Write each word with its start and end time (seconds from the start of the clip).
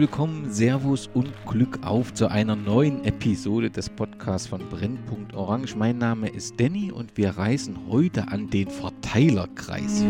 Willkommen, 0.00 0.50
Servus 0.50 1.10
und 1.12 1.30
Glück 1.44 1.80
auf 1.82 2.14
zu 2.14 2.30
einer 2.30 2.56
neuen 2.56 3.04
Episode 3.04 3.68
des 3.68 3.90
Podcasts 3.90 4.48
von 4.48 4.66
Brennpunkt 4.70 5.34
Orange. 5.34 5.76
Mein 5.76 5.98
Name 5.98 6.30
ist 6.30 6.58
Danny 6.58 6.90
und 6.90 7.18
wir 7.18 7.36
reisen 7.36 7.76
heute 7.86 8.28
an 8.28 8.48
den 8.48 8.70
Verteilerkreis. 8.70 10.02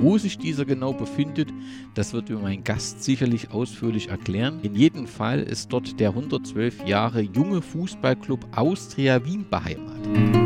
Wo 0.00 0.16
sich 0.16 0.38
dieser 0.38 0.64
genau 0.64 0.94
befindet, 0.94 1.50
das 1.94 2.14
wird 2.14 2.30
mir 2.30 2.38
mein 2.38 2.64
Gast 2.64 3.04
sicherlich 3.04 3.50
ausführlich 3.50 4.08
erklären. 4.08 4.60
In 4.62 4.74
jedem 4.74 5.06
Fall 5.06 5.40
ist 5.40 5.70
dort 5.70 6.00
der 6.00 6.08
112 6.08 6.86
Jahre 6.86 7.20
junge 7.20 7.60
Fußballclub 7.60 8.40
Austria 8.56 9.22
Wien 9.22 9.44
beheimatet. 9.50 10.41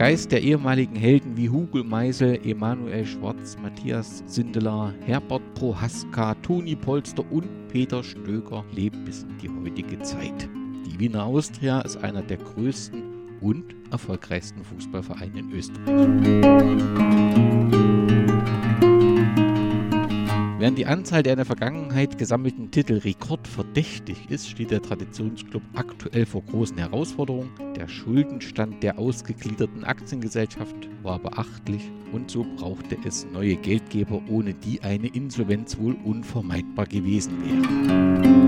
Geist 0.00 0.32
der 0.32 0.40
ehemaligen 0.40 0.96
Helden 0.96 1.36
wie 1.36 1.50
Hugo 1.50 1.84
Meisel, 1.84 2.40
Emanuel 2.42 3.04
Schwarz, 3.04 3.58
Matthias 3.60 4.24
Sindelar, 4.24 4.94
Herbert 5.04 5.42
Prohaska, 5.52 6.34
Toni 6.36 6.74
Polster 6.74 7.22
und 7.30 7.68
Peter 7.68 8.02
Stöger 8.02 8.64
lebt 8.74 9.04
bis 9.04 9.24
in 9.24 9.36
die 9.36 9.50
heutige 9.50 9.98
Zeit. 10.00 10.48
Die 10.86 10.98
Wiener 10.98 11.24
Austria 11.24 11.82
ist 11.82 11.98
einer 11.98 12.22
der 12.22 12.38
größten 12.38 13.02
und 13.42 13.74
erfolgreichsten 13.90 14.64
Fußballvereine 14.64 15.40
in 15.40 15.52
Österreich. 15.52 17.29
Während 20.60 20.76
die 20.76 20.84
Anzahl 20.84 21.22
der 21.22 21.32
in 21.32 21.38
der 21.38 21.46
Vergangenheit 21.46 22.18
gesammelten 22.18 22.70
Titel 22.70 22.98
rekordverdächtig 22.98 24.28
ist, 24.28 24.46
steht 24.46 24.70
der 24.70 24.82
Traditionsclub 24.82 25.62
aktuell 25.74 26.26
vor 26.26 26.42
großen 26.42 26.76
Herausforderungen. 26.76 27.48
Der 27.76 27.88
Schuldenstand 27.88 28.82
der 28.82 28.98
ausgegliederten 28.98 29.84
Aktiengesellschaft 29.84 30.76
war 31.02 31.18
beachtlich 31.18 31.90
und 32.12 32.30
so 32.30 32.44
brauchte 32.58 32.98
es 33.06 33.26
neue 33.32 33.56
Geldgeber, 33.56 34.20
ohne 34.28 34.52
die 34.52 34.82
eine 34.82 35.06
Insolvenz 35.06 35.78
wohl 35.78 35.96
unvermeidbar 36.04 36.84
gewesen 36.84 37.32
wäre 37.42 38.39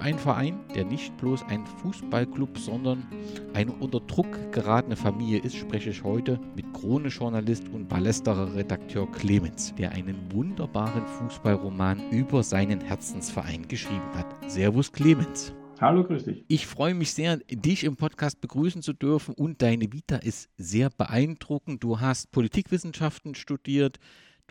ein 0.00 0.18
Verein, 0.18 0.60
der 0.74 0.84
nicht 0.84 1.16
bloß 1.18 1.44
ein 1.48 1.66
Fußballclub, 1.66 2.58
sondern 2.58 3.06
eine 3.52 3.72
unter 3.72 4.00
Druck 4.00 4.52
geratene 4.52 4.96
Familie 4.96 5.40
ist, 5.40 5.56
spreche 5.56 5.90
ich 5.90 6.02
heute 6.02 6.40
mit 6.56 6.72
Krone-Journalist 6.72 7.68
und 7.68 7.88
Ballesterer 7.88 8.54
Redakteur 8.54 9.10
Clemens, 9.12 9.74
der 9.76 9.92
einen 9.92 10.16
wunderbaren 10.32 11.06
Fußballroman 11.06 12.10
über 12.10 12.42
seinen 12.42 12.80
Herzensverein 12.80 13.68
geschrieben 13.68 14.14
hat. 14.14 14.26
Servus 14.50 14.90
Clemens. 14.90 15.52
Hallo, 15.80 16.04
grüß 16.04 16.24
dich. 16.24 16.44
Ich 16.48 16.66
freue 16.66 16.94
mich 16.94 17.12
sehr, 17.12 17.38
dich 17.38 17.84
im 17.84 17.96
Podcast 17.96 18.40
begrüßen 18.40 18.82
zu 18.82 18.92
dürfen 18.92 19.34
und 19.34 19.60
deine 19.62 19.92
Vita 19.92 20.16
ist 20.16 20.48
sehr 20.56 20.90
beeindruckend. 20.90 21.82
Du 21.82 22.00
hast 22.00 22.30
Politikwissenschaften 22.30 23.34
studiert, 23.34 23.98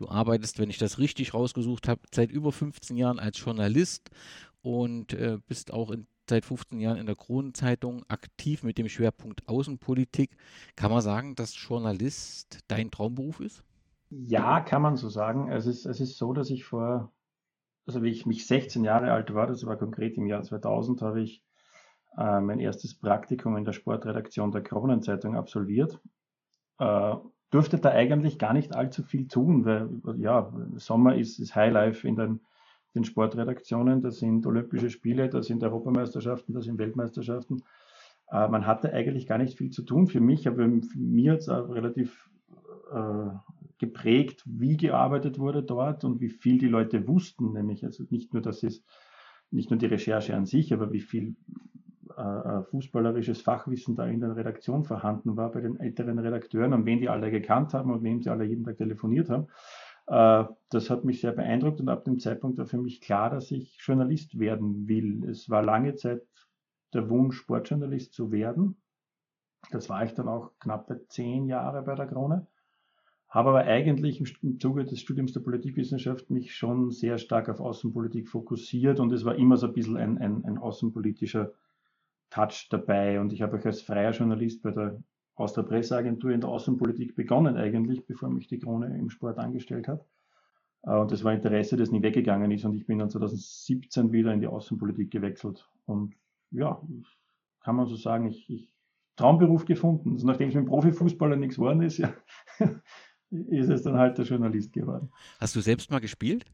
Du 0.01 0.09
arbeitest, 0.09 0.57
wenn 0.57 0.71
ich 0.71 0.79
das 0.79 0.97
richtig 0.97 1.35
rausgesucht 1.35 1.87
habe, 1.87 2.01
seit 2.11 2.31
über 2.31 2.51
15 2.51 2.97
Jahren 2.97 3.19
als 3.19 3.39
Journalist 3.39 4.09
und 4.61 5.13
äh, 5.13 5.37
bist 5.47 5.73
auch 5.73 5.91
in, 5.91 6.07
seit 6.29 6.45
15 6.45 6.79
Jahren 6.79 6.97
in 6.97 7.05
der 7.05 7.15
Kronenzeitung 7.15 8.03
aktiv 8.07 8.63
mit 8.63 8.77
dem 8.77 8.89
Schwerpunkt 8.89 9.47
Außenpolitik. 9.47 10.31
Kann 10.75 10.91
man 10.91 11.01
sagen, 11.01 11.35
dass 11.35 11.55
Journalist 11.55 12.59
dein 12.67 12.91
Traumberuf 12.91 13.39
ist? 13.39 13.63
Ja, 14.09 14.59
kann 14.61 14.81
man 14.81 14.97
so 14.97 15.09
sagen. 15.09 15.51
Es 15.51 15.65
ist, 15.65 15.85
es 15.85 15.99
ist 15.99 16.17
so, 16.17 16.33
dass 16.33 16.49
ich 16.49 16.65
vor, 16.65 17.11
also 17.85 18.03
wie 18.03 18.09
ich 18.09 18.25
mich 18.25 18.45
16 18.45 18.83
Jahre 18.83 19.11
alt 19.11 19.33
war, 19.33 19.47
das 19.47 19.65
war 19.65 19.77
konkret 19.77 20.17
im 20.17 20.27
Jahr 20.27 20.43
2000, 20.43 21.01
habe 21.01 21.21
ich 21.21 21.43
äh, 22.17 22.41
mein 22.41 22.59
erstes 22.59 22.93
Praktikum 22.93 23.55
in 23.57 23.65
der 23.65 23.73
Sportredaktion 23.73 24.51
der 24.51 24.63
Kronenzeitung 24.63 25.35
absolviert. 25.35 25.99
Äh, 26.77 27.15
durfte 27.51 27.77
da 27.77 27.89
eigentlich 27.89 28.39
gar 28.39 28.53
nicht 28.53 28.75
allzu 28.75 29.03
viel 29.03 29.27
tun, 29.27 29.65
weil 29.65 29.89
ja, 30.19 30.51
Sommer 30.75 31.15
ist, 31.15 31.39
ist 31.39 31.55
Highlife 31.55 32.07
in 32.07 32.15
den 32.15 32.39
den 32.95 33.03
Sportredaktionen, 33.03 34.01
das 34.01 34.19
sind 34.19 34.45
Olympische 34.45 34.89
Spiele, 34.89 35.29
das 35.29 35.47
sind 35.47 35.63
Europameisterschaften, 35.63 36.53
das 36.53 36.65
sind 36.65 36.77
Weltmeisterschaften. 36.77 37.63
Äh, 38.31 38.47
man 38.47 38.65
hatte 38.65 38.93
eigentlich 38.93 39.27
gar 39.27 39.37
nicht 39.37 39.57
viel 39.57 39.69
zu 39.69 39.83
tun 39.83 40.07
für 40.07 40.21
mich, 40.21 40.47
aber 40.47 40.63
für 40.63 40.99
mir 40.99 41.35
es 41.35 41.49
auch 41.49 41.69
relativ 41.69 42.29
äh, 42.93 43.29
geprägt, 43.77 44.43
wie 44.45 44.77
gearbeitet 44.77 45.39
wurde 45.39 45.63
dort 45.63 46.03
und 46.03 46.21
wie 46.21 46.29
viel 46.29 46.59
die 46.59 46.67
Leute 46.67 47.07
wussten, 47.07 47.53
nämlich 47.53 47.83
also 47.83 48.03
nicht 48.09 48.33
nur, 48.33 48.41
dass 48.41 48.63
es 48.63 48.83
nicht 49.49 49.69
nur 49.69 49.79
die 49.79 49.87
Recherche 49.87 50.35
an 50.35 50.45
sich, 50.45 50.73
aber 50.73 50.91
wie 50.93 51.01
viel 51.01 51.35
äh, 52.17 52.21
äh, 52.21 52.63
fußballerisches 52.63 53.41
Fachwissen 53.41 53.95
da 53.95 54.05
in 54.05 54.19
der 54.19 54.35
Redaktion 54.35 54.83
vorhanden 54.83 55.37
war 55.37 55.51
bei 55.51 55.61
den 55.61 55.79
älteren 55.79 56.19
Redakteuren 56.19 56.73
und 56.73 56.85
wen 56.85 56.99
die 56.99 57.09
alle 57.09 57.31
gekannt 57.31 57.73
haben 57.73 57.91
und 57.91 58.03
wem 58.03 58.21
sie 58.21 58.29
alle 58.29 58.43
jeden 58.43 58.63
Tag 58.63 58.77
telefoniert 58.77 59.29
haben. 59.29 59.47
Äh, 60.11 60.43
das 60.69 60.89
hat 60.89 61.05
mich 61.05 61.21
sehr 61.21 61.31
beeindruckt 61.31 61.79
und 61.79 61.87
ab 61.87 62.03
dem 62.03 62.19
Zeitpunkt 62.19 62.57
war 62.57 62.65
für 62.65 62.77
mich 62.77 62.99
klar, 62.99 63.29
dass 63.29 63.49
ich 63.49 63.77
Journalist 63.79 64.37
werden 64.37 64.87
will. 64.87 65.23
Es 65.29 65.49
war 65.49 65.63
lange 65.63 65.95
Zeit 65.95 66.21
der 66.93 67.09
Wunsch, 67.09 67.37
Sportjournalist 67.37 68.13
zu 68.13 68.31
werden. 68.31 68.75
Das 69.71 69.89
war 69.89 70.03
ich 70.03 70.13
dann 70.13 70.27
auch 70.27 70.51
knappe 70.59 71.07
zehn 71.07 71.45
Jahre 71.45 71.81
bei 71.83 71.95
der 71.95 72.07
Krone. 72.07 72.47
Habe 73.29 73.49
aber 73.49 73.63
eigentlich 73.63 74.21
im 74.41 74.59
Zuge 74.59 74.83
des 74.83 74.99
Studiums 74.99 75.31
der 75.31 75.39
Politikwissenschaft 75.39 76.29
mich 76.29 76.53
schon 76.53 76.91
sehr 76.91 77.17
stark 77.17 77.47
auf 77.47 77.61
Außenpolitik 77.61 78.27
fokussiert 78.27 78.99
und 78.99 79.13
es 79.13 79.23
war 79.23 79.35
immer 79.35 79.55
so 79.55 79.67
ein 79.67 79.73
bisschen 79.73 79.95
ein, 79.95 80.17
ein, 80.17 80.43
ein 80.43 80.57
außenpolitischer 80.57 81.53
Touch 82.29 82.67
dabei. 82.69 83.21
Und 83.21 83.31
ich 83.31 83.41
habe 83.41 83.57
auch 83.57 83.65
als 83.65 83.81
freier 83.81 84.11
Journalist 84.11 84.61
bei 84.61 84.71
der 84.71 85.01
aus 85.35 85.53
der 85.53 85.63
Presseagentur 85.63 86.31
in 86.31 86.41
der 86.41 86.49
Außenpolitik 86.49 87.15
begonnen 87.15 87.57
eigentlich, 87.57 88.05
bevor 88.05 88.29
mich 88.29 88.47
die 88.47 88.59
Krone 88.59 88.97
im 88.97 89.09
Sport 89.09 89.37
angestellt 89.37 89.87
hat. 89.87 90.05
Äh, 90.83 90.95
und 90.95 91.11
das 91.11 91.23
war 91.23 91.33
Interesse, 91.33 91.77
das 91.77 91.91
nie 91.91 92.01
weggegangen 92.01 92.51
ist. 92.51 92.65
Und 92.65 92.75
ich 92.75 92.85
bin 92.85 92.99
dann 92.99 93.09
2017 93.09 94.11
wieder 94.11 94.33
in 94.33 94.41
die 94.41 94.47
Außenpolitik 94.47 95.11
gewechselt. 95.11 95.67
Und 95.85 96.15
ja, 96.51 96.81
kann 97.63 97.75
man 97.75 97.87
so 97.87 97.95
sagen, 97.95 98.27
ich, 98.27 98.49
ich 98.49 98.71
Traumberuf 99.15 99.65
gefunden. 99.65 100.13
Also 100.13 100.27
nachdem 100.27 100.49
es 100.49 100.55
mit 100.55 100.65
dem 100.65 100.69
Profifußballer 100.69 101.35
nichts 101.35 101.55
geworden 101.55 101.81
ist, 101.81 101.97
ja, 101.97 102.13
ist 103.29 103.69
es 103.69 103.83
dann 103.83 103.97
halt 103.97 104.17
der 104.17 104.25
Journalist 104.25 104.73
geworden. 104.73 105.11
Hast 105.39 105.55
du 105.55 105.61
selbst 105.61 105.91
mal 105.91 105.99
gespielt? 105.99 106.45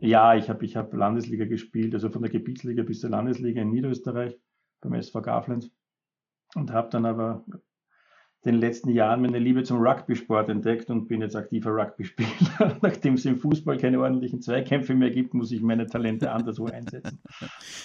Ja, 0.00 0.36
ich 0.36 0.48
habe 0.48 0.64
ich 0.64 0.76
hab 0.76 0.94
Landesliga 0.94 1.46
gespielt, 1.46 1.94
also 1.94 2.10
von 2.10 2.22
der 2.22 2.30
Gebietsliga 2.30 2.84
bis 2.84 3.00
zur 3.00 3.10
Landesliga 3.10 3.60
in 3.60 3.70
Niederösterreich 3.70 4.38
beim 4.80 4.94
SV 4.94 5.20
Gaflenz 5.20 5.70
und 6.54 6.72
habe 6.72 6.90
dann 6.90 7.06
aber 7.06 7.44
den 8.44 8.54
letzten 8.54 8.90
Jahren 8.90 9.20
meine 9.20 9.38
Liebe 9.38 9.64
zum 9.64 9.78
Rugby-Sport 9.78 10.48
entdeckt 10.48 10.88
und 10.88 11.08
bin 11.08 11.20
jetzt 11.20 11.36
aktiver 11.36 11.70
Rugby-Spieler. 11.70 12.78
Nachdem 12.82 13.14
es 13.14 13.26
im 13.26 13.38
Fußball 13.38 13.76
keine 13.76 14.00
ordentlichen 14.00 14.40
Zweikämpfe 14.40 14.94
mehr 14.94 15.10
gibt, 15.10 15.34
muss 15.34 15.52
ich 15.52 15.60
meine 15.60 15.86
Talente 15.86 16.32
anderswo 16.32 16.66
einsetzen. 16.66 17.20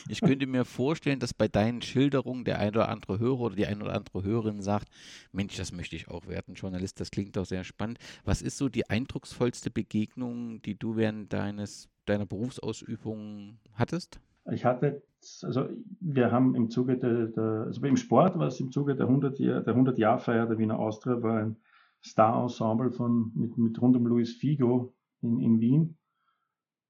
Ich 0.07 0.21
könnte 0.21 0.45
mir 0.45 0.65
vorstellen, 0.65 1.19
dass 1.19 1.33
bei 1.33 1.47
deinen 1.47 1.81
Schilderungen 1.81 2.45
der 2.45 2.59
ein 2.59 2.69
oder 2.69 2.89
andere 2.89 3.19
Hörer 3.19 3.41
oder 3.41 3.55
die 3.55 3.65
ein 3.65 3.81
oder 3.81 3.93
andere 3.93 4.23
Hörerin 4.23 4.61
sagt, 4.61 4.89
Mensch, 5.31 5.55
das 5.57 5.71
möchte 5.71 5.95
ich 5.95 6.07
auch 6.07 6.27
werden, 6.27 6.55
Journalist, 6.55 6.99
das 6.99 7.11
klingt 7.11 7.35
doch 7.35 7.45
sehr 7.45 7.63
spannend. 7.63 7.97
Was 8.23 8.41
ist 8.41 8.57
so 8.57 8.69
die 8.69 8.89
eindrucksvollste 8.89 9.71
Begegnung, 9.71 10.61
die 10.61 10.77
du 10.77 10.95
während 10.95 11.33
deines, 11.33 11.89
deiner 12.05 12.25
Berufsausübung 12.25 13.57
hattest? 13.73 14.19
Ich 14.51 14.65
hatte, 14.65 15.03
also 15.43 15.67
wir 15.99 16.31
haben 16.31 16.55
im 16.55 16.69
Zuge 16.69 16.97
der, 16.97 17.27
der 17.27 17.63
also 17.67 17.83
im 17.85 17.97
Sport 17.97 18.37
war 18.37 18.47
es 18.47 18.59
im 18.59 18.71
Zuge 18.71 18.95
der 18.95 19.07
100 19.07 19.39
Jahr, 19.39 19.61
der 19.61 19.73
100 19.73 19.97
Jahr 19.97 20.19
Feier 20.19 20.45
der 20.45 20.57
Wiener 20.57 20.79
Austria 20.79 21.21
war 21.21 21.37
ein 21.37 21.57
Star-Ensemble 22.03 22.91
von, 22.91 23.31
mit, 23.33 23.57
mit 23.57 23.81
rund 23.81 23.95
um 23.95 24.05
Luis 24.05 24.35
Figo 24.35 24.93
in, 25.21 25.39
in 25.39 25.59
Wien. 25.59 25.97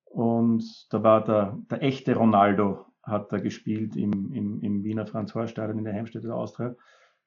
Und 0.03 0.63
da 0.91 1.03
war 1.03 1.23
der, 1.23 1.57
der 1.69 1.81
echte 1.83 2.15
Ronaldo 2.15 2.85
hat 3.03 3.31
da 3.31 3.37
gespielt 3.37 3.95
im, 3.95 4.33
im, 4.33 4.61
im 4.61 4.83
Wiener 4.83 5.05
Franz-Horst-Stadion 5.05 5.77
in 5.77 5.85
der 5.85 5.93
Heimstätte 5.93 6.27
der 6.27 6.35
Austria. 6.35 6.75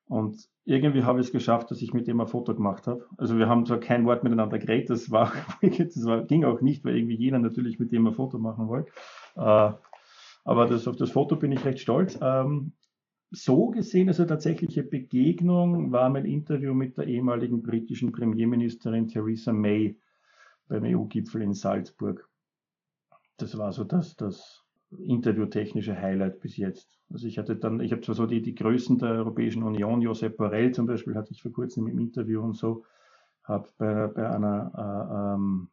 Und 0.07 0.49
irgendwie 0.65 1.05
habe 1.05 1.21
ich 1.21 1.27
es 1.27 1.33
geschafft, 1.33 1.71
dass 1.71 1.83
ich 1.83 1.93
mit 1.93 2.07
dem 2.07 2.21
ein 2.21 2.27
Foto 2.27 2.55
gemacht 2.55 2.87
habe. 2.87 3.07
Also 3.19 3.39
wir 3.39 3.49
haben 3.49 3.67
zwar 3.67 3.79
kein 3.79 4.07
Wort 4.07 4.25
miteinander 4.25 4.59
geredet, 4.59 4.91
das 4.91 5.11
war, 5.11 5.33
das 5.63 6.05
war, 6.05 6.25
ging 6.25 6.45
auch 6.45 6.61
nicht, 6.61 6.85
weil 6.85 6.97
irgendwie 6.97 7.17
jeder 7.17 7.39
natürlich 7.39 7.79
mit 7.79 7.93
dem 7.93 8.07
ein 8.07 8.15
Foto 8.15 8.39
machen 8.39 8.69
wollte. 8.69 8.91
Aber 10.49 10.65
das, 10.65 10.89
auf 10.89 10.97
das 10.97 11.11
Foto 11.11 11.37
bin 11.37 11.53
ich 11.53 11.63
recht 11.67 11.79
stolz. 11.79 12.19
Ähm, 12.23 12.73
so 13.31 13.67
gesehen, 13.67 14.09
also 14.09 14.25
tatsächliche 14.25 14.83
Begegnung 14.83 15.93
war 15.93 16.09
mein 16.09 16.25
Interview 16.25 16.73
mit 16.73 16.97
der 16.97 17.07
ehemaligen 17.07 17.63
britischen 17.63 18.13
Premierministerin 18.13 19.09
Theresa 19.09 19.53
May 19.53 19.99
beim 20.67 20.85
EU-Gipfel 20.85 21.43
in 21.43 21.53
Salzburg. 21.53 22.27
Das 23.37 23.59
war 23.59 23.73
so 23.73 23.85
das, 23.85 24.17
das 24.17 24.65
interviewtechnische 24.91 26.01
Highlight 26.01 26.41
bis 26.41 26.57
jetzt. 26.57 26.99
Also 27.11 27.27
ich 27.27 27.37
hatte 27.37 27.55
dann, 27.57 27.81
ich 27.81 27.93
habe 27.93 28.01
zwar 28.01 28.15
so 28.15 28.25
die, 28.25 28.41
die 28.41 28.55
Größen 28.55 28.97
der 28.97 29.11
Europäischen 29.11 29.63
Union, 29.63 30.01
Josep 30.01 30.39
Borrell 30.39 30.73
zum 30.73 30.87
Beispiel, 30.87 31.15
hatte 31.15 31.33
ich 31.33 31.43
vor 31.43 31.53
kurzem 31.53 31.89
im 31.89 31.99
Interview 31.99 32.41
und 32.41 32.57
so, 32.57 32.87
habe 33.43 33.69
bei, 33.77 34.07
bei 34.07 34.31
einer 34.31 34.73
äh, 34.75 35.35
ähm, 35.35 35.69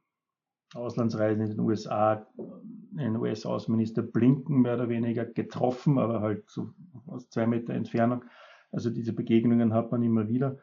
Auslandsreisen 0.73 1.41
in 1.41 1.51
den 1.51 1.59
USA 1.59 2.25
den 2.37 3.17
US-Außenminister 3.17 4.01
Blinken 4.01 4.61
mehr 4.61 4.75
oder 4.75 4.89
weniger 4.89 5.25
getroffen, 5.25 5.97
aber 5.99 6.21
halt 6.21 6.49
so 6.49 6.69
aus 7.07 7.29
zwei 7.29 7.45
Meter 7.45 7.73
Entfernung. 7.73 8.23
Also 8.71 8.89
diese 8.89 9.13
Begegnungen 9.13 9.73
hat 9.73 9.91
man 9.91 10.03
immer 10.03 10.27
wieder. 10.27 10.57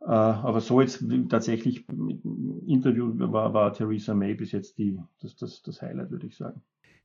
Äh, 0.00 0.10
aber 0.10 0.60
so 0.60 0.80
jetzt 0.80 1.04
tatsächlich 1.28 1.88
im 1.88 2.62
Interview 2.66 3.12
war, 3.32 3.54
war 3.54 3.72
Theresa 3.72 4.14
May 4.14 4.34
bis 4.34 4.52
jetzt 4.52 4.78
die, 4.78 4.98
das, 5.20 5.36
das, 5.36 5.62
das 5.62 5.82
Highlight, 5.82 6.10
würde 6.10 6.26
ich 6.26 6.36
sagen. 6.36 6.62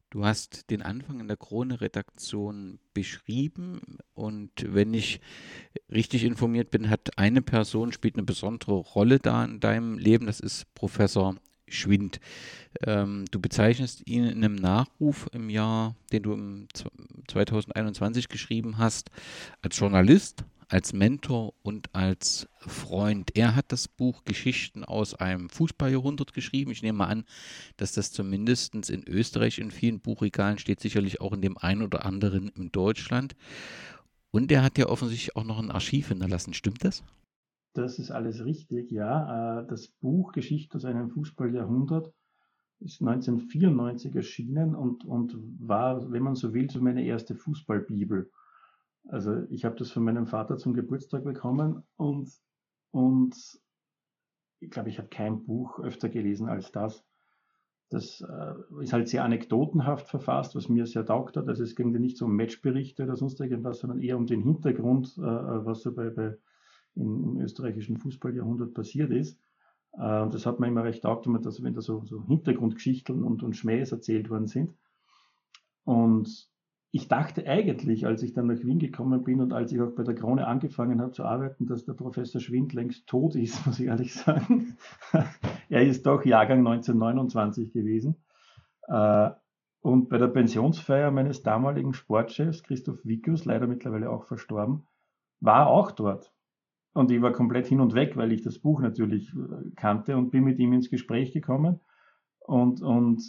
Du 0.10 0.26
hast 0.26 0.70
den 0.70 0.82
Anfang 0.82 1.22
in 1.22 1.30
der 1.30 1.38
Krone-Redaktion 1.38 2.80
beschrieben 2.94 3.80
und 4.14 4.52
wenn 4.68 4.94
ich 4.94 5.22
richtig 5.90 6.26
informiert 6.26 6.70
bin, 6.70 6.90
hat 6.90 7.18
eine 7.18 7.42
Person 7.42 7.94
spielt 7.94 8.16
eine 8.16 8.26
besondere 8.26 8.76
Rolle 8.76 9.20
da 9.20 9.46
in 9.46 9.62
deinem 9.62 9.98
Leben. 9.98 10.26
Das 10.26 10.42
ist 10.42 10.74
Professor 10.76 11.38
Schwind. 11.72 12.20
Ähm, 12.86 13.26
du 13.32 13.40
bezeichnest 13.40 14.08
ihn 14.08 14.26
in 14.26 14.44
einem 14.44 14.56
Nachruf 14.56 15.30
im 15.34 15.50
Jahr, 15.50 15.96
den 16.12 16.24
du 16.24 16.34
im 16.34 16.68
2021 17.28 18.30
geschrieben 18.30 18.78
hast, 18.78 19.10
als 19.62 19.78
Journalist, 19.78 20.44
als 20.72 20.94
Mentor 20.94 21.54
und 21.64 21.94
als 21.94 22.48
Freund. 22.60 23.36
Er 23.36 23.56
hat 23.56 23.72
das 23.74 23.90
Buch 23.90 24.24
Geschichten 24.24 24.86
aus 24.86 25.14
einem 25.14 25.50
Fußballjahrhundert 25.50 26.34
geschrieben. 26.34 26.72
Ich 26.72 26.82
nehme 26.82 27.00
mal 27.00 27.08
an, 27.08 27.26
dass 27.76 27.92
das 27.92 28.12
zumindest 28.12 28.74
in 28.90 29.06
Österreich 29.08 29.60
in 29.60 29.72
vielen 29.72 30.00
Buchregalen 30.00 30.60
steht, 30.60 30.80
sicherlich 30.80 31.20
auch 31.20 31.34
in 31.34 31.42
dem 31.42 31.58
einen 31.58 31.82
oder 31.82 32.06
anderen 32.06 32.48
in 32.50 32.72
Deutschland. 32.72 33.36
Und 34.32 34.50
er 34.52 34.64
hat 34.64 34.78
ja 34.78 34.88
offensichtlich 34.88 35.36
auch 35.36 35.44
noch 35.44 35.60
ein 35.60 35.72
Archiv 35.72 36.08
hinterlassen. 36.08 36.54
Stimmt 36.54 36.86
das? 36.86 37.04
Das 37.74 38.00
ist 38.00 38.12
alles 38.12 38.44
richtig, 38.44 38.92
ja. 38.92 39.62
Äh, 39.62 39.68
das 39.68 39.88
Buch 39.88 40.34
Geschichten 40.34 40.76
aus 40.78 40.86
einem 40.86 41.10
Fußballjahrhundert 41.10 42.14
ist 42.80 43.02
1994 43.02 44.16
erschienen 44.16 44.76
und, 44.76 45.06
und 45.06 45.38
war, 45.60 46.12
wenn 46.12 46.24
man 46.24 46.36
so 46.36 46.54
will, 46.54 46.70
so 46.70 46.82
meine 46.82 47.06
erste 47.06 47.36
Fußballbibel. 47.36 48.30
Also 49.08 49.44
ich 49.50 49.66
habe 49.66 49.76
das 49.76 49.92
von 49.92 50.04
meinem 50.04 50.28
Vater 50.28 50.58
zum 50.58 50.74
Geburtstag 50.74 51.24
bekommen 51.24 51.84
und, 51.96 52.32
und 52.92 53.36
ich 54.60 54.70
glaube, 54.70 54.90
ich 54.90 54.98
habe 54.98 55.10
kein 55.10 55.44
Buch 55.44 55.80
öfter 55.80 56.10
gelesen 56.10 56.48
als 56.48 56.72
das. 56.72 57.04
Das 57.90 58.22
äh, 58.22 58.84
ist 58.84 58.94
halt 58.94 59.10
sehr 59.10 59.24
anekdotenhaft 59.24 60.08
verfasst, 60.08 60.56
was 60.56 60.70
mir 60.70 60.86
sehr 60.86 61.06
taugt 61.06 61.36
hat. 61.36 61.48
Also 61.48 61.64
es 61.64 61.76
ging 61.76 61.92
nicht 61.92 62.18
so 62.18 62.26
um 62.26 62.36
Matchberichte 62.36 63.04
oder 63.04 63.16
sonst 63.16 63.40
irgendwas, 63.42 63.80
sondern 63.80 64.00
eher 64.00 64.18
um 64.18 64.28
den 64.28 64.42
Hintergrund, 64.42 65.18
äh, 65.18 65.22
was 65.22 65.82
so 65.82 65.94
bei, 65.94 66.10
bei 66.10 66.38
in, 66.96 67.24
im 67.24 67.42
österreichischen 67.42 67.98
Fußballjahrhundert 67.98 68.74
passiert 68.74 69.12
ist. 69.12 69.40
Äh, 69.94 70.30
das 70.30 70.46
hat 70.46 70.60
mir 70.60 70.68
immer 70.68 70.84
recht 70.84 71.04
taugt, 71.04 71.28
wenn, 71.28 71.42
das, 71.42 71.64
wenn 71.64 71.74
da 71.74 71.82
so, 71.82 72.04
so 72.06 72.26
Hintergrundgeschichten 72.26 73.24
und, 73.24 73.44
und 73.44 73.56
Schmähs 73.56 73.92
erzählt 73.92 74.30
worden 74.30 74.48
sind. 74.48 74.74
Und 75.84 76.50
ich 76.94 77.08
dachte 77.08 77.48
eigentlich, 77.48 78.06
als 78.06 78.22
ich 78.22 78.34
dann 78.34 78.48
nach 78.48 78.62
Wien 78.64 78.80
gekommen 78.80 79.24
bin 79.24 79.40
und 79.40 79.54
als 79.54 79.72
ich 79.72 79.82
auch 79.82 79.92
bei 79.96 80.04
der 80.04 80.14
Krone 80.14 80.46
angefangen 80.46 81.02
habe 81.02 81.12
zu 81.12 81.24
arbeiten, 81.24 81.66
dass 81.66 81.86
der 81.86 81.94
Professor 81.94 82.42
Schwind 82.42 82.74
längst 82.74 83.08
tot 83.08 83.36
ist, 83.36 83.66
muss 83.66 83.80
ich 83.80 83.88
ehrlich 83.88 84.14
sagen. 84.14 84.78
er 85.70 85.84
ist 85.84 86.06
doch 86.06 86.26
Jahrgang 86.26 86.60
1929 86.60 87.72
gewesen. 87.72 88.16
Äh, 88.88 89.30
und 89.82 90.10
bei 90.10 90.18
der 90.18 90.28
Pensionsfeier 90.28 91.12
meines 91.12 91.42
damaligen 91.42 91.94
Sportchefs, 91.94 92.62
Christoph 92.64 93.04
Wickus, 93.04 93.46
leider 93.46 93.68
mittlerweile 93.68 94.10
auch 94.10 94.26
verstorben, 94.26 94.84
war 95.40 95.68
auch 95.68 95.92
dort. 95.92 96.32
Und 96.94 97.12
ich 97.12 97.22
war 97.22 97.32
komplett 97.32 97.68
hin 97.68 97.80
und 97.80 97.94
weg, 97.94 98.18
weil 98.18 98.32
ich 98.34 98.42
das 98.42 98.60
Buch 98.60 98.82
natürlich 98.82 99.34
äh, 99.34 99.72
kannte 99.76 100.18
und 100.18 100.32
bin 100.32 100.44
mit 100.44 100.60
ihm 100.60 100.74
ins 100.74 100.90
Gespräch 100.90 101.32
gekommen. 101.32 101.80
Und, 102.40 102.82
und 102.82 103.22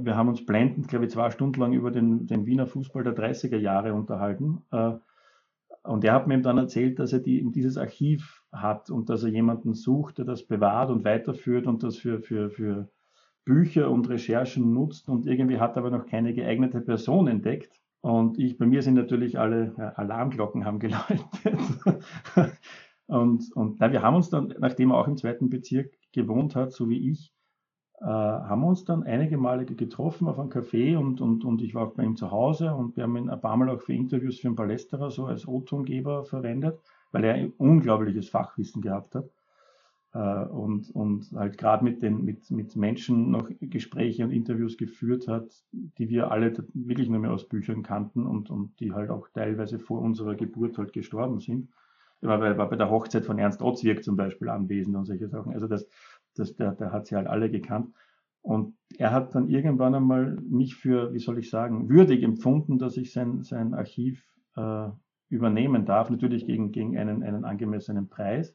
wir 0.00 0.16
haben 0.16 0.28
uns 0.28 0.46
blendend, 0.46 0.88
glaube 0.88 1.06
ich, 1.06 1.10
zwei 1.10 1.30
Stunden 1.30 1.60
lang 1.60 1.72
über 1.72 1.90
den, 1.90 2.26
den 2.26 2.46
Wiener 2.46 2.66
Fußball 2.66 3.02
der 3.02 3.16
30er 3.16 3.56
Jahre 3.56 3.94
unterhalten. 3.94 4.62
Äh, 4.70 4.92
und 5.82 6.04
er 6.04 6.12
hat 6.14 6.28
mir 6.28 6.40
dann 6.40 6.58
erzählt, 6.58 7.00
dass 7.00 7.12
er 7.12 7.18
die, 7.18 7.44
dieses 7.50 7.76
Archiv 7.76 8.44
hat 8.52 8.90
und 8.90 9.10
dass 9.10 9.24
er 9.24 9.30
jemanden 9.30 9.74
sucht, 9.74 10.18
der 10.18 10.24
das 10.24 10.46
bewahrt 10.46 10.90
und 10.90 11.04
weiterführt 11.04 11.66
und 11.66 11.82
das 11.82 11.96
für, 11.96 12.20
für, 12.20 12.50
für 12.50 12.88
Bücher 13.44 13.90
und 13.90 14.08
Recherchen 14.08 14.72
nutzt. 14.72 15.08
Und 15.08 15.26
irgendwie 15.26 15.58
hat 15.58 15.74
er 15.74 15.78
aber 15.78 15.90
noch 15.90 16.06
keine 16.06 16.34
geeignete 16.34 16.80
Person 16.80 17.26
entdeckt. 17.26 17.80
Und 18.00 18.38
ich, 18.38 18.58
bei 18.58 18.66
mir 18.66 18.82
sind 18.82 18.94
natürlich 18.94 19.38
alle 19.38 19.74
ja, 19.76 19.88
Alarmglocken 19.90 20.64
haben 20.64 20.78
geläutet. 20.78 21.24
und 23.06 23.52
und 23.54 23.76
na, 23.80 23.92
wir 23.92 24.02
haben 24.02 24.16
uns 24.16 24.30
dann, 24.30 24.54
nachdem 24.58 24.90
er 24.90 24.98
auch 24.98 25.08
im 25.08 25.16
zweiten 25.16 25.50
Bezirk 25.50 25.92
gewohnt 26.12 26.54
hat, 26.56 26.72
so 26.72 26.88
wie 26.88 27.10
ich, 27.10 27.32
äh, 28.02 28.06
haben 28.06 28.64
uns 28.64 28.84
dann 28.84 29.04
einige 29.04 29.38
Male 29.38 29.64
getroffen 29.64 30.26
auf 30.26 30.38
einem 30.38 30.50
Café 30.50 30.96
und, 30.96 31.20
und, 31.20 31.44
und 31.44 31.62
ich 31.62 31.74
war 31.74 31.86
auch 31.86 31.94
bei 31.94 32.02
ihm 32.02 32.16
zu 32.16 32.32
Hause 32.32 32.74
und 32.74 32.96
wir 32.96 33.04
haben 33.04 33.16
ihn 33.16 33.30
ein 33.30 33.40
paar 33.40 33.56
Mal 33.56 33.70
auch 33.70 33.80
für 33.80 33.92
Interviews 33.92 34.40
für 34.40 34.48
den 34.48 34.56
Palästerer 34.56 35.10
so 35.10 35.26
als 35.26 35.46
O-Tongeber 35.46 36.24
verwendet, 36.24 36.80
weil 37.12 37.24
er 37.24 37.34
ein 37.34 37.52
unglaubliches 37.58 38.28
Fachwissen 38.28 38.82
gehabt 38.82 39.14
hat. 39.14 39.30
Äh, 40.14 40.44
und, 40.48 40.90
und 40.90 41.30
halt 41.32 41.58
gerade 41.58 41.84
mit, 41.84 42.02
den, 42.02 42.24
mit, 42.24 42.50
mit 42.50 42.74
Menschen 42.74 43.30
noch 43.30 43.48
Gespräche 43.60 44.24
und 44.24 44.32
Interviews 44.32 44.76
geführt 44.76 45.28
hat, 45.28 45.64
die 45.70 46.08
wir 46.08 46.32
alle 46.32 46.52
wirklich 46.74 47.08
nur 47.08 47.20
mehr 47.20 47.32
aus 47.32 47.48
Büchern 47.48 47.84
kannten 47.84 48.26
und, 48.26 48.50
und 48.50 48.80
die 48.80 48.92
halt 48.92 49.10
auch 49.10 49.28
teilweise 49.28 49.78
vor 49.78 50.00
unserer 50.00 50.34
Geburt 50.34 50.76
halt 50.76 50.92
gestorben 50.92 51.38
sind. 51.38 51.68
War 52.22 52.38
bei, 52.38 52.56
war 52.56 52.70
bei 52.70 52.76
der 52.76 52.90
Hochzeit 52.90 53.24
von 53.24 53.38
Ernst 53.38 53.62
Otzwirk 53.62 54.04
zum 54.04 54.16
Beispiel 54.16 54.48
anwesend 54.48 54.96
und 54.96 55.04
solche 55.04 55.28
Sachen. 55.28 55.52
Also 55.52 55.66
das, 55.66 55.88
das, 56.34 56.54
der, 56.54 56.72
der 56.72 56.92
hat 56.92 57.06
sie 57.06 57.16
halt 57.16 57.26
alle 57.26 57.50
gekannt. 57.50 57.92
Und 58.42 58.74
er 58.98 59.12
hat 59.12 59.34
dann 59.34 59.48
irgendwann 59.48 59.94
einmal 59.94 60.36
mich 60.48 60.74
für, 60.74 61.12
wie 61.12 61.18
soll 61.18 61.38
ich 61.38 61.50
sagen, 61.50 61.88
würdig 61.88 62.22
empfunden, 62.22 62.78
dass 62.78 62.96
ich 62.96 63.12
sein, 63.12 63.42
sein 63.42 63.74
Archiv 63.74 64.24
äh, 64.56 64.88
übernehmen 65.28 65.84
darf, 65.84 66.10
natürlich 66.10 66.46
gegen, 66.46 66.72
gegen 66.72 66.98
einen, 66.98 67.22
einen 67.22 67.44
angemessenen 67.44 68.08
Preis. 68.08 68.54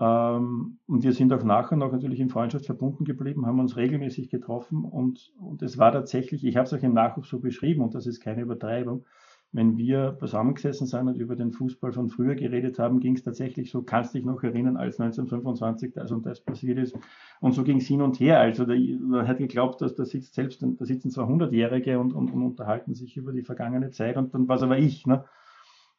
Ähm, 0.00 0.78
und 0.86 1.02
wir 1.02 1.12
sind 1.12 1.32
auch 1.32 1.42
nachher 1.42 1.76
noch 1.76 1.90
natürlich 1.90 2.20
in 2.20 2.28
Freundschaft 2.28 2.66
verbunden 2.66 3.04
geblieben, 3.04 3.46
haben 3.46 3.58
uns 3.58 3.76
regelmäßig 3.76 4.30
getroffen 4.30 4.84
und, 4.84 5.32
und 5.40 5.62
es 5.62 5.76
war 5.76 5.90
tatsächlich, 5.90 6.44
ich 6.44 6.56
habe 6.56 6.66
es 6.66 6.74
auch 6.74 6.82
im 6.82 6.94
Nachruf 6.94 7.26
so 7.26 7.40
beschrieben 7.40 7.82
und 7.82 7.94
das 7.94 8.06
ist 8.06 8.20
keine 8.20 8.42
Übertreibung, 8.42 9.04
wenn 9.50 9.78
wir 9.78 10.16
zusammengesessen 10.18 10.86
sind 10.86 11.08
und 11.08 11.16
über 11.16 11.34
den 11.34 11.52
Fußball 11.52 11.92
von 11.92 12.10
früher 12.10 12.34
geredet 12.34 12.78
haben, 12.78 13.00
ging 13.00 13.14
es 13.14 13.22
tatsächlich 13.22 13.70
so, 13.70 13.82
kannst 13.82 14.14
dich 14.14 14.24
noch 14.24 14.42
erinnern, 14.42 14.76
als 14.76 15.00
1925 15.00 15.94
das 15.94 16.12
und 16.12 16.26
das 16.26 16.40
passiert 16.40 16.78
ist. 16.78 16.96
Und 17.40 17.52
so 17.52 17.64
ging 17.64 17.78
es 17.78 17.86
hin 17.86 18.02
und 18.02 18.20
her. 18.20 18.40
Also 18.40 18.66
man 18.66 19.26
hat 19.26 19.38
geglaubt, 19.38 19.80
dass 19.80 19.94
da 19.94 20.04
sitzt 20.04 20.34
selbst, 20.34 20.62
da 20.62 20.84
sitzen 20.84 21.10
zwar 21.10 21.28
100-Jährige 21.28 21.98
und, 21.98 22.12
und, 22.12 22.30
und, 22.30 22.42
unterhalten 22.42 22.94
sich 22.94 23.16
über 23.16 23.32
die 23.32 23.42
vergangene 23.42 23.90
Zeit 23.90 24.18
und 24.18 24.34
dann 24.34 24.48
war 24.48 24.56
es 24.56 24.62
aber 24.62 24.78
ich. 24.78 25.06
Ne? 25.06 25.24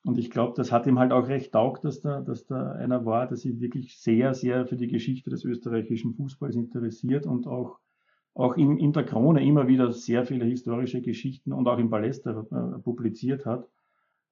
Und 0.06 0.20
ich 0.20 0.30
glaube, 0.30 0.54
das 0.56 0.72
hat 0.72 0.86
ihm 0.86 1.00
halt 1.00 1.12
auch 1.12 1.28
recht 1.28 1.52
taugt, 1.52 1.84
dass 1.86 2.02
da, 2.02 2.22
dass 2.22 2.46
da 2.46 2.74
einer 2.74 3.06
war, 3.06 3.28
der 3.28 3.38
sich 3.38 3.60
wirklich 3.60 4.00
sehr, 4.00 4.36
sehr 4.36 4.68
für 4.68 4.78
die 4.78 4.88
Geschichte 4.88 5.32
des 5.32 5.44
österreichischen 5.44 6.14
Fußballs 6.14 6.56
interessiert 6.56 7.26
und 7.26 7.48
auch 7.48 7.80
auch 8.40 8.56
in, 8.56 8.78
in 8.78 8.94
der 8.94 9.04
Krone 9.04 9.46
immer 9.46 9.68
wieder 9.68 9.92
sehr 9.92 10.26
viele 10.26 10.46
historische 10.46 11.02
Geschichten 11.02 11.52
und 11.52 11.68
auch 11.68 11.78
im 11.78 11.90
Paläster 11.90 12.46
äh, 12.52 12.80
publiziert 12.80 13.46
hat. 13.46 13.68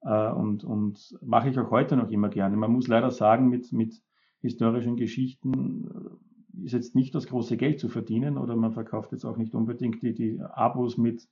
Äh, 0.00 0.30
und, 0.30 0.64
und 0.64 1.18
mache 1.20 1.50
ich 1.50 1.58
auch 1.58 1.70
heute 1.70 1.96
noch 1.96 2.10
immer 2.10 2.30
gerne. 2.30 2.56
Man 2.56 2.72
muss 2.72 2.88
leider 2.88 3.10
sagen, 3.10 3.48
mit, 3.48 3.70
mit 3.72 4.00
historischen 4.40 4.96
Geschichten 4.96 6.18
äh, 6.54 6.64
ist 6.64 6.72
jetzt 6.72 6.94
nicht 6.94 7.14
das 7.14 7.26
große 7.26 7.58
Geld 7.58 7.80
zu 7.80 7.88
verdienen 7.88 8.38
oder 8.38 8.56
man 8.56 8.72
verkauft 8.72 9.12
jetzt 9.12 9.26
auch 9.26 9.36
nicht 9.36 9.54
unbedingt 9.54 10.02
die, 10.02 10.14
die 10.14 10.40
Abos 10.40 10.96
mit, 10.96 11.28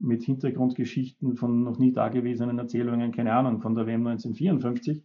mit 0.00 0.24
Hintergrundgeschichten 0.24 1.36
von 1.36 1.62
noch 1.62 1.78
nie 1.78 1.92
dagewesenen 1.92 2.58
Erzählungen, 2.58 3.12
keine 3.12 3.32
Ahnung, 3.32 3.60
von 3.60 3.76
der 3.76 3.86
WM 3.86 4.06
1954. 4.06 5.04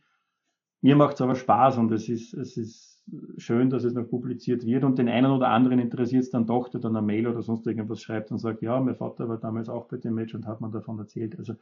Mir 0.81 0.95
macht 0.95 1.15
es 1.15 1.21
aber 1.21 1.35
Spaß 1.35 1.77
und 1.77 1.91
es 1.91 2.09
ist, 2.09 2.33
es 2.33 2.57
ist 2.57 2.92
schön, 3.37 3.69
dass 3.69 3.83
es 3.83 3.93
noch 3.93 4.07
publiziert 4.07 4.65
wird 4.65 4.83
und 4.83 4.97
den 4.97 5.09
einen 5.09 5.31
oder 5.31 5.49
anderen 5.49 5.79
interessiert 5.79 6.23
es 6.23 6.29
dann 6.29 6.45
doch, 6.45 6.69
der 6.69 6.79
dann 6.79 6.95
eine 6.95 7.05
Mail 7.05 7.27
oder 7.27 7.41
sonst 7.41 7.67
irgendwas 7.67 8.01
schreibt 8.01 8.31
und 8.31 8.37
sagt, 8.37 8.61
ja, 8.61 8.79
mein 8.79 8.95
Vater 8.95 9.27
war 9.27 9.37
damals 9.37 9.69
auch 9.69 9.87
bei 9.87 9.97
dem 9.97 10.15
Match 10.15 10.33
und 10.33 10.47
hat 10.47 10.61
man 10.61 10.71
davon 10.71 10.99
erzählt. 10.99 11.37
Also 11.37 11.55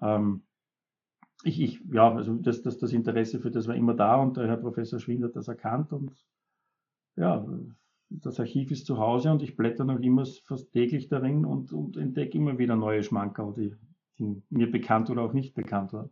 ähm, 0.00 0.42
ich, 1.44 1.60
ich, 1.60 1.82
ja, 1.92 2.14
also 2.14 2.34
das, 2.34 2.62
das, 2.62 2.78
das 2.78 2.92
Interesse 2.92 3.40
für 3.40 3.50
das 3.50 3.68
war 3.68 3.74
immer 3.74 3.94
da 3.94 4.16
und 4.16 4.36
der 4.36 4.48
Herr 4.48 4.56
Professor 4.56 4.98
Schwind 4.98 5.24
hat 5.24 5.36
das 5.36 5.48
erkannt 5.48 5.92
und 5.92 6.12
ja, 7.16 7.46
das 8.08 8.40
Archiv 8.40 8.70
ist 8.70 8.86
zu 8.86 8.98
Hause 8.98 9.30
und 9.30 9.42
ich 9.42 9.56
blätter 9.56 9.84
noch 9.84 10.00
immer 10.00 10.24
fast 10.44 10.72
täglich 10.72 11.08
darin 11.08 11.44
und, 11.44 11.72
und 11.72 11.96
entdecke 11.96 12.38
immer 12.38 12.58
wieder 12.58 12.76
neue 12.76 13.02
Schmankerl, 13.02 13.54
die, 13.54 13.76
die 14.18 14.42
mir 14.50 14.70
bekannt 14.70 15.10
oder 15.10 15.22
auch 15.22 15.32
nicht 15.32 15.54
bekannt 15.54 15.92
waren. 15.92 16.10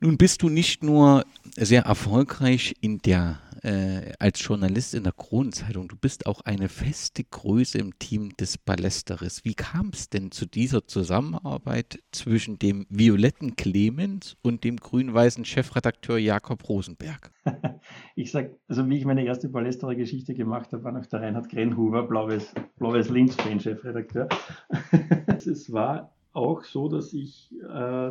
Nun 0.00 0.16
bist 0.16 0.42
du 0.42 0.48
nicht 0.48 0.82
nur 0.82 1.24
sehr 1.56 1.82
erfolgreich 1.82 2.76
in 2.80 2.98
der, 2.98 3.40
äh, 3.62 4.12
als 4.18 4.42
Journalist 4.44 4.94
in 4.94 5.04
der 5.04 5.12
Kronenzeitung, 5.12 5.88
du 5.88 5.96
bist 5.96 6.26
auch 6.26 6.40
eine 6.42 6.68
feste 6.68 7.24
Größe 7.24 7.78
im 7.78 7.98
Team 7.98 8.36
des 8.36 8.58
Ballesteres. 8.58 9.44
Wie 9.44 9.54
kam 9.54 9.90
es 9.92 10.08
denn 10.08 10.30
zu 10.30 10.46
dieser 10.46 10.86
Zusammenarbeit 10.86 11.98
zwischen 12.12 12.58
dem 12.58 12.86
violetten 12.88 13.56
Clemens 13.56 14.36
und 14.42 14.64
dem 14.64 14.76
grün-weißen 14.76 15.44
Chefredakteur 15.44 16.18
Jakob 16.18 16.68
Rosenberg? 16.68 17.32
Ich 18.16 18.32
sag, 18.32 18.50
also 18.66 18.88
wie 18.88 18.98
ich 18.98 19.04
meine 19.04 19.24
erste 19.24 19.48
Ballesterer 19.48 19.94
Geschichte 19.94 20.34
gemacht 20.34 20.72
habe, 20.72 20.82
war 20.82 20.92
noch 20.92 21.06
der 21.06 21.22
Reinhard 21.22 21.48
Grenhuber, 21.48 22.02
blaues, 22.02 22.52
blaues 22.76 23.08
Linz-Fan, 23.08 23.60
Chefredakteur. 23.60 24.28
es 25.28 25.72
war 25.72 26.12
auch 26.32 26.64
so, 26.64 26.88
dass 26.88 27.12
ich 27.12 27.54
äh, 27.62 28.10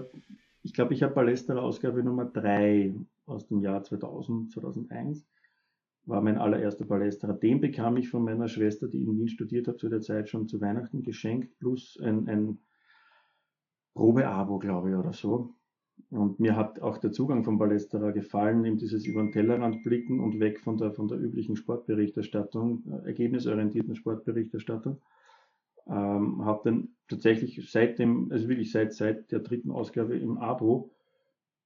ich 0.68 0.74
glaube, 0.74 0.94
ich 0.94 1.02
habe 1.02 1.14
Ballesterer 1.14 1.64
Ausgabe 1.64 2.04
Nummer 2.04 2.26
3 2.26 2.94
aus 3.26 3.48
dem 3.48 3.62
Jahr 3.62 3.84
2000, 3.84 4.52
2001. 4.52 5.26
War 6.04 6.22
mein 6.22 6.38
allererster 6.38 6.84
Ballesterer. 6.84 7.36
Den 7.36 7.62
bekam 7.62 7.96
ich 7.96 8.10
von 8.10 8.26
meiner 8.26 8.50
Schwester, 8.50 8.90
die 8.90 9.02
in 9.02 9.18
Wien 9.18 9.30
studiert 9.30 9.70
hat, 9.70 9.80
zu 9.80 9.88
der 9.88 10.02
Zeit 10.02 10.28
schon 10.28 10.50
zu 10.50 10.60
Weihnachten 10.60 11.04
geschenkt, 11.04 11.58
plus 11.60 11.98
ein, 12.02 12.28
ein 12.28 12.58
Probeabo, 13.94 14.60
glaube 14.60 14.90
ich, 14.90 14.96
oder 14.98 15.14
so. 15.14 15.54
Und 16.10 16.42
mir 16.42 16.58
hat 16.58 16.82
auch 16.82 16.98
der 16.98 17.14
Zugang 17.14 17.46
von 17.46 17.58
Ballesterer 17.58 18.12
gefallen, 18.12 18.66
eben 18.66 18.78
dieses 18.78 19.06
über 19.06 19.22
den 19.22 19.32
Tellerrand 19.32 19.86
blicken 19.86 20.20
und 20.20 20.42
weg 20.42 20.60
von 20.60 20.78
der, 20.78 20.92
von 20.92 21.08
der 21.08 21.18
üblichen 21.18 21.56
Sportberichterstattung, 21.56 22.84
äh, 22.88 23.08
ergebnisorientierten 23.08 23.96
Sportberichterstattung. 23.96 25.02
Ähm, 25.90 26.46
habe 26.46 26.62
dann 26.66 26.90
tatsächlich 27.08 27.70
seit 27.72 28.00
dem, 28.00 28.32
also 28.32 28.50
wirklich 28.50 28.72
seit, 28.72 28.94
seit 28.94 29.32
der 29.32 29.40
dritten 29.40 29.72
Ausgabe 29.72 30.18
im 30.18 30.38
Abo 30.38 30.92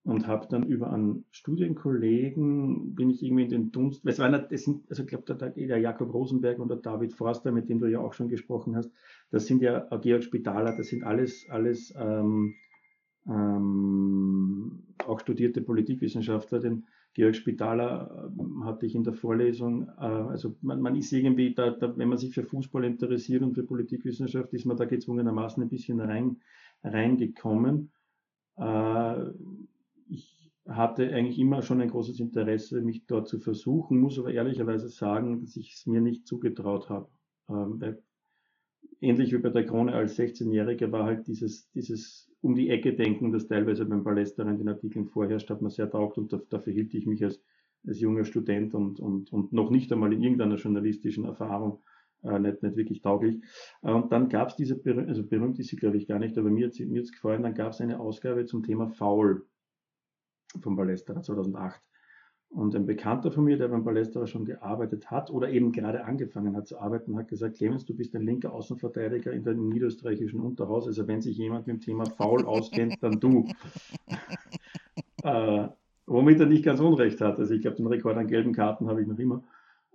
und 0.04 0.28
habe 0.28 0.48
dann 0.50 0.64
über 0.64 0.92
einen 0.92 1.26
Studienkollegen, 1.30 2.96
bin 2.96 3.10
ich 3.10 3.22
irgendwie 3.24 3.44
in 3.44 3.50
den 3.50 3.72
Dunst, 3.72 4.06
es 4.06 4.20
waren, 4.20 4.32
das 4.50 4.64
sind, 4.64 4.90
also 4.90 5.04
ich 5.04 5.10
glaube, 5.10 5.34
der, 5.34 5.50
der 5.50 5.78
Jakob 5.78 6.14
Rosenberg 6.14 6.60
und 6.60 6.70
der 6.70 6.78
David 6.78 7.14
Forster, 7.14 7.52
mit 7.52 7.70
dem 7.70 7.80
du 7.80 7.88
ja 7.88 8.00
auch 8.00 8.14
schon 8.14 8.30
gesprochen 8.30 8.76
hast, 8.76 8.92
das 9.30 9.46
sind 9.46 9.62
ja 9.62 9.88
Georg 9.98 10.24
Spitaler, 10.24 10.76
das 10.76 10.88
sind 10.88 11.04
alles, 11.04 11.48
alles 11.50 11.94
ähm, 11.98 12.56
ähm, 13.28 14.84
auch 15.06 15.20
studierte 15.20 15.62
Politikwissenschaftler, 15.62 16.60
den 16.60 16.86
Georg 17.14 17.36
Spitaler 17.36 18.32
äh, 18.38 18.66
hatte 18.66 18.86
ich 18.86 18.96
in 18.96 19.04
der 19.04 19.14
Vorlesung, 19.14 19.88
äh, 19.98 20.02
also 20.02 20.56
man, 20.62 20.82
man, 20.82 20.96
ist 20.96 21.12
irgendwie, 21.12 21.54
da, 21.54 21.72
da, 21.72 21.96
wenn 21.98 22.10
man 22.10 22.18
sich 22.18 22.34
für 22.34 22.44
Fußball 22.44 22.86
interessiert 22.86 23.42
und 23.42 23.54
für 23.54 23.64
Politikwissenschaft, 23.64 24.54
ist 24.54 24.66
man 24.66 24.78
da 24.78 24.86
gezwungenermaßen 24.86 25.62
ein 25.62 25.70
bisschen 25.70 26.00
rein, 26.00 26.38
reingekommen. 26.84 27.92
Äh, 28.58 29.26
ich 30.10 30.52
hatte 30.68 31.14
eigentlich 31.14 31.40
immer 31.40 31.62
schon 31.62 31.82
ein 31.82 31.90
großes 31.90 32.20
Interesse, 32.20 32.82
mich 32.82 33.06
dort 33.08 33.28
zu 33.28 33.40
versuchen, 33.40 34.00
muss 34.00 34.20
aber 34.20 34.32
ehrlicherweise 34.32 34.88
sagen, 34.88 35.42
dass 35.42 35.56
ich 35.58 35.74
es 35.74 35.86
mir 35.86 36.02
nicht 36.02 36.28
zugetraut 36.28 36.90
habe. 36.90 37.10
Ähm, 37.50 37.82
weil 37.82 38.02
ähnlich 39.00 39.34
wie 39.34 39.38
bei 39.38 39.50
der 39.50 39.66
Krone 39.66 39.94
als 39.94 40.18
16-Jähriger 40.18 40.92
war 40.92 41.06
halt 41.06 41.28
dieses, 41.28 41.70
dieses 41.72 42.32
um 42.42 42.56
die 42.56 42.70
Ecke 42.70 42.94
denken, 42.94 43.32
das 43.32 43.48
teilweise 43.48 43.86
beim 43.86 44.04
Palästra 44.04 44.44
in 44.44 44.58
den 44.58 44.70
Artikeln 44.70 45.08
vorherrscht, 45.08 45.50
hat 45.50 45.62
man 45.62 45.72
sehr 45.72 45.90
taugt 45.90 46.18
und 46.18 46.36
dafür 46.50 46.74
hielt 46.74 46.94
ich 46.94 47.06
mich 47.06 47.24
als, 47.24 47.42
als 47.86 48.00
junger 48.00 48.26
Student 48.26 48.74
und, 48.74 49.00
und, 49.00 49.32
und 49.32 49.54
noch 49.54 49.70
nicht 49.70 49.92
einmal 49.92 50.12
in 50.14 50.24
irgendeiner 50.24 50.56
journalistischen 50.56 51.26
Erfahrung 51.26 51.84
äh, 52.24 52.40
nicht, 52.40 52.64
nicht 52.64 52.76
wirklich 52.76 53.02
tauglich. 53.02 53.44
Äh, 53.82 53.92
und 53.92 54.12
dann 54.12 54.30
gab 54.30 54.50
es 54.50 54.56
diese, 54.56 54.80
also 55.08 55.24
berühmt 55.24 55.60
ist 55.60 55.70
sie 55.70 55.76
glaube 55.76 55.98
ich 55.98 56.08
gar 56.08 56.20
nicht, 56.20 56.38
aber 56.38 56.50
mir 56.50 56.68
hat 56.68 56.80
es 56.80 57.12
gefallen, 57.12 57.44
dann 57.44 57.54
gab 57.54 57.74
es 57.74 57.82
eine 57.82 58.00
Ausgabe 58.00 58.46
zum 58.46 58.64
Thema 58.64 58.88
Foul 58.88 59.46
vom 60.62 60.76
Palästra 60.76 61.22
2008. 61.22 61.82
Und 62.52 62.76
ein 62.76 62.86
Bekannter 62.86 63.32
von 63.32 63.46
mir, 63.46 63.58
der 63.58 63.70
beim 63.70 63.86
Palästra 63.86 64.28
schon 64.28 64.44
gearbeitet 64.44 65.10
hat 65.10 65.32
oder 65.32 65.50
eben 65.50 65.72
gerade 65.72 66.04
angefangen 66.04 66.56
hat 66.58 66.68
zu 66.68 66.78
arbeiten, 66.80 67.18
hat 67.18 67.30
gesagt, 67.30 67.56
Clemens, 67.56 67.86
du 67.86 67.96
bist 67.96 68.14
ein 68.14 68.24
linker 68.24 68.52
Außenverteidiger 68.52 69.32
in 69.32 69.44
dem 69.44 69.70
niederösterreichischen 69.70 70.42
Unterhaus. 70.42 70.86
Also 70.86 71.08
wenn 71.08 71.22
sich 71.22 71.38
jemand 71.38 71.66
mit 71.66 71.78
dem 71.78 71.80
Thema 71.80 72.06
Foul 72.06 72.46
auskennt, 72.46 72.98
dann 73.00 73.22
du. 73.22 73.48
äh, 75.24 75.70
womit 76.06 76.42
er 76.42 76.46
nicht 76.46 76.66
ganz 76.66 76.82
unrecht 76.82 77.22
hat. 77.22 77.40
Also 77.40 77.54
ich 77.54 77.62
glaube, 77.62 77.78
den 77.78 77.88
Rekord 77.88 78.18
an 78.18 78.28
gelben 78.28 78.52
Karten 78.52 78.90
habe 78.90 79.02
ich 79.02 79.08
noch 79.08 79.18
immer. 79.18 79.44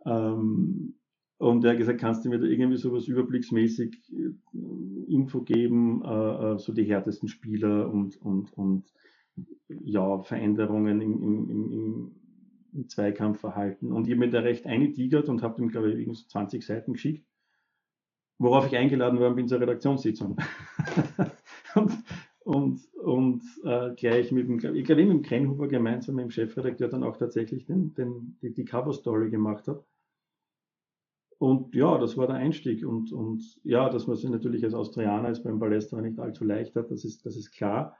Ähm, 0.06 0.94
und 1.38 1.62
er 1.62 1.72
hat 1.72 1.78
gesagt, 1.78 2.00
kannst 2.00 2.24
du 2.24 2.30
mir 2.30 2.38
da 2.38 2.46
irgendwie 2.46 2.78
sowas 2.78 3.06
überblicksmäßig 3.06 4.00
äh, 4.12 5.12
Info 5.12 5.42
geben, 5.42 6.02
äh, 6.02 6.54
äh, 6.54 6.58
so 6.58 6.72
die 6.72 6.84
härtesten 6.84 7.28
Spieler 7.28 7.92
und, 7.92 8.16
und, 8.22 8.56
und 8.56 8.90
ja, 9.68 10.22
Veränderungen 10.22 11.02
im, 11.02 11.22
im, 11.22 11.50
im, 11.50 12.10
im 12.76 12.88
Zweikampfverhalten. 12.88 13.92
Und 13.92 14.06
ich 14.06 14.12
habe 14.12 14.26
mir 14.26 14.30
da 14.30 14.40
recht 14.40 14.66
eingetigert 14.66 15.28
und 15.28 15.42
habe 15.42 15.60
ihm, 15.62 15.68
glaube 15.68 15.92
ich, 15.92 16.06
so 16.06 16.26
20 16.26 16.64
Seiten 16.64 16.92
geschickt, 16.92 17.26
worauf 18.38 18.66
ich 18.66 18.76
eingeladen 18.76 19.18
worden 19.18 19.36
bin 19.36 19.48
zur 19.48 19.60
Redaktionssitzung. 19.60 20.36
und 21.74 21.92
und, 22.46 22.80
und 22.94 23.42
äh, 23.64 23.92
gleich 23.96 24.30
mit 24.30 24.46
dem, 24.46 24.76
ich 24.76 24.84
glaube, 24.84 25.04
mit 25.04 25.10
dem 25.10 25.22
Krenhuber 25.22 25.66
gemeinsam 25.66 26.14
mit 26.14 26.26
dem 26.26 26.30
Chefredakteur 26.30 26.86
dann 26.86 27.02
auch 27.02 27.16
tatsächlich 27.16 27.66
den, 27.66 27.92
den, 27.94 28.38
die, 28.40 28.54
die 28.54 28.64
Cover-Story 28.64 29.30
gemacht 29.30 29.66
habe. 29.66 29.84
Und 31.38 31.74
ja, 31.74 31.98
das 31.98 32.16
war 32.16 32.28
der 32.28 32.36
Einstieg. 32.36 32.86
Und, 32.86 33.10
und 33.10 33.42
ja, 33.64 33.90
dass 33.90 34.06
man 34.06 34.16
sich 34.16 34.30
natürlich 34.30 34.62
als 34.62 34.74
Austrianer 34.74 35.26
als 35.26 35.42
beim 35.42 35.58
Ballester 35.58 36.00
nicht 36.00 36.20
allzu 36.20 36.44
leicht 36.44 36.76
hat, 36.76 36.92
das 36.92 37.04
ist, 37.04 37.26
das 37.26 37.34
ist 37.36 37.50
klar 37.50 37.96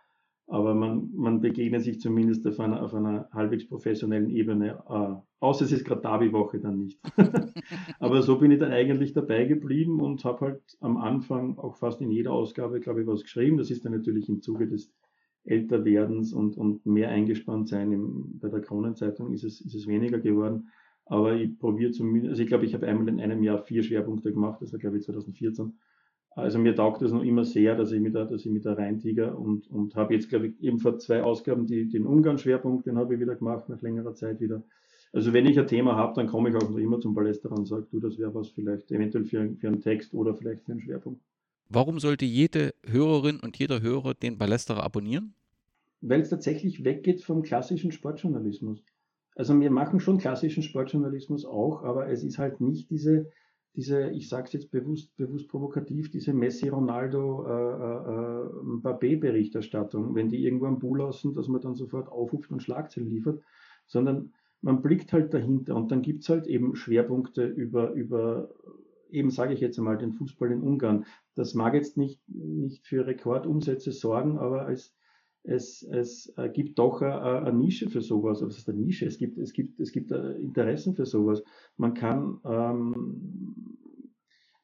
aber 0.48 0.74
man, 0.74 1.10
man 1.14 1.40
begegnet 1.40 1.82
sich 1.82 2.00
zumindest 2.00 2.46
auf 2.46 2.60
einer, 2.60 2.82
auf 2.82 2.94
einer 2.94 3.28
halbwegs 3.32 3.66
professionellen 3.66 4.30
Ebene, 4.30 4.78
äh, 4.88 5.16
außer 5.40 5.64
es 5.64 5.72
ist 5.72 5.84
gerade 5.84 6.02
Derby-Woche 6.02 6.60
dann 6.60 6.78
nicht. 6.78 7.00
aber 7.98 8.22
so 8.22 8.38
bin 8.38 8.52
ich 8.52 8.60
dann 8.60 8.72
eigentlich 8.72 9.12
dabei 9.12 9.44
geblieben 9.44 10.00
und 10.00 10.24
habe 10.24 10.46
halt 10.46 10.62
am 10.80 10.98
Anfang 10.98 11.58
auch 11.58 11.76
fast 11.76 12.00
in 12.00 12.10
jeder 12.10 12.32
Ausgabe, 12.32 12.80
glaube 12.80 13.02
ich, 13.02 13.06
was 13.08 13.22
geschrieben. 13.22 13.58
Das 13.58 13.70
ist 13.70 13.84
dann 13.84 13.92
natürlich 13.92 14.28
im 14.28 14.40
Zuge 14.40 14.68
des 14.68 14.92
Älterwerdens 15.44 16.32
und, 16.32 16.56
und 16.56 16.86
mehr 16.86 17.08
eingespannt 17.08 17.68
sein. 17.68 17.90
Im, 17.90 18.38
bei 18.38 18.48
der 18.48 18.60
Kronenzeitung 18.60 19.32
ist 19.32 19.42
es, 19.42 19.60
ist 19.60 19.74
es 19.74 19.86
weniger 19.88 20.20
geworden. 20.20 20.68
Aber 21.06 21.34
ich 21.34 21.58
probiere 21.58 21.92
zumindest, 21.92 22.30
also 22.30 22.42
ich 22.42 22.48
glaube, 22.48 22.66
ich 22.66 22.74
habe 22.74 22.86
einmal 22.86 23.08
in 23.08 23.20
einem 23.20 23.42
Jahr 23.42 23.58
vier 23.58 23.82
Schwerpunkte 23.82 24.32
gemacht, 24.32 24.60
das 24.60 24.72
war 24.72 24.78
glaube 24.78 24.98
ich 24.98 25.04
2014. 25.04 25.78
Also 26.36 26.58
mir 26.58 26.76
taugt 26.76 27.00
das 27.00 27.12
noch 27.12 27.22
immer 27.22 27.46
sehr, 27.46 27.74
dass 27.76 27.92
ich 27.92 28.00
mit 28.00 28.14
da, 28.14 28.26
dass 28.26 28.44
ich 28.44 28.52
mit 28.52 28.66
da 28.66 28.74
reintiger 28.74 29.38
und, 29.38 29.70
und 29.70 29.96
habe 29.96 30.12
jetzt, 30.12 30.28
glaube 30.28 30.48
ich, 30.48 30.62
eben 30.62 30.78
vor 30.78 30.98
zwei 30.98 31.22
Ausgaben 31.22 31.66
die, 31.66 31.88
den 31.88 32.04
Ungarn-Schwerpunkt, 32.04 32.86
den 32.86 32.98
habe 32.98 33.14
ich 33.14 33.20
wieder 33.20 33.36
gemacht, 33.36 33.70
nach 33.70 33.80
längerer 33.80 34.14
Zeit 34.14 34.38
wieder. 34.38 34.62
Also 35.14 35.32
wenn 35.32 35.46
ich 35.46 35.58
ein 35.58 35.66
Thema 35.66 35.96
habe, 35.96 36.12
dann 36.14 36.26
komme 36.26 36.50
ich 36.50 36.54
auch 36.54 36.68
noch 36.68 36.76
immer 36.76 37.00
zum 37.00 37.14
Palästra 37.14 37.54
und 37.54 37.64
sage, 37.64 37.86
du, 37.90 38.00
das 38.00 38.18
wäre 38.18 38.34
was 38.34 38.50
vielleicht 38.50 38.92
eventuell 38.92 39.24
für, 39.24 39.48
für 39.56 39.68
einen 39.68 39.80
Text 39.80 40.12
oder 40.12 40.34
vielleicht 40.34 40.64
für 40.64 40.72
einen 40.72 40.82
Schwerpunkt. 40.82 41.22
Warum 41.70 41.98
sollte 42.00 42.26
jede 42.26 42.74
Hörerin 42.86 43.40
und 43.40 43.56
jeder 43.58 43.80
Hörer 43.80 44.12
den 44.12 44.36
Ballesterer 44.36 44.84
abonnieren? 44.84 45.32
Weil 46.02 46.20
es 46.20 46.28
tatsächlich 46.28 46.84
weggeht 46.84 47.24
vom 47.24 47.44
klassischen 47.44 47.92
Sportjournalismus. 47.92 48.84
Also 49.36 49.58
wir 49.58 49.70
machen 49.70 50.00
schon 50.00 50.18
klassischen 50.18 50.62
Sportjournalismus 50.62 51.46
auch, 51.46 51.82
aber 51.82 52.10
es 52.10 52.22
ist 52.22 52.36
halt 52.36 52.60
nicht 52.60 52.90
diese, 52.90 53.30
diese, 53.76 54.11
ich 54.11 54.28
sage 54.28 54.47
es 54.47 54.52
jetzt 54.54 54.71
bewusst, 54.71 55.14
bewusst 55.16 55.49
provokativ, 55.49 56.11
diese 56.11 56.33
Messi, 56.33 56.68
Ronaldo, 56.68 57.45
äh, 57.47 57.50
äh, 57.50 58.64
Mbappé-Berichterstattung, 58.64 60.14
wenn 60.14 60.30
die 60.30 60.42
irgendwo 60.45 60.66
am 60.66 60.78
Bull 60.78 60.99
lassen, 60.99 61.35
dass 61.35 61.49
man 61.49 61.61
dann 61.61 61.75
sofort 61.75 62.09
aufruft 62.09 62.50
und 62.50 62.62
Schlagzeilen 62.62 63.11
liefert, 63.11 63.42
sondern 63.87 64.33
man 64.62 64.83
blickt 64.83 65.12
halt 65.12 65.35
dahinter 65.35 65.76
und 65.76 65.92
dann 65.92 66.02
gibt 66.02 66.23
es 66.23 66.28
halt 66.30 66.47
eben 66.47 66.75
Schwerpunkte 66.75 67.47
über, 67.47 67.92
über 67.92 68.49
eben 69.11 69.30
sage 69.30 69.54
ich 69.54 69.61
jetzt 69.61 69.78
einmal, 69.78 69.99
den 69.99 70.12
Fußball 70.12 70.50
in 70.50 70.62
Ungarn. 70.62 71.04
Das 71.35 71.54
mag 71.54 71.75
jetzt 71.75 71.97
nicht, 71.97 72.21
nicht 72.28 72.87
für 72.87 73.06
Rekordumsätze 73.06 73.92
sorgen, 73.92 74.38
aber 74.38 74.71
es, 74.71 74.95
es, 75.46 75.82
es 75.82 76.34
gibt 76.52 76.78
doch 76.78 77.02
eine, 77.02 77.52
Nische 77.52 77.88
für 77.88 78.00
sowas. 78.00 78.42
Was 78.42 78.58
ist 78.58 78.68
eine 78.68 78.78
Nische? 78.78 79.06
Es 79.06 79.18
gibt, 79.18 79.38
es 79.38 79.52
gibt, 79.52 79.80
es 79.80 79.92
gibt 79.92 80.10
äh, 80.10 80.32
Interessen 80.32 80.94
für 80.94 81.06
sowas. 81.06 81.42
Man 81.76 81.94
kann 81.94 82.40
ähm, 82.44 83.76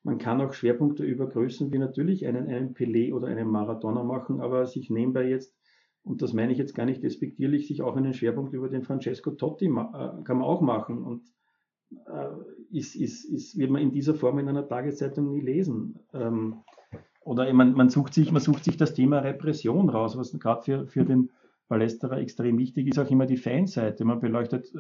man 0.05 0.19
kann 0.19 0.41
auch 0.41 0.53
Schwerpunkte 0.53 1.05
über 1.05 1.29
Größen 1.29 1.73
wie 1.73 1.79
natürlich 1.79 2.27
einen, 2.27 2.49
einen 2.49 2.75
Pelé 2.75 3.13
oder 3.13 3.29
einen 3.29 3.49
Maradona 3.49 4.03
machen, 4.03 4.41
aber 4.41 4.67
sich 4.67 4.91
nebenbei 4.91 5.29
jetzt, 5.29 5.57
und 6.03 6.23
das 6.23 6.33
meine 6.33 6.53
ich 6.53 6.59
jetzt 6.59 6.75
gar 6.75 6.87
nicht 6.87 7.03
despektierlich, 7.03 7.69
sich 7.69 7.83
auch 7.83 7.97
einen 7.97 8.13
Schwerpunkt 8.13 8.53
über 8.53 8.69
den 8.69 8.83
Francesco 8.83 9.31
Totti 9.31 9.67
äh, 9.67 9.69
kann 9.69 10.39
man 10.39 10.43
auch 10.43 10.61
machen. 10.61 11.05
Und 11.05 11.23
äh, 12.07 12.77
ist, 12.77 12.97
ist, 12.97 13.25
ist, 13.25 13.57
wird 13.57 13.71
man 13.71 13.83
in 13.83 13.93
dieser 13.93 14.15
Form 14.15 14.39
in 14.41 14.49
einer 14.49 14.67
Tageszeitung 14.67 15.29
nie 15.29 15.41
lesen. 15.41 16.01
Ähm, 16.13 16.57
oder 17.25 17.53
man, 17.53 17.73
man, 17.73 17.89
sucht 17.91 18.15
sich, 18.15 18.33
man 18.33 18.43
sucht 18.43 18.65
sich 18.65 18.77
das 18.77 18.95
Thema 18.95 19.21
Repression 19.21 19.89
raus, 19.89 20.17
was 20.17 20.33
gerade 20.39 20.63
für, 20.63 20.87
für 20.87 21.05
den 21.05 21.31
Palästerer 21.69 22.19
extrem 22.19 22.59
wichtig 22.59 22.89
ist, 22.89 22.99
auch 22.99 23.11
immer 23.11 23.27
die 23.27 23.37
Fanseite. 23.37 24.05
Man 24.05 24.21
beleuchtet, 24.21 24.75
äh, 24.75 24.79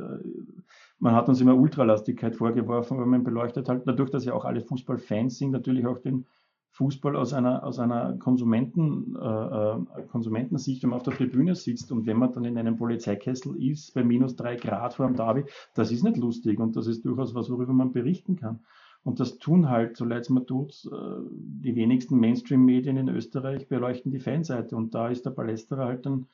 man 0.98 1.14
hat 1.14 1.28
uns 1.28 1.40
immer 1.40 1.56
Ultralastigkeit 1.56 2.36
vorgeworfen, 2.36 2.98
aber 2.98 3.06
man 3.06 3.24
beleuchtet 3.24 3.68
halt 3.68 3.82
dadurch, 3.86 4.10
dass 4.10 4.24
ja 4.24 4.34
auch 4.34 4.44
alle 4.44 4.60
Fußballfans 4.60 5.38
sind, 5.38 5.52
natürlich 5.52 5.86
auch 5.86 5.98
den 5.98 6.26
Fußball 6.72 7.16
aus 7.16 7.34
einer, 7.34 7.64
aus 7.64 7.78
einer 7.78 8.16
Konsumenten, 8.18 9.14
äh, 9.16 9.18
äh, 9.18 10.06
Konsumentensicht, 10.10 10.82
wenn 10.82 10.90
man 10.90 10.98
auf 10.98 11.02
der 11.02 11.14
Tribüne 11.14 11.54
sitzt 11.54 11.92
und 11.92 12.06
wenn 12.06 12.16
man 12.16 12.32
dann 12.32 12.44
in 12.44 12.56
einem 12.56 12.76
Polizeikessel 12.76 13.62
ist, 13.62 13.92
bei 13.94 14.02
minus 14.02 14.36
drei 14.36 14.56
Grad 14.56 14.94
vor 14.94 15.06
dem 15.06 15.16
Derby, 15.16 15.44
das 15.74 15.92
ist 15.92 16.02
nicht 16.02 16.16
lustig 16.16 16.58
und 16.58 16.74
das 16.76 16.86
ist 16.86 17.04
durchaus 17.04 17.34
was, 17.34 17.50
worüber 17.50 17.74
man 17.74 17.92
berichten 17.92 18.36
kann. 18.36 18.60
Und 19.04 19.18
das 19.18 19.38
tun 19.38 19.68
halt, 19.68 19.96
so 19.96 20.04
leid 20.04 20.22
es 20.22 20.30
mir 20.30 20.46
tut, 20.46 20.88
äh, 20.92 20.96
die 21.30 21.74
wenigsten 21.74 22.18
Mainstream-Medien 22.18 22.96
in 22.96 23.08
Österreich 23.08 23.68
beleuchten 23.68 24.12
die 24.12 24.20
Fanseite 24.20 24.76
und 24.76 24.94
da 24.94 25.08
ist 25.08 25.26
der 25.26 25.30
Palästerer 25.30 25.86
halt 25.86 26.06
dann 26.06 26.26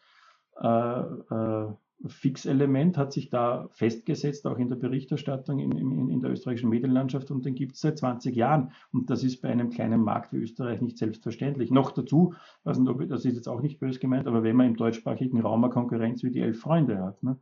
äh, 0.60 1.00
äh, 1.34 1.72
Fixelement 2.06 2.96
hat 2.96 3.12
sich 3.12 3.28
da 3.28 3.68
festgesetzt, 3.72 4.46
auch 4.46 4.58
in 4.58 4.68
der 4.68 4.76
Berichterstattung 4.76 5.58
in, 5.58 5.72
in, 5.72 6.10
in 6.10 6.20
der 6.20 6.30
österreichischen 6.30 6.70
Medienlandschaft 6.70 7.30
und 7.32 7.44
den 7.44 7.56
gibt 7.56 7.74
es 7.74 7.80
seit 7.80 7.98
20 7.98 8.36
Jahren. 8.36 8.70
Und 8.92 9.10
das 9.10 9.24
ist 9.24 9.40
bei 9.40 9.48
einem 9.48 9.70
kleinen 9.70 10.02
Markt 10.02 10.32
wie 10.32 10.36
Österreich 10.36 10.80
nicht 10.80 10.96
selbstverständlich. 10.96 11.72
Noch 11.72 11.90
dazu, 11.90 12.34
ob, 12.64 13.08
das 13.08 13.24
ist 13.24 13.34
jetzt 13.34 13.48
auch 13.48 13.60
nicht 13.60 13.80
böse 13.80 13.98
gemeint, 13.98 14.28
aber 14.28 14.44
wenn 14.44 14.54
man 14.54 14.68
im 14.68 14.76
deutschsprachigen 14.76 15.40
Raum 15.40 15.64
eine 15.64 15.72
Konkurrenz 15.72 16.22
wie 16.22 16.30
die 16.30 16.40
Elf 16.40 16.60
Freunde 16.60 17.02
hat, 17.02 17.20
ne, 17.24 17.36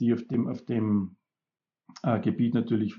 die 0.00 0.12
auf 0.12 0.24
dem, 0.24 0.48
auf 0.48 0.62
dem 0.62 1.14
äh, 2.02 2.18
Gebiet 2.18 2.54
natürlich, 2.54 2.96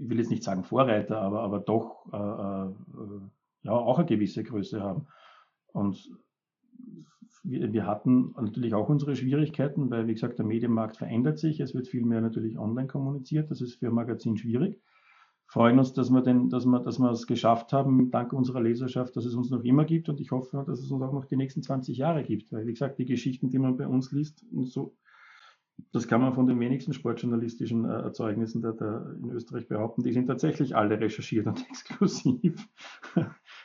ich 0.00 0.08
will 0.08 0.18
jetzt 0.18 0.30
nicht 0.30 0.42
sagen 0.42 0.64
Vorreiter, 0.64 1.20
aber, 1.20 1.42
aber 1.42 1.60
doch 1.60 2.06
äh, 2.12 2.16
äh, 2.16 3.20
ja 3.62 3.72
auch 3.72 3.98
eine 3.98 4.06
gewisse 4.06 4.44
Größe 4.44 4.80
haben. 4.80 5.06
Und 5.72 6.10
wir, 7.42 7.72
wir, 7.72 7.86
hatten 7.86 8.34
natürlich 8.36 8.74
auch 8.74 8.88
unsere 8.88 9.16
Schwierigkeiten, 9.16 9.90
weil, 9.90 10.06
wie 10.06 10.14
gesagt, 10.14 10.38
der 10.38 10.46
Medienmarkt 10.46 10.96
verändert 10.96 11.38
sich. 11.38 11.60
Es 11.60 11.74
wird 11.74 11.88
viel 11.88 12.04
mehr 12.04 12.20
natürlich 12.20 12.58
online 12.58 12.88
kommuniziert. 12.88 13.50
Das 13.50 13.60
ist 13.60 13.76
für 13.76 13.88
ein 13.88 13.94
Magazin 13.94 14.36
schwierig. 14.36 14.80
Freuen 15.46 15.78
uns, 15.78 15.94
dass 15.94 16.10
wir, 16.10 16.20
den, 16.20 16.50
dass, 16.50 16.66
wir, 16.66 16.80
dass 16.80 16.98
wir 16.98 17.10
es 17.10 17.26
geschafft 17.26 17.72
haben, 17.72 18.10
dank 18.10 18.34
unserer 18.34 18.60
Leserschaft, 18.60 19.16
dass 19.16 19.24
es 19.24 19.34
uns 19.34 19.50
noch 19.50 19.64
immer 19.64 19.86
gibt. 19.86 20.08
Und 20.08 20.20
ich 20.20 20.30
hoffe, 20.30 20.62
dass 20.66 20.80
es 20.80 20.90
uns 20.90 21.02
auch 21.02 21.12
noch 21.12 21.24
die 21.24 21.36
nächsten 21.36 21.62
20 21.62 21.96
Jahre 21.96 22.22
gibt. 22.22 22.52
Weil, 22.52 22.66
wie 22.66 22.72
gesagt, 22.72 22.98
die 22.98 23.06
Geschichten, 23.06 23.48
die 23.48 23.58
man 23.58 23.76
bei 23.76 23.86
uns 23.86 24.12
liest, 24.12 24.44
so, 24.64 24.94
das 25.92 26.08
kann 26.08 26.20
man 26.20 26.34
von 26.34 26.46
den 26.46 26.60
wenigsten 26.60 26.92
sportjournalistischen 26.92 27.84
äh, 27.84 28.02
Erzeugnissen 28.02 28.62
der, 28.62 28.72
der 28.72 29.16
in 29.22 29.30
Österreich 29.30 29.68
behaupten, 29.68 30.02
die 30.02 30.12
sind 30.12 30.26
tatsächlich 30.26 30.76
alle 30.76 31.00
recherchiert 31.00 31.46
und 31.46 31.66
exklusiv. 31.68 32.68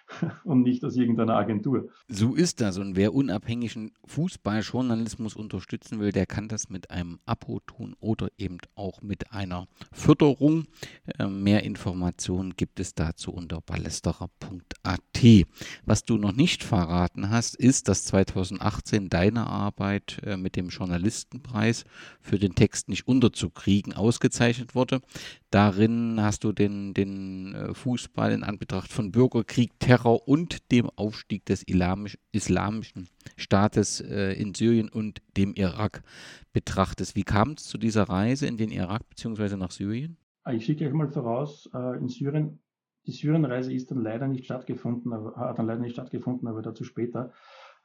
und 0.44 0.64
nicht 0.64 0.84
aus 0.84 0.96
irgendeiner 0.96 1.36
Agentur. 1.36 1.90
So 2.08 2.36
ist 2.36 2.62
das. 2.62 2.78
Und 2.78 2.96
wer 2.96 3.14
unabhängigen 3.14 3.92
Fußballjournalismus 4.06 5.36
unterstützen 5.36 6.00
will, 6.00 6.12
der 6.12 6.26
kann 6.26 6.48
das 6.48 6.70
mit 6.70 6.92
einem 6.92 7.20
Abo 7.26 7.60
tun 7.62 7.96
oder 8.00 8.30
eben 8.38 8.58
auch 8.76 9.02
mit 9.02 9.32
einer 9.32 9.68
Förderung. 9.92 10.66
Äh, 11.18 11.28
mehr 11.28 11.64
Informationen 11.64 12.56
gibt 12.56 12.80
es 12.80 12.94
dazu 12.94 13.32
unter 13.32 13.62
ballesterer.at. 13.62 15.00
Was 15.86 16.06
du 16.06 16.18
noch 16.18 16.34
nicht 16.34 16.64
verraten 16.64 17.30
hast, 17.30 17.56
ist, 17.56 17.88
dass 17.88 18.06
2018 18.06 19.10
deine 19.10 19.48
Arbeit 19.48 20.22
äh, 20.26 20.38
mit 20.38 20.56
dem 20.56 20.70
Journalistenpreis 20.70 21.86
für 22.20 22.38
den 22.38 22.56
Text 22.56 22.90
nicht 22.90 23.08
unterzukriegen 23.08 23.94
ausgezeichnet 23.94 24.76
wurde. 24.76 25.02
Darin 25.50 26.20
hast 26.20 26.44
du 26.44 26.52
den, 26.52 26.94
den 26.94 27.54
äh, 27.54 27.74
Fußball 27.74 28.32
in 28.32 28.44
Anbetracht 28.44 28.92
von 28.92 29.12
Bürgerkrieg, 29.12 29.72
Terror 29.80 30.03
und 30.12 30.72
dem 30.72 30.90
Aufstieg 30.90 31.46
des 31.46 31.64
Islamisch, 31.64 32.18
islamischen 32.32 33.08
Staates 33.38 34.02
äh, 34.02 34.34
in 34.34 34.54
Syrien 34.54 34.90
und 34.90 35.22
dem 35.38 35.54
Irak 35.54 36.04
betrachtet. 36.52 37.16
Wie 37.16 37.24
kam 37.24 37.52
es 37.52 37.64
zu 37.64 37.78
dieser 37.78 38.04
Reise 38.04 38.48
in 38.48 38.58
den 38.58 38.72
Irak 38.72 39.08
bzw. 39.10 39.58
nach 39.58 39.72
Syrien? 39.72 40.18
Ah, 40.44 40.54
ich 40.54 40.66
schicke 40.66 40.86
euch 40.86 40.94
mal 40.94 41.10
voraus, 41.10 41.70
äh, 41.74 41.98
in 41.98 42.10
Syrien, 42.10 42.60
die 43.06 43.12
Syrienreise 43.12 43.74
ist 43.74 43.92
dann 43.92 44.02
leider 44.02 44.28
nicht 44.28 44.46
stattgefunden, 44.46 45.14
aber, 45.14 45.36
hat 45.36 45.60
dann 45.60 45.68
leider 45.68 45.82
nicht 45.82 45.94
stattgefunden, 45.94 46.48
aber 46.48 46.62
dazu 46.62 46.84
später. 46.84 47.32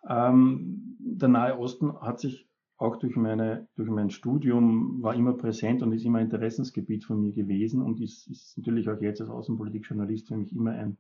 Ähm, 0.09 0.97
der 0.99 1.29
Nahe 1.29 1.59
Osten 1.59 2.01
hat 2.01 2.21
sich 2.21 2.49
auch 2.79 2.97
durch, 2.97 3.17
meine, 3.17 3.67
durch 3.75 3.91
mein 3.91 4.11
Studium 4.11 5.03
war 5.03 5.15
immer 5.15 5.33
präsent 5.33 5.83
und 5.83 5.93
ist 5.93 6.05
immer 6.05 6.21
Interessensgebiet 6.21 7.05
von 7.05 7.21
mir 7.21 7.33
gewesen 7.33 7.83
und 7.83 8.01
ist, 8.01 8.29
ist 8.29 8.57
natürlich 8.57 8.89
auch 8.89 9.01
jetzt 9.01 9.21
als 9.21 9.31
Außenpolitikjournalist 9.31 10.29
für 10.29 10.37
mich 10.37 10.55
immer 10.55 10.71
ein, 10.71 10.97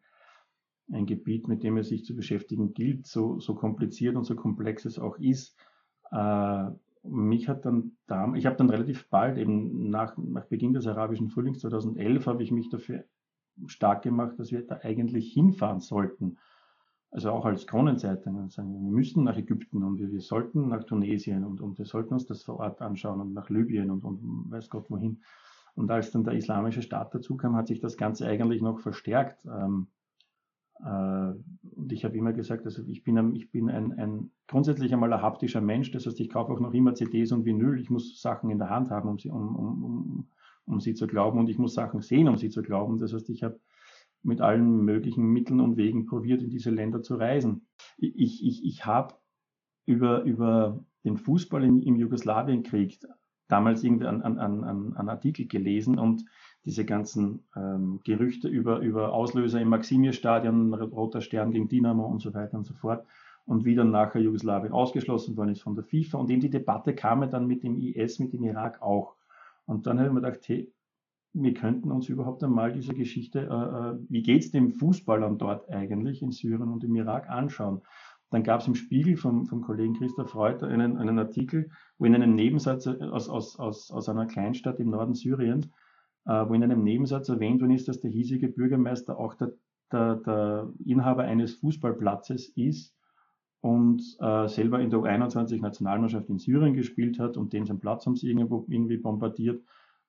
ein 0.92 1.06
Gebiet, 1.06 1.48
mit 1.48 1.62
dem 1.62 1.76
es 1.76 1.88
sich 1.88 2.04
zu 2.04 2.16
beschäftigen 2.16 2.74
gilt, 2.74 3.06
so, 3.06 3.38
so 3.40 3.54
kompliziert 3.54 4.16
und 4.16 4.24
so 4.24 4.34
komplex 4.34 4.84
es 4.84 4.98
auch 4.98 5.18
ist. 5.18 5.56
Äh, 6.10 6.70
mich 7.02 7.48
hat 7.48 7.64
dann 7.64 7.92
da, 8.06 8.32
ich 8.34 8.46
habe 8.46 8.56
dann 8.56 8.70
relativ 8.70 9.08
bald, 9.08 9.38
eben 9.38 9.90
nach, 9.90 10.16
nach 10.16 10.46
Beginn 10.46 10.72
des 10.72 10.86
arabischen 10.86 11.30
Frühlings 11.30 11.60
2011, 11.60 12.26
habe 12.26 12.42
ich 12.42 12.50
mich 12.50 12.68
dafür 12.68 13.04
stark 13.66 14.02
gemacht, 14.02 14.38
dass 14.38 14.50
wir 14.50 14.66
da 14.66 14.80
eigentlich 14.82 15.32
hinfahren 15.32 15.80
sollten 15.80 16.38
also 17.10 17.30
auch 17.30 17.46
als 17.46 17.66
Kronenzeitung, 17.66 18.50
sagen, 18.50 18.72
wir 18.72 18.80
müssen 18.80 19.24
nach 19.24 19.36
Ägypten 19.36 19.82
und 19.82 19.98
wir, 19.98 20.12
wir, 20.12 20.20
sollten 20.20 20.68
nach 20.68 20.84
Tunesien 20.84 21.44
und, 21.44 21.60
und 21.60 21.78
wir 21.78 21.86
sollten 21.86 22.14
uns 22.14 22.26
das 22.26 22.42
vor 22.42 22.60
Ort 22.60 22.82
anschauen 22.82 23.20
und 23.20 23.32
nach 23.32 23.48
Libyen 23.48 23.90
und, 23.90 24.04
und 24.04 24.50
weiß 24.50 24.68
Gott 24.68 24.90
wohin. 24.90 25.22
Und 25.74 25.90
als 25.90 26.10
dann 26.10 26.24
der 26.24 26.34
islamische 26.34 26.82
Staat 26.82 27.14
dazu 27.14 27.36
kam, 27.36 27.56
hat 27.56 27.68
sich 27.68 27.80
das 27.80 27.96
Ganze 27.96 28.26
eigentlich 28.26 28.60
noch 28.60 28.80
verstärkt. 28.80 29.46
Ähm, 29.46 29.86
äh, 29.86 29.97
und 30.80 31.92
ich 31.92 32.04
habe 32.04 32.16
immer 32.16 32.32
gesagt, 32.32 32.64
also 32.64 32.82
ich 32.86 33.02
bin, 33.02 33.34
ich 33.34 33.50
bin 33.50 33.68
ein, 33.68 33.92
ein 33.98 34.30
grundsätzlich 34.46 34.92
einmal 34.92 35.12
ein 35.12 35.22
haptischer 35.22 35.60
Mensch, 35.60 35.90
das 35.90 36.06
heißt, 36.06 36.20
ich 36.20 36.28
kaufe 36.28 36.52
auch 36.52 36.60
noch 36.60 36.72
immer 36.72 36.94
CDs 36.94 37.32
und 37.32 37.44
Vinyl. 37.44 37.80
Ich 37.80 37.90
muss 37.90 38.20
Sachen 38.20 38.50
in 38.50 38.58
der 38.58 38.70
Hand 38.70 38.90
haben, 38.90 39.08
um 39.08 39.18
sie, 39.18 39.30
um, 39.30 39.56
um, 39.56 40.28
um, 40.66 40.80
sie 40.80 40.94
zu 40.94 41.06
glauben 41.06 41.38
und 41.38 41.48
ich 41.48 41.58
muss 41.58 41.74
Sachen 41.74 42.00
sehen, 42.00 42.28
um 42.28 42.36
sie 42.36 42.50
zu 42.50 42.62
glauben. 42.62 42.98
Das 42.98 43.12
heißt, 43.12 43.28
ich 43.30 43.42
habe 43.42 43.60
mit 44.22 44.40
allen 44.40 44.84
möglichen 44.84 45.24
Mitteln 45.24 45.60
und 45.60 45.76
Wegen 45.76 46.06
probiert, 46.06 46.42
in 46.42 46.50
diese 46.50 46.70
Länder 46.70 47.02
zu 47.02 47.16
reisen. 47.16 47.66
Ich, 47.96 48.44
ich, 48.44 48.64
ich 48.64 48.86
habe 48.86 49.14
über, 49.86 50.22
über 50.22 50.84
den 51.04 51.16
Fußball 51.16 51.64
in, 51.64 51.82
im 51.82 51.96
Jugoslawienkrieg 51.96 53.00
damals 53.48 53.82
irgendwie 53.82 54.06
an, 54.06 54.22
an, 54.22 54.38
an, 54.38 54.94
an 54.94 55.08
Artikel 55.08 55.46
gelesen 55.46 55.98
und 55.98 56.24
diese 56.64 56.84
ganzen 56.84 57.44
ähm, 57.56 58.00
Gerüchte 58.04 58.48
über, 58.48 58.80
über 58.80 59.12
Auslöser 59.12 59.60
im 59.60 59.68
Maximir-Stadion, 59.68 60.74
Roter 60.74 61.20
Stern 61.20 61.52
gegen 61.52 61.68
Dynamo 61.68 62.06
und 62.06 62.20
so 62.20 62.34
weiter 62.34 62.58
und 62.58 62.64
so 62.64 62.74
fort. 62.74 63.06
Und 63.46 63.64
wie 63.64 63.74
dann 63.74 63.90
nachher 63.90 64.20
Jugoslawien 64.20 64.72
ausgeschlossen 64.72 65.36
worden 65.36 65.50
ist 65.50 65.62
von 65.62 65.74
der 65.74 65.84
FIFA. 65.84 66.18
Und 66.18 66.30
in 66.30 66.40
die 66.40 66.50
Debatte 66.50 66.94
kam 66.94 67.28
dann 67.30 67.46
mit 67.46 67.62
dem 67.62 67.76
IS, 67.76 68.18
mit 68.18 68.34
dem 68.34 68.44
Irak 68.44 68.82
auch. 68.82 69.14
Und 69.64 69.86
dann 69.86 69.98
habe 69.98 70.08
ich 70.08 70.14
mir 70.14 70.20
gedacht, 70.20 70.46
hey, 70.48 70.70
wir 71.32 71.54
könnten 71.54 71.90
uns 71.90 72.08
überhaupt 72.08 72.42
einmal 72.42 72.72
diese 72.72 72.94
Geschichte, 72.94 73.40
äh, 73.40 73.44
äh 73.44 74.06
wie 74.08 74.22
geht 74.22 74.42
es 74.42 74.50
dem 74.50 74.72
Fußballern 74.72 75.38
dort 75.38 75.70
eigentlich 75.70 76.22
in 76.22 76.32
Syrien 76.32 76.68
und 76.68 76.84
im 76.84 76.94
Irak 76.96 77.30
anschauen. 77.30 77.82
Dann 78.30 78.42
gab 78.42 78.60
es 78.60 78.68
im 78.68 78.74
Spiegel 78.74 79.16
vom, 79.16 79.46
vom 79.46 79.62
Kollegen 79.62 79.94
Christoph 79.94 80.34
Reuter 80.34 80.68
einen, 80.68 80.98
einen 80.98 81.18
Artikel, 81.18 81.70
wo 81.98 82.04
in 82.04 82.14
einem 82.14 82.34
Nebensatz 82.34 82.86
aus, 82.86 83.28
aus, 83.28 83.58
aus, 83.58 83.90
aus 83.90 84.08
einer 84.08 84.26
Kleinstadt 84.26 84.80
im 84.80 84.90
Norden 84.90 85.14
Syriens, 85.14 85.70
wo 86.32 86.54
in 86.54 86.62
einem 86.62 86.84
Nebensatz 86.84 87.28
erwähnt 87.28 87.60
worden 87.60 87.72
ist, 87.72 87.88
dass 87.88 88.00
der 88.00 88.10
hiesige 88.10 88.48
Bürgermeister 88.48 89.18
auch 89.18 89.34
der, 89.34 89.52
der, 89.92 90.16
der 90.16 90.72
Inhaber 90.84 91.24
eines 91.24 91.54
Fußballplatzes 91.54 92.48
ist 92.56 92.94
und 93.60 94.02
äh, 94.20 94.48
selber 94.48 94.80
in 94.80 94.90
der 94.90 95.00
U21-Nationalmannschaft 95.00 96.28
in 96.28 96.38
Syrien 96.38 96.74
gespielt 96.74 97.18
hat 97.18 97.36
und 97.36 97.52
den 97.52 97.66
seinen 97.66 97.80
Platz 97.80 98.06
haben 98.06 98.16
sie 98.16 98.28
irgendwo, 98.28 98.64
irgendwie 98.68 98.98
bombardiert 98.98 99.62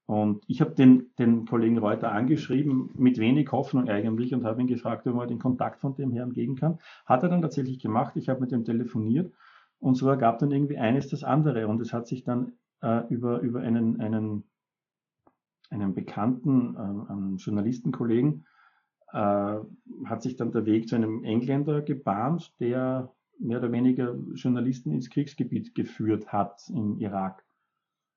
und 0.09 0.43
ich 0.47 0.59
habe 0.59 0.71
den, 0.71 1.11
den 1.19 1.45
Kollegen 1.45 1.77
Reuter 1.77 2.11
angeschrieben, 2.11 2.89
mit 2.95 3.19
wenig 3.19 3.51
Hoffnung 3.51 3.87
eigentlich, 3.87 4.33
und 4.33 4.43
habe 4.43 4.59
ihn 4.59 4.65
gefragt, 4.65 5.05
ob 5.05 5.19
er 5.19 5.27
den 5.27 5.37
Kontakt 5.37 5.81
von 5.81 5.93
dem 5.93 6.11
Herrn 6.11 6.33
geben 6.33 6.55
kann. 6.55 6.79
Hat 7.05 7.21
er 7.21 7.29
dann 7.29 7.43
tatsächlich 7.43 7.77
gemacht. 7.77 8.15
Ich 8.15 8.27
habe 8.27 8.41
mit 8.41 8.51
ihm 8.51 8.65
telefoniert 8.65 9.31
und 9.77 9.93
so 9.93 10.09
ergab 10.09 10.39
dann 10.39 10.49
irgendwie 10.49 10.79
eines 10.79 11.09
das 11.09 11.23
andere. 11.23 11.67
Und 11.67 11.79
es 11.79 11.93
hat 11.93 12.07
sich 12.07 12.23
dann 12.23 12.53
äh, 12.81 13.03
über, 13.09 13.41
über 13.41 13.59
einen, 13.59 14.01
einen, 14.01 14.45
einen 15.69 15.93
bekannten 15.93 16.75
äh, 16.75 17.11
einen 17.11 17.37
Journalistenkollegen, 17.37 18.45
äh, 19.11 19.57
hat 20.05 20.21
sich 20.21 20.35
dann 20.35 20.51
der 20.51 20.65
Weg 20.65 20.87
zu 20.87 20.95
einem 20.95 21.23
Engländer 21.23 21.81
gebahnt, 21.81 22.53
der 22.59 23.13
mehr 23.39 23.59
oder 23.59 23.71
weniger 23.71 24.15
Journalisten 24.33 24.91
ins 24.91 25.09
Kriegsgebiet 25.09 25.73
geführt 25.73 26.31
hat 26.31 26.61
im 26.69 26.97
Irak. 26.99 27.45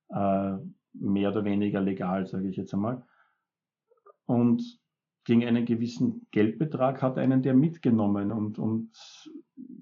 Äh, 0.08 0.56
mehr 0.94 1.30
oder 1.30 1.44
weniger 1.44 1.80
legal, 1.80 2.26
sage 2.26 2.48
ich 2.48 2.56
jetzt 2.56 2.74
einmal. 2.74 3.02
Und 4.26 4.80
gegen 5.24 5.44
einen 5.44 5.64
gewissen 5.64 6.26
Geldbetrag 6.32 7.00
hat 7.00 7.18
einen 7.18 7.42
der 7.42 7.54
mitgenommen 7.54 8.32
und, 8.32 8.58
und 8.58 8.90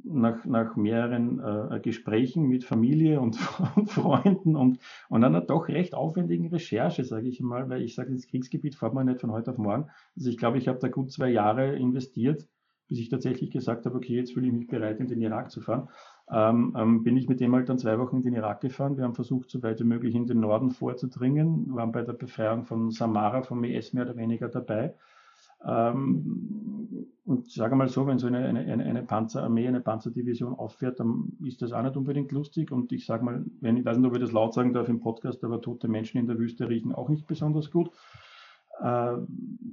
nach, 0.05 0.45
nach 0.45 0.77
mehreren 0.77 1.41
äh, 1.41 1.81
Gesprächen 1.81 2.49
mit 2.49 2.65
Familie 2.65 3.21
und, 3.21 3.39
und, 3.77 3.91
Freunden 3.91 4.57
und, 4.57 4.79
und 5.09 5.25
einer 5.25 5.41
doch 5.41 5.69
recht 5.69 5.95
aufwendigen 5.95 6.49
Recherche, 6.49 7.05
sage 7.05 7.29
ich 7.29 7.41
mal, 7.41 7.69
weil 7.69 7.83
ich 7.83 7.95
sage, 7.95 8.11
ins 8.11 8.27
Kriegsgebiet 8.27 8.75
fährt 8.75 8.95
man 8.95 9.07
nicht 9.07 9.21
von 9.21 9.33
heute 9.33 9.51
auf 9.53 9.59
morgen. 9.59 9.91
Also 10.17 10.31
ich 10.31 10.39
glaube, 10.39 10.59
ich 10.59 10.69
habe 10.69 10.79
da 10.79 10.89
gut 10.89 11.13
zwei 11.13 11.31
Jahre 11.31 11.77
investiert, 11.77 12.49
bis 12.89 12.99
ich 12.99 13.09
tatsächlich 13.09 13.51
gesagt 13.51 13.87
habe, 13.87 13.97
okay, 13.97 14.17
jetzt 14.17 14.33
fühle 14.33 14.49
ich 14.49 14.53
mich 14.53 14.67
bereit, 14.67 15.01
in 15.01 15.07
den 15.07 15.21
Irak 15.21 15.51
zu 15.51 15.61
fahren 15.61 15.89
ähm, 16.33 16.75
ähm, 16.77 17.03
bin 17.03 17.17
ich 17.17 17.29
mit 17.29 17.41
dem 17.41 17.55
halt 17.55 17.69
dann 17.69 17.79
zwei 17.79 17.99
Wochen 17.99 18.19
in 18.19 18.23
den 18.23 18.35
Irak 18.35 18.61
gefahren. 18.61 18.97
Wir 18.97 19.05
haben 19.05 19.15
versucht, 19.15 19.51
so 19.51 19.63
weit 19.63 19.81
wie 19.81 19.85
möglich 19.85 20.15
in 20.15 20.27
den 20.27 20.41
Norden 20.41 20.71
vorzudringen, 20.71 21.75
waren 21.75 21.93
bei 21.93 22.03
der 22.03 22.13
Befreiung 22.13 22.65
von 22.65 22.91
Samara 22.91 23.43
vom 23.43 23.65
IS 23.65 23.93
mehr 23.93 24.05
oder 24.05 24.17
weniger 24.17 24.49
dabei. 24.49 24.95
Ähm, 25.67 26.80
und 27.31 27.49
sage 27.49 27.77
mal 27.77 27.89
so, 27.89 28.09
wenn 28.09 28.19
so 28.19 28.27
eine, 28.27 28.45
eine, 28.45 28.85
eine 28.85 29.03
Panzerarmee, 29.05 29.69
eine 29.69 29.81
Panzerdivision 29.81 30.53
auffährt, 30.53 30.99
dann 30.99 31.39
ist 31.45 31.63
das 31.63 31.73
auch 31.73 31.83
nicht 31.83 31.97
unbedingt 31.97 32.33
lustig. 32.33 32.73
Und 32.73 32.91
ich 32.91 33.07
sage 33.07 33.25
mal, 33.25 33.45
wenn 33.61 33.77
ich 33.77 33.85
weiß 33.85 33.99
nicht, 33.99 34.07
ob 34.09 34.15
ich 34.17 34.21
das 34.21 34.33
laut 34.33 34.53
sagen 34.53 34.73
darf 34.73 34.89
im 34.89 34.99
Podcast, 34.99 35.45
aber 35.45 35.61
tote 35.61 35.87
Menschen 35.87 36.19
in 36.19 36.27
der 36.27 36.39
Wüste 36.41 36.69
riechen 36.69 36.93
auch 36.93 37.09
nicht 37.09 37.29
besonders 37.29 37.71
gut. 37.71 37.93
Äh, 38.81 39.13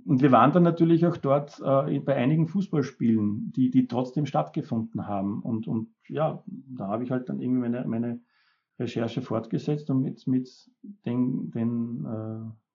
und 0.06 0.22
wir 0.22 0.32
waren 0.32 0.52
dann 0.52 0.62
natürlich 0.62 1.04
auch 1.08 1.18
dort 1.18 1.60
äh, 1.60 2.00
bei 2.00 2.16
einigen 2.16 2.48
Fußballspielen, 2.48 3.52
die, 3.56 3.72
die 3.72 3.88
trotzdem 3.88 4.28
stattgefunden 4.28 5.08
haben. 5.08 5.42
Und, 5.42 5.68
und 5.68 5.90
ja, 6.08 6.44
da 6.46 6.90
habe 6.90 7.06
ich 7.06 7.10
halt 7.10 7.28
dann 7.28 7.40
irgendwie 7.40 7.62
meine, 7.62 7.88
meine 7.88 8.22
Recherche 8.80 9.24
fortgesetzt 9.24 9.90
und 9.90 10.04
mit, 10.04 10.28
mit 10.28 10.48
den, 11.08 11.50
den 11.50 12.06
äh, 12.06 12.67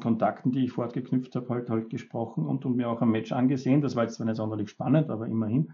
Kontakten, 0.00 0.52
die 0.52 0.64
ich 0.64 0.72
fortgeknüpft 0.72 1.34
habe, 1.36 1.48
halt, 1.48 1.70
halt 1.70 1.90
gesprochen 1.90 2.46
und, 2.46 2.64
und 2.64 2.76
mir 2.76 2.88
auch 2.88 3.02
ein 3.02 3.10
Match 3.10 3.32
angesehen. 3.32 3.80
Das 3.80 3.96
war 3.96 4.04
jetzt 4.04 4.16
zwar 4.16 4.26
nicht 4.26 4.36
sonderlich 4.36 4.70
spannend, 4.70 5.10
aber 5.10 5.26
immerhin. 5.26 5.72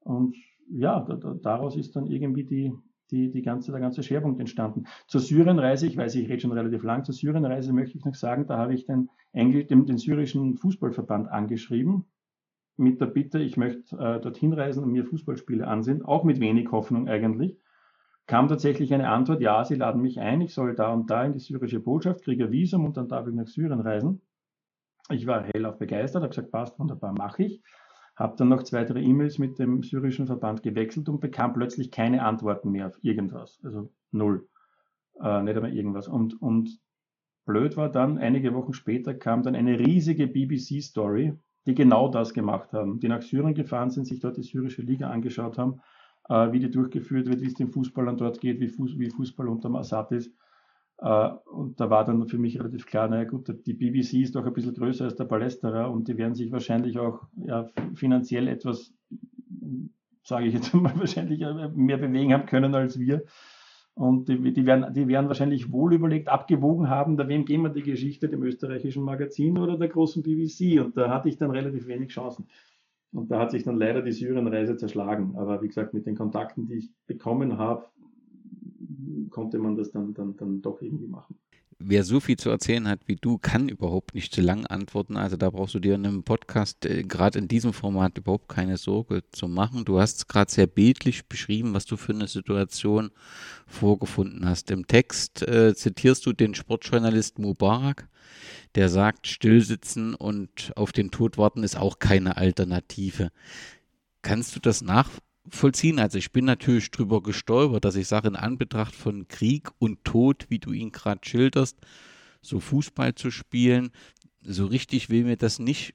Und 0.00 0.36
ja, 0.68 1.00
da, 1.00 1.16
da, 1.16 1.34
daraus 1.34 1.76
ist 1.76 1.96
dann 1.96 2.06
irgendwie 2.06 2.44
die, 2.44 2.72
die, 3.10 3.30
die 3.30 3.42
ganze, 3.42 3.72
der 3.72 3.80
ganze 3.80 4.02
Schwerpunkt 4.02 4.40
entstanden. 4.40 4.84
Zur 5.06 5.20
Syrienreise, 5.20 5.86
ich 5.86 5.96
weiß, 5.96 6.14
ich 6.14 6.28
rede 6.28 6.40
schon 6.40 6.52
relativ 6.52 6.82
lang, 6.82 7.04
zur 7.04 7.14
Syrienreise 7.14 7.72
möchte 7.72 7.98
ich 7.98 8.04
noch 8.04 8.14
sagen, 8.14 8.46
da 8.46 8.56
habe 8.56 8.74
ich 8.74 8.86
den, 8.86 9.08
den, 9.34 9.86
den 9.86 9.98
syrischen 9.98 10.56
Fußballverband 10.56 11.28
angeschrieben, 11.28 12.04
mit 12.76 13.00
der 13.00 13.06
Bitte, 13.06 13.40
ich 13.40 13.56
möchte 13.56 13.96
äh, 13.96 14.20
dorthin 14.20 14.52
reisen 14.52 14.82
und 14.84 14.92
mir 14.92 15.04
Fußballspiele 15.04 15.66
ansehen, 15.66 16.02
auch 16.02 16.24
mit 16.24 16.40
wenig 16.40 16.70
Hoffnung 16.72 17.08
eigentlich 17.08 17.58
kam 18.30 18.46
tatsächlich 18.46 18.94
eine 18.94 19.08
Antwort, 19.08 19.40
ja, 19.40 19.64
Sie 19.64 19.74
laden 19.74 20.00
mich 20.00 20.20
ein, 20.20 20.40
ich 20.40 20.54
soll 20.54 20.76
da 20.76 20.92
und 20.92 21.10
da 21.10 21.24
in 21.24 21.32
die 21.32 21.40
syrische 21.40 21.80
Botschaft, 21.80 22.22
kriege 22.22 22.44
ein 22.44 22.52
Visum 22.52 22.84
und 22.84 22.96
dann 22.96 23.08
darf 23.08 23.26
ich 23.26 23.34
nach 23.34 23.48
Syrien 23.48 23.80
reisen. 23.80 24.20
Ich 25.10 25.26
war 25.26 25.42
hellauf 25.52 25.78
begeistert, 25.78 26.22
habe 26.22 26.30
gesagt, 26.30 26.52
passt, 26.52 26.78
wunderbar, 26.78 27.12
mache 27.12 27.42
ich. 27.42 27.60
Habe 28.14 28.36
dann 28.36 28.48
noch 28.48 28.62
zwei, 28.62 28.84
drei 28.84 29.00
E-Mails 29.00 29.38
mit 29.38 29.58
dem 29.58 29.82
syrischen 29.82 30.28
Verband 30.28 30.62
gewechselt 30.62 31.08
und 31.08 31.20
bekam 31.20 31.54
plötzlich 31.54 31.90
keine 31.90 32.22
Antworten 32.22 32.70
mehr 32.70 32.86
auf 32.86 33.02
irgendwas. 33.02 33.58
Also 33.64 33.90
null. 34.12 34.48
Äh, 35.20 35.42
nicht 35.42 35.56
einmal 35.56 35.74
irgendwas. 35.74 36.06
Und, 36.06 36.40
und 36.40 36.78
blöd 37.46 37.76
war 37.76 37.90
dann, 37.90 38.18
einige 38.18 38.54
Wochen 38.54 38.74
später 38.74 39.12
kam 39.12 39.42
dann 39.42 39.56
eine 39.56 39.76
riesige 39.76 40.28
BBC-Story, 40.28 41.34
die 41.66 41.74
genau 41.74 42.06
das 42.06 42.32
gemacht 42.32 42.72
haben, 42.74 43.00
die 43.00 43.08
nach 43.08 43.22
Syrien 43.22 43.54
gefahren 43.54 43.90
sind, 43.90 44.06
sich 44.06 44.20
dort 44.20 44.36
die 44.36 44.44
syrische 44.44 44.82
Liga 44.82 45.10
angeschaut 45.10 45.58
haben 45.58 45.80
äh, 46.30 46.52
wie 46.52 46.60
die 46.60 46.70
durchgeführt 46.70 47.26
wird, 47.26 47.42
wie 47.42 47.46
es 47.46 47.54
den 47.54 47.68
Fußballern 47.68 48.16
dort 48.16 48.40
geht, 48.40 48.60
wie, 48.60 48.68
Fuß, 48.68 48.98
wie 48.98 49.10
Fußball 49.10 49.48
unter 49.48 49.74
Assad 49.74 50.12
ist. 50.12 50.32
Äh, 50.98 51.28
und 51.52 51.80
da 51.80 51.90
war 51.90 52.04
dann 52.04 52.28
für 52.28 52.38
mich 52.38 52.58
relativ 52.58 52.86
klar, 52.86 53.08
naja 53.08 53.24
gut, 53.24 53.52
die 53.66 53.74
BBC 53.74 54.22
ist 54.22 54.36
doch 54.36 54.46
ein 54.46 54.52
bisschen 54.52 54.74
größer 54.74 55.04
als 55.04 55.16
der 55.16 55.24
Palästra 55.24 55.86
und 55.86 56.06
die 56.06 56.16
werden 56.16 56.34
sich 56.34 56.52
wahrscheinlich 56.52 56.98
auch 56.98 57.24
ja, 57.44 57.68
finanziell 57.94 58.46
etwas, 58.46 58.94
sage 60.22 60.46
ich 60.46 60.54
jetzt 60.54 60.72
mal, 60.74 60.96
wahrscheinlich 60.96 61.40
mehr 61.74 61.98
bewegen 61.98 62.32
haben 62.32 62.46
können 62.46 62.74
als 62.74 62.98
wir. 62.98 63.24
Und 63.94 64.28
die, 64.28 64.52
die, 64.52 64.64
werden, 64.64 64.94
die 64.94 65.08
werden 65.08 65.26
wahrscheinlich 65.26 65.72
wohl 65.72 65.92
überlegt, 65.92 66.28
abgewogen 66.28 66.88
haben, 66.88 67.16
da 67.16 67.26
wem 67.26 67.44
gehen 67.44 67.62
wir 67.62 67.70
die 67.70 67.82
Geschichte, 67.82 68.28
dem 68.28 68.42
österreichischen 68.44 69.02
Magazin 69.02 69.58
oder 69.58 69.76
der 69.76 69.88
großen 69.88 70.22
BBC. 70.22 70.80
Und 70.80 70.96
da 70.96 71.10
hatte 71.10 71.28
ich 71.28 71.38
dann 71.38 71.50
relativ 71.50 71.88
wenig 71.88 72.10
Chancen. 72.10 72.46
Und 73.12 73.30
da 73.30 73.40
hat 73.40 73.50
sich 73.50 73.64
dann 73.64 73.76
leider 73.76 74.02
die 74.02 74.12
Syrienreise 74.12 74.76
zerschlagen. 74.76 75.36
Aber 75.36 75.62
wie 75.62 75.68
gesagt, 75.68 75.94
mit 75.94 76.06
den 76.06 76.16
Kontakten, 76.16 76.66
die 76.66 76.74
ich 76.74 76.90
bekommen 77.06 77.58
habe, 77.58 77.86
konnte 79.30 79.58
man 79.58 79.76
das 79.76 79.90
dann, 79.90 80.14
dann, 80.14 80.36
dann 80.36 80.62
doch 80.62 80.80
irgendwie 80.80 81.08
machen. 81.08 81.36
Wer 81.82 82.04
so 82.04 82.20
viel 82.20 82.36
zu 82.36 82.50
erzählen 82.50 82.86
hat 82.86 83.00
wie 83.06 83.16
du, 83.16 83.38
kann 83.38 83.70
überhaupt 83.70 84.14
nicht 84.14 84.34
zu 84.34 84.42
lang 84.42 84.66
antworten. 84.66 85.16
Also 85.16 85.38
da 85.38 85.48
brauchst 85.48 85.74
du 85.74 85.78
dir 85.78 85.94
in 85.94 86.04
einem 86.04 86.24
Podcast 86.24 86.84
äh, 86.84 87.04
gerade 87.04 87.38
in 87.38 87.48
diesem 87.48 87.72
Format 87.72 88.18
überhaupt 88.18 88.50
keine 88.50 88.76
Sorge 88.76 89.22
zu 89.32 89.48
machen. 89.48 89.86
Du 89.86 89.98
hast 89.98 90.18
es 90.18 90.28
gerade 90.28 90.52
sehr 90.52 90.66
bildlich 90.66 91.24
beschrieben, 91.26 91.72
was 91.72 91.86
du 91.86 91.96
für 91.96 92.12
eine 92.12 92.28
Situation 92.28 93.10
vorgefunden 93.66 94.46
hast. 94.46 94.70
Im 94.70 94.86
Text 94.88 95.40
äh, 95.48 95.74
zitierst 95.74 96.26
du 96.26 96.34
den 96.34 96.54
Sportjournalist 96.54 97.38
Mubarak, 97.38 98.08
der 98.74 98.90
sagt, 98.90 99.26
stillsitzen 99.26 100.14
und 100.14 100.72
auf 100.76 100.92
den 100.92 101.10
Tod 101.10 101.38
warten 101.38 101.62
ist 101.62 101.78
auch 101.78 101.98
keine 101.98 102.36
Alternative. 102.36 103.30
Kannst 104.20 104.54
du 104.54 104.60
das 104.60 104.82
nachvollziehen? 104.82 105.29
Also 105.52 106.18
ich 106.18 106.32
bin 106.32 106.44
natürlich 106.44 106.90
drüber 106.90 107.22
gestolpert, 107.22 107.84
dass 107.84 107.96
ich 107.96 108.06
sage, 108.08 108.28
in 108.28 108.36
Anbetracht 108.36 108.94
von 108.94 109.26
Krieg 109.28 109.70
und 109.78 110.04
Tod, 110.04 110.46
wie 110.48 110.58
du 110.58 110.72
ihn 110.72 110.92
gerade 110.92 111.20
schilderst, 111.24 111.78
so 112.42 112.60
Fußball 112.60 113.14
zu 113.14 113.30
spielen, 113.30 113.90
so 114.42 114.66
richtig 114.66 115.10
will 115.10 115.24
mir 115.24 115.36
das 115.36 115.58
nicht 115.58 115.94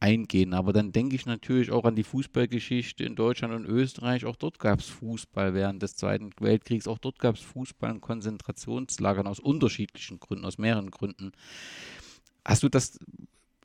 eingehen. 0.00 0.54
Aber 0.54 0.72
dann 0.72 0.92
denke 0.92 1.14
ich 1.14 1.26
natürlich 1.26 1.70
auch 1.70 1.84
an 1.84 1.94
die 1.94 2.04
Fußballgeschichte 2.04 3.04
in 3.04 3.14
Deutschland 3.14 3.54
und 3.54 3.66
Österreich. 3.66 4.24
Auch 4.24 4.36
dort 4.36 4.58
gab 4.58 4.80
es 4.80 4.86
Fußball 4.86 5.54
während 5.54 5.82
des 5.82 5.94
Zweiten 5.94 6.30
Weltkriegs. 6.40 6.88
Auch 6.88 6.98
dort 6.98 7.18
gab 7.18 7.36
es 7.36 7.42
Fußball 7.42 7.90
in 7.90 8.00
Konzentrationslagern 8.00 9.26
aus 9.26 9.38
unterschiedlichen 9.38 10.18
Gründen, 10.18 10.46
aus 10.46 10.58
mehreren 10.58 10.90
Gründen. 10.90 11.32
Hast 12.44 12.62
du 12.62 12.68
das, 12.68 12.98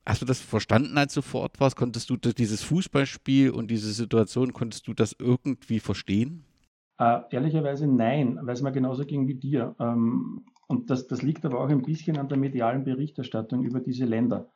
hast 0.06 0.22
du 0.22 0.26
das 0.26 0.39
verstanden, 0.39 0.98
als 0.98 1.13
du 1.13 1.22
vor 1.22 1.41
Ort 1.41 1.60
warst? 1.60 1.76
Konntest 1.76 2.10
du 2.10 2.18
dieses 2.18 2.62
Fußballspiel 2.63 3.52
und 3.52 3.72
diese 3.72 3.91
Situation, 3.91 4.54
konntest 4.54 4.88
du 4.88 4.94
das 4.94 5.15
irgendwie 5.18 5.80
verstehen? 5.80 6.46
Äh, 6.98 7.22
ehrlicherweise 7.32 7.88
nein, 7.88 8.39
weil 8.41 8.54
es 8.54 8.62
mir 8.62 8.72
genauso 8.72 9.06
ging 9.06 9.28
wie 9.28 9.36
dir. 9.36 9.76
Ähm, 9.80 10.46
und 10.68 10.89
das, 10.89 11.08
das 11.08 11.22
liegt 11.22 11.46
aber 11.46 11.60
auch 11.60 11.70
ein 11.70 11.82
bisschen 11.82 12.18
an 12.18 12.30
der 12.30 12.38
medialen 12.38 12.84
Berichterstattung 12.84 13.63
über 13.63 13.80
diese 13.80 14.06
Länder. 14.06 14.50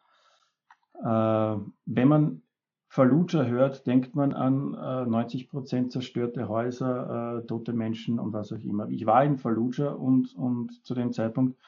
Äh, 1.04 1.58
wenn 1.86 2.08
man 2.08 2.42
Fallujah 2.88 3.46
hört, 3.46 3.86
denkt 3.86 4.16
man 4.16 4.34
an 4.34 4.74
äh, 4.74 5.06
90 5.06 5.50
Prozent 5.50 5.92
zerstörte 5.92 6.50
Häuser, 6.50 7.40
äh, 7.40 7.46
tote 7.46 7.74
Menschen 7.74 8.20
und 8.20 8.34
was 8.34 8.52
auch 8.52 8.64
immer. 8.64 8.90
Ich 8.90 9.06
war 9.06 9.24
in 9.24 9.38
Fallujah 9.38 9.92
und, 9.92 10.34
und 10.36 10.84
zu 10.84 10.96
dem 10.96 11.14
Zeitpunkt 11.14 11.60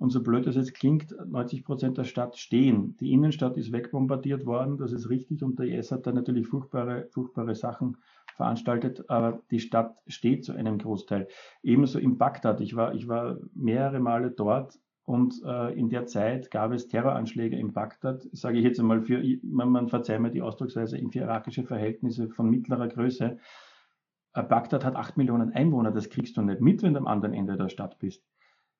und 0.00 0.08
so 0.08 0.22
blöd 0.22 0.46
es 0.46 0.56
jetzt 0.56 0.72
klingt, 0.72 1.14
90 1.26 1.62
Prozent 1.62 1.98
der 1.98 2.04
Stadt 2.04 2.38
stehen. 2.38 2.96
Die 3.00 3.12
Innenstadt 3.12 3.58
ist 3.58 3.70
wegbombardiert 3.70 4.46
worden, 4.46 4.78
das 4.78 4.92
ist 4.92 5.10
richtig. 5.10 5.42
Und 5.42 5.58
der 5.58 5.66
IS 5.66 5.92
hat 5.92 6.06
da 6.06 6.12
natürlich 6.12 6.48
furchtbare, 6.48 7.06
furchtbare 7.10 7.54
Sachen 7.54 7.98
veranstaltet, 8.34 9.04
aber 9.10 9.42
die 9.50 9.60
Stadt 9.60 9.98
steht 10.06 10.46
zu 10.46 10.54
einem 10.54 10.78
Großteil. 10.78 11.28
Ebenso 11.62 11.98
in 11.98 12.16
Bagdad. 12.16 12.62
Ich 12.62 12.74
war, 12.74 12.94
ich 12.94 13.08
war 13.08 13.36
mehrere 13.54 14.00
Male 14.00 14.30
dort 14.30 14.78
und 15.04 15.34
äh, 15.44 15.78
in 15.78 15.90
der 15.90 16.06
Zeit 16.06 16.50
gab 16.50 16.72
es 16.72 16.88
Terroranschläge 16.88 17.58
in 17.58 17.74
Bagdad, 17.74 18.26
sage 18.32 18.56
ich 18.56 18.64
jetzt 18.64 18.80
einmal 18.80 19.02
für, 19.02 19.22
man, 19.42 19.68
man 19.68 19.88
verzeiht 19.88 20.20
mir 20.20 20.30
die 20.30 20.40
Ausdrucksweise, 20.40 20.98
für 21.12 21.18
irakische 21.18 21.64
Verhältnisse 21.64 22.30
von 22.30 22.48
mittlerer 22.48 22.88
Größe. 22.88 23.36
Äh, 24.32 24.42
Bagdad 24.44 24.82
hat 24.82 24.96
acht 24.96 25.18
Millionen 25.18 25.52
Einwohner, 25.52 25.90
das 25.92 26.08
kriegst 26.08 26.38
du 26.38 26.42
nicht 26.42 26.62
mit, 26.62 26.82
wenn 26.82 26.94
du 26.94 27.00
am 27.00 27.06
anderen 27.06 27.34
Ende 27.34 27.58
der 27.58 27.68
Stadt 27.68 27.98
bist. 27.98 28.24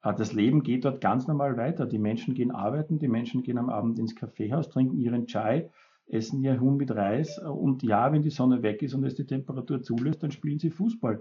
Ah, 0.02 0.12
das 0.14 0.32
Leben 0.32 0.62
geht 0.62 0.84
dort 0.84 1.00
ganz 1.00 1.26
normal 1.26 1.56
weiter. 1.58 1.86
Die 1.86 1.98
Menschen 1.98 2.34
gehen 2.34 2.50
arbeiten, 2.50 2.98
die 2.98 3.08
Menschen 3.08 3.42
gehen 3.42 3.58
am 3.58 3.68
Abend 3.68 3.98
ins 3.98 4.16
Kaffeehaus, 4.16 4.70
trinken 4.70 4.98
ihren 4.98 5.26
Chai, 5.26 5.70
essen 6.06 6.42
ihr 6.42 6.58
Huhn 6.58 6.76
mit 6.76 6.90
Reis 6.90 7.38
und 7.38 7.82
ja, 7.82 8.10
wenn 8.12 8.22
die 8.22 8.30
Sonne 8.30 8.62
weg 8.62 8.82
ist 8.82 8.94
und 8.94 9.04
es 9.04 9.14
die 9.14 9.26
Temperatur 9.26 9.82
zulässt, 9.82 10.22
dann 10.22 10.30
spielen 10.30 10.58
sie 10.58 10.70
Fußball. 10.70 11.20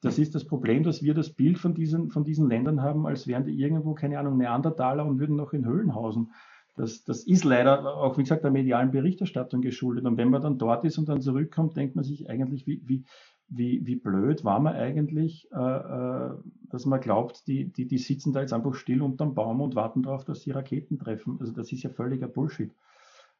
Das 0.00 0.18
ist 0.18 0.34
das 0.34 0.46
Problem, 0.46 0.82
dass 0.82 1.02
wir 1.02 1.12
das 1.12 1.30
Bild 1.30 1.58
von 1.58 1.74
diesen, 1.74 2.10
von 2.10 2.24
diesen 2.24 2.48
Ländern 2.48 2.80
haben, 2.82 3.06
als 3.06 3.26
wären 3.26 3.44
die 3.44 3.52
irgendwo, 3.52 3.94
keine 3.94 4.18
Ahnung, 4.18 4.38
Neandertaler 4.38 5.04
und 5.04 5.18
würden 5.18 5.36
noch 5.36 5.52
in 5.52 5.66
Höhlen 5.66 5.94
hausen. 5.94 6.32
Das, 6.76 7.04
das 7.04 7.24
ist 7.24 7.44
leider 7.44 7.84
auch, 7.96 8.16
wie 8.16 8.22
gesagt, 8.22 8.44
der 8.44 8.50
medialen 8.50 8.92
Berichterstattung 8.92 9.60
geschuldet. 9.60 10.06
Und 10.06 10.16
wenn 10.16 10.30
man 10.30 10.40
dann 10.40 10.56
dort 10.56 10.84
ist 10.84 10.96
und 10.96 11.08
dann 11.08 11.20
zurückkommt, 11.20 11.76
denkt 11.76 11.96
man 11.96 12.04
sich 12.04 12.30
eigentlich, 12.30 12.66
wie, 12.66 12.80
wie, 12.86 13.04
wie, 13.50 13.84
wie 13.84 13.96
blöd 13.96 14.44
war 14.44 14.60
man 14.60 14.74
eigentlich, 14.74 15.48
äh, 15.52 15.58
äh, 15.58 16.30
dass 16.70 16.86
man 16.86 17.00
glaubt, 17.00 17.46
die, 17.48 17.64
die, 17.66 17.86
die 17.86 17.98
sitzen 17.98 18.32
da 18.32 18.40
jetzt 18.40 18.52
einfach 18.52 18.74
still 18.74 19.02
unterm 19.02 19.34
Baum 19.34 19.60
und 19.60 19.74
warten 19.74 20.02
darauf, 20.02 20.24
dass 20.24 20.42
sie 20.42 20.52
Raketen 20.52 20.98
treffen. 20.98 21.36
Also 21.40 21.52
das 21.52 21.72
ist 21.72 21.82
ja 21.82 21.90
völliger 21.90 22.28
Bullshit. 22.28 22.72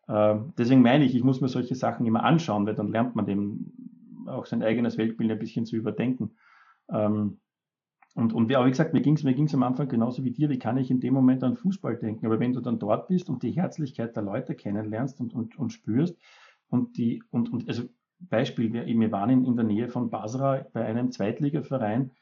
Äh, 0.09 0.37
deswegen 0.59 0.83
meine 0.83 1.05
ich, 1.05 1.15
ich 1.15 1.23
muss 1.23 1.41
mir 1.41 1.49
solche 1.49 1.77
Sachen 1.77 2.07
immer 2.07 2.25
anschauen, 2.25 2.67
weil 2.67 2.75
dann 2.75 2.89
lernt 2.89 3.15
man 3.15 3.27
dem 3.27 3.73
auch 4.27 4.47
sein 4.47 4.63
eigenes 4.63 4.99
Weltbild 4.99 5.31
ein 5.31 5.39
bisschen 5.39 5.65
zu 5.65 5.77
überdenken. 5.77 6.33
Ähm, 6.93 7.39
und, 8.17 8.33
und 8.33 8.49
wie, 8.49 8.55
wie 8.55 8.71
gesagt, 8.71 8.93
mir 8.93 9.03
ging 9.03 9.15
es 9.15 9.23
mir 9.23 9.35
ging's 9.35 9.55
am 9.55 9.63
Anfang 9.63 9.89
genauso 9.89 10.25
wie 10.25 10.33
dir, 10.33 10.51
wie 10.51 10.59
kann 10.59 10.77
ich 10.77 10.91
in 10.91 11.01
dem 11.01 11.15
Moment 11.15 11.45
an 11.45 11.57
Fußball 11.57 11.97
denken? 11.97 12.27
Aber 12.27 12.41
wenn 12.41 12.53
du 12.53 12.61
dann 12.61 12.81
dort 12.81 13.07
bist 13.07 13.31
und 13.31 13.45
die 13.45 13.53
Herzlichkeit 13.53 14.17
der 14.17 14.25
Leute 14.25 14.57
kennenlernst 14.57 15.21
und, 15.21 15.33
und, 15.33 15.57
und 15.57 15.71
spürst 15.71 16.19
und 16.69 16.97
die, 16.97 17.23
und, 17.31 17.53
und 17.53 17.69
also 17.69 17.85
Beispiel, 18.21 18.73
wir, 18.73 18.87
wir 18.87 19.13
waren 19.13 19.31
in, 19.31 19.45
in 19.45 19.57
der 19.57 19.65
Nähe 19.65 19.89
von 19.89 20.11
Basra 20.11 20.65
bei 20.73 20.85
einem 20.85 21.11
Zweitligaverein, 21.11 22.13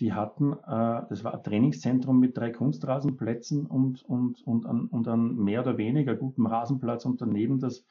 die 0.00 0.12
hatten, 0.12 0.52
äh, 0.52 1.02
das 1.08 1.24
war 1.24 1.34
ein 1.34 1.42
Trainingszentrum 1.42 2.18
mit 2.18 2.36
drei 2.36 2.50
Kunstrasenplätzen 2.50 3.66
und, 3.66 4.02
und, 4.04 4.42
und, 4.46 4.66
an, 4.66 4.86
und 4.86 5.08
an 5.08 5.36
mehr 5.36 5.60
oder 5.60 5.78
weniger 5.78 6.16
gutem 6.16 6.46
Rasenplatz 6.46 7.04
und 7.04 7.20
daneben 7.20 7.60
das, 7.60 7.84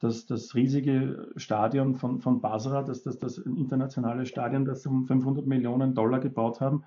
das, 0.00 0.26
das 0.26 0.54
riesige 0.54 1.30
Stadion 1.36 1.94
von, 1.94 2.20
von 2.20 2.40
Basra, 2.40 2.82
das, 2.82 3.02
das, 3.02 3.18
das 3.18 3.38
internationale 3.38 4.26
Stadion, 4.26 4.64
das 4.64 4.86
um 4.86 5.04
500 5.06 5.46
Millionen 5.46 5.94
Dollar 5.94 6.20
gebaut 6.20 6.60
haben, 6.60 6.84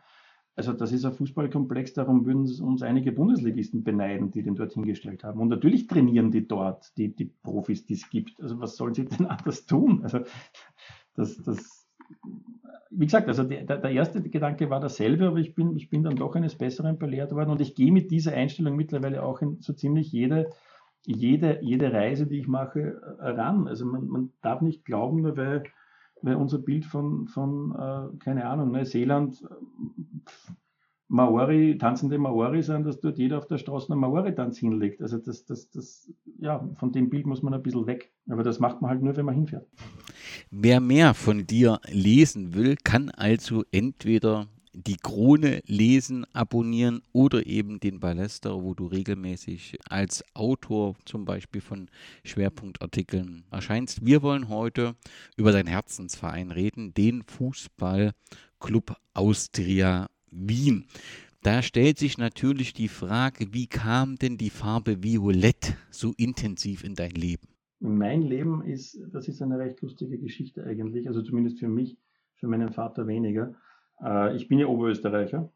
also 0.62 0.74
das 0.74 0.92
ist 0.92 1.06
ein 1.06 1.14
Fußballkomplex, 1.14 1.94
darum 1.94 2.24
würden 2.28 2.48
uns 2.62 2.84
einige 2.84 3.12
Bundesligisten 3.12 3.84
beneiden, 3.84 4.30
die 4.30 4.44
den 4.44 4.54
dort 4.54 4.74
hingestellt 4.74 5.24
haben. 5.24 5.40
Und 5.40 5.48
natürlich 5.48 5.88
trainieren 5.88 6.30
die 6.30 6.48
dort, 6.48 6.96
die, 6.98 7.16
die 7.16 7.26
Profis, 7.26 7.88
die 7.88 7.96
es 7.96 8.08
gibt. 8.12 8.40
Also 8.40 8.60
was 8.60 8.76
sollen 8.76 8.94
sie 8.94 9.06
denn 9.06 9.26
anders 9.28 9.66
tun? 9.66 10.02
Also 10.04 10.20
das, 11.16 11.42
das, 11.42 11.88
wie 12.92 13.06
gesagt, 13.06 13.28
also 13.28 13.44
der, 13.44 13.64
der 13.64 13.90
erste 13.90 14.22
Gedanke 14.22 14.70
war 14.70 14.80
dasselbe, 14.80 15.28
aber 15.28 15.40
ich 15.40 15.56
bin, 15.56 15.76
ich 15.76 15.90
bin 15.90 16.04
dann 16.04 16.16
doch 16.16 16.36
eines 16.36 16.56
Besseren 16.56 17.00
belehrt 17.00 17.32
worden 17.32 17.50
und 17.50 17.62
ich 17.62 17.74
gehe 17.74 17.92
mit 17.92 18.12
dieser 18.12 18.34
Einstellung 18.34 18.76
mittlerweile 18.76 19.24
auch 19.24 19.42
in 19.42 19.62
so 19.62 19.74
ziemlich 19.74 20.12
jede, 20.12 20.52
jede, 21.08 21.58
jede 21.64 21.92
Reise, 21.92 22.28
die 22.28 22.38
ich 22.38 22.48
mache, 22.48 23.02
ran. 23.18 23.68
Also 23.68 23.88
man, 23.88 24.08
man 24.08 24.32
darf 24.44 24.62
nicht 24.62 24.86
glauben, 24.86 25.24
nur 25.24 25.38
weil 25.38 25.64
weil 26.22 26.36
unser 26.36 26.60
Bild 26.60 26.86
von, 26.86 27.28
von 27.28 27.72
äh, 27.72 28.18
keine 28.20 28.46
Ahnung, 28.46 28.72
Neuseeland, 28.72 29.38
pff, 29.38 30.31
Maori, 31.14 31.78
tanzende 31.78 32.18
Maori 32.18 32.64
sind, 32.64 32.86
dass 32.86 33.02
dort 33.02 33.18
jeder 33.18 33.38
auf 33.38 33.46
der 33.46 33.58
Straße 33.58 33.92
einen 33.92 34.00
Maori-Tanz 34.00 34.58
hinlegt. 34.60 35.02
Also 35.02 35.18
das, 35.18 35.44
das, 35.44 35.70
das, 35.70 36.10
ja, 36.40 36.66
von 36.76 36.94
dem 36.94 37.10
Bild 37.10 37.26
muss 37.26 37.44
man 37.44 37.54
ein 37.54 37.62
bisschen 37.62 37.86
weg. 37.86 38.14
Aber 38.30 38.44
das 38.44 38.62
macht 38.62 38.82
man 38.82 38.92
halt 38.92 39.04
nur, 39.04 39.18
wenn 39.18 39.26
man 39.26 39.36
hinfährt. 39.36 39.68
Wer 40.52 40.80
mehr 40.80 41.14
von 41.14 41.46
dir 41.46 41.82
lesen 41.90 42.54
will, 42.54 42.78
kann 42.82 43.10
also 43.10 43.66
entweder 43.74 44.48
die 44.72 44.96
Krone 44.96 45.62
lesen, 45.66 46.26
abonnieren 46.32 47.02
oder 47.12 47.46
eben 47.46 47.82
den 47.82 48.00
Ballester, 48.00 48.64
wo 48.64 48.74
du 48.74 48.88
regelmäßig 48.88 49.80
als 49.90 50.24
Autor 50.34 50.96
zum 51.04 51.26
Beispiel 51.26 51.60
von 51.60 51.90
Schwerpunktartikeln 52.24 53.44
erscheinst. 53.52 54.06
Wir 54.06 54.22
wollen 54.22 54.48
heute 54.48 54.96
über 55.36 55.52
deinen 55.52 55.68
Herzensverein 55.68 56.52
reden, 56.52 56.94
den 56.94 57.24
Fußballclub 57.24 58.96
Austria 59.14 60.08
Wien. 60.32 60.86
Da 61.44 61.62
stellt 61.62 61.98
sich 61.98 62.18
natürlich 62.18 62.74
die 62.74 62.88
Frage, 62.88 63.54
wie 63.54 63.68
kam 63.68 64.16
denn 64.16 64.38
die 64.38 64.50
Farbe 64.50 65.04
Violett 65.04 65.76
so 65.90 66.14
intensiv 66.18 66.84
in 66.84 66.96
dein 66.96 67.12
Leben? 67.12 67.48
Mein 67.80 68.22
Leben 68.22 68.64
ist, 68.64 69.00
das 69.12 69.28
ist 69.28 69.42
eine 69.42 69.58
recht 69.58 69.82
lustige 69.82 70.20
Geschichte 70.20 70.64
eigentlich, 70.64 71.08
also 71.08 71.24
zumindest 71.24 71.60
für 71.60 71.68
mich, 71.68 71.98
für 72.36 72.48
meinen 72.48 72.72
Vater 72.72 73.08
weniger. 73.08 73.56
Äh, 74.04 74.36
ich 74.36 74.48
bin 74.48 74.60
ja 74.60 74.68
Oberösterreicher 74.68 75.52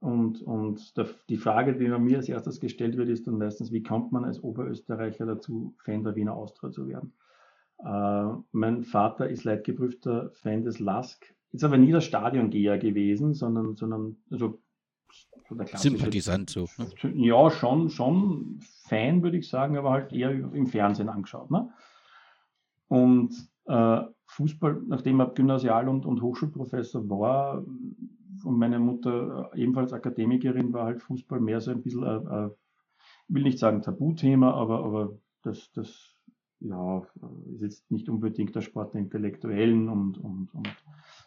und, 0.00 0.42
und 0.42 0.94
die 1.30 1.38
Frage, 1.38 1.74
die 1.74 1.88
mir 1.88 2.18
als 2.18 2.28
erstes 2.28 2.60
gestellt 2.60 2.98
wird, 2.98 3.08
ist 3.08 3.26
dann 3.26 3.38
meistens, 3.38 3.72
wie 3.72 3.82
kommt 3.82 4.12
man 4.12 4.24
als 4.24 4.42
Oberösterreicher 4.42 5.24
dazu, 5.24 5.74
Fan 5.78 6.04
der 6.04 6.16
Wiener 6.16 6.34
Austria 6.34 6.70
zu 6.70 6.86
werden? 6.86 7.14
Äh, 7.78 8.42
mein 8.52 8.82
Vater 8.82 9.30
ist 9.30 9.44
leidgeprüfter 9.44 10.32
Fan 10.34 10.64
des 10.64 10.80
LASK, 10.80 11.34
ist 11.52 11.64
aber 11.64 11.78
nie 11.78 11.92
der 11.92 12.00
Stadiongeher 12.00 12.78
gewesen, 12.78 13.34
sondern, 13.34 13.76
sondern 13.76 14.16
also 14.30 14.60
so 15.48 15.54
der 15.54 15.66
Sympathisant 15.66 16.50
so. 16.50 16.66
Ne? 16.78 17.12
Ja, 17.14 17.50
schon, 17.50 17.90
schon 17.90 18.60
Fan, 18.86 19.22
würde 19.22 19.38
ich 19.38 19.48
sagen, 19.48 19.76
aber 19.76 19.90
halt 19.90 20.12
eher 20.12 20.30
im 20.30 20.66
Fernsehen 20.66 21.08
angeschaut. 21.08 21.50
Ne? 21.50 21.70
Und 22.88 23.34
äh, 23.66 24.02
Fußball, 24.26 24.82
nachdem 24.86 25.20
er 25.20 25.34
Gymnasial- 25.34 25.88
und, 25.88 26.06
und 26.06 26.22
Hochschulprofessor 26.22 27.08
war 27.08 27.64
und 28.44 28.58
meine 28.58 28.78
Mutter 28.78 29.50
ebenfalls 29.54 29.92
Akademikerin 29.92 30.72
war, 30.72 30.86
halt 30.86 31.02
Fußball 31.02 31.40
mehr 31.40 31.60
so 31.60 31.72
ein 31.72 31.82
bisschen, 31.82 32.04
äh, 32.04 32.46
äh, 32.46 32.50
will 33.28 33.42
nicht 33.42 33.58
sagen 33.58 33.82
Tabuthema, 33.82 34.52
aber, 34.52 34.84
aber 34.84 35.18
das, 35.42 35.72
das 35.72 36.09
ja, 36.60 37.02
ist 37.52 37.62
jetzt 37.62 37.90
nicht 37.90 38.08
unbedingt 38.08 38.54
der 38.54 38.60
Sport 38.60 38.94
der 38.94 39.00
Intellektuellen 39.00 39.88
und, 39.88 40.18
und, 40.18 40.54
und 40.54 40.68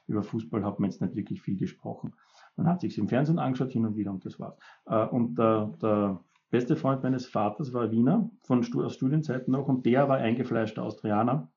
über 0.08 0.24
Fußball 0.24 0.64
hat 0.64 0.80
man 0.80 0.90
jetzt 0.90 1.02
nicht 1.02 1.16
wirklich 1.16 1.42
viel 1.42 1.58
gesprochen. 1.58 2.14
Man 2.56 2.68
hat 2.68 2.82
sich 2.82 2.98
im 2.98 3.08
Fernsehen 3.08 3.40
angeschaut, 3.40 3.72
hin 3.72 3.86
und 3.86 3.96
wieder, 3.96 4.12
und 4.12 4.26
das 4.26 4.40
war's. 4.40 4.58
Äh, 4.86 5.06
und 5.08 5.38
der, 5.38 5.74
der 5.82 6.20
beste 6.50 6.76
Freund 6.76 7.02
meines 7.02 7.26
Vaters 7.26 7.74
war 7.74 7.92
Wiener, 7.92 8.30
von, 8.44 8.64
aus 8.76 8.94
Studienzeiten 8.94 9.52
noch, 9.52 9.68
und 9.68 9.86
der 9.86 10.08
war 10.08 10.18
eingefleischter 10.18 10.84
Austrianer. 10.84 11.52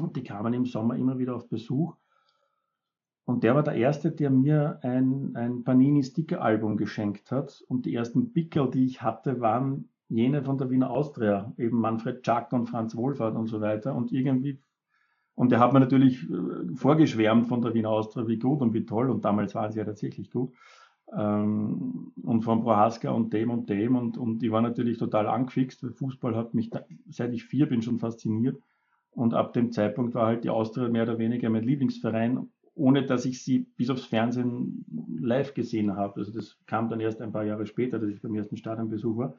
Und 0.00 0.16
die 0.16 0.24
kamen 0.24 0.54
im 0.54 0.66
Sommer 0.66 0.96
immer 0.96 1.18
wieder 1.18 1.34
auf 1.34 1.48
Besuch. 1.48 1.96
Und 3.24 3.44
der 3.44 3.54
war 3.54 3.62
der 3.62 3.74
Erste, 3.74 4.10
der 4.10 4.30
mir 4.30 4.78
ein, 4.82 5.36
ein 5.36 5.62
Panini-Sticker-Album 5.62 6.76
geschenkt 6.76 7.30
hat. 7.30 7.62
Und 7.68 7.84
die 7.84 7.94
ersten 7.94 8.32
Pickel, 8.32 8.70
die 8.70 8.86
ich 8.86 9.02
hatte, 9.02 9.40
waren 9.40 9.90
jene 10.08 10.42
von 10.42 10.58
der 10.58 10.70
Wiener 10.70 10.90
Austria, 10.90 11.52
eben 11.58 11.80
Manfred 11.80 12.24
Schack 12.24 12.52
und 12.52 12.66
Franz 12.66 12.96
Wohlfahrt 12.96 13.36
und 13.36 13.46
so 13.46 13.60
weiter. 13.60 13.94
Und 13.94 14.12
irgendwie 14.12 14.60
und 15.38 15.52
der 15.52 15.60
hat 15.60 15.72
mir 15.72 15.78
natürlich 15.78 16.28
äh, 16.28 16.74
vorgeschwärmt 16.74 17.46
von 17.46 17.62
der 17.62 17.72
Wiener 17.72 17.90
Austria, 17.90 18.26
wie 18.26 18.40
gut 18.40 18.60
und 18.60 18.74
wie 18.74 18.84
toll. 18.84 19.08
Und 19.08 19.24
damals 19.24 19.54
waren 19.54 19.70
sie 19.70 19.78
ja 19.78 19.84
tatsächlich 19.84 20.32
gut. 20.32 20.52
Ähm, 21.16 22.10
und 22.24 22.42
von 22.42 22.62
Prohaska 22.62 23.12
und 23.12 23.32
dem 23.32 23.50
und 23.50 23.70
dem. 23.70 23.94
Und, 23.94 24.18
und 24.18 24.42
ich 24.42 24.50
war 24.50 24.62
natürlich 24.62 24.98
total 24.98 25.28
angefixt, 25.28 25.86
Fußball 25.94 26.34
hat 26.34 26.54
mich, 26.54 26.70
seit 27.08 27.32
ich 27.32 27.44
vier 27.44 27.68
bin, 27.68 27.82
schon 27.82 28.00
fasziniert. 28.00 28.60
Und 29.12 29.32
ab 29.32 29.52
dem 29.52 29.70
Zeitpunkt 29.70 30.16
war 30.16 30.26
halt 30.26 30.42
die 30.42 30.50
Austria 30.50 30.88
mehr 30.88 31.04
oder 31.04 31.20
weniger 31.20 31.50
mein 31.50 31.62
Lieblingsverein, 31.62 32.48
ohne 32.74 33.06
dass 33.06 33.24
ich 33.24 33.44
sie 33.44 33.60
bis 33.60 33.90
aufs 33.90 34.06
Fernsehen 34.06 34.84
live 35.20 35.54
gesehen 35.54 35.94
habe. 35.94 36.18
Also 36.18 36.32
das 36.32 36.58
kam 36.66 36.88
dann 36.88 36.98
erst 36.98 37.22
ein 37.22 37.30
paar 37.30 37.44
Jahre 37.44 37.66
später, 37.66 38.00
dass 38.00 38.10
ich 38.10 38.20
beim 38.20 38.34
ersten 38.34 38.56
Stadionbesuch 38.56 39.16
war. 39.16 39.36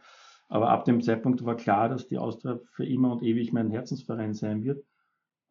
Aber 0.50 0.70
ab 0.70 0.84
dem 0.86 1.02
Zeitpunkt 1.02 1.46
war 1.46 1.56
klar, 1.56 1.90
dass 1.90 2.08
die 2.08 2.18
Austria 2.18 2.60
für 2.72 2.86
immer 2.86 3.12
und 3.12 3.24
ewig 3.24 3.54
mein 3.54 3.70
Herzensverein 3.70 4.34
sein 4.34 4.64
wird. 4.64 4.84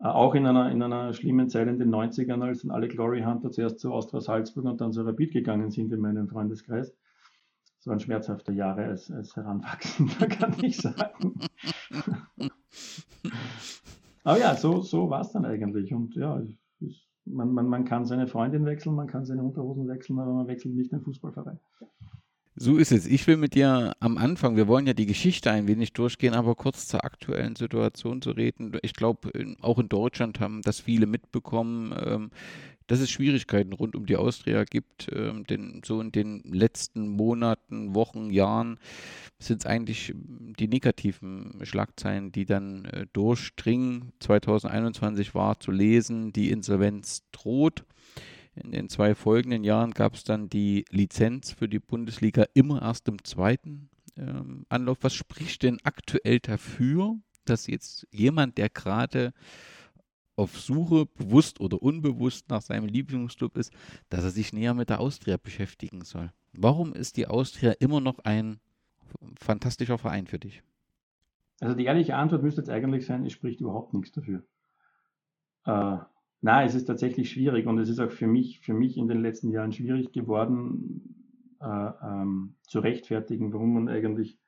Äh, 0.01 0.09
auch 0.09 0.35
in 0.35 0.45
einer, 0.45 0.71
in 0.71 0.83
einer 0.83 1.13
schlimmen 1.13 1.49
Zeit 1.49 1.69
in 1.69 1.79
den 1.79 1.95
90ern, 1.95 2.43
als 2.43 2.63
dann 2.63 2.73
alle 2.73 2.89
Glory 2.89 3.23
Hunter 3.23 3.51
zuerst 3.51 3.79
zu 3.79 3.93
Austria 3.93 4.21
Salzburg 4.21 4.65
und 4.65 4.81
dann 4.81 4.93
zu 4.93 5.03
Rapid 5.03 5.33
gegangen 5.33 5.71
sind 5.71 5.93
in 5.93 6.01
meinem 6.01 6.29
Freundeskreis. 6.29 6.93
Das 7.79 7.87
waren 7.87 8.01
schmerzhafte 8.01 8.53
Jahre 8.53 8.85
als, 8.85 9.11
als 9.11 9.37
Heranwachsender, 9.37 10.27
kann 10.29 10.55
ich 10.63 10.79
sagen. 10.79 11.41
Aber 14.25 14.39
ja, 14.39 14.57
so, 14.57 14.83
so 14.83 15.09
war 15.11 15.21
es 15.21 15.31
dann 15.31 15.45
eigentlich. 15.45 15.95
Und 15.95 16.17
ja, 16.17 16.43
man, 17.25 17.53
man, 17.53 17.69
man 17.69 17.85
kann 17.85 18.05
seine 18.05 18.27
Freundin 18.27 18.65
wechseln, 18.67 18.97
man 18.97 19.07
kann 19.07 19.25
seine 19.25 19.45
Unterhosen 19.45 19.87
wechseln, 19.87 20.19
aber 20.19 20.33
man 20.33 20.49
wechselt 20.49 20.75
nicht 20.75 20.91
den 20.91 21.03
Fußballverein. 21.03 21.61
So 22.61 22.77
ist 22.77 22.91
es. 22.91 23.07
Ich 23.07 23.25
will 23.29 23.37
mit 23.37 23.55
dir 23.55 23.95
am 24.01 24.19
Anfang, 24.19 24.57
wir 24.57 24.67
wollen 24.67 24.89
ja 24.89 24.93
die 24.93 25.07
Geschichte 25.07 25.53
ein 25.53 25.69
wenig 25.69 25.93
durchgehen, 25.93 26.35
aber 26.35 26.57
kurz 26.57 26.89
zur 26.89 27.05
aktuellen 27.05 27.55
Situation 27.55 28.21
zu 28.21 28.33
reden. 28.33 28.77
Ich 28.83 28.95
glaube, 28.95 29.31
auch 29.61 29.79
in 29.79 29.89
Deutschland 29.89 30.41
haben 30.41 30.63
das 30.63 30.81
viele 30.81 31.07
mitbekommen, 31.07 31.95
ähm, 32.05 32.31
dass 32.89 32.99
es 32.99 33.11
Schwierigkeiten 33.11 33.73
rund 33.73 33.95
um 33.95 34.07
die 34.07 34.17
Austria 34.17 34.65
gibt. 34.65 35.07
Ähm, 35.15 35.45
denn 35.45 35.83
so 35.85 36.01
in 36.01 36.11
den 36.11 36.41
letzten 36.43 37.07
Monaten, 37.07 37.95
Wochen, 37.95 38.31
Jahren 38.31 38.81
sind 39.39 39.61
es 39.61 39.67
eigentlich 39.67 40.13
die 40.17 40.67
negativen 40.67 41.61
Schlagzeilen, 41.63 42.33
die 42.33 42.45
dann 42.45 42.87
äh, 42.87 43.07
durchdringen. 43.13 44.11
2021 44.19 45.33
war 45.33 45.61
zu 45.61 45.71
lesen, 45.71 46.33
die 46.33 46.51
Insolvenz 46.51 47.23
droht. 47.31 47.85
In 48.63 48.73
den 48.73 48.89
zwei 48.89 49.15
folgenden 49.15 49.65
Jahren 49.65 49.93
gab 49.93 50.15
es 50.15 50.25
dann 50.25 50.49
die 50.49 50.85
Lizenz 50.91 51.53
für 51.53 51.69
die 51.69 51.79
Bundesliga 51.79 52.45
immer 52.55 52.83
erst 52.83 53.09
im 53.09 53.23
zweiten 53.25 53.89
ähm, 54.17 54.67
Anlauf. 54.69 54.99
Was 55.03 55.15
spricht 55.15 55.63
denn 55.63 55.79
aktuell 55.85 56.41
dafür, 56.41 57.17
dass 57.45 57.67
jetzt 57.67 58.07
jemand, 58.11 58.59
der 58.59 58.69
gerade 58.69 59.33
auf 60.37 60.59
Suche, 60.59 61.07
bewusst 61.07 61.61
oder 61.61 61.83
unbewusst 61.83 62.49
nach 62.49 62.63
seinem 62.63 62.87
Lieblingsclub 62.87 63.57
ist, 63.57 63.73
dass 64.09 64.25
er 64.25 64.31
sich 64.31 64.53
näher 64.53 64.75
mit 64.75 64.89
der 64.89 65.01
Austria 65.01 65.37
beschäftigen 65.37 66.03
soll? 66.03 66.33
Warum 66.53 66.93
ist 66.93 67.17
die 67.17 67.27
Austria 67.27 67.73
immer 67.73 68.01
noch 68.01 68.19
ein 68.21 68.61
fantastischer 69.39 69.99
Verein 69.99 70.27
für 70.27 70.39
dich? 70.39 70.63
Also 71.61 71.75
die 71.75 71.87
ehrliche 71.87 72.17
Antwort 72.17 72.43
müsste 72.43 72.61
jetzt 72.61 72.71
eigentlich 72.71 73.07
sein, 73.07 73.25
es 73.25 73.33
spricht 73.33 73.61
überhaupt 73.61 73.95
nichts 73.95 74.13
dafür. 74.13 74.43
Äh, 75.65 75.99
na, 76.41 76.65
es 76.65 76.75
ist 76.75 76.85
tatsächlich 76.85 77.31
schwierig 77.31 77.67
und 77.67 77.79
es 77.79 77.89
ist 77.89 77.99
auch 77.99 78.11
für 78.11 78.27
mich, 78.27 78.61
für 78.61 78.75
mich 78.75 78.97
in 78.97 79.09
den 79.09 79.23
letzten 79.23 79.51
Jahren 79.51 79.73
schwierig 79.73 80.13
geworden, 80.13 81.19
äh, 81.61 81.91
ähm, 82.03 82.55
zu 82.63 82.79
rechtfertigen, 82.79 83.53
warum 83.53 83.75
man 83.75 83.89
eigentlich 83.89 84.39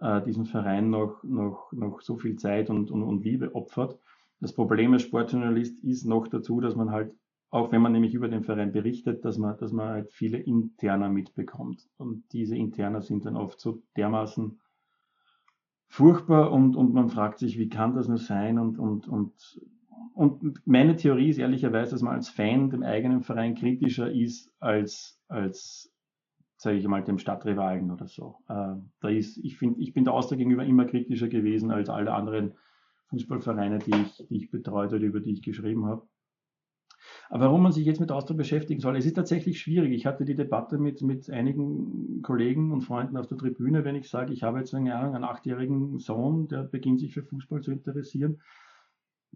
äh, 0.00 0.22
diesem 0.22 0.44
Verein 0.44 0.90
noch, 0.90 1.22
noch, 1.24 1.72
noch 1.72 2.00
so 2.02 2.16
viel 2.16 2.36
Zeit 2.36 2.68
und, 2.68 2.90
und, 2.90 3.02
und 3.02 3.24
Liebe 3.24 3.54
opfert. 3.54 3.98
Das 4.40 4.54
Problem 4.54 4.92
als 4.92 5.02
Sportjournalist 5.02 5.82
ist 5.84 6.04
noch 6.04 6.28
dazu, 6.28 6.60
dass 6.60 6.76
man 6.76 6.90
halt, 6.90 7.14
auch 7.50 7.72
wenn 7.72 7.82
man 7.82 7.92
nämlich 7.92 8.14
über 8.14 8.28
den 8.28 8.44
Verein 8.44 8.72
berichtet, 8.72 9.24
dass 9.24 9.38
man, 9.38 9.56
dass 9.58 9.72
man 9.72 9.88
halt 9.88 10.12
viele 10.12 10.38
Interner 10.38 11.08
mitbekommt. 11.08 11.88
Und 11.96 12.24
diese 12.32 12.56
Interner 12.56 13.00
sind 13.02 13.24
dann 13.24 13.36
oft 13.36 13.60
so 13.60 13.82
dermaßen 13.96 14.60
furchtbar 15.88 16.52
und, 16.52 16.76
und 16.76 16.94
man 16.94 17.08
fragt 17.08 17.38
sich, 17.38 17.58
wie 17.58 17.68
kann 17.68 17.94
das 17.94 18.06
nur 18.06 18.18
sein 18.18 18.58
und, 18.58 18.78
und, 18.78 19.08
und 19.08 19.60
und 20.14 20.66
meine 20.66 20.96
Theorie 20.96 21.30
ist 21.30 21.38
ehrlicherweise, 21.38 21.92
dass 21.92 22.02
man 22.02 22.14
als 22.14 22.28
Fan 22.28 22.70
dem 22.70 22.82
eigenen 22.82 23.22
Verein 23.22 23.54
kritischer 23.54 24.10
ist 24.10 24.50
als, 24.60 25.20
als 25.28 25.92
sage 26.56 26.76
ich 26.76 26.86
mal, 26.86 27.02
dem 27.02 27.18
Stadtrivalen 27.18 27.90
oder 27.90 28.06
so. 28.06 28.36
Äh, 28.48 28.76
da 29.00 29.08
ist, 29.08 29.38
ich 29.38 29.56
finde, 29.56 29.80
ich 29.80 29.94
bin 29.94 30.04
der 30.04 30.12
Austria 30.12 30.36
gegenüber 30.36 30.64
immer 30.64 30.84
kritischer 30.84 31.28
gewesen 31.28 31.70
als 31.70 31.88
alle 31.88 32.12
anderen 32.12 32.54
Fußballvereine, 33.08 33.78
die 33.78 33.94
ich, 33.94 34.26
die 34.28 34.36
ich 34.36 34.50
betreut 34.50 34.92
oder 34.92 35.04
über 35.04 35.20
die 35.20 35.32
ich 35.32 35.42
geschrieben 35.42 35.86
habe. 35.86 36.06
Aber 37.30 37.46
warum 37.46 37.62
man 37.62 37.72
sich 37.72 37.86
jetzt 37.86 38.00
mit 38.00 38.12
Austria 38.12 38.36
beschäftigen 38.36 38.80
soll, 38.80 38.96
es 38.96 39.06
ist 39.06 39.14
tatsächlich 39.14 39.58
schwierig. 39.58 39.92
Ich 39.92 40.04
hatte 40.04 40.24
die 40.24 40.34
Debatte 40.34 40.76
mit, 40.78 41.00
mit 41.00 41.30
einigen 41.30 42.20
Kollegen 42.22 42.72
und 42.72 42.82
Freunden 42.82 43.16
auf 43.16 43.26
der 43.26 43.38
Tribüne, 43.38 43.84
wenn 43.84 43.96
ich 43.96 44.10
sage, 44.10 44.32
ich 44.32 44.42
habe 44.42 44.58
jetzt 44.58 44.74
eine 44.74 44.94
Ahnung, 44.94 45.14
einen 45.14 45.24
achtjährigen 45.24 45.98
Sohn, 45.98 46.48
der 46.48 46.64
beginnt 46.64 47.00
sich 47.00 47.14
für 47.14 47.22
Fußball 47.22 47.62
zu 47.62 47.72
interessieren 47.72 48.40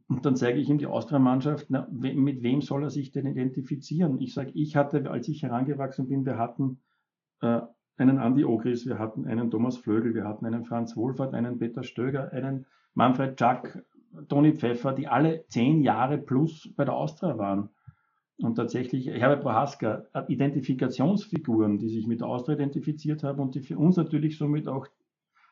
und 0.09 0.27
dann 0.27 0.37
zeige 0.37 0.59
ich 0.59 0.69
ihm 0.69 0.79
die 0.79 0.87
Austria-Mannschaft, 0.87 1.69
mit 1.71 2.43
wem 2.43 2.61
soll 2.61 2.83
er 2.83 2.91
sich 2.91 3.11
denn 3.11 3.27
identifizieren? 3.27 4.21
Ich 4.21 4.35
sage, 4.35 4.51
ich 4.55 4.77
hatte, 4.77 5.11
als 5.11 5.29
ich 5.29 5.43
herangewachsen 5.43 6.09
bin, 6.09 6.27
wir 6.27 6.37
hatten 6.39 6.81
äh, 7.41 7.61
einen 7.97 8.19
Andi 8.19 8.45
Ogris, 8.45 8.87
wir 8.87 8.99
hatten 8.99 9.27
einen 9.27 9.51
Thomas 9.51 9.79
Flögel, 9.79 10.15
wir 10.15 10.25
hatten 10.25 10.47
einen 10.47 10.65
Franz 10.65 10.97
Wohlfahrt, 10.97 11.33
einen 11.33 11.59
Peter 11.59 11.83
Stöger, 11.83 12.33
einen 12.33 12.67
Manfred 12.95 13.39
Schack, 13.39 13.85
Toni 14.29 14.53
Pfeffer, 14.53 14.93
die 14.93 15.09
alle 15.09 15.47
zehn 15.49 15.81
Jahre 15.81 16.19
plus 16.19 16.73
bei 16.77 16.85
der 16.85 16.95
Austria 16.95 17.39
waren. 17.39 17.71
Und 18.39 18.57
tatsächlich 18.57 19.07
Herbert 19.07 19.43
Prohaska, 19.43 20.05
Identifikationsfiguren, 20.27 21.79
die 21.79 21.89
sich 21.89 22.07
mit 22.07 22.21
der 22.21 22.29
Austria 22.29 22.57
identifiziert 22.57 23.23
haben 23.23 23.41
und 23.41 23.55
die 23.55 23.61
für 23.61 23.79
uns 23.79 23.97
natürlich 23.97 24.39
somit 24.39 24.67
auch 24.67 24.89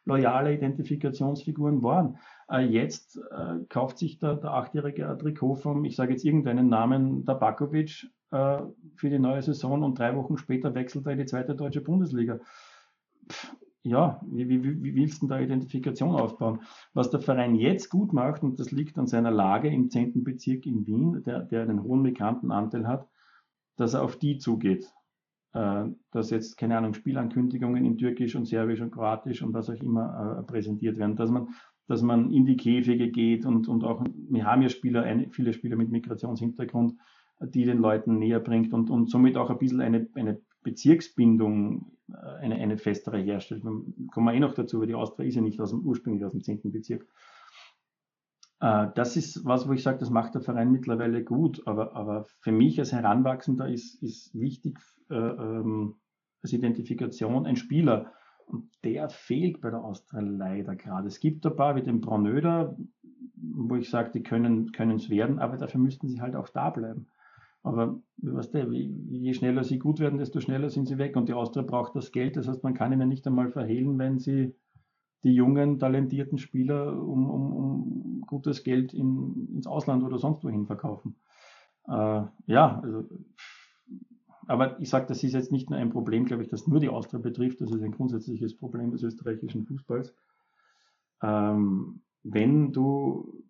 loyale 0.04 0.54
Identifikationsfiguren 0.54 1.82
waren. 1.82 2.18
Äh, 2.50 2.66
jetzt 2.66 3.20
äh, 3.30 3.64
kauft 3.68 3.98
sich 3.98 4.18
der, 4.18 4.36
der 4.36 4.52
achtjährige 4.52 5.16
Trikot 5.20 5.56
vom, 5.56 5.84
ich 5.84 5.96
sage 5.96 6.12
jetzt 6.12 6.24
irgendeinen 6.24 6.68
Namen, 6.68 7.24
Tabakovic 7.24 8.08
äh, 8.30 8.58
für 8.96 9.10
die 9.10 9.18
neue 9.18 9.42
Saison 9.42 9.82
und 9.82 9.98
drei 9.98 10.16
Wochen 10.16 10.36
später 10.36 10.74
wechselt 10.74 11.06
er 11.06 11.12
in 11.12 11.18
die 11.18 11.26
zweite 11.26 11.54
deutsche 11.54 11.80
Bundesliga. 11.80 12.40
Pff, 13.30 13.56
ja, 13.84 14.20
wie, 14.30 14.48
wie, 14.48 14.82
wie 14.82 14.94
willst 14.94 15.22
du 15.22 15.26
da 15.26 15.40
Identifikation 15.40 16.14
aufbauen? 16.14 16.60
Was 16.94 17.10
der 17.10 17.20
Verein 17.20 17.56
jetzt 17.56 17.90
gut 17.90 18.12
macht, 18.12 18.42
und 18.42 18.60
das 18.60 18.70
liegt 18.70 18.96
an 18.96 19.08
seiner 19.08 19.32
Lage 19.32 19.68
im 19.68 19.90
10. 19.90 20.22
Bezirk 20.22 20.66
in 20.66 20.86
Wien, 20.86 21.22
der, 21.24 21.40
der 21.40 21.62
einen 21.62 21.82
hohen 21.82 22.02
Migrantenanteil 22.02 22.86
hat, 22.86 23.08
dass 23.76 23.94
er 23.94 24.02
auf 24.02 24.16
die 24.16 24.38
zugeht. 24.38 24.92
Äh, 25.54 25.84
dass 26.12 26.30
jetzt, 26.30 26.56
keine 26.56 26.78
Ahnung, 26.78 26.94
Spielankündigungen 26.94 27.84
in 27.84 27.98
Türkisch 27.98 28.34
und 28.36 28.46
Serbisch 28.46 28.80
und 28.80 28.90
Kroatisch 28.90 29.42
und 29.42 29.52
was 29.52 29.68
auch 29.68 29.74
immer 29.74 30.38
äh, 30.40 30.42
präsentiert 30.44 30.96
werden, 30.96 31.16
dass 31.16 31.30
man, 31.30 31.48
dass 31.88 32.00
man 32.00 32.30
in 32.30 32.46
die 32.46 32.56
Käfige 32.56 33.10
geht 33.10 33.44
und, 33.44 33.68
und 33.68 33.84
auch, 33.84 34.02
wir 34.30 34.46
haben 34.46 34.62
ja 34.62 34.70
Spieler, 34.70 35.04
viele 35.30 35.52
Spieler 35.52 35.76
mit 35.76 35.90
Migrationshintergrund, 35.90 36.94
die 37.40 37.64
den 37.64 37.78
Leuten 37.78 38.18
näher 38.18 38.40
bringt 38.40 38.72
und, 38.72 38.88
und 38.88 39.10
somit 39.10 39.36
auch 39.36 39.50
ein 39.50 39.58
bisschen 39.58 39.82
eine, 39.82 40.08
eine 40.14 40.40
Bezirksbindung, 40.62 41.92
äh, 42.10 42.16
eine, 42.40 42.54
eine 42.54 42.78
festere 42.78 43.18
herstellt. 43.18 43.62
Kommen 43.62 44.26
wir 44.26 44.32
eh 44.32 44.40
noch 44.40 44.54
dazu, 44.54 44.80
weil 44.80 44.86
die 44.86 44.94
Austria 44.94 45.26
ist 45.26 45.34
ja 45.34 45.42
nicht 45.42 45.60
aus 45.60 45.70
dem, 45.70 45.80
ursprünglich 45.80 46.24
aus 46.24 46.32
dem 46.32 46.42
10. 46.42 46.60
Bezirk. 46.72 47.06
Äh, 48.62 48.88
das 48.94 49.16
ist 49.16 49.44
was, 49.44 49.68
wo 49.68 49.72
ich 49.72 49.82
sage, 49.82 49.98
das 49.98 50.10
macht 50.10 50.34
der 50.34 50.40
Verein 50.40 50.70
mittlerweile 50.70 51.24
gut, 51.24 51.66
aber, 51.66 51.94
aber 51.96 52.26
für 52.40 52.52
mich 52.52 52.78
als 52.78 52.92
Heranwachsender 52.92 53.68
ist, 53.68 54.00
ist 54.02 54.32
wichtig 54.38 54.78
äh, 55.10 55.14
ähm, 55.16 55.96
als 56.42 56.52
Identifikation 56.52 57.44
ein 57.44 57.56
Spieler. 57.56 58.12
Und 58.46 58.70
der 58.84 59.08
fehlt 59.08 59.60
bei 59.60 59.70
der 59.70 59.82
Austria 59.82 60.20
leider 60.20 60.76
gerade. 60.76 61.08
Es 61.08 61.20
gibt 61.20 61.44
ein 61.44 61.56
paar 61.56 61.74
wie 61.74 61.82
den 61.82 62.00
Braunöder, 62.00 62.76
wo 63.34 63.76
ich 63.76 63.90
sage, 63.90 64.12
die 64.14 64.22
können 64.22 64.70
es 64.94 65.10
werden, 65.10 65.38
aber 65.40 65.56
dafür 65.56 65.80
müssten 65.80 66.08
sie 66.08 66.20
halt 66.20 66.36
auch 66.36 66.48
da 66.48 66.70
bleiben. 66.70 67.08
Aber 67.64 68.00
weißt 68.18 68.54
du, 68.54 68.70
je 68.70 69.34
schneller 69.34 69.64
sie 69.64 69.78
gut 69.78 70.00
werden, 70.00 70.18
desto 70.18 70.40
schneller 70.40 70.68
sind 70.70 70.86
sie 70.86 70.98
weg. 70.98 71.16
Und 71.16 71.28
die 71.28 71.34
Austria 71.34 71.62
braucht 71.62 71.94
das 71.94 72.10
Geld. 72.10 72.36
Das 72.36 72.48
heißt, 72.48 72.62
man 72.62 72.74
kann 72.74 72.92
ihnen 72.92 73.08
nicht 73.08 73.26
einmal 73.26 73.50
verhehlen, 73.50 73.98
wenn 73.98 74.18
sie 74.18 74.54
die 75.24 75.34
jungen, 75.34 75.78
talentierten 75.78 76.38
Spieler 76.38 76.92
um, 76.92 77.30
um, 77.30 77.52
um 77.52 78.20
gutes 78.26 78.64
Geld 78.64 78.92
in, 78.92 79.48
ins 79.54 79.66
Ausland 79.66 80.02
oder 80.02 80.18
sonst 80.18 80.42
wohin 80.44 80.66
verkaufen. 80.66 81.16
Äh, 81.88 82.22
ja, 82.46 82.80
also, 82.82 83.04
aber 84.46 84.80
ich 84.80 84.88
sage, 84.90 85.06
das 85.06 85.22
ist 85.22 85.34
jetzt 85.34 85.52
nicht 85.52 85.70
nur 85.70 85.78
ein 85.78 85.90
Problem, 85.90 86.24
glaube 86.24 86.42
ich, 86.42 86.48
das 86.48 86.66
nur 86.66 86.80
die 86.80 86.88
Austria 86.88 87.20
betrifft. 87.20 87.60
Das 87.60 87.70
ist 87.70 87.82
ein 87.82 87.92
grundsätzliches 87.92 88.56
Problem 88.56 88.90
des 88.90 89.02
österreichischen 89.02 89.64
Fußballs. 89.64 90.14
Ähm, 91.22 92.00
wenn 92.24 92.72
du 92.72 93.44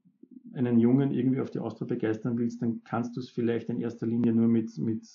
einen 0.55 0.79
Jungen 0.79 1.13
irgendwie 1.13 1.41
auf 1.41 1.51
die 1.51 1.61
Austria 1.61 1.87
begeistern 1.87 2.39
willst, 2.39 2.61
dann 2.61 2.83
kannst 2.85 3.17
du 3.17 3.21
es 3.21 3.31
vielleicht 3.31 3.71
in 3.71 3.81
erster 3.81 4.07
Linie 4.07 4.33
nur 4.33 4.49
mit, 4.49 4.77
mit 4.79 5.07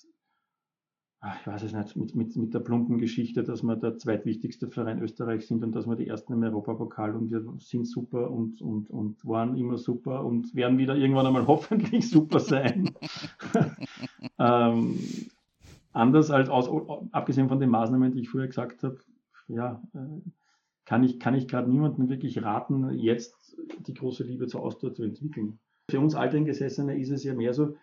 ich 1.40 1.46
weiß 1.46 1.64
es 1.64 1.72
nicht, 1.72 1.96
mit, 1.96 2.14
mit, 2.14 2.36
mit 2.36 2.54
der 2.54 2.60
plumpen 2.60 2.98
Geschichte, 2.98 3.42
dass 3.42 3.64
wir 3.64 3.74
der 3.74 3.96
zweitwichtigste 3.98 4.68
Verein 4.68 5.02
Österreichs 5.02 5.48
sind 5.48 5.64
und 5.64 5.72
dass 5.72 5.88
wir 5.88 5.96
die 5.96 6.06
ersten 6.06 6.32
im 6.32 6.44
Europapokal 6.44 7.16
und 7.16 7.30
wir 7.30 7.44
sind 7.58 7.86
super 7.86 8.30
und, 8.30 8.62
und, 8.62 8.88
und 8.88 9.24
waren 9.26 9.56
immer 9.56 9.78
super 9.78 10.24
und 10.24 10.54
werden 10.54 10.78
wieder 10.78 10.94
irgendwann 10.94 11.26
einmal 11.26 11.46
hoffentlich 11.48 12.08
super 12.08 12.38
sein. 12.38 12.90
ähm, 14.38 14.98
anders 15.92 16.30
als 16.30 16.48
aus, 16.48 16.70
abgesehen 17.10 17.48
von 17.48 17.58
den 17.58 17.70
Maßnahmen, 17.70 18.12
die 18.12 18.20
ich 18.20 18.28
vorher 18.28 18.48
gesagt 18.48 18.84
habe, 18.84 18.98
ja, 19.48 19.82
äh, 19.94 20.20
kann 20.84 21.02
ich, 21.02 21.18
kann 21.18 21.34
ich 21.34 21.48
gerade 21.48 21.68
niemandem 21.68 22.08
wirklich 22.08 22.42
raten, 22.42 22.96
jetzt 22.96 23.56
die 23.80 23.94
große 23.94 24.22
Liebe 24.22 24.46
zur 24.46 24.62
Austria 24.62 24.94
zu 24.94 25.02
entwickeln. 25.02 25.58
Für 25.90 25.98
uns 25.98 26.14
Alteingesessene 26.14 26.98
ist 26.98 27.10
es 27.10 27.24
ja 27.24 27.34
mehr 27.34 27.54
so, 27.54 27.74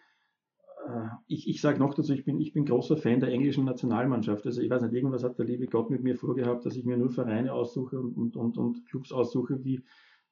ich, 1.27 1.49
ich 1.49 1.61
sage 1.61 1.79
noch 1.79 1.93
dazu, 1.93 2.13
ich 2.13 2.25
bin, 2.25 2.39
ich 2.39 2.53
bin 2.53 2.65
großer 2.65 2.97
Fan 2.97 3.19
der 3.19 3.29
englischen 3.29 3.65
Nationalmannschaft. 3.65 4.45
Also 4.45 4.61
ich 4.61 4.69
weiß 4.69 4.81
nicht, 4.83 4.93
irgendwas 4.93 5.23
hat 5.23 5.37
der 5.39 5.45
liebe 5.45 5.67
Gott 5.67 5.89
mit 5.89 6.03
mir 6.03 6.15
vorgehabt, 6.15 6.65
dass 6.65 6.75
ich 6.75 6.85
mir 6.85 6.97
nur 6.97 7.09
Vereine 7.09 7.53
aussuche 7.53 7.99
und, 7.99 8.35
und, 8.35 8.57
und 8.57 8.85
Clubs 8.87 9.11
aussuche, 9.11 9.57
die, 9.57 9.83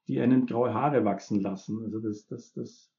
die 0.08 0.20
einen 0.20 0.46
graue 0.46 0.72
Haare 0.72 1.04
wachsen 1.04 1.40
lassen. 1.40 1.82
Also 1.82 1.98
das, 1.98 2.26
das, 2.26 2.52
das, 2.52 2.90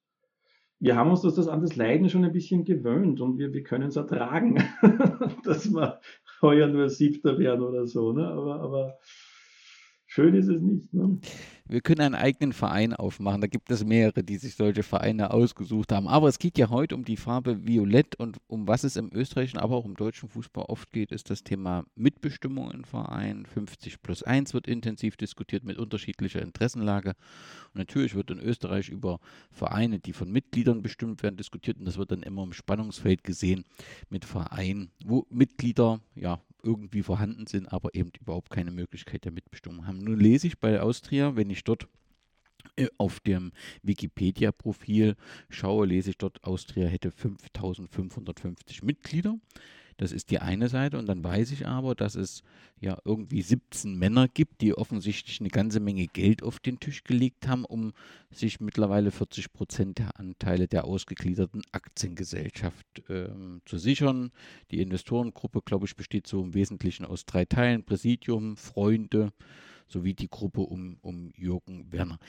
wir 0.79 0.95
haben 0.95 1.11
uns 1.11 1.21
das, 1.21 1.35
das 1.35 1.47
an 1.47 1.61
das 1.61 1.75
Leiden 1.75 2.09
schon 2.09 2.25
ein 2.25 2.33
bisschen 2.33 2.65
gewöhnt 2.65 3.21
und 3.21 3.37
wir, 3.37 3.53
wir 3.53 3.63
können 3.63 3.87
es 3.87 3.95
ertragen, 3.95 4.63
dass 5.43 5.71
wir 5.71 5.99
heuer 6.41 6.67
nur 6.67 6.89
Siebter 6.89 7.37
werden 7.37 7.61
oder 7.61 7.87
so. 7.87 8.11
Ne? 8.11 8.27
Aber, 8.27 8.59
aber 8.61 8.97
schön 10.15 10.33
ist 10.33 10.47
es 10.47 10.61
nicht. 10.61 10.93
Ne? 10.93 11.19
wir 11.67 11.81
können 11.81 12.01
einen 12.01 12.15
eigenen 12.15 12.53
Verein 12.53 12.93
aufmachen. 12.93 13.41
Da 13.41 13.47
gibt 13.47 13.71
es 13.71 13.83
mehrere, 13.83 14.23
die 14.23 14.37
sich 14.37 14.55
solche 14.55 14.83
Vereine 14.83 15.31
ausgesucht 15.31 15.91
haben. 15.91 16.07
Aber 16.07 16.27
es 16.27 16.37
geht 16.37 16.57
ja 16.57 16.69
heute 16.69 16.95
um 16.95 17.03
die 17.03 17.17
Farbe 17.17 17.65
Violett 17.65 18.15
und 18.17 18.37
um 18.47 18.67
was 18.67 18.83
es 18.83 18.97
im 18.97 19.09
österreichischen, 19.11 19.57
aber 19.57 19.75
auch 19.75 19.85
im 19.85 19.95
deutschen 19.95 20.29
Fußball 20.29 20.65
oft 20.65 20.91
geht, 20.91 21.11
ist 21.11 21.29
das 21.31 21.43
Thema 21.43 21.83
Mitbestimmung 21.95 22.71
im 22.71 22.83
Verein. 22.83 23.47
50 23.47 24.01
plus 24.03 24.21
1 24.21 24.53
wird 24.53 24.67
intensiv 24.67 25.17
diskutiert 25.17 25.63
mit 25.63 25.77
unterschiedlicher 25.77 26.41
Interessenlage. 26.41 27.09
Und 27.73 27.79
natürlich 27.79 28.13
wird 28.13 28.29
in 28.29 28.39
Österreich 28.39 28.89
über 28.89 29.19
Vereine, 29.51 29.99
die 29.99 30.13
von 30.13 30.31
Mitgliedern 30.31 30.83
bestimmt 30.83 31.23
werden, 31.23 31.37
diskutiert. 31.37 31.79
Und 31.79 31.85
das 31.85 31.97
wird 31.97 32.11
dann 32.11 32.21
immer 32.21 32.43
im 32.43 32.53
Spannungsfeld 32.53 33.23
gesehen 33.23 33.63
mit 34.09 34.23
Vereinen, 34.23 34.91
wo 35.03 35.25
Mitglieder 35.31 35.99
ja 36.13 36.39
irgendwie 36.65 37.03
vorhanden 37.03 37.47
sind, 37.47 37.71
aber 37.71 37.93
eben 37.95 38.11
überhaupt 38.19 38.49
keine 38.49 38.71
Möglichkeit 38.71 39.23
der 39.23 39.31
Mitbestimmung 39.31 39.87
haben. 39.87 39.99
Nun 39.99 40.19
lese 40.19 40.47
ich 40.47 40.59
bei 40.59 40.81
Austria, 40.81 41.35
wenn 41.35 41.49
ich 41.49 41.63
dort 41.63 41.87
äh, 42.75 42.87
auf 42.97 43.19
dem 43.19 43.51
Wikipedia-Profil 43.83 45.15
schaue, 45.49 45.85
lese 45.85 46.09
ich 46.09 46.17
dort, 46.17 46.43
Austria 46.43 46.87
hätte 46.87 47.11
5550 47.11 48.83
Mitglieder. 48.83 49.37
Das 49.97 50.11
ist 50.11 50.29
die 50.29 50.39
eine 50.39 50.67
Seite. 50.67 50.97
Und 50.97 51.07
dann 51.07 51.23
weiß 51.23 51.51
ich 51.51 51.67
aber, 51.67 51.95
dass 51.95 52.15
es 52.15 52.43
ja 52.79 52.97
irgendwie 53.05 53.41
17 53.41 53.97
Männer 53.97 54.27
gibt, 54.27 54.61
die 54.61 54.73
offensichtlich 54.73 55.39
eine 55.39 55.49
ganze 55.49 55.79
Menge 55.79 56.07
Geld 56.07 56.43
auf 56.43 56.59
den 56.59 56.79
Tisch 56.79 57.03
gelegt 57.03 57.47
haben, 57.47 57.65
um 57.65 57.93
sich 58.31 58.59
mittlerweile 58.59 59.11
40 59.11 59.53
Prozent 59.53 59.99
der 59.99 60.19
Anteile 60.19 60.67
der 60.67 60.85
ausgegliederten 60.85 61.61
Aktiengesellschaft 61.71 63.03
ähm, 63.09 63.61
zu 63.65 63.77
sichern. 63.77 64.31
Die 64.71 64.81
Investorengruppe, 64.81 65.61
glaube 65.63 65.85
ich, 65.85 65.95
besteht 65.95 66.27
so 66.27 66.43
im 66.43 66.53
Wesentlichen 66.53 67.05
aus 67.05 67.25
drei 67.25 67.45
Teilen: 67.45 67.83
Präsidium, 67.83 68.57
Freunde 68.57 69.31
sowie 69.87 70.13
die 70.13 70.29
Gruppe 70.29 70.61
um, 70.61 70.97
um 71.01 71.31
Jürgen 71.35 71.91
Werner 71.91 72.19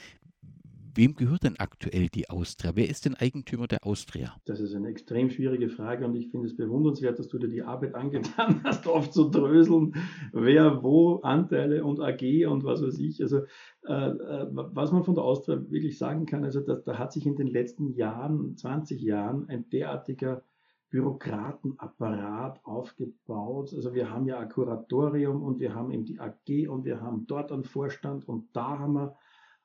wem 0.97 1.15
gehört 1.15 1.43
denn 1.43 1.55
aktuell 1.59 2.07
die 2.09 2.29
Austria? 2.29 2.71
Wer 2.75 2.89
ist 2.89 3.05
denn 3.05 3.15
Eigentümer 3.15 3.67
der 3.67 3.85
Austria? 3.85 4.35
Das 4.45 4.59
ist 4.59 4.75
eine 4.75 4.89
extrem 4.89 5.29
schwierige 5.29 5.69
Frage 5.69 6.05
und 6.05 6.15
ich 6.15 6.29
finde 6.29 6.47
es 6.47 6.57
bewundernswert, 6.57 7.19
dass 7.19 7.27
du 7.27 7.37
dir 7.37 7.47
die 7.47 7.61
Arbeit 7.61 7.95
angetan 7.95 8.61
hast, 8.63 8.87
aufzudröseln, 8.87 9.95
wer 10.33 10.83
wo 10.83 11.17
Anteile 11.17 11.85
und 11.85 11.99
AG 11.99 12.47
und 12.47 12.63
was 12.63 12.81
weiß 12.81 12.99
ich. 12.99 13.21
Also 13.21 13.43
äh, 13.87 13.93
äh, 13.93 14.47
was 14.51 14.91
man 14.91 15.03
von 15.03 15.15
der 15.15 15.23
Austria 15.23 15.61
wirklich 15.69 15.97
sagen 15.97 16.25
kann, 16.25 16.43
also 16.43 16.59
dass, 16.61 16.83
da 16.83 16.97
hat 16.97 17.13
sich 17.13 17.25
in 17.25 17.35
den 17.35 17.47
letzten 17.47 17.93
Jahren, 17.93 18.57
20 18.57 19.01
Jahren, 19.01 19.47
ein 19.47 19.69
derartiger 19.69 20.43
Bürokratenapparat 20.89 22.65
aufgebaut. 22.65 23.73
Also 23.75 23.93
wir 23.93 24.09
haben 24.09 24.25
ja 24.25 24.39
ein 24.39 24.49
Kuratorium 24.49 25.43
und 25.43 25.59
wir 25.59 25.75
haben 25.75 25.91
eben 25.91 26.05
die 26.05 26.19
AG 26.19 26.69
und 26.69 26.85
wir 26.85 27.01
haben 27.01 27.27
dort 27.27 27.51
einen 27.51 27.65
Vorstand 27.65 28.27
und 28.27 28.55
da 28.55 28.79
haben 28.79 28.93
wir 28.93 29.15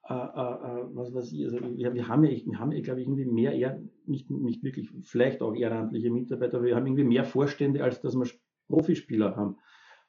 äh, 0.09 0.15
äh, 0.15 0.17
äh, 0.17 0.85
was 0.95 1.15
weiß 1.15 1.33
ich, 1.33 1.45
also 1.45 1.61
wir, 1.61 1.95
wir 1.95 2.09
haben 2.09 2.25
ja, 2.25 2.31
wir 2.31 2.59
haben 2.59 2.71
glaube 2.83 3.01
ich, 3.01 3.07
irgendwie 3.07 3.25
mehr, 3.25 3.53
eher, 3.53 3.81
nicht, 4.07 4.31
nicht 4.31 4.63
wirklich, 4.65 4.91
vielleicht 5.03 5.43
auch 5.43 5.55
ehrenamtliche 5.55 6.11
Mitarbeiter, 6.11 6.57
aber 6.57 6.67
wir 6.67 6.75
haben 6.77 6.87
irgendwie 6.87 7.05
mehr 7.05 7.25
Vorstände, 7.25 7.85
als 7.85 8.01
dass 8.01 8.17
wir 8.17 8.27
Profispieler 8.69 9.37
haben. 9.37 9.59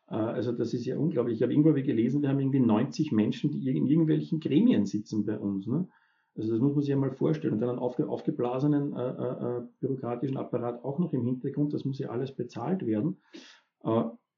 Äh, 0.09 0.15
also 0.15 0.51
das 0.51 0.73
ist 0.73 0.85
ja 0.85 0.97
unglaublich. 0.97 1.35
Ich 1.35 1.43
habe 1.43 1.53
irgendwo 1.53 1.73
gelesen, 1.73 2.21
wir 2.21 2.29
haben 2.29 2.39
irgendwie 2.39 2.59
90 2.59 3.11
Menschen, 3.11 3.51
die 3.51 3.77
in 3.77 3.85
irgendwelchen 3.85 4.39
Gremien 4.39 4.85
sitzen 4.85 5.25
bei 5.25 5.37
uns. 5.37 5.67
Ne? 5.67 5.87
Also 6.35 6.51
das 6.51 6.59
muss 6.59 6.73
man 6.73 6.81
sich 6.81 6.89
ja 6.89 6.97
mal 6.97 7.11
vorstellen. 7.11 7.53
Und 7.53 7.59
dann 7.59 7.69
einen 7.69 7.79
aufge, 7.79 8.07
aufgeblasenen 8.07 8.93
äh, 8.95 9.09
äh, 9.09 9.61
bürokratischen 9.79 10.37
Apparat 10.37 10.83
auch 10.83 10.97
noch 10.97 11.13
im 11.13 11.23
Hintergrund, 11.23 11.73
das 11.73 11.85
muss 11.85 11.99
ja 11.99 12.09
alles 12.09 12.35
bezahlt 12.35 12.85
werden. 12.85 13.17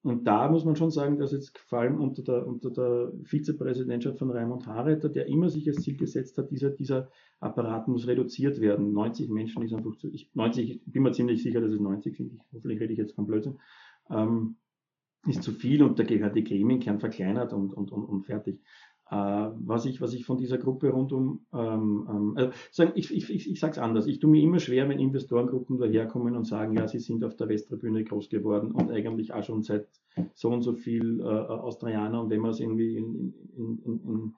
Und 0.06 0.26
da 0.26 0.48
muss 0.52 0.64
man 0.66 0.76
schon 0.76 0.92
sagen, 0.92 1.18
dass 1.18 1.32
jetzt 1.32 1.58
vor 1.58 1.80
allem 1.80 2.00
unter 2.00 2.22
der, 2.22 2.46
unter 2.46 2.70
der 2.70 3.12
Vizepräsidentschaft 3.24 4.20
von 4.20 4.30
Raimund 4.30 4.68
Hareter, 4.68 5.10
der 5.10 5.26
immer 5.26 5.50
sich 5.50 5.68
als 5.68 5.82
Ziel 5.82 5.98
gesetzt 5.98 6.38
hat, 6.38 6.52
dieser, 6.52 6.70
dieser 6.70 7.10
Apparat 7.40 7.88
muss 7.88 8.06
reduziert 8.06 8.62
werden. 8.62 8.94
90 8.94 9.30
Menschen 9.30 9.64
ist 9.64 9.74
einfach 9.74 9.96
zu, 9.98 10.14
ich, 10.14 10.30
90, 10.36 10.70
ich 10.70 10.82
bin 10.86 11.02
mir 11.02 11.12
ziemlich 11.12 11.42
sicher, 11.42 11.60
dass 11.60 11.72
es 11.72 11.80
90 11.80 12.16
sind, 12.16 12.34
ich, 12.34 12.40
hoffentlich 12.54 12.80
rede 12.80 12.94
ich 12.94 13.00
jetzt 13.00 13.16
von 13.16 13.26
Blödsinn, 13.26 13.58
ähm, 14.12 14.58
ist 15.26 15.42
zu 15.42 15.52
viel 15.52 15.82
und 15.82 15.98
da 15.98 16.04
gehört 16.04 16.36
die 16.36 16.44
Gremienkern 16.44 17.00
verkleinert 17.00 17.52
und, 17.52 17.74
und, 17.74 17.92
und, 17.92 18.04
und 18.04 18.28
fertig. 18.28 18.62
Äh, 19.12 19.16
was, 19.16 19.86
ich, 19.86 20.02
was 20.02 20.14
ich 20.14 20.26
von 20.26 20.38
dieser 20.38 20.58
Gruppe 20.58 20.90
rundum, 20.90 21.46
ähm, 21.54 22.08
ähm, 22.10 22.34
also 22.36 22.52
sagen, 22.72 22.94
ich, 22.96 23.14
ich, 23.14 23.30
ich, 23.30 23.52
ich 23.52 23.60
sage 23.60 23.74
es 23.74 23.78
anders, 23.78 24.08
ich 24.08 24.20
tue 24.20 24.32
mir 24.32 24.42
immer 24.42 24.60
schwer, 24.60 24.90
wenn 24.90 25.00
Investorengruppen 25.00 25.78
daherkommen 25.78 26.36
und 26.36 26.46
sagen, 26.46 26.76
ja, 26.76 26.88
sie 26.88 27.00
sind 27.00 27.24
auf 27.24 27.36
der 27.36 27.48
Westtribüne 27.48 28.04
groß 28.04 28.30
geworden 28.30 28.72
und 28.72 28.92
eigentlich 28.92 29.32
auch 29.32 29.44
schon 29.44 29.62
seit 29.62 29.88
so 30.34 30.50
und 30.50 30.64
so 30.64 30.74
viel 30.74 31.20
äh, 31.20 31.24
Australianer 31.24 32.22
und 32.22 32.32
wenn 32.32 32.42
man 32.42 32.52
es 32.52 32.60
irgendwie 32.60 32.98
in, 32.98 33.34
in, 33.56 33.80
in, 33.86 34.02
in 34.08 34.34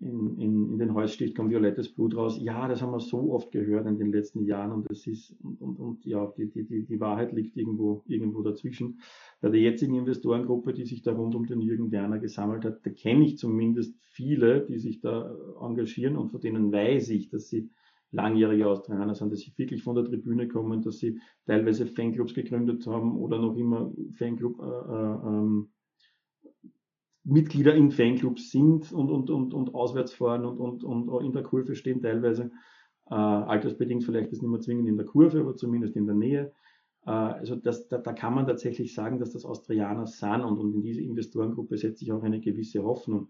in, 0.00 0.38
in, 0.38 0.72
in 0.72 0.78
den 0.78 0.94
Häusstich 0.94 1.34
kommt 1.34 1.50
violettes 1.50 1.94
Blut 1.94 2.16
raus. 2.16 2.38
Ja, 2.40 2.68
das 2.68 2.82
haben 2.82 2.92
wir 2.92 3.00
so 3.00 3.32
oft 3.32 3.50
gehört 3.50 3.86
in 3.86 3.98
den 3.98 4.12
letzten 4.12 4.44
Jahren 4.44 4.72
und 4.72 4.90
das 4.90 5.06
ist, 5.06 5.34
und, 5.42 5.60
und, 5.60 5.78
und 5.78 6.04
ja, 6.04 6.32
die, 6.36 6.50
die, 6.50 6.84
die 6.84 7.00
Wahrheit 7.00 7.32
liegt 7.32 7.56
irgendwo, 7.56 8.02
irgendwo 8.06 8.42
dazwischen. 8.42 9.00
Bei 9.40 9.48
der 9.48 9.60
jetzigen 9.60 9.94
Investorengruppe, 9.94 10.74
die 10.74 10.84
sich 10.84 11.02
da 11.02 11.12
rund 11.12 11.34
um 11.34 11.46
den 11.46 11.60
Jürgen 11.60 11.90
Werner 11.90 12.18
gesammelt 12.18 12.64
hat, 12.64 12.84
da 12.84 12.90
kenne 12.90 13.24
ich 13.24 13.38
zumindest 13.38 13.96
viele, 14.00 14.66
die 14.66 14.78
sich 14.78 15.00
da 15.00 15.34
engagieren 15.60 16.16
und 16.16 16.30
von 16.30 16.40
denen 16.40 16.72
weiß 16.72 17.08
ich, 17.10 17.30
dass 17.30 17.48
sie 17.48 17.70
langjährige 18.12 18.66
Australier 18.66 19.14
sind, 19.14 19.32
dass 19.32 19.40
sie 19.40 19.52
wirklich 19.56 19.82
von 19.82 19.94
der 19.94 20.04
Tribüne 20.04 20.48
kommen, 20.48 20.82
dass 20.82 20.98
sie 20.98 21.20
teilweise 21.46 21.86
Fanclubs 21.86 22.34
gegründet 22.34 22.86
haben 22.86 23.16
oder 23.16 23.38
noch 23.38 23.56
immer 23.56 23.92
Fanclub 24.12 24.60
äh, 24.60 24.64
äh, 24.64 25.28
ähm, 25.28 25.68
Mitglieder 27.26 27.74
in 27.74 27.90
Fanclubs 27.90 28.50
sind 28.50 28.92
und, 28.92 29.10
und, 29.10 29.30
und, 29.30 29.52
und 29.52 29.74
auswärts 29.74 30.14
fahren 30.14 30.44
und, 30.44 30.60
und, 30.60 30.84
und 30.84 31.24
in 31.24 31.32
der 31.32 31.42
Kurve 31.42 31.74
stehen 31.74 32.00
teilweise. 32.00 32.52
Äh, 33.10 33.14
altersbedingt 33.14 34.04
vielleicht 34.04 34.30
ist 34.30 34.42
nicht 34.42 34.50
mehr 34.50 34.60
zwingend 34.60 34.88
in 34.88 34.96
der 34.96 35.06
Kurve, 35.06 35.40
aber 35.40 35.56
zumindest 35.56 35.96
in 35.96 36.06
der 36.06 36.14
Nähe. 36.14 36.52
Äh, 37.04 37.10
also 37.10 37.56
das, 37.56 37.88
da, 37.88 37.98
da, 37.98 38.12
kann 38.12 38.34
man 38.34 38.46
tatsächlich 38.46 38.94
sagen, 38.94 39.18
dass 39.18 39.32
das 39.32 39.44
Austrianer 39.44 40.06
sind 40.06 40.42
und, 40.42 40.58
und 40.58 40.72
in 40.74 40.82
diese 40.82 41.02
Investorengruppe 41.02 41.76
setzt 41.76 41.98
sich 41.98 42.12
auch 42.12 42.22
eine 42.22 42.40
gewisse 42.40 42.84
Hoffnung. 42.84 43.28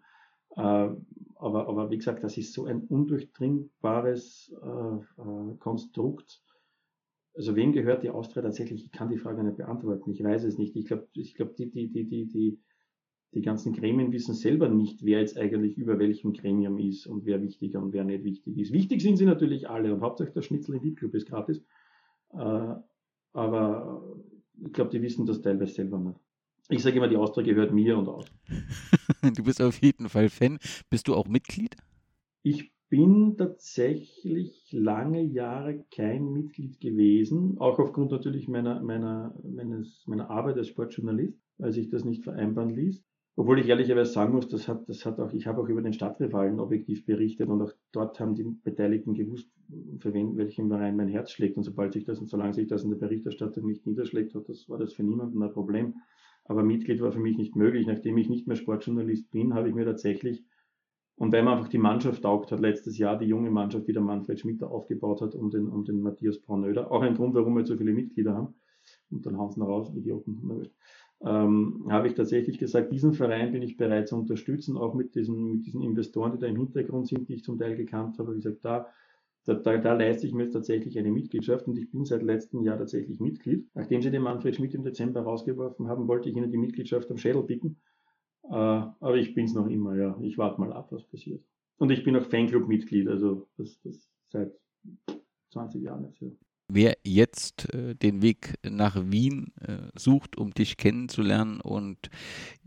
Äh, 0.57 0.61
aber, 0.61 1.69
aber 1.69 1.91
wie 1.91 1.97
gesagt, 1.97 2.23
das 2.23 2.37
ist 2.37 2.53
so 2.53 2.67
ein 2.67 2.83
undurchdringbares 2.83 4.55
äh, 4.63 5.23
äh, 5.23 5.57
Konstrukt. 5.59 6.43
Also 7.35 7.57
wem 7.57 7.73
gehört 7.73 8.03
die 8.03 8.11
Austria 8.11 8.43
tatsächlich? 8.43 8.85
Ich 8.85 8.93
kann 8.93 9.09
die 9.09 9.19
Frage 9.19 9.43
nicht 9.43 9.57
beantworten. 9.57 10.11
Ich 10.11 10.23
weiß 10.23 10.45
es 10.45 10.59
nicht. 10.59 10.77
Ich 10.77 10.87
glaube, 10.87 11.09
ich 11.15 11.35
glaub, 11.35 11.57
die, 11.57 11.71
die, 11.71 11.91
die, 11.91 12.07
die, 12.07 12.27
die 12.27 12.59
die 13.35 13.43
ganzen 13.43 13.73
Gremien 13.73 14.13
wissen 14.13 14.35
selber 14.35 14.69
nicht, 14.69 15.05
wer 15.05 15.21
jetzt 15.21 15.37
eigentlich 15.37 15.77
über 15.77 15.99
welchem 15.99 16.33
Gremium 16.33 16.79
ist 16.79 17.07
und 17.07 17.27
wer 17.27 17.43
wichtiger 17.43 17.83
und 17.83 17.93
wer 17.93 18.05
nicht 18.05 18.25
wichtig 18.25 18.57
ist. 18.59 18.73
Wichtig 18.73 19.03
sind 19.03 19.17
sie 19.17 19.27
natürlich 19.27 19.69
alle 19.69 19.93
und 19.93 20.01
hauptsächlich 20.01 20.35
der 20.35 20.43
Schnitzel 20.43 20.77
im 20.77 20.83
VIP-Club 20.83 21.15
ist 21.15 21.27
gratis. 21.27 21.63
Äh, 22.33 22.75
aber 23.33 24.17
ich 24.65 24.73
glaube, 24.73 24.91
die 24.91 25.03
wissen 25.03 25.27
das 25.27 25.43
teilweise 25.43 25.75
selber 25.75 25.99
nicht. 25.99 26.19
Ich 26.69 26.83
sage 26.83 26.97
immer, 26.97 27.09
die 27.09 27.17
Austria 27.17 27.45
gehört 27.45 27.73
mir 27.73 27.97
und 27.97 28.09
aus. 28.09 28.27
du 29.37 29.45
bist 29.45 29.61
auf 29.63 29.81
jeden 29.83 30.09
Fall 30.09 30.29
Fan. 30.29 30.59
Bist 30.91 31.07
du 31.07 31.15
auch 31.15 31.29
Mitglied? 31.29 31.77
Ich 32.43 32.73
bin 32.89 33.37
tatsächlich 33.37 34.73
lange 34.73 35.23
Jahre 35.23 35.85
kein 35.95 36.33
Mitglied 36.33 36.81
gewesen, 36.81 37.59
auch 37.59 37.79
aufgrund 37.79 38.13
natürlich 38.13 38.49
meiner, 38.49 38.81
meiner, 38.81 39.35
meines, 39.43 40.05
meiner 40.07 40.31
Arbeit 40.31 40.57
als 40.57 40.69
Sportjournalist, 40.69 41.39
weil 41.59 41.73
sich 41.73 41.89
das 41.89 42.05
nicht 42.05 42.25
vereinbaren 42.25 42.71
ließ. 42.71 43.05
Obwohl 43.39 43.59
ich 43.59 43.69
ehrlicherweise 43.69 44.13
sagen 44.13 44.33
muss, 44.33 44.49
das 44.49 44.67
hat, 44.67 44.89
das 44.89 45.05
hat 45.05 45.21
auch, 45.21 45.33
ich 45.35 45.47
habe 45.47 45.61
auch 45.61 45.69
über 45.69 45.83
den 45.83 45.93
Stadtrivalen 45.93 46.59
objektiv 46.59 47.05
berichtet 47.05 47.51
und 47.51 47.61
auch 47.61 47.73
dort 47.93 48.19
haben 48.19 48.35
die 48.35 48.45
Beteiligten 48.45 49.13
gewusst, 49.13 49.51
für 49.99 50.15
wen, 50.15 50.39
welchen 50.39 50.69
Verein 50.69 50.97
mein 50.97 51.09
Herz 51.09 51.33
schlägt. 51.33 51.59
Und 51.59 51.65
sobald 51.65 51.93
sich 51.93 52.05
das 52.05 52.19
und 52.19 52.31
solange 52.31 52.55
sich 52.55 52.67
das 52.67 52.83
in 52.83 52.91
der 52.91 52.97
Berichterstattung 52.97 53.67
nicht 53.67 53.87
niederschlägt, 53.87 54.35
hat 54.35 54.49
das, 54.49 54.71
war 54.71 54.79
das 54.79 54.95
für 54.95 55.03
niemanden 55.03 55.43
ein 55.43 55.53
Problem. 55.53 55.97
Aber 56.45 56.63
Mitglied 56.63 57.03
war 57.03 57.13
für 57.13 57.21
mich 57.21 57.37
nicht 57.37 57.57
möglich. 57.57 57.87
Nachdem 57.87 58.17
ich 58.17 58.31
nicht 58.31 58.47
mehr 58.47 58.57
Sportjournalist 58.57 59.31
bin, 59.31 59.53
habe 59.53 59.69
ich 59.69 59.75
mir 59.75 59.85
tatsächlich, 59.85 60.43
und 61.17 61.31
weil 61.33 61.43
man 61.43 61.59
einfach 61.59 61.69
die 61.69 61.79
Mannschaft 61.79 62.23
taugt 62.23 62.53
hat, 62.53 62.61
letztes 62.61 62.97
Jahr 62.97 63.19
die 63.19 63.27
junge 63.27 63.51
Mannschaft, 63.51 63.87
die 63.87 63.93
der 63.93 64.03
Manfred 64.03 64.41
Schmidt 64.41 64.63
aufgebaut 64.63 65.21
hat, 65.21 65.35
um 65.35 65.51
den, 65.51 65.69
um 65.69 65.85
den 65.85 66.01
Matthias 66.01 66.41
Braunöder, 66.41 66.91
auch 66.91 67.03
ein 67.03 67.15
Grund, 67.15 67.35
warum 67.35 67.55
wir 67.57 67.67
so 67.67 67.77
viele 67.77 67.93
Mitglieder 67.93 68.35
haben. 68.35 68.55
Und 69.11 69.27
dann 69.27 69.37
hauen 69.37 69.51
sie 69.51 69.61
noch 69.61 69.69
raus, 69.69 69.93
Idioten 69.95 70.71
ähm, 71.25 71.87
habe 71.89 72.09
ich 72.09 72.15
tatsächlich 72.15 72.59
gesagt, 72.59 72.93
diesen 72.93 73.15
Verein 73.15 73.53
bin 73.53 73.63
ich 73.63 73.77
bereit 73.77 74.09
zu 74.09 74.17
unterstützen, 74.17 74.77
auch 74.77 74.95
mit 74.95 75.15
diesen, 75.15 75.53
mit 75.53 75.67
diesen 75.67 75.83
Investoren, 75.83 76.33
die 76.33 76.39
da 76.39 76.47
im 76.47 76.57
Hintergrund 76.57 77.09
sind, 77.09 77.29
die 77.29 77.35
ich 77.35 77.45
zum 77.45 77.59
Teil 77.59 77.77
gekannt 77.77 78.19
habe. 78.19 78.37
Ich 78.37 78.45
gesagt, 78.45 78.65
da, 78.65 78.87
da, 79.47 79.55
da, 79.55 79.79
da 79.79 79.95
leiste 79.95 80.27
ich 80.27 80.35
mir 80.35 80.45
jetzt 80.45 80.53
tatsächlich 80.53 80.99
eine 80.99 81.11
Mitgliedschaft 81.11 81.67
und 81.67 81.79
ich 81.79 81.91
bin 81.91 82.05
seit 82.05 82.23
letztem 82.23 82.63
Jahr 82.63 82.79
tatsächlich 82.79 83.21
Mitglied. 83.21 83.67
Nachdem 83.75 84.03
sie 84.03 84.11
den 84.11 84.23
Manfred 84.23 84.57
Schmidt 84.57 84.75
im 84.75 84.85
Dezember 84.85 85.23
rausgeworfen 85.23 85.89
haben, 85.89 86.07
wollte 86.07 86.29
ich 86.29 86.37
ihnen 86.37 86.51
die 86.51 86.59
Mitgliedschaft 86.59 87.11
am 87.11 87.17
Schädel 87.17 87.45
picken. 87.45 87.81
Äh, 88.45 88.55
aber 88.55 89.17
ich 89.17 89.35
bin 89.35 89.47
es 89.47 89.55
noch 89.55 89.67
immer, 89.67 89.97
ja. 89.97 90.19
Ich 90.21 90.37
warte 90.37 90.61
mal 90.61 90.73
ab, 90.73 90.89
was 90.91 91.05
passiert. 91.05 91.43
Und 91.79 91.91
ich 91.91 92.05
bin 92.05 92.17
auch 92.17 92.25
Fanclub-Mitglied, 92.25 93.09
also 93.09 93.49
das, 93.57 93.81
das 93.83 94.11
seit 94.29 94.53
20 95.53 95.83
Jahren 95.83 96.05
jetzt. 96.05 96.21
Ja. 96.21 96.29
Wer 96.69 96.97
jetzt 97.05 97.73
äh, 97.73 97.95
den 97.95 98.23
Weg 98.23 98.55
nach 98.69 98.97
Wien 98.97 99.53
äh, 99.61 99.89
sucht, 99.95 100.37
um 100.37 100.53
dich 100.53 100.77
kennenzulernen 100.77 101.61
und 101.61 102.11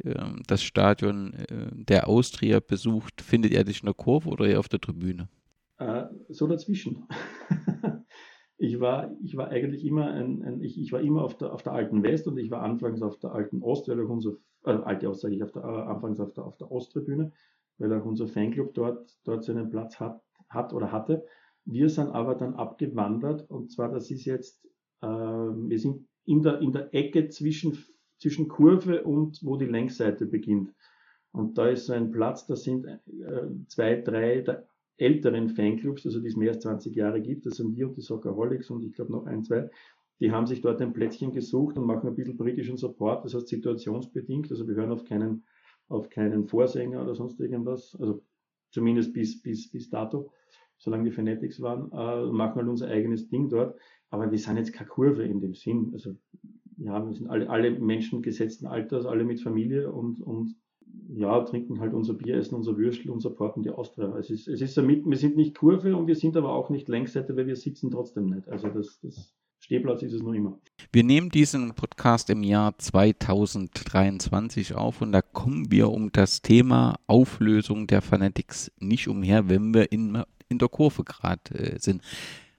äh, 0.04 0.16
das 0.48 0.64
Stadion 0.64 1.34
äh, 1.34 1.68
der 1.74 2.08
Austria 2.08 2.62
besucht, 2.62 3.22
findet 3.22 3.52
er 3.52 3.66
dich 3.66 3.82
in 3.82 3.88
der 3.88 3.94
Kurve 3.94 4.30
oder 4.30 4.48
eher 4.48 4.60
auf 4.60 4.70
der 4.70 4.80
Tribüne? 4.80 5.28
Äh, 5.80 6.06
so 6.30 6.48
dazwischen. 6.48 7.08
ich, 8.58 8.80
war, 8.80 9.12
ich 9.22 9.36
war 9.38 9.50
eigentlich 9.50 9.86
immer 9.86 10.12
ein, 10.12 10.44
ein 10.44 10.62
ich, 10.62 10.80
ich, 10.80 10.92
war 10.92 11.02
immer 11.02 11.24
auf 11.24 11.38
der, 11.38 11.54
auf 11.54 11.64
der 11.64 11.74
alten 11.74 12.04
West 12.04 12.28
und 12.28 12.38
ich 12.38 12.52
war 12.52 12.62
anfangs 12.62 13.02
auf 13.02 13.18
der 13.20 13.34
alten 13.34 13.62
Ost, 13.62 13.88
weil 13.88 14.06
auch 14.06 14.10
unser, 14.10 14.32
äh, 14.66 14.72
alte 14.72 15.10
Ost 15.10 15.22
sage 15.22 15.36
ich, 15.36 15.44
auf 15.44 15.52
der, 15.52 15.64
anfangs 15.64 16.20
auf 16.20 16.34
der, 16.34 16.46
auf 16.46 16.58
der 16.58 16.72
Osttribüne, 16.72 17.32
weil 17.78 17.94
auch 17.94 18.06
unser 18.06 18.28
Fanclub 18.28 18.74
dort, 18.74 19.18
dort 19.24 19.44
seinen 19.44 19.70
Platz 19.70 20.00
hat, 20.00 20.22
hat 20.50 20.74
oder 20.74 20.92
hatte. 20.92 21.26
Wir 21.66 21.90
sind 21.90 22.10
aber 22.10 22.36
dann 22.36 22.56
abgewandert 22.56 23.50
und 23.50 23.72
zwar, 23.72 23.90
das 23.90 24.10
ist 24.12 24.26
jetzt, 24.26 24.66
äh, 25.02 25.08
wir 25.08 25.80
sind 25.80 26.08
in 26.26 26.42
der, 26.42 26.60
in 26.62 26.72
der 26.72 26.94
Ecke 26.94 27.30
zwischen, 27.30 27.78
zwischen 28.18 28.48
Kurve 28.48 29.04
und 29.04 29.40
wo 29.44 29.58
die 29.58 29.66
Längsseite 29.66 30.26
beginnt. 30.26 30.74
Und 31.32 31.58
da 31.58 31.68
ist 31.68 31.86
so 31.86 31.94
ein 31.94 32.12
Platz, 32.12 32.48
da 32.48 32.56
sind 32.56 32.86
äh, 32.86 33.00
zwei, 33.68 34.02
drei 34.02 34.42
der 34.42 34.68
älteren 34.98 35.50
Fanclubs, 35.50 36.06
also 36.06 36.20
die 36.20 36.28
es 36.28 36.36
mehr 36.36 36.52
als 36.52 36.64
20 36.64 36.96
Jahre 36.96 37.22
gibt, 37.22 37.46
das 37.46 37.56
sind 37.56 37.76
wir 37.76 37.88
und 37.88 37.98
die 37.98 38.02
Soccerholics 38.02 38.70
und 38.70 38.84
ich 38.84 38.94
glaube 38.94 39.12
noch 39.12 39.26
ein, 39.26 39.44
zwei, 39.44 39.70
die 40.20 40.32
haben 40.32 40.46
sich 40.46 40.62
dort 40.62 40.82
ein 40.82 40.94
Plätzchen 40.94 41.32
gesucht 41.32 41.78
und 41.78 41.86
machen 41.86 42.08
ein 42.10 42.16
bisschen 42.16 42.36
britischen 42.36 42.78
Support, 42.78 43.24
das 43.24 43.34
heißt 43.34 43.48
situationsbedingt, 43.48 44.52
also 44.52 44.68
wir 44.68 44.76
hören 44.76 44.92
auf 44.92 45.06
keinen, 45.06 45.46
auf 45.88 46.10
keinen 46.10 46.48
Vorsänger 46.48 47.02
oder 47.02 47.16
sonst 47.16 47.40
irgendwas, 47.40 47.96
also 48.00 48.22
zumindest 48.72 49.14
bis, 49.14 49.42
bis, 49.42 49.72
bis 49.72 49.90
dato 49.90 50.32
solange 50.80 51.04
die 51.04 51.12
Fanatics 51.12 51.62
waren, 51.62 51.92
äh, 51.92 52.32
machen 52.32 52.56
halt 52.56 52.68
unser 52.68 52.88
eigenes 52.88 53.30
Ding 53.30 53.50
dort. 53.50 53.78
Aber 54.10 54.32
wir 54.32 54.40
sind 54.40 54.58
jetzt 54.58 54.74
keine 54.74 54.90
Kurve 54.90 55.24
in 55.24 55.40
dem 55.40 55.54
Sinn. 55.54 55.92
Also 55.94 56.16
ja, 56.78 57.06
wir 57.06 57.14
sind 57.14 57.30
alle, 57.30 57.50
alle 57.50 57.72
Menschen 57.80 58.22
gesetzten 58.22 58.66
Alters, 58.66 59.06
alle 59.06 59.24
mit 59.24 59.42
Familie 59.42 59.92
und, 59.92 60.22
und 60.22 60.56
ja, 61.10 61.42
trinken 61.44 61.80
halt 61.80 61.94
unser 61.94 62.14
Bier, 62.14 62.38
essen 62.38 62.56
unser 62.56 62.78
Würstel 62.78 63.12
und 63.12 63.20
supporten 63.20 63.62
die 63.62 63.70
Austria. 63.70 64.18
Es 64.18 64.30
ist, 64.30 64.48
es 64.48 64.62
ist 64.62 64.78
damit, 64.78 65.06
wir 65.06 65.18
sind 65.18 65.36
nicht 65.36 65.58
Kurve 65.58 65.96
und 65.96 66.08
wir 66.08 66.16
sind 66.16 66.38
aber 66.38 66.54
auch 66.54 66.70
nicht 66.70 66.88
Längsseite, 66.88 67.36
weil 67.36 67.48
wir 67.48 67.56
sitzen 67.56 67.92
trotzdem 67.92 68.28
nicht. 68.28 68.48
Also 68.48 68.70
das, 68.70 69.00
das 69.02 69.36
Stehplatz 69.60 70.02
ist 70.02 70.14
es 70.14 70.24
noch 70.24 70.34
immer. 70.34 70.60
Wir 70.92 71.04
nehmen 71.04 71.30
diesen 71.30 71.76
Podcast 71.76 72.30
im 72.30 72.44
Jahr 72.44 72.78
2023 72.78 74.76
auf 74.76 75.02
und 75.02 75.12
da 75.12 75.22
kommen 75.22 75.72
wir 75.72 75.90
um 75.92 76.12
das 76.12 76.42
Thema 76.42 76.96
Auflösung 77.08 77.86
der 77.86 78.02
Fanatics 78.02 78.72
nicht 78.80 79.08
umher, 79.08 79.50
wenn 79.50 79.74
wir 79.74 79.92
in 79.92 80.24
in 80.50 80.58
der 80.58 80.68
Kurve 80.68 81.04
gerade 81.04 81.54
äh, 81.54 81.80
sind. 81.80 82.02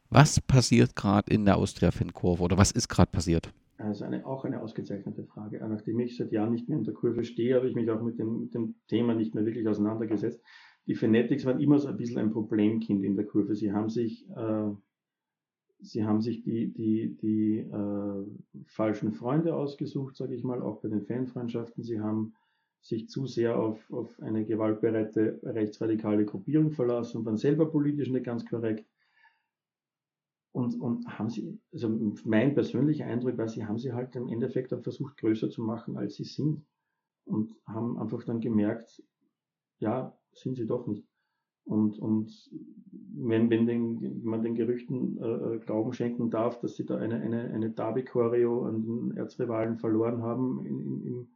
Was 0.09 0.41
passiert 0.41 0.97
gerade 0.97 1.33
in 1.33 1.45
der 1.45 1.57
Austria-Fan-Kurve 1.57 2.43
oder 2.43 2.59
was 2.59 2.73
ist 2.73 2.89
gerade 2.89 3.11
passiert? 3.11 3.53
Also 3.79 4.05
eine, 4.05 4.27
auch 4.27 4.45
eine 4.45 4.61
ausgezeichnete 4.61 5.25
Frage. 5.25 5.65
Nachdem 5.67 6.01
ich 6.01 6.17
seit 6.17 6.33
Jahren 6.33 6.53
nicht 6.53 6.69
mehr 6.69 6.79
in 6.79 6.85
der 6.85 6.95
Kurve 6.95 7.25
stehe, 7.25 7.55
habe 7.57 7.69
ich 7.69 7.75
mich 7.75 7.91
auch 7.91 8.03
mit 8.03 8.19
dem, 8.19 8.41
mit 8.41 8.55
dem 8.55 8.75
Thema 8.89 9.15
nicht 9.15 9.35
mehr 9.35 9.47
wirklich 9.47 9.67
auseinandergesetzt. 9.69 10.43
Die 10.87 10.95
Fanatics 10.95 11.45
waren 11.45 11.61
immer 11.61 11.79
so 11.79 11.89
ein 11.89 11.97
bisschen 11.97 12.19
ein 12.19 12.33
Problemkind 12.33 13.05
in 13.05 13.17
der 13.17 13.27
Kurve. 13.27 13.55
Sie 13.55 13.73
haben 13.73 13.89
sich, 13.89 14.29
äh, 14.31 14.71
sie 15.81 16.05
haben 16.05 16.21
sich 16.21 16.43
die, 16.43 16.73
die, 16.73 17.17
die 17.17 17.59
äh, 17.59 18.27
falschen 18.67 19.13
Freunde 19.13 19.55
ausgesucht, 19.55 20.17
sage 20.17 20.35
ich 20.35 20.45
mal, 20.45 20.61
auch 20.61 20.81
bei 20.81 20.89
den 20.89 21.07
Fanfreundschaften. 21.07 21.83
Sie 21.83 22.01
haben 22.01 22.35
sich 22.81 23.09
zu 23.09 23.27
sehr 23.27 23.59
auf, 23.59 23.91
auf 23.91 24.19
eine 24.21 24.45
gewaltbereite 24.45 25.41
rechtsradikale 25.43 26.25
Gruppierung 26.25 26.73
verlassen 26.73 27.19
und 27.19 27.27
waren 27.27 27.37
selber 27.37 27.71
politisch 27.71 28.09
nicht 28.09 28.25
ganz 28.25 28.47
korrekt. 28.47 28.87
Und, 30.53 30.81
und 30.81 31.07
haben 31.07 31.31
sie, 31.31 31.61
also 31.73 31.89
mein 32.25 32.55
persönlicher 32.55 33.07
Eindruck 33.07 33.39
war, 33.39 33.49
sie 33.49 33.67
haben 33.67 33.79
sie 33.79 33.93
halt 33.93 34.17
im 34.17 34.29
Endeffekt 34.29 34.73
dann 34.73 34.83
versucht, 34.83 35.17
größer 35.19 35.49
zu 35.49 35.63
machen, 35.63 35.97
als 35.97 36.17
sie 36.17 36.25
sind. 36.25 36.65
Und 37.25 37.55
haben 37.67 37.99
einfach 37.99 38.25
dann 38.25 38.41
gemerkt, 38.41 39.03
ja, 39.79 40.19
sind 40.33 40.57
sie 40.57 40.67
doch 40.67 40.87
nicht. 40.89 41.07
Und, 41.65 41.99
und 42.01 42.51
wenn, 43.15 43.51
wenn, 43.51 43.67
den, 43.67 44.01
wenn 44.01 44.25
man 44.25 44.43
den 44.43 44.57
Gerüchten 44.57 45.19
äh, 45.19 45.59
Glauben 45.59 45.93
schenken 45.93 46.31
darf, 46.31 46.59
dass 46.59 46.75
sie 46.75 46.85
da 46.85 46.97
eine, 46.97 47.21
eine, 47.21 47.51
eine 47.51 47.71
Derby-Choreo 47.71 48.65
an 48.65 48.83
den 48.83 49.17
Erzrivalen 49.17 49.77
verloren 49.77 50.23
haben 50.23 50.65
in, 50.67 50.81
in, 50.81 51.29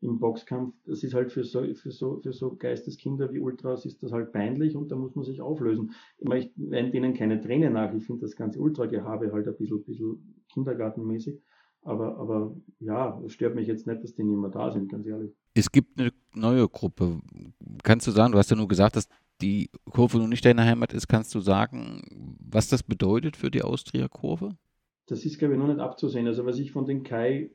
im 0.00 0.18
Boxkampf, 0.18 0.74
das 0.84 1.02
ist 1.02 1.14
halt 1.14 1.32
für 1.32 1.44
so, 1.44 1.62
für 1.74 1.90
so, 1.90 2.20
für 2.20 2.32
so 2.32 2.56
Geisteskinder 2.56 3.32
wie 3.32 3.40
Ultras 3.40 3.86
ist 3.86 4.02
das 4.02 4.12
halt 4.12 4.32
peinlich 4.32 4.76
und 4.76 4.90
da 4.90 4.96
muss 4.96 5.14
man 5.14 5.24
sich 5.24 5.40
auflösen. 5.40 5.92
Ich, 6.18 6.28
meine, 6.28 6.44
ich 6.44 6.52
weine 6.56 6.90
denen 6.90 7.14
keine 7.14 7.40
Tränen 7.40 7.72
nach, 7.72 7.94
ich 7.94 8.04
finde 8.04 8.22
das 8.22 8.36
ganze 8.36 8.60
Ultra-Gehabe 8.60 9.32
halt 9.32 9.48
ein 9.48 9.56
bisschen, 9.56 9.82
bisschen 9.84 10.42
kindergartenmäßig. 10.52 11.40
Aber, 11.82 12.16
aber 12.16 12.56
ja, 12.80 13.20
es 13.26 13.32
stört 13.32 13.54
mich 13.54 13.66
jetzt 13.66 13.86
nicht, 13.86 14.02
dass 14.02 14.14
die 14.14 14.24
nicht 14.24 14.38
mehr 14.38 14.50
da 14.50 14.70
sind, 14.70 14.90
ganz 14.90 15.06
ehrlich. 15.06 15.32
Es 15.52 15.70
gibt 15.70 16.00
eine 16.00 16.12
neue 16.34 16.66
Gruppe. 16.68 17.20
Kannst 17.82 18.06
du 18.06 18.10
sagen, 18.10 18.32
du 18.32 18.38
hast 18.38 18.50
ja 18.50 18.56
nur 18.56 18.68
gesagt, 18.68 18.96
dass 18.96 19.06
die 19.42 19.70
Kurve 19.90 20.18
nun 20.18 20.30
nicht 20.30 20.44
deine 20.44 20.64
Heimat 20.64 20.94
ist, 20.94 21.08
kannst 21.08 21.34
du 21.34 21.40
sagen, 21.40 22.36
was 22.40 22.68
das 22.68 22.82
bedeutet 22.82 23.36
für 23.36 23.50
die 23.50 23.62
Austria-Kurve? 23.62 24.56
Das 25.06 25.24
ist, 25.24 25.38
glaube 25.38 25.54
ich, 25.54 25.60
noch 25.60 25.66
nicht 25.68 25.80
abzusehen. 25.80 26.26
Also 26.26 26.46
was 26.46 26.58
ich 26.58 26.72
von 26.72 26.86
den 26.86 27.02
Kai 27.02 27.50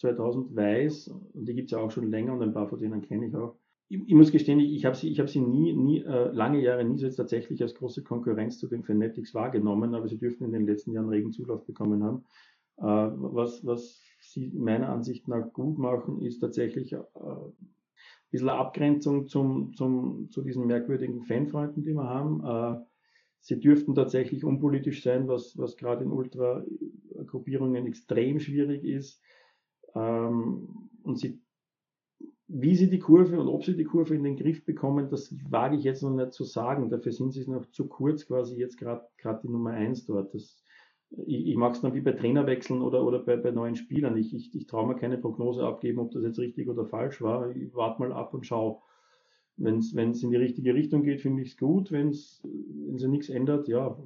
2000 0.00 0.56
weiß, 0.56 1.08
und 1.08 1.46
die 1.46 1.54
gibt 1.54 1.66
es 1.66 1.72
ja 1.72 1.78
auch 1.78 1.90
schon 1.90 2.10
länger 2.10 2.32
und 2.32 2.42
ein 2.42 2.54
paar 2.54 2.68
von 2.68 2.78
denen 2.78 3.02
kenne 3.02 3.26
ich 3.26 3.34
auch. 3.34 3.56
Ich, 3.88 4.00
ich 4.06 4.14
muss 4.14 4.32
gestehen, 4.32 4.60
ich, 4.60 4.84
habe 4.84 4.96
sie, 4.96 5.10
ich 5.10 5.20
hab 5.20 5.28
sie 5.28 5.40
nie, 5.40 5.72
nie 5.74 6.02
äh, 6.02 6.30
lange 6.32 6.60
Jahre 6.60 6.84
nie 6.84 6.98
so 6.98 7.06
jetzt 7.06 7.16
tatsächlich 7.16 7.60
als 7.62 7.74
große 7.74 8.02
Konkurrenz 8.02 8.58
zu 8.58 8.66
den 8.66 8.82
Fanatics 8.82 9.34
wahrgenommen, 9.34 9.94
aber 9.94 10.08
sie 10.08 10.18
dürften 10.18 10.44
in 10.44 10.52
den 10.52 10.66
letzten 10.66 10.92
Jahren 10.92 11.08
regen 11.08 11.32
Zulauf 11.32 11.66
bekommen 11.66 12.02
haben. 12.02 12.24
Äh, 12.78 12.82
was, 12.82 13.64
was 13.66 14.00
sie 14.20 14.50
meiner 14.54 14.88
Ansicht 14.88 15.28
nach 15.28 15.52
gut 15.52 15.78
machen, 15.78 16.22
ist 16.22 16.38
tatsächlich 16.38 16.92
äh, 16.92 16.98
ein 16.98 17.52
bisschen 18.30 18.48
Abgrenzung 18.48 19.26
zum, 19.26 19.74
zum, 19.74 20.30
zu 20.30 20.42
diesen 20.42 20.66
merkwürdigen 20.66 21.22
Fanfreunden, 21.22 21.82
die 21.82 21.94
wir 21.94 22.04
haben. 22.04 22.42
Äh, 22.44 22.80
sie 23.40 23.60
dürften 23.60 23.94
tatsächlich 23.94 24.44
unpolitisch 24.44 25.02
sein, 25.02 25.28
was, 25.28 25.58
was 25.58 25.76
gerade 25.76 26.04
in 26.04 26.12
Ultra-Gruppierungen 26.12 27.86
extrem 27.86 28.40
schwierig 28.40 28.84
ist. 28.84 29.20
Ähm, 29.94 30.90
und 31.02 31.18
sie, 31.18 31.40
wie 32.48 32.74
sie 32.74 32.90
die 32.90 32.98
Kurve 32.98 33.40
und 33.40 33.48
ob 33.48 33.64
sie 33.64 33.76
die 33.76 33.84
Kurve 33.84 34.14
in 34.14 34.24
den 34.24 34.36
Griff 34.36 34.64
bekommen, 34.64 35.08
das 35.08 35.34
wage 35.50 35.76
ich 35.76 35.84
jetzt 35.84 36.02
noch 36.02 36.10
nicht 36.10 36.32
zu 36.32 36.44
sagen. 36.44 36.90
Dafür 36.90 37.12
sind 37.12 37.32
sie 37.32 37.48
noch 37.48 37.66
zu 37.70 37.86
kurz, 37.86 38.26
quasi 38.26 38.56
jetzt 38.56 38.76
gerade 38.76 39.06
die 39.42 39.48
Nummer 39.48 39.70
eins 39.70 40.04
dort. 40.04 40.34
Das, 40.34 40.62
ich, 41.26 41.46
ich 41.48 41.56
mag 41.56 41.74
es 41.74 41.80
dann 41.80 41.94
wie 41.94 42.00
bei 42.00 42.12
Trainerwechseln 42.12 42.82
oder, 42.82 43.04
oder 43.04 43.20
bei, 43.20 43.36
bei 43.36 43.52
neuen 43.52 43.76
Spielern. 43.76 44.16
Ich, 44.16 44.34
ich, 44.34 44.54
ich 44.54 44.66
traue 44.66 44.88
mir 44.88 44.96
keine 44.96 45.18
Prognose 45.18 45.64
abgeben, 45.64 46.00
ob 46.00 46.10
das 46.10 46.24
jetzt 46.24 46.38
richtig 46.38 46.68
oder 46.68 46.86
falsch 46.86 47.22
war. 47.22 47.54
Ich 47.54 47.74
warte 47.74 48.00
mal 48.00 48.12
ab 48.12 48.34
und 48.34 48.46
schaue. 48.46 48.78
Wenn 49.56 49.78
es 49.78 50.22
in 50.22 50.30
die 50.30 50.36
richtige 50.36 50.74
Richtung 50.74 51.02
geht, 51.02 51.20
finde 51.20 51.42
ich 51.42 51.50
es 51.50 51.56
gut. 51.56 51.92
Wenn 51.92 52.08
es 52.08 52.42
nichts 52.42 53.28
ändert, 53.28 53.68
ja, 53.68 53.96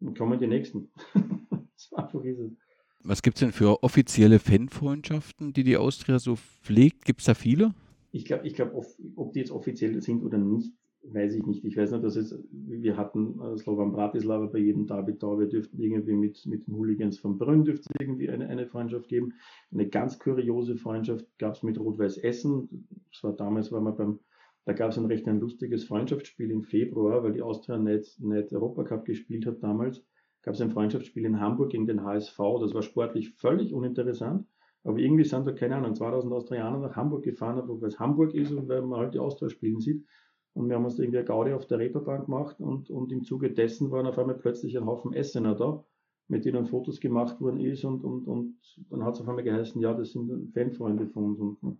dann 0.00 0.14
kommen 0.14 0.38
die 0.38 0.46
nächsten. 0.46 0.90
so 1.76 1.96
einfach 1.96 2.22
ist 2.22 2.38
es. 2.38 2.63
Was 3.06 3.20
gibt 3.20 3.36
es 3.36 3.40
denn 3.40 3.52
für 3.52 3.82
offizielle 3.82 4.38
Fanfreundschaften, 4.38 5.52
die 5.52 5.62
die 5.62 5.76
Austria 5.76 6.18
so 6.18 6.36
pflegt? 6.36 7.04
Gibt 7.04 7.20
es 7.20 7.26
da 7.26 7.34
viele? 7.34 7.74
Ich 8.12 8.24
glaube, 8.24 8.46
ich 8.46 8.54
glaub, 8.54 8.72
ob 9.16 9.32
die 9.34 9.40
jetzt 9.40 9.50
offiziell 9.50 10.00
sind 10.00 10.24
oder 10.24 10.38
nicht, 10.38 10.72
weiß 11.02 11.34
ich 11.34 11.44
nicht. 11.44 11.66
Ich 11.66 11.76
weiß 11.76 11.90
nur, 11.90 12.00
dass 12.00 12.16
es, 12.16 12.42
wir 12.50 12.96
hatten 12.96 13.38
äh, 13.42 13.58
Slovan 13.58 13.92
Bratislava 13.92 14.46
bei 14.46 14.60
jedem 14.60 14.86
David 14.86 15.22
da, 15.22 15.38
wir 15.38 15.48
dürften 15.48 15.78
irgendwie 15.78 16.14
mit, 16.14 16.46
mit 16.46 16.66
den 16.66 16.76
Hooligans 16.76 17.18
von 17.18 17.36
Brünn 17.36 17.64
dürfte 17.64 17.90
irgendwie 18.00 18.30
eine, 18.30 18.48
eine 18.48 18.66
Freundschaft 18.66 19.08
geben. 19.08 19.34
Eine 19.70 19.86
ganz 19.86 20.18
kuriose 20.18 20.76
Freundschaft 20.76 21.26
gab 21.36 21.56
es 21.56 21.62
mit 21.62 21.78
Rot-Weiß 21.78 22.16
Essen. 22.16 22.88
Das 23.12 23.22
war 23.22 23.34
damals, 23.34 23.70
war 23.70 23.82
man 23.82 23.96
beim, 23.96 24.20
da 24.64 24.72
gab 24.72 24.92
es 24.92 24.96
ein 24.96 25.04
recht 25.04 25.28
ein 25.28 25.40
lustiges 25.40 25.84
Freundschaftsspiel 25.84 26.50
im 26.50 26.62
Februar, 26.62 27.22
weil 27.22 27.34
die 27.34 27.42
Austria 27.42 27.76
nicht, 27.76 28.18
nicht 28.22 28.50
Europacup 28.50 29.04
gespielt 29.04 29.44
hat 29.44 29.62
damals 29.62 30.02
gab 30.44 30.54
es 30.54 30.60
ein 30.60 30.70
Freundschaftsspiel 30.70 31.24
in 31.24 31.40
Hamburg 31.40 31.70
gegen 31.70 31.86
den 31.86 32.04
HSV. 32.04 32.38
Das 32.60 32.74
war 32.74 32.82
sportlich 32.82 33.30
völlig 33.34 33.72
uninteressant. 33.72 34.46
Aber 34.84 34.98
irgendwie 34.98 35.24
sind 35.24 35.46
da, 35.46 35.52
keine 35.52 35.76
Ahnung, 35.76 35.94
2000 35.94 36.32
Austrianer 36.32 36.78
nach 36.78 36.96
Hamburg 36.96 37.24
gefahren, 37.24 37.62
weil 37.66 37.88
es 37.88 37.98
Hamburg 37.98 38.34
ist 38.34 38.52
und 38.52 38.68
weil 38.68 38.82
man 38.82 39.00
halt 39.00 39.14
die 39.14 39.18
Austria 39.18 39.48
spielen 39.48 39.80
sieht. 39.80 40.04
Und 40.52 40.68
wir 40.68 40.76
haben 40.76 40.84
uns 40.84 40.98
irgendwie 40.98 41.18
eine 41.18 41.26
Gaudi 41.26 41.52
auf 41.52 41.66
der 41.66 41.78
Reeperbahn 41.78 42.26
gemacht 42.26 42.60
und, 42.60 42.90
und 42.90 43.10
im 43.10 43.24
Zuge 43.24 43.50
dessen 43.50 43.90
waren 43.90 44.06
auf 44.06 44.18
einmal 44.18 44.36
plötzlich 44.36 44.76
ein 44.76 44.84
Haufen 44.84 45.14
Essener 45.14 45.54
da, 45.54 45.82
mit 46.28 46.44
denen 46.44 46.66
Fotos 46.66 47.00
gemacht 47.00 47.40
worden 47.40 47.60
ist 47.60 47.84
und, 47.84 48.04
und, 48.04 48.26
und 48.26 48.58
dann 48.90 49.02
hat 49.02 49.14
es 49.14 49.20
auf 49.22 49.28
einmal 49.28 49.42
geheißen, 49.42 49.80
ja, 49.80 49.94
das 49.94 50.12
sind 50.12 50.52
Fanfreunde 50.52 51.08
von 51.08 51.24
uns. 51.24 51.40
Und, 51.40 51.78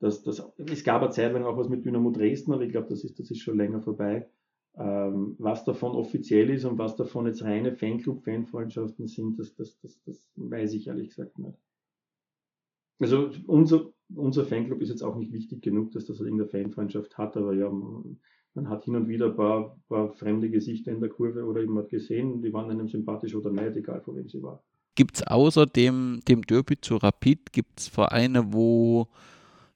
das, 0.00 0.22
das, 0.22 0.52
es 0.58 0.84
gab 0.84 1.02
eine 1.02 1.10
Zeit 1.10 1.32
lang 1.32 1.44
auch 1.44 1.56
was 1.56 1.68
mit 1.68 1.84
Dynamo 1.84 2.10
Dresden, 2.10 2.52
aber 2.52 2.62
ich 2.62 2.72
glaube, 2.72 2.88
das 2.88 3.04
ist, 3.04 3.18
das 3.18 3.30
ist 3.30 3.40
schon 3.40 3.56
länger 3.56 3.80
vorbei. 3.80 4.28
Ähm, 4.78 5.34
was 5.38 5.64
davon 5.64 5.92
offiziell 5.92 6.50
ist 6.50 6.64
und 6.64 6.78
was 6.78 6.94
davon 6.94 7.26
jetzt 7.26 7.42
reine 7.42 7.72
Fanclub-Fanfreundschaften 7.72 9.08
sind, 9.08 9.36
das, 9.36 9.52
das, 9.56 9.76
das, 9.80 10.00
das 10.04 10.30
weiß 10.36 10.72
ich 10.74 10.86
ehrlich 10.86 11.08
gesagt 11.08 11.36
nicht. 11.38 11.58
Also 13.00 13.30
unser, 13.48 13.90
unser 14.14 14.44
Fanclub 14.44 14.80
ist 14.80 14.90
jetzt 14.90 15.02
auch 15.02 15.16
nicht 15.16 15.32
wichtig 15.32 15.62
genug, 15.62 15.90
dass 15.90 16.06
das 16.06 16.20
irgendeine 16.20 16.48
Fanfreundschaft 16.48 17.18
hat, 17.18 17.36
aber 17.36 17.54
ja, 17.54 17.68
man, 17.68 18.20
man 18.54 18.68
hat 18.68 18.84
hin 18.84 18.94
und 18.94 19.08
wieder 19.08 19.26
ein 19.26 19.36
paar, 19.36 19.76
paar, 19.88 20.12
fremde 20.12 20.48
Gesichter 20.48 20.92
in 20.92 21.00
der 21.00 21.10
Kurve 21.10 21.44
oder 21.44 21.60
hat 21.74 21.88
gesehen, 21.88 22.40
die 22.40 22.52
waren 22.52 22.70
einem 22.70 22.88
sympathisch 22.88 23.34
oder 23.34 23.50
nicht, 23.50 23.76
egal 23.76 24.00
von 24.00 24.14
wem 24.14 24.28
sie 24.28 24.42
waren. 24.42 24.60
Gibt 24.94 25.16
es 25.16 25.26
außer 25.26 25.66
dem, 25.66 26.20
dem 26.28 26.42
Derby 26.42 26.80
zu 26.80 26.96
Rapid, 26.96 27.52
gibt 27.52 27.80
es 27.80 27.88
Vereine, 27.88 28.52
wo, 28.52 29.08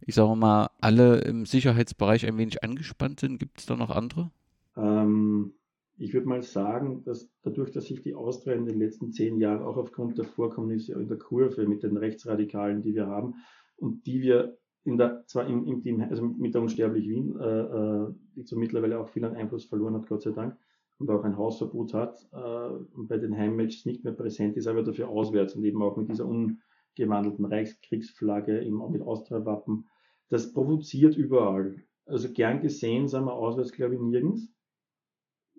ich 0.00 0.14
sage 0.14 0.36
mal, 0.36 0.68
alle 0.80 1.22
im 1.22 1.44
Sicherheitsbereich 1.44 2.24
ein 2.26 2.38
wenig 2.38 2.62
angespannt 2.62 3.18
sind? 3.18 3.38
Gibt 3.38 3.58
es 3.58 3.66
da 3.66 3.76
noch 3.76 3.90
andere? 3.90 4.30
Ähm, 4.76 5.54
ich 5.98 6.14
würde 6.14 6.28
mal 6.28 6.42
sagen, 6.42 7.04
dass 7.04 7.30
dadurch, 7.42 7.70
dass 7.70 7.86
sich 7.86 8.02
die 8.02 8.14
Austria 8.14 8.54
in 8.54 8.66
den 8.66 8.78
letzten 8.78 9.12
zehn 9.12 9.38
Jahren 9.38 9.62
auch 9.62 9.76
aufgrund 9.76 10.18
der 10.18 10.24
Vorkommnisse 10.24 10.94
in 10.94 11.08
der 11.08 11.18
Kurve 11.18 11.66
mit 11.66 11.82
den 11.82 11.96
Rechtsradikalen, 11.96 12.82
die 12.82 12.94
wir 12.94 13.06
haben 13.06 13.34
und 13.76 14.06
die 14.06 14.22
wir 14.22 14.56
in 14.84 14.98
der, 14.98 15.24
zwar 15.26 15.46
im, 15.46 15.64
im 15.66 15.80
Team, 15.82 16.00
also 16.00 16.24
mit 16.24 16.54
der 16.54 16.62
Unsterblich 16.62 17.08
Wien, 17.08 17.38
äh, 17.38 17.60
äh, 17.60 18.14
die 18.34 18.42
so 18.42 18.56
mittlerweile 18.56 18.98
auch 18.98 19.08
viel 19.08 19.24
an 19.24 19.36
Einfluss 19.36 19.64
verloren 19.64 19.94
hat, 19.94 20.08
Gott 20.08 20.22
sei 20.22 20.32
Dank, 20.32 20.56
und 20.98 21.10
auch 21.10 21.22
ein 21.24 21.36
Hausverbot 21.36 21.94
hat 21.94 22.26
äh, 22.32 22.96
und 22.96 23.08
bei 23.08 23.18
den 23.18 23.36
Heimmatches 23.36 23.86
nicht 23.86 24.02
mehr 24.02 24.12
präsent 24.12 24.56
ist, 24.56 24.66
aber 24.66 24.82
dafür 24.82 25.08
auswärts 25.08 25.54
und 25.54 25.64
eben 25.64 25.82
auch 25.82 25.96
mit 25.96 26.08
dieser 26.08 26.26
umgewandelten 26.26 27.44
Reichskriegsflagge, 27.44 28.62
eben 28.62 28.82
auch 28.82 28.90
mit 28.90 29.02
Austria-Wappen. 29.02 29.86
Das 30.30 30.52
provoziert 30.52 31.16
überall. 31.16 31.76
Also 32.06 32.32
gern 32.32 32.60
gesehen 32.60 33.06
sind 33.06 33.24
wir 33.24 33.34
auswärts, 33.34 33.72
glaube 33.72 33.94
ich, 33.94 34.00
nirgends 34.00 34.48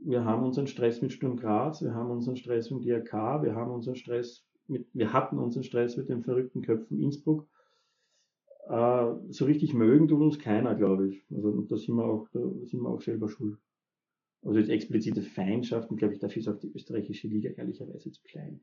wir 0.05 0.25
haben 0.25 0.43
unseren 0.43 0.67
Stress 0.67 1.01
mit 1.01 1.13
Sturm 1.13 1.37
Graz, 1.37 1.81
wir 1.81 1.93
haben 1.93 2.11
unseren 2.11 2.35
Stress 2.35 2.71
mit 2.71 2.85
DRK, 2.85 3.43
wir 3.43 3.55
haben 3.55 3.71
unseren 3.71 3.95
Stress 3.95 4.45
mit, 4.67 4.87
wir 4.93 5.13
hatten 5.13 5.37
unseren 5.37 5.63
Stress 5.63 5.97
mit 5.97 6.09
den 6.09 6.23
verrückten 6.23 6.61
Köpfen 6.61 6.99
Innsbruck. 6.99 7.47
Äh, 8.69 9.13
so 9.29 9.45
richtig 9.45 9.73
mögen 9.73 10.07
tut 10.07 10.21
uns 10.21 10.39
keiner, 10.39 10.75
glaube 10.75 11.09
ich. 11.09 11.23
Also 11.33 11.61
da 11.61 11.77
sind 11.77 11.95
wir 11.95 12.05
auch, 12.05 12.27
da 12.31 12.39
sind 12.63 12.81
wir 12.81 12.89
auch 12.89 13.01
selber 13.01 13.29
schuld. 13.29 13.57
Also 14.41 14.59
jetzt 14.59 14.69
explizite 14.69 15.21
Feindschaften, 15.21 15.95
glaube 15.95 16.13
ich, 16.13 16.19
dafür 16.19 16.41
ist 16.41 16.47
auch 16.47 16.59
die 16.59 16.71
österreichische 16.73 17.27
Liga 17.27 17.49
ehrlicherweise 17.51 18.11
zu 18.11 18.21
klein. 18.23 18.59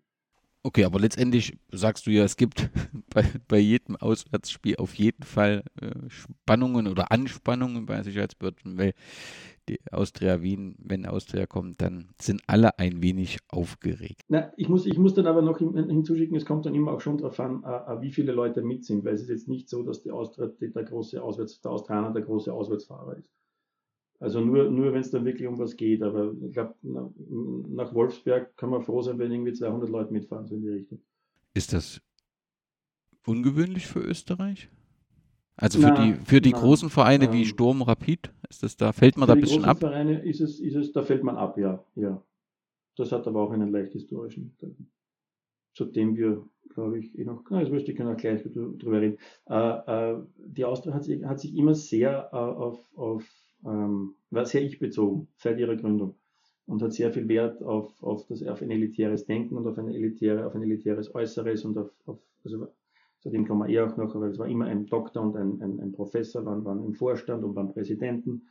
Okay, 0.63 0.85
aber 0.85 1.01
letztendlich 1.01 1.57
sagst 1.73 2.07
du 2.07 2.11
ja, 2.11 2.23
es 2.23 2.37
gibt 2.37 2.69
bei, 3.15 3.25
bei 3.49 3.59
jedem 3.59 3.97
Auswärtsspiel 3.97 4.77
auf 4.77 4.95
jeden 4.95 5.23
Fall 5.23 5.65
äh, 5.81 5.91
Spannungen 6.09 6.87
oder 6.87 7.11
Anspannungen 7.11 7.87
bei 7.87 8.03
Sicherheitsbehörden, 8.03 8.77
weil 8.77 8.93
die 9.71 9.81
Austria 9.93 10.43
Wien, 10.43 10.75
wenn 10.79 11.07
Austria 11.07 11.47
kommt, 11.47 11.81
dann 11.81 12.11
sind 12.21 12.43
alle 12.47 12.79
ein 12.79 13.03
wenig 13.03 13.39
aufgeregt. 13.49 14.23
Na, 14.29 14.53
ich, 14.57 14.69
muss, 14.69 14.87
ich 14.87 14.99
muss 14.99 15.15
dann 15.15 15.27
aber 15.27 15.43
noch 15.43 15.59
hinzuschicken, 15.59 16.37
es 16.37 16.45
kommt 16.45 16.67
dann 16.67 16.75
immer 16.75 16.93
auch 16.93 17.01
schon 17.01 17.19
darauf 17.19 17.39
an, 17.41 17.63
uh, 17.65 18.01
wie 18.01 18.11
viele 18.11 18.33
Leute 18.33 18.63
mit 18.63 18.85
sind, 18.85 19.05
weil 19.05 19.15
es 19.15 19.23
ist 19.23 19.31
jetzt 19.31 19.49
nicht 19.49 19.69
so, 19.69 19.83
dass 19.83 20.03
die 20.03 20.11
Austria, 20.11 20.51
der 20.61 20.85
große 20.85 21.23
Auswärts, 21.23 21.61
der 21.61 21.71
Australier 21.71 22.11
der 22.13 22.23
große 22.23 22.53
Auswärtsfahrer 22.53 23.17
ist. 23.19 23.31
Also 24.19 24.41
nur, 24.41 24.71
nur 24.71 24.93
wenn 24.93 25.01
es 25.01 25.11
dann 25.11 25.25
wirklich 25.25 25.49
um 25.49 25.59
was 25.59 25.77
geht. 25.77 26.03
Aber 26.03 26.35
ich 26.43 26.53
glaube, 26.53 26.75
nach 26.83 27.95
Wolfsberg 27.95 28.55
kann 28.57 28.69
man 28.69 28.83
froh 28.83 29.01
sein, 29.01 29.19
wenn 29.19 29.33
irgendwie 29.33 29.55
200 29.55 29.89
Leute 29.89 30.13
mitfahren, 30.13 30.47
so 30.47 30.57
in 30.57 30.61
die 30.61 30.69
Richtung. 30.69 31.01
Ist 31.55 31.73
das 31.73 32.03
ungewöhnlich 33.27 33.87
für 33.87 34.01
Österreich? 34.01 34.69
Also 35.57 35.79
für 35.79 35.89
na, 35.89 36.05
die, 36.05 36.15
für 36.25 36.41
die 36.41 36.53
na, 36.53 36.59
großen 36.59 36.91
Vereine 36.91 37.27
ähm, 37.27 37.33
wie 37.33 37.47
Sturm, 37.47 37.83
Rapid, 37.83 38.31
ist 38.51 38.63
das 38.63 38.77
da, 38.77 38.93
fällt 38.93 39.17
man 39.17 39.29
da 39.29 39.35
ein 39.35 39.41
bisschen 39.41 39.65
ab? 39.65 39.79
Für 39.79 39.87
Vereine 39.87 40.23
ist 40.23 40.41
es, 40.41 40.61
ist 40.61 40.75
es, 40.75 40.93
da 40.93 41.03
fällt 41.03 41.23
man 41.23 41.37
ab, 41.37 41.57
ja, 41.57 41.85
ja. 41.95 42.23
Das 42.97 43.13
hat 43.13 43.27
aber 43.27 43.41
auch 43.41 43.53
einen 43.53 43.71
leicht 43.71 43.93
historischen. 43.93 44.57
Zu 45.73 45.85
dem 45.85 46.17
wir, 46.17 46.45
glaube 46.75 46.99
ich, 46.99 47.17
eh 47.17 47.25
noch, 47.25 47.45
na, 47.49 47.61
das 47.61 47.71
möchte 47.71 47.93
ich 47.93 47.99
noch 47.99 48.17
gleich 48.17 48.43
drüber 48.43 49.01
reden. 49.01 49.19
Äh, 49.49 50.15
äh, 50.15 50.23
die 50.37 50.65
Austria 50.65 50.93
hat 50.95 51.05
sich, 51.05 51.25
hat 51.25 51.41
sich 51.41 51.57
immer 51.57 51.75
sehr 51.75 52.29
äh, 52.33 52.37
auf, 52.37 52.79
auf 52.97 53.25
ähm, 53.65 54.15
war 54.31 54.45
sehr 54.47 54.63
ich-bezogen 54.63 55.29
seit 55.37 55.59
ihrer 55.59 55.77
Gründung 55.77 56.17
und 56.67 56.83
hat 56.83 56.93
sehr 56.93 57.13
viel 57.13 57.29
Wert 57.29 57.63
auf, 57.63 58.03
auf, 58.03 58.27
das, 58.27 58.43
auf 58.43 58.63
ein 58.63 58.71
elitäres 58.71 59.27
Denken 59.27 59.57
und 59.57 59.67
auf, 59.67 59.79
eine 59.79 59.95
elitäre, 59.95 60.47
auf 60.47 60.55
ein 60.55 60.63
elitäres 60.63 61.15
Äußeres 61.15 61.65
und 61.65 61.79
auf, 61.79 61.91
auf 62.07 62.19
also 62.45 62.69
zu 63.21 63.31
dem 63.31 63.47
kommen 63.47 63.69
wir 63.69 63.69
eh 63.69 63.81
auch 63.81 63.97
noch, 63.97 64.15
aber 64.15 64.29
es 64.29 64.39
war 64.39 64.49
immer 64.49 64.67
ein 64.67 64.87
Doktor 64.87 65.23
und 65.23 65.37
ein, 65.37 65.61
ein, 65.63 65.81
ein 65.81 65.93
Professor, 65.93 66.45
waren, 66.45 66.65
waren 66.65 66.85
im 66.85 66.95
Vorstand 66.95 67.45
und 67.45 67.55
waren 67.55 67.73
Präsidenten. 67.73 68.49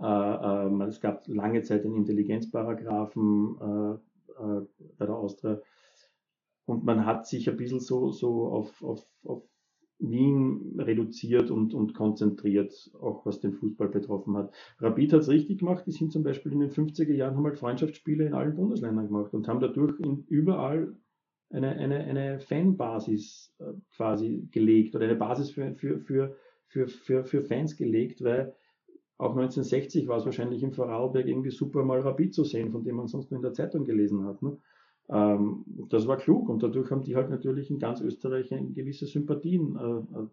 Äh, 0.00 0.04
äh, 0.04 0.84
es 0.88 1.00
gab 1.00 1.26
lange 1.26 1.62
Zeit 1.62 1.84
einen 1.84 1.96
Intelligenzparagraphen 1.96 3.56
äh, 3.60 3.92
äh 4.42 4.66
bei 4.98 5.06
der 5.06 5.16
Austria. 5.16 5.60
und 6.66 6.84
man 6.84 7.04
hat 7.04 7.26
sich 7.26 7.50
ein 7.50 7.56
bisschen 7.56 7.80
so, 7.80 8.10
so 8.12 8.46
auf, 8.46 8.82
auf, 8.82 9.04
auf 9.24 9.42
Wien 9.98 10.74
reduziert 10.78 11.50
und, 11.50 11.74
und 11.74 11.94
konzentriert, 11.94 12.90
auch 13.00 13.24
was 13.24 13.40
den 13.40 13.52
Fußball 13.52 13.88
betroffen 13.88 14.36
hat. 14.36 14.52
Rapid 14.78 15.12
hat 15.12 15.20
es 15.20 15.28
richtig 15.28 15.58
gemacht, 15.58 15.84
die 15.86 15.92
sind 15.92 16.12
zum 16.12 16.22
Beispiel 16.22 16.52
in 16.52 16.60
den 16.60 16.70
50er 16.70 17.12
Jahren 17.12 17.36
haben 17.36 17.44
halt 17.44 17.58
Freundschaftsspiele 17.58 18.26
in 18.26 18.34
allen 18.34 18.54
Bundesländern 18.54 19.06
gemacht 19.06 19.32
und 19.34 19.46
haben 19.48 19.60
dadurch 19.60 19.98
in, 20.00 20.24
überall 20.28 20.96
eine, 21.52 21.70
eine, 21.70 21.98
eine 21.98 22.40
Fanbasis 22.40 23.54
äh, 23.58 23.72
quasi 23.96 24.48
gelegt 24.50 24.94
oder 24.94 25.04
eine 25.04 25.16
Basis 25.16 25.50
für, 25.50 25.74
für, 25.74 26.00
für, 26.00 26.36
für, 26.66 26.88
für, 26.88 27.24
für 27.24 27.42
Fans 27.42 27.76
gelegt, 27.76 28.22
weil 28.24 28.54
auch 29.18 29.36
1960 29.36 30.08
war 30.08 30.18
es 30.18 30.24
wahrscheinlich 30.24 30.62
im 30.62 30.72
Vorarlberg 30.72 31.26
irgendwie 31.26 31.50
super 31.50 31.84
mal 31.84 32.00
Rapid 32.00 32.34
zu 32.34 32.44
sehen, 32.44 32.72
von 32.72 32.82
dem 32.82 32.96
man 32.96 33.06
sonst 33.06 33.30
nur 33.30 33.38
in 33.38 33.42
der 33.42 33.52
Zeitung 33.52 33.84
gelesen 33.84 34.24
hat. 34.24 34.42
Ne? 34.42 34.58
Ähm, 35.08 35.64
das 35.88 36.08
war 36.08 36.16
klug 36.16 36.48
und 36.48 36.62
dadurch 36.62 36.90
haben 36.90 37.02
die 37.02 37.14
halt 37.14 37.30
natürlich 37.30 37.70
in 37.70 37.78
ganz 37.78 38.00
Österreich 38.00 38.48
gewisse 38.48 39.06
Sympathien 39.06 39.76
äh, 39.76 40.20
äh, 40.20 40.26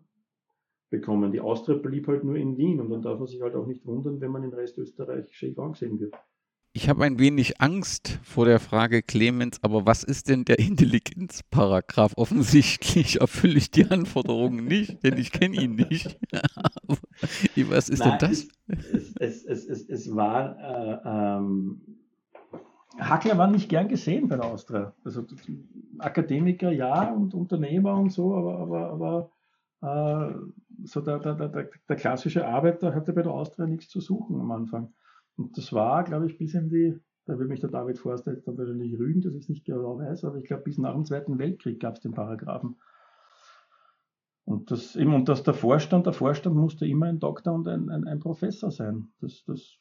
bekommen. 0.89 1.32
Die 1.32 1.41
Austria 1.41 1.78
blieb 1.78 2.07
halt 2.07 2.24
nur 2.24 2.36
in 2.36 2.57
Wien 2.57 2.80
und 2.80 2.89
dann 2.89 3.01
darf 3.01 3.20
man 3.20 3.28
sich 3.28 3.41
halt 3.41 3.55
auch 3.55 3.67
nicht 3.67 3.86
wundern, 3.86 4.22
wenn 4.22 4.32
man 4.32 4.43
in 4.43 4.53
Rest 4.53 4.78
Österreich 4.78 5.32
schief 5.32 5.59
angesehen 5.59 5.99
wird. 5.99 6.15
Ich 6.72 6.88
habe 6.88 7.03
ein 7.03 7.17
wenig 7.17 7.59
Angst 7.61 8.20
vor 8.22 8.45
der 8.45 8.59
Frage, 8.59 9.01
Clemens, 9.01 9.57
aber 9.63 9.88
was 9.88 10.03
ist 10.03 10.30
denn 10.30 10.45
der 10.45 10.59
Intelligenzparagraph? 10.59 12.13
Offensichtlich 12.15 13.22
erfülle 13.22 13.57
ich 13.57 13.72
die 13.72 13.89
Anforderungen 13.89 14.65
nicht, 14.65 15.03
denn 15.03 15.17
ich 15.17 15.32
kenne 15.32 15.61
ihn 15.61 15.76
nicht. 15.76 16.20
was 17.70 17.89
ist 17.89 17.99
Nein, 17.99 18.17
denn 18.20 18.30
das? 18.30 18.47
Es, 19.20 19.45
es, 19.45 19.65
es, 19.65 19.89
es 19.89 20.15
war, 20.15 20.57
äh, 20.59 21.38
ähm, 21.39 21.82
Hackler 22.99 23.38
war 23.38 23.49
nicht 23.49 23.70
gern 23.70 23.88
gesehen 23.88 24.28
bei 24.28 24.36
der 24.36 24.45
Austria. 24.45 24.93
Also 25.03 25.26
Akademiker 25.97 26.72
ja 26.72 27.11
und 27.11 27.34
Unternehmer 27.34 27.95
und 27.95 28.11
so, 28.11 28.36
aber, 28.36 28.59
aber, 28.59 29.32
aber 29.82 30.30
äh, 30.32 30.36
so 30.84 31.01
der, 31.01 31.17
der, 31.20 31.34
der, 31.34 31.70
der 31.88 31.95
klassische 31.95 32.47
Arbeiter 32.47 32.93
hatte 32.93 33.11
bei 33.13 33.24
der 33.24 33.32
Austria 33.32 33.65
nichts 33.65 33.89
zu 33.89 34.01
suchen 34.01 34.39
am 34.39 34.51
Anfang. 34.51 34.93
Und 35.39 35.57
das 35.57 35.71
war, 35.71 36.03
glaube 36.03 36.29
ich, 36.29 36.37
bis 36.37 36.53
in 36.53 36.69
die, 36.69 36.99
da 37.25 37.39
will 37.39 37.47
mich 37.47 37.61
der 37.61 37.69
David 37.69 37.97
Forster 37.97 38.33
jetzt 38.33 38.45
dann 38.45 38.57
wahrscheinlich 38.57 38.99
rügen, 38.99 39.21
dass 39.21 39.33
ich 39.33 39.43
es 39.43 39.49
nicht 39.49 39.63
genau 39.63 39.97
weiß, 39.97 40.25
aber 40.25 40.37
ich 40.37 40.43
glaube, 40.43 40.63
bis 40.63 40.77
nach 40.77 40.93
dem 40.93 41.05
Zweiten 41.05 41.39
Weltkrieg 41.39 41.79
gab 41.79 41.95
es 41.95 42.01
den 42.01 42.11
Paragraphen. 42.11 42.75
Und 44.43 44.69
das 44.69 44.97
eben, 44.97 45.13
und 45.13 45.29
dass 45.29 45.43
der 45.43 45.53
Vorstand, 45.53 46.07
der 46.07 46.13
Vorstand 46.13 46.57
musste 46.57 46.85
immer 46.85 47.05
ein 47.05 47.19
Doktor 47.19 47.53
und 47.53 47.69
ein, 47.69 47.89
ein, 47.89 48.05
ein 48.05 48.19
Professor 48.19 48.69
sein. 48.69 49.13
Das, 49.21 49.45
das, 49.45 49.77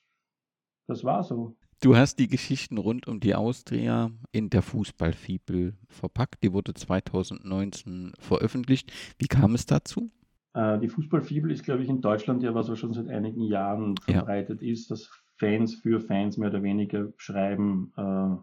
das 0.87 1.03
war 1.03 1.25
so. 1.25 1.57
Du 1.81 1.97
hast 1.97 2.21
die 2.21 2.29
Geschichten 2.29 2.79
rund 2.79 3.09
um 3.09 3.19
die 3.19 3.35
Austria 3.35 4.13
in 4.31 4.51
der 4.51 4.63
Fußballfibel 4.63 5.77
verpackt. 5.89 6.45
Die 6.45 6.53
wurde 6.53 6.75
2019 6.75 8.13
veröffentlicht. 8.21 8.93
Wie 9.19 9.27
kam 9.27 9.57
es 9.57 9.67
dazu? 9.67 10.13
Äh, 10.55 10.79
die 10.79 10.89
Fußballfibel 10.89 11.51
ist, 11.51 11.65
glaube 11.65 11.83
ich, 11.83 11.89
in 11.89 12.01
Deutschland 12.01 12.45
ja, 12.45 12.55
was 12.55 12.79
schon 12.79 12.93
seit 12.93 13.09
einigen 13.09 13.43
Jahren 13.43 13.97
verbreitet 13.97 14.63
ja. 14.63 14.71
ist. 14.71 14.91
Das 14.91 15.11
Fans 15.39 15.75
für 15.75 16.01
Fans 16.01 16.37
mehr 16.37 16.51
oder 16.51 16.63
weniger 16.63 17.13
schreiben. 17.17 17.93
Äh, 17.97 18.37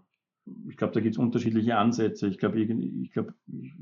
ich 0.70 0.78
glaube, 0.78 0.93
da 0.93 1.00
gibt 1.00 1.16
es 1.16 1.20
unterschiedliche 1.20 1.78
Ansätze. 1.78 2.28
Ich 2.28 2.38
glaube, 2.38 2.60
ich 2.60 3.12
glaube, 3.12 3.34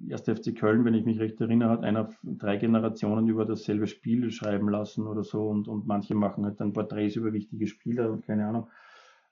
erst 0.07 0.29
FC 0.29 0.55
Köln, 0.55 0.85
wenn 0.85 0.93
ich 0.93 1.05
mich 1.05 1.19
recht 1.19 1.39
erinnere, 1.41 1.69
hat 1.69 1.83
einer 1.83 2.09
drei 2.23 2.55
Generationen 2.57 3.27
über 3.27 3.45
dasselbe 3.45 3.87
Spiel 3.87 4.31
schreiben 4.31 4.69
lassen 4.69 5.05
oder 5.05 5.23
so 5.23 5.49
und, 5.49 5.67
und 5.67 5.87
manche 5.87 6.15
machen 6.15 6.45
halt 6.45 6.61
dann 6.61 6.73
Porträts 6.73 7.17
über 7.17 7.33
wichtige 7.33 7.67
Spieler 7.67 8.11
und 8.11 8.25
keine 8.25 8.47
Ahnung. 8.47 8.67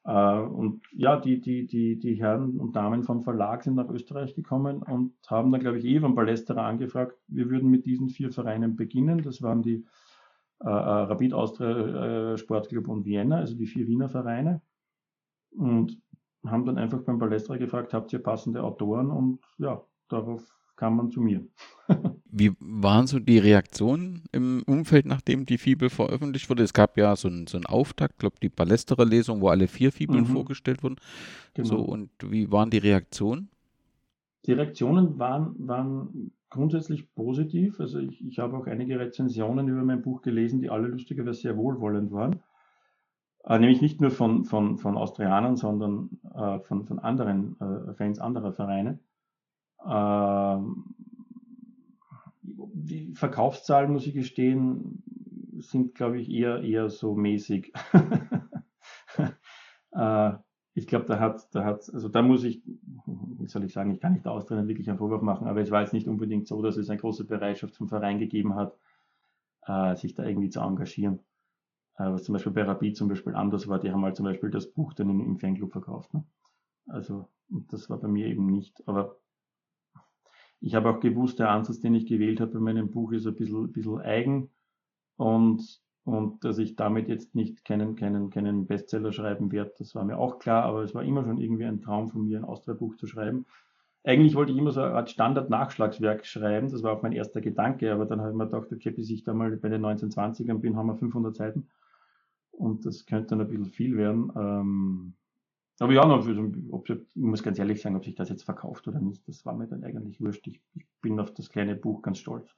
Uh, 0.04 0.48
und 0.52 0.82
ja, 0.94 1.16
die, 1.16 1.40
die, 1.40 1.68
die, 1.68 2.00
die 2.00 2.16
Herren 2.16 2.60
und 2.60 2.76
Damen 2.76 3.04
vom 3.04 3.22
Verlag 3.22 3.64
sind 3.64 3.76
nach 3.76 3.88
Österreich 3.88 4.34
gekommen 4.34 4.82
und 4.82 5.14
haben 5.28 5.52
dann, 5.52 5.62
glaube 5.62 5.78
ich, 5.78 5.86
Evan 5.86 6.16
Ballesterer 6.16 6.64
angefragt, 6.64 7.16
wir 7.28 7.52
würden 7.52 7.70
mit 7.70 7.86
diesen 7.86 8.10
vier 8.10 8.32
Vereinen 8.32 8.76
beginnen. 8.76 9.22
Das 9.22 9.44
waren 9.44 9.62
die 9.62 9.86
äh, 10.64 10.68
äh, 10.68 10.70
Rapid 10.70 11.34
Austria 11.34 12.34
äh, 12.34 12.38
Sportclub 12.38 12.88
und 12.88 13.06
Vienna, 13.06 13.38
also 13.38 13.56
die 13.56 13.68
vier 13.68 13.88
Wiener 13.88 14.10
Vereine. 14.10 14.62
Und 15.52 16.00
haben 16.46 16.66
dann 16.66 16.78
einfach 16.78 17.02
beim 17.02 17.20
Balestra 17.20 17.58
gefragt, 17.58 17.94
habt 17.94 18.14
ihr 18.14 18.20
passende 18.20 18.64
Autoren? 18.64 19.12
Und 19.12 19.40
ja, 19.58 19.84
darauf 20.08 20.44
kam 20.76 20.98
man 20.98 21.12
zu 21.12 21.22
mir. 21.22 21.46
Wie 22.26 22.54
waren 22.60 23.08
so 23.08 23.20
die 23.20 23.38
Reaktionen 23.38 24.24
im 24.32 24.64
Umfeld, 24.66 25.06
nachdem 25.06 25.46
die 25.46 25.58
Fibel 25.58 25.90
veröffentlicht 25.90 26.50
wurde? 26.50 26.64
Es 26.64 26.74
gab 26.74 26.98
ja 26.98 27.16
so 27.16 27.28
einen, 27.28 27.48
so 27.48 27.58
einen 27.58 27.66
Auftakt, 27.66 28.20
glaube 28.20 28.38
die 28.42 28.50
Ballesterer-Lesung, 28.50 29.42
wo 29.42 29.50
alle 29.50 29.68
vier 29.68 29.92
Fibeln 29.92 30.22
mhm. 30.22 30.34
vorgestellt 30.34 30.84
wurden. 30.84 30.98
Genau. 31.54 31.68
So, 31.68 31.78
und 31.80 32.10
wie 32.24 32.52
waren 32.52 32.70
die 32.70 32.78
Reaktionen? 32.78 33.50
Die 34.46 34.54
Reaktionen 34.54 35.20
waren, 35.20 35.56
waren 35.58 36.32
grundsätzlich 36.52 37.12
positiv. 37.16 37.80
Also 37.80 37.98
ich, 37.98 38.24
ich 38.24 38.38
habe 38.38 38.56
auch 38.56 38.68
einige 38.68 39.00
Rezensionen 39.00 39.68
über 39.68 39.84
mein 39.84 40.04
Buch 40.04 40.22
gelesen, 40.22 40.62
die 40.62 40.70
alle 40.70 40.88
lustigerweise 40.88 41.42
sehr 41.42 41.58
wohlwollend 41.58 42.12
waren. 42.12 42.44
Äh, 43.44 43.58
nämlich 43.58 43.82
nicht 43.82 44.00
nur 44.00 44.12
von, 44.12 44.46
von, 44.46 44.78
von 44.78 44.98
Austrianern, 44.98 45.56
sondern 45.56 46.12
äh, 46.36 46.60
von, 46.60 46.86
von 46.86 47.00
anderen 47.00 47.60
äh, 47.60 47.96
Fans 47.96 48.20
anderer 48.20 48.54
Vereine. 48.54 49.00
Ähm, 49.84 50.94
die 52.44 53.16
Verkaufszahlen, 53.16 53.92
muss 53.92 54.06
ich 54.06 54.14
gestehen, 54.14 55.04
sind, 55.58 55.96
glaube 55.96 56.20
ich, 56.20 56.30
eher, 56.30 56.62
eher 56.62 56.90
so 56.90 57.16
mäßig. 57.16 57.74
ich 60.74 60.88
glaube, 60.88 61.06
da 61.06 61.20
hat, 61.20 61.54
da 61.54 61.66
hat, 61.66 61.90
also 61.94 62.08
da 62.08 62.22
muss 62.22 62.44
ich, 62.44 62.62
wie 63.06 63.48
soll 63.48 63.64
ich 63.66 63.74
sagen, 63.74 63.92
ich 63.92 64.00
kann 64.00 64.14
nicht 64.14 64.28
Austria 64.28 64.66
wirklich 64.68 64.90
einen 64.90 65.00
Vorwurf 65.00 65.22
machen, 65.22 65.48
aber 65.48 65.62
es 65.62 65.72
war 65.72 65.82
jetzt 65.82 65.94
nicht 65.94 66.08
unbedingt 66.08 66.48
so, 66.48 66.62
dass 66.62 66.78
es 66.78 66.90
eine 66.90 67.00
große 67.00 67.26
Bereitschaft 67.26 67.76
vom 67.76 67.90
Verein 67.90 68.20
gegeben 68.20 68.56
hat, 68.56 68.78
äh, 69.68 69.96
sich 69.96 70.16
da 70.16 70.24
irgendwie 70.24 70.50
zu 70.50 70.62
engagieren. 70.62 71.20
Äh, 71.98 72.06
was 72.06 72.24
zum 72.24 72.34
Beispiel 72.34 72.54
bei 72.54 72.64
Rapid 72.64 72.96
zum 72.96 73.10
Beispiel 73.10 73.36
anders 73.36 73.68
war, 73.68 73.80
die 73.80 73.92
haben 73.92 74.04
halt 74.04 74.16
zum 74.16 74.26
Beispiel 74.26 74.50
das 74.50 74.72
Buch 74.72 74.94
dann 74.94 75.10
im, 75.10 75.38
Fanclub 75.40 75.74
verkauft. 75.74 76.14
Ne? 76.14 76.24
Also, 76.88 77.28
das 77.50 77.90
war 77.90 77.98
bei 77.98 78.08
mir 78.08 78.28
eben 78.28 78.46
nicht. 78.46 78.88
Aber 78.88 79.18
ich 80.62 80.76
habe 80.76 80.90
auch 80.90 81.02
gewusst, 81.02 81.40
der 81.40 81.50
Ansatz, 81.50 81.82
den 81.82 81.96
ich 81.96 82.06
gewählt 82.06 82.40
habe 82.40 82.54
bei 82.54 82.60
meinem 82.60 82.92
Buch, 82.92 83.12
ist 83.12 83.28
ein 83.28 83.36
bisschen, 83.36 83.72
bisschen 83.74 84.00
eigen 84.00 84.50
und 85.18 85.82
und 86.04 86.44
dass 86.44 86.58
ich 86.58 86.76
damit 86.76 87.08
jetzt 87.08 87.36
nicht 87.36 87.64
keinen, 87.64 87.96
keinen, 87.96 88.30
keinen 88.30 88.66
Bestseller 88.66 89.12
schreiben 89.12 89.52
werde, 89.52 89.74
das 89.78 89.94
war 89.96 90.04
mir 90.04 90.18
auch 90.18 90.40
klar, 90.40 90.64
aber 90.64 90.84
es 90.84 90.96
war 90.96 91.04
immer 91.04 91.24
schon 91.24 91.40
irgendwie 91.40 91.66
ein 91.66 91.82
Traum 91.82 92.10
von 92.10 92.26
mir, 92.26 92.40
ein 92.40 92.46
Austria-Buch 92.46 92.96
zu 92.96 93.08
schreiben. 93.08 93.46
Eigentlich 94.04 94.34
wollte 94.34 94.52
ich 94.52 94.58
immer 94.58 94.72
so 94.72 94.82
eine 94.82 94.96
Art 94.96 95.12
Standard-Nachschlagswerk 95.12 96.26
schreiben, 96.26 96.72
das 96.72 96.82
war 96.82 96.94
auch 96.94 97.04
mein 97.04 97.12
erster 97.12 97.40
Gedanke, 97.40 97.94
aber 97.94 98.06
dann 98.06 98.20
habe 98.20 98.32
ich 98.32 98.36
mir 98.36 98.46
gedacht, 98.46 98.72
okay, 98.72 98.90
bis 98.90 99.12
ich 99.12 99.24
da 99.24 99.34
mal 99.34 99.56
bei 99.58 99.70
den 99.70 99.86
1920ern 99.86 100.58
bin, 100.58 100.76
haben 100.76 100.88
wir 100.88 100.96
500 100.96 101.36
Seiten 101.36 101.68
und 102.52 102.86
das 102.86 103.06
könnte 103.06 103.30
dann 103.30 103.42
ein 103.42 103.48
bisschen 103.48 103.66
viel 103.66 103.98
werden. 103.98 104.32
Ähm, 104.36 105.14
aber 105.80 105.94
ja, 105.94 106.08
ob, 106.08 106.90
ich 106.90 107.00
muss 107.16 107.42
ganz 107.42 107.58
ehrlich 107.58 107.82
sagen, 107.82 107.96
ob 107.96 108.06
sich 108.06 108.14
das 108.14 108.30
jetzt 108.30 108.44
verkauft 108.44 108.88
oder 108.88 109.00
nicht, 109.00 109.28
das 109.28 109.46
war 109.46 109.54
mir 109.54 109.68
dann 109.68 109.84
eigentlich 109.84 110.22
wurscht. 110.22 110.46
Ich, 110.48 110.62
ich 110.76 110.86
bin 111.02 111.20
auf 111.20 111.34
das 111.34 111.50
kleine 111.50 111.76
Buch 111.76 112.04
ganz 112.04 112.20
stolz. 112.20 112.56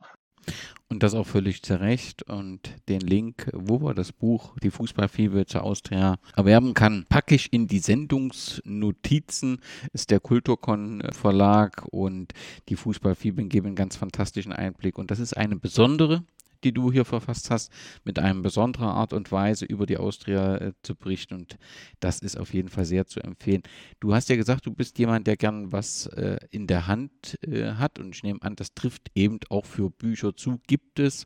Und 0.94 1.02
das 1.02 1.16
auch 1.16 1.26
völlig 1.26 1.64
zu 1.64 1.80
Recht. 1.80 2.22
Und 2.22 2.70
den 2.88 3.02
Link, 3.02 3.50
wo 3.52 3.80
man 3.80 3.96
das 3.96 4.12
Buch 4.12 4.56
Die 4.62 4.70
Fußballfibel 4.70 5.48
zur 5.48 5.64
Austria 5.64 6.20
erwerben 6.36 6.76
kann, 6.76 7.08
packe 7.10 7.34
ich 7.34 7.52
in 7.52 7.66
die 7.66 7.80
Sendungsnotizen. 7.80 9.58
Ist 9.92 10.12
der 10.12 10.20
Kulturkon 10.20 11.02
Verlag 11.12 11.88
und 11.90 12.34
die 12.70 12.76
Fußballfibeln 12.76 13.50
geben 13.50 13.68
einen 13.70 13.76
ganz 13.76 13.96
fantastischen 13.96 14.54
Einblick. 14.54 15.00
Und 15.00 15.10
das 15.10 15.18
ist 15.18 15.36
eine 15.36 15.56
besondere 15.56 16.24
die 16.64 16.72
du 16.72 16.92
hier 16.92 17.06
verfasst 17.06 17.52
hast, 17.52 17.72
mit 18.04 18.20
einer 18.20 18.42
besonderen 18.42 18.88
Art 18.88 19.14
und 19.14 19.32
Weise 19.32 19.66
über 19.66 19.86
die 19.86 19.98
Austria 19.98 20.58
äh, 20.58 20.74
zu 20.84 20.96
berichten. 20.96 21.36
Und 21.36 21.58
das 22.00 22.20
ist 22.20 22.38
auf 22.38 22.54
jeden 22.54 22.70
Fall 22.70 22.86
sehr 22.86 23.06
zu 23.06 23.20
empfehlen. 23.20 23.64
Du 24.00 24.14
hast 24.14 24.30
ja 24.30 24.36
gesagt, 24.36 24.66
du 24.66 24.74
bist 24.74 25.00
jemand, 25.00 25.28
der 25.28 25.38
gern 25.38 25.72
was 25.72 26.08
äh, 26.08 26.38
in 26.52 26.68
der 26.68 26.88
Hand 26.88 27.38
äh, 27.42 27.74
hat. 27.74 28.00
Und 28.00 28.16
ich 28.16 28.24
nehme 28.24 28.42
an, 28.42 28.56
das 28.56 28.74
trifft 28.74 29.12
eben 29.16 29.40
auch 29.50 29.66
für 29.66 29.90
Bücher 29.90 30.36
zu. 30.36 30.60
Gibt 30.68 31.00
es, 31.00 31.26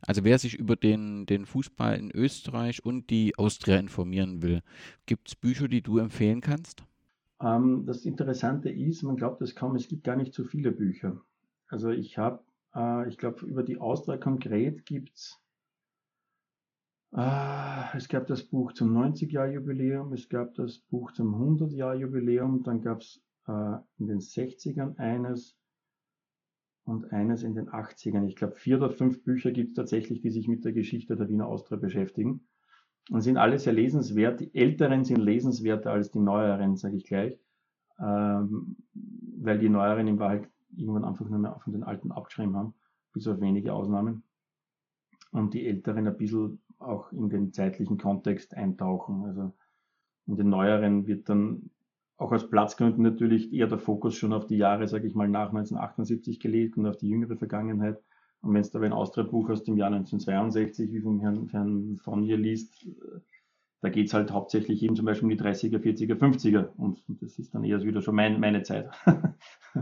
also 0.00 0.24
wer 0.24 0.38
sich 0.38 0.54
über 0.54 0.76
den, 0.76 1.26
den 1.26 1.46
Fußball 1.46 1.96
in 1.96 2.10
Österreich 2.10 2.84
und 2.84 3.10
die 3.10 3.36
Austria 3.36 3.78
informieren 3.78 4.42
will, 4.42 4.62
gibt 5.06 5.28
es 5.28 5.34
Bücher, 5.34 5.68
die 5.68 5.82
du 5.82 5.98
empfehlen 5.98 6.40
kannst? 6.40 6.84
Ähm, 7.40 7.84
das 7.86 8.04
Interessante 8.04 8.70
ist, 8.70 9.02
man 9.02 9.16
glaubt 9.16 9.42
es 9.42 9.54
kaum, 9.54 9.74
es 9.76 9.88
gibt 9.88 10.04
gar 10.04 10.16
nicht 10.16 10.32
so 10.32 10.44
viele 10.44 10.72
Bücher. 10.72 11.20
Also 11.66 11.90
ich 11.90 12.18
habe 12.18 12.40
äh, 12.74 13.08
ich 13.08 13.18
glaube, 13.18 13.44
über 13.46 13.62
die 13.62 13.78
Austria 13.78 14.16
konkret 14.18 14.84
gibt's 14.86 15.40
äh, 17.14 17.96
es 17.96 18.08
gab 18.08 18.26
das 18.26 18.42
Buch 18.44 18.72
zum 18.72 18.96
90-Jahr-Jubiläum, 18.96 20.12
es 20.12 20.28
gab 20.28 20.54
das 20.54 20.78
Buch 20.78 21.12
zum 21.12 21.34
100-Jahr-Jubiläum, 21.34 22.62
dann 22.62 22.80
gab 22.80 23.00
es 23.02 23.22
äh, 23.46 23.76
in 23.98 24.06
den 24.06 24.20
60ern 24.20 24.96
eines 24.96 25.56
und 26.84 27.12
eines 27.12 27.42
in 27.42 27.54
den 27.54 27.68
80ern. 27.68 28.26
Ich 28.26 28.36
glaube, 28.36 28.56
vier 28.56 28.78
oder 28.78 28.90
fünf 28.90 29.22
Bücher 29.24 29.52
gibt 29.52 29.70
es 29.70 29.74
tatsächlich, 29.76 30.20
die 30.22 30.30
sich 30.30 30.48
mit 30.48 30.64
der 30.64 30.72
Geschichte 30.72 31.16
der 31.16 31.28
Wiener 31.28 31.46
Austria 31.46 31.78
beschäftigen. 31.78 32.48
Und 33.10 33.20
sind 33.20 33.36
alle 33.36 33.58
sehr 33.58 33.72
lesenswert. 33.72 34.40
Die 34.40 34.54
älteren 34.54 35.04
sind 35.04 35.18
lesenswerter 35.18 35.90
als 35.92 36.10
die 36.12 36.20
neueren, 36.20 36.76
sage 36.76 36.96
ich 36.96 37.04
gleich. 37.04 37.38
ähm, 37.98 38.76
weil 39.38 39.58
die 39.58 39.68
Neueren 39.68 40.08
im 40.08 40.18
Wald 40.18 40.48
irgendwann 40.76 41.04
einfach 41.04 41.28
nur 41.28 41.38
mehr 41.38 41.58
von 41.62 41.72
den 41.72 41.84
Alten 41.84 42.12
abgeschrieben 42.12 42.56
haben, 42.56 42.74
bis 43.12 43.26
auf 43.28 43.40
wenige 43.40 43.72
Ausnahmen. 43.72 44.22
Und 45.30 45.54
die 45.54 45.66
Älteren 45.66 46.06
ein 46.06 46.16
bisschen 46.16 46.60
auch 46.78 47.12
in 47.12 47.28
den 47.28 47.52
zeitlichen 47.52 47.98
Kontext 47.98 48.54
eintauchen. 48.54 49.24
Also 49.24 49.52
in 50.26 50.36
den 50.36 50.48
Neueren 50.48 51.06
wird 51.06 51.28
dann 51.28 51.70
auch 52.16 52.32
aus 52.32 52.48
Platzgründen 52.48 53.02
natürlich 53.02 53.52
eher 53.52 53.66
der 53.66 53.78
Fokus 53.78 54.14
schon 54.14 54.32
auf 54.32 54.46
die 54.46 54.56
Jahre, 54.56 54.86
sage 54.86 55.06
ich 55.06 55.14
mal, 55.14 55.28
nach 55.28 55.48
1978 55.48 56.38
gelegt 56.38 56.76
und 56.76 56.86
auf 56.86 56.96
die 56.96 57.08
jüngere 57.08 57.36
Vergangenheit. 57.36 58.00
Und 58.42 58.54
wenn 58.54 58.60
es 58.60 58.70
da 58.70 58.80
ein 58.80 58.92
Austria-Buch 58.92 59.50
aus 59.50 59.64
dem 59.64 59.76
Jahr 59.76 59.88
1962, 59.88 60.92
wie 60.92 61.00
vom 61.00 61.20
Herrn, 61.20 61.48
Herrn 61.48 61.98
von 62.02 62.22
hier 62.22 62.36
liest, 62.36 62.86
da 63.80 63.88
geht 63.88 64.06
es 64.06 64.14
halt 64.14 64.30
hauptsächlich 64.30 64.82
eben 64.82 64.94
zum 64.94 65.06
Beispiel 65.06 65.24
um 65.24 65.36
die 65.36 65.42
30er, 65.42 65.78
40er, 65.78 66.14
50er. 66.14 66.68
Und 66.76 67.02
das 67.08 67.38
ist 67.38 67.54
dann 67.54 67.64
eher 67.64 67.82
wieder 67.82 68.00
schon 68.00 68.14
mein, 68.14 68.38
meine 68.38 68.62
Zeit. 68.62 68.90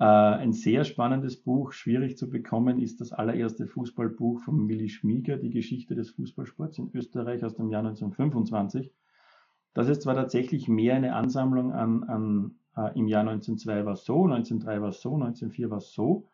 Äh, 0.00 0.04
ein 0.04 0.54
sehr 0.54 0.84
spannendes 0.84 1.36
Buch, 1.36 1.72
schwierig 1.72 2.16
zu 2.16 2.30
bekommen, 2.30 2.80
ist 2.80 3.02
das 3.02 3.12
allererste 3.12 3.66
Fußballbuch 3.66 4.40
von 4.40 4.66
Willi 4.66 4.88
Schmieger, 4.88 5.36
die 5.36 5.50
Geschichte 5.50 5.94
des 5.94 6.10
Fußballsports 6.12 6.78
in 6.78 6.90
Österreich 6.94 7.44
aus 7.44 7.54
dem 7.54 7.68
Jahr 7.68 7.82
1925. 7.84 8.90
Das 9.74 9.88
ist 9.88 10.02
zwar 10.02 10.14
tatsächlich 10.14 10.68
mehr 10.68 10.94
eine 10.94 11.14
Ansammlung 11.14 11.72
an, 11.72 12.04
an 12.04 12.54
äh, 12.76 12.98
im 12.98 13.08
Jahr 13.08 13.28
1902 13.28 13.84
war 13.84 13.92
es 13.92 14.06
so, 14.06 14.24
1903 14.24 14.80
war 14.80 14.88
es 14.88 15.02
so, 15.02 15.14
1904 15.14 15.70
war 15.70 15.78
es 15.78 15.92
so, 15.92 16.28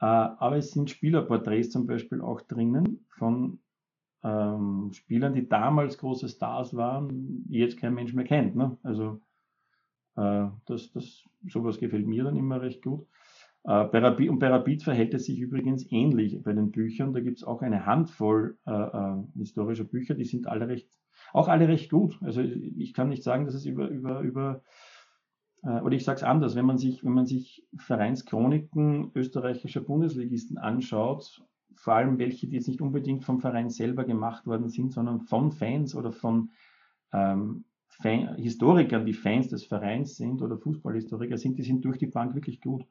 äh, 0.00 0.06
aber 0.06 0.56
es 0.56 0.70
sind 0.70 0.88
Spielerporträts 0.88 1.70
zum 1.70 1.88
Beispiel 1.88 2.20
auch 2.20 2.40
drinnen 2.42 3.06
von 3.08 3.58
ähm, 4.22 4.92
Spielern, 4.92 5.34
die 5.34 5.48
damals 5.48 5.98
große 5.98 6.28
Stars 6.28 6.76
waren, 6.76 7.44
die 7.48 7.58
jetzt 7.58 7.76
kein 7.76 7.94
Mensch 7.94 8.14
mehr 8.14 8.24
kennt. 8.24 8.54
Ne? 8.54 8.78
Also 8.84 9.20
äh, 10.16 10.46
das, 10.66 10.92
das, 10.92 11.24
sowas 11.48 11.78
gefällt 11.78 12.06
mir 12.06 12.24
dann 12.24 12.36
immer 12.36 12.60
recht 12.60 12.82
gut. 12.82 13.06
Äh, 13.64 14.28
und 14.28 14.38
bei 14.38 14.48
Rapid 14.48 14.82
verhält 14.82 15.14
es 15.14 15.26
sich 15.26 15.38
übrigens 15.38 15.90
ähnlich 15.90 16.42
bei 16.42 16.52
den 16.52 16.70
Büchern. 16.70 17.12
Da 17.12 17.20
gibt 17.20 17.38
es 17.38 17.44
auch 17.44 17.62
eine 17.62 17.86
Handvoll 17.86 18.58
äh, 18.66 18.72
äh, 18.72 19.22
historischer 19.36 19.84
Bücher, 19.84 20.14
die 20.14 20.24
sind 20.24 20.46
alle 20.46 20.68
recht 20.68 20.88
auch 21.32 21.48
alle 21.48 21.68
recht 21.68 21.90
gut. 21.90 22.18
Also 22.22 22.40
ich 22.40 22.94
kann 22.94 23.10
nicht 23.10 23.22
sagen, 23.22 23.44
dass 23.44 23.54
es 23.54 23.66
über, 23.66 23.88
über, 23.88 24.20
über 24.20 24.62
oder 25.62 25.92
ich 25.92 26.04
sage 26.04 26.16
es 26.16 26.22
anders, 26.22 26.56
wenn 26.56 26.64
man 26.64 26.78
sich, 26.78 27.04
wenn 27.04 27.12
man 27.12 27.26
sich 27.26 27.66
Vereinschroniken 27.76 29.10
österreichischer 29.14 29.82
Bundesligisten 29.82 30.56
anschaut, 30.56 31.42
vor 31.76 31.94
allem 31.94 32.18
welche, 32.18 32.48
die 32.48 32.56
jetzt 32.56 32.68
nicht 32.68 32.80
unbedingt 32.80 33.24
vom 33.24 33.40
Verein 33.40 33.68
selber 33.68 34.04
gemacht 34.04 34.46
worden 34.46 34.70
sind, 34.70 34.92
sondern 34.92 35.20
von 35.20 35.52
Fans 35.52 35.94
oder 35.94 36.12
von 36.12 36.52
ähm, 37.12 37.66
Fan, 38.00 38.36
Historikern, 38.36 39.06
die 39.06 39.12
Fans 39.12 39.48
des 39.48 39.64
Vereins 39.64 40.16
sind 40.16 40.42
oder 40.42 40.58
Fußballhistoriker 40.58 41.36
sind, 41.36 41.58
die 41.58 41.62
sind 41.62 41.84
durch 41.84 41.98
die 41.98 42.06
Bank 42.06 42.34
wirklich 42.34 42.60
gut. 42.60 42.84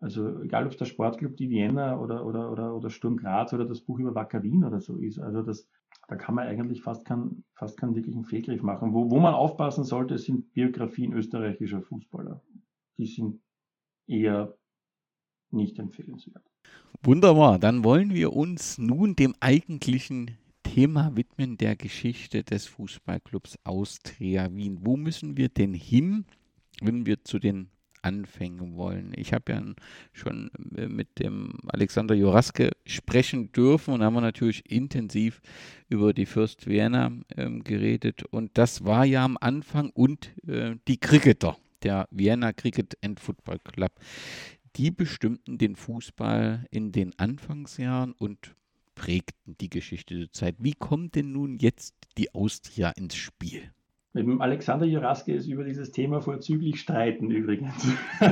Also 0.00 0.42
egal 0.42 0.64
ob 0.64 0.72
es 0.72 0.78
der 0.78 0.84
Sportclub 0.84 1.36
die 1.36 1.50
Vienna 1.50 1.98
oder, 1.98 2.24
oder, 2.24 2.52
oder, 2.52 2.74
oder 2.74 2.90
Sturm 2.90 3.16
Graz 3.16 3.52
oder 3.52 3.64
das 3.64 3.80
Buch 3.80 3.98
über 3.98 4.14
Wacker 4.14 4.42
Wien 4.42 4.64
oder 4.64 4.80
so 4.80 4.96
ist. 4.96 5.18
Also 5.18 5.42
das, 5.42 5.68
da 6.06 6.14
kann 6.14 6.36
man 6.36 6.46
eigentlich 6.46 6.82
fast 6.82 7.04
keinen, 7.04 7.44
fast 7.54 7.76
keinen 7.76 7.96
wirklichen 7.96 8.24
Fehlgriff 8.24 8.62
machen. 8.62 8.94
Wo, 8.94 9.10
wo 9.10 9.18
man 9.18 9.34
aufpassen 9.34 9.82
sollte, 9.82 10.18
sind 10.18 10.52
Biografien 10.52 11.12
österreichischer 11.12 11.82
Fußballer. 11.82 12.40
Die 12.96 13.06
sind 13.06 13.40
eher 14.06 14.56
nicht 15.50 15.78
empfehlenswert. 15.78 16.44
Wunderbar, 17.02 17.58
dann 17.58 17.84
wollen 17.84 18.14
wir 18.14 18.34
uns 18.34 18.78
nun 18.78 19.16
dem 19.16 19.34
eigentlichen 19.40 20.36
Thema 20.78 21.16
widmen, 21.16 21.58
der 21.58 21.74
Geschichte 21.74 22.44
des 22.44 22.66
Fußballclubs 22.66 23.58
Austria 23.64 24.48
Wien. 24.54 24.78
Wo 24.82 24.96
müssen 24.96 25.36
wir 25.36 25.48
denn 25.48 25.74
hin, 25.74 26.24
wenn 26.80 27.04
wir 27.04 27.24
zu 27.24 27.40
den 27.40 27.70
anfangen 28.02 28.76
wollen. 28.76 29.12
Ich 29.16 29.32
habe 29.32 29.50
ja 29.50 29.60
schon 30.12 30.52
äh, 30.76 30.86
mit 30.86 31.18
dem 31.18 31.54
Alexander 31.66 32.14
Joraske 32.14 32.70
sprechen 32.86 33.50
dürfen 33.50 33.92
und 33.92 34.04
haben 34.04 34.14
wir 34.14 34.20
natürlich 34.20 34.70
intensiv 34.70 35.40
über 35.88 36.12
die 36.12 36.26
Fürst 36.26 36.68
Vienna 36.68 37.10
ähm, 37.36 37.64
geredet. 37.64 38.22
Und 38.30 38.56
das 38.56 38.84
war 38.84 39.04
ja 39.04 39.24
am 39.24 39.36
Anfang 39.40 39.90
und 39.90 40.30
äh, 40.46 40.76
die 40.86 40.98
Cricketer, 40.98 41.56
der 41.82 42.06
Vienna 42.12 42.52
Cricket 42.52 42.96
and 43.02 43.18
Football 43.18 43.58
Club. 43.64 43.90
Die 44.76 44.92
bestimmten 44.92 45.58
den 45.58 45.74
Fußball 45.74 46.66
in 46.70 46.92
den 46.92 47.18
Anfangsjahren 47.18 48.12
und 48.12 48.54
prägten 48.98 49.56
die 49.60 49.70
Geschichte 49.70 50.18
der 50.18 50.32
Zeit. 50.32 50.56
Wie 50.58 50.74
kommt 50.74 51.14
denn 51.14 51.30
nun 51.30 51.56
jetzt 51.58 51.94
die 52.18 52.34
Austria 52.34 52.90
ins 52.90 53.14
Spiel? 53.14 53.62
Mit 54.12 54.26
dem 54.26 54.42
Alexander 54.42 54.86
Juraske 54.86 55.32
ist 55.34 55.46
über 55.46 55.62
dieses 55.62 55.92
Thema 55.92 56.20
vorzüglich 56.20 56.80
streiten 56.80 57.30
übrigens. 57.30 57.86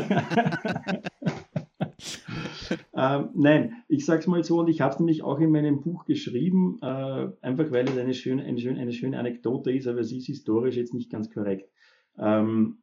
ähm, 2.97 3.29
nein, 3.35 3.85
ich 3.87 4.05
sage 4.05 4.21
es 4.21 4.27
mal 4.27 4.43
so 4.43 4.59
und 4.59 4.69
ich 4.69 4.81
habe 4.81 4.93
es 4.93 4.99
nämlich 4.99 5.23
auch 5.23 5.39
in 5.39 5.53
meinem 5.53 5.83
Buch 5.83 6.05
geschrieben, 6.05 6.81
äh, 6.83 7.29
einfach 7.43 7.71
weil 7.71 7.89
es 7.89 7.97
eine 7.97 8.15
schöne, 8.15 8.43
eine, 8.43 8.59
schöne, 8.59 8.81
eine 8.81 8.93
schöne 8.93 9.21
Anekdote 9.21 9.71
ist, 9.71 9.87
aber 9.87 10.03
sie 10.03 10.19
ist 10.19 10.27
historisch 10.27 10.75
jetzt 10.75 10.95
nicht 10.95 11.11
ganz 11.11 11.31
korrekt. 11.31 11.71
Ähm, 12.19 12.79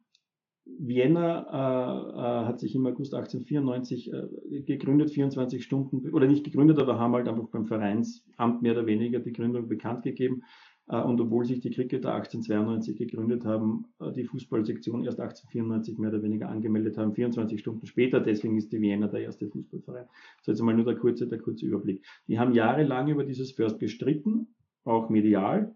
Vienna 0.66 1.40
äh, 1.50 2.42
äh, 2.42 2.46
hat 2.46 2.58
sich 2.58 2.74
im 2.74 2.86
August 2.86 3.14
1894 3.14 4.12
äh, 4.12 4.60
gegründet, 4.62 5.10
24 5.10 5.62
Stunden, 5.62 6.08
oder 6.10 6.26
nicht 6.26 6.44
gegründet, 6.44 6.78
aber 6.78 6.98
haben 6.98 7.12
halt 7.12 7.28
einfach 7.28 7.48
beim 7.48 7.66
Vereinsamt 7.66 8.62
mehr 8.62 8.72
oder 8.72 8.86
weniger 8.86 9.20
die 9.20 9.32
Gründung 9.32 9.68
bekannt 9.68 10.02
gegeben. 10.02 10.42
Äh, 10.88 11.00
und 11.02 11.20
obwohl 11.20 11.44
sich 11.44 11.60
die 11.60 11.70
Cricketer 11.70 12.14
1892 12.14 12.96
gegründet 12.96 13.44
haben, 13.44 13.86
äh, 14.00 14.12
die 14.12 14.24
Fußballsektion 14.24 15.04
erst 15.04 15.20
1894 15.20 15.98
mehr 15.98 16.10
oder 16.10 16.22
weniger 16.22 16.48
angemeldet 16.48 16.96
haben, 16.96 17.14
24 17.14 17.60
Stunden 17.60 17.86
später. 17.86 18.20
Deswegen 18.20 18.56
ist 18.56 18.72
die 18.72 18.80
Vienna 18.80 19.08
der 19.08 19.20
erste 19.20 19.48
Fußballverein. 19.48 20.06
So 20.42 20.52
jetzt 20.52 20.62
mal 20.62 20.74
nur 20.74 20.86
der 20.86 20.96
kurze, 20.96 21.26
der 21.26 21.38
kurze 21.38 21.66
Überblick. 21.66 22.04
Die 22.26 22.38
haben 22.38 22.54
jahrelang 22.54 23.08
über 23.08 23.24
dieses 23.24 23.52
First 23.52 23.78
gestritten, 23.80 24.54
auch 24.84 25.10
medial. 25.10 25.74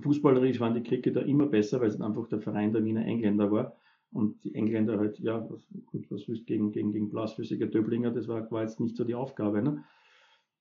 Fußballerisch 0.00 0.58
waren 0.58 0.74
die 0.74 0.82
Cricketer 0.82 1.24
immer 1.24 1.46
besser, 1.46 1.80
weil 1.80 1.88
es 1.88 2.00
einfach 2.00 2.26
der 2.28 2.40
Verein 2.40 2.72
der 2.72 2.84
Wiener 2.84 3.04
Engländer 3.04 3.50
war. 3.50 3.76
Und 4.12 4.44
die 4.44 4.54
Engländer 4.54 4.98
halt, 4.98 5.18
ja, 5.20 5.48
was, 5.50 5.66
gut, 5.86 6.10
was 6.10 6.28
willst 6.28 6.46
gegen, 6.46 6.70
gegen, 6.72 6.92
gegen 6.92 7.08
Blasphysike 7.08 7.68
Döblinger, 7.68 8.10
das 8.10 8.28
war, 8.28 8.50
war 8.50 8.62
jetzt 8.62 8.78
nicht 8.78 8.96
so 8.96 9.04
die 9.04 9.14
Aufgabe. 9.14 9.62
Ne? 9.62 9.84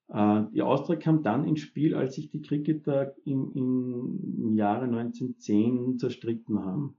Äh, 0.08 0.44
die 0.54 0.62
Austria 0.62 0.98
kam 0.98 1.22
dann 1.22 1.46
ins 1.46 1.60
Spiel, 1.60 1.96
als 1.96 2.16
sich 2.16 2.30
die 2.30 2.42
Cricketer 2.42 3.14
im, 3.26 3.52
im 3.54 4.56
Jahre 4.56 4.86
1910 4.86 6.00
zerstritten 6.00 6.64
haben. 6.64 6.96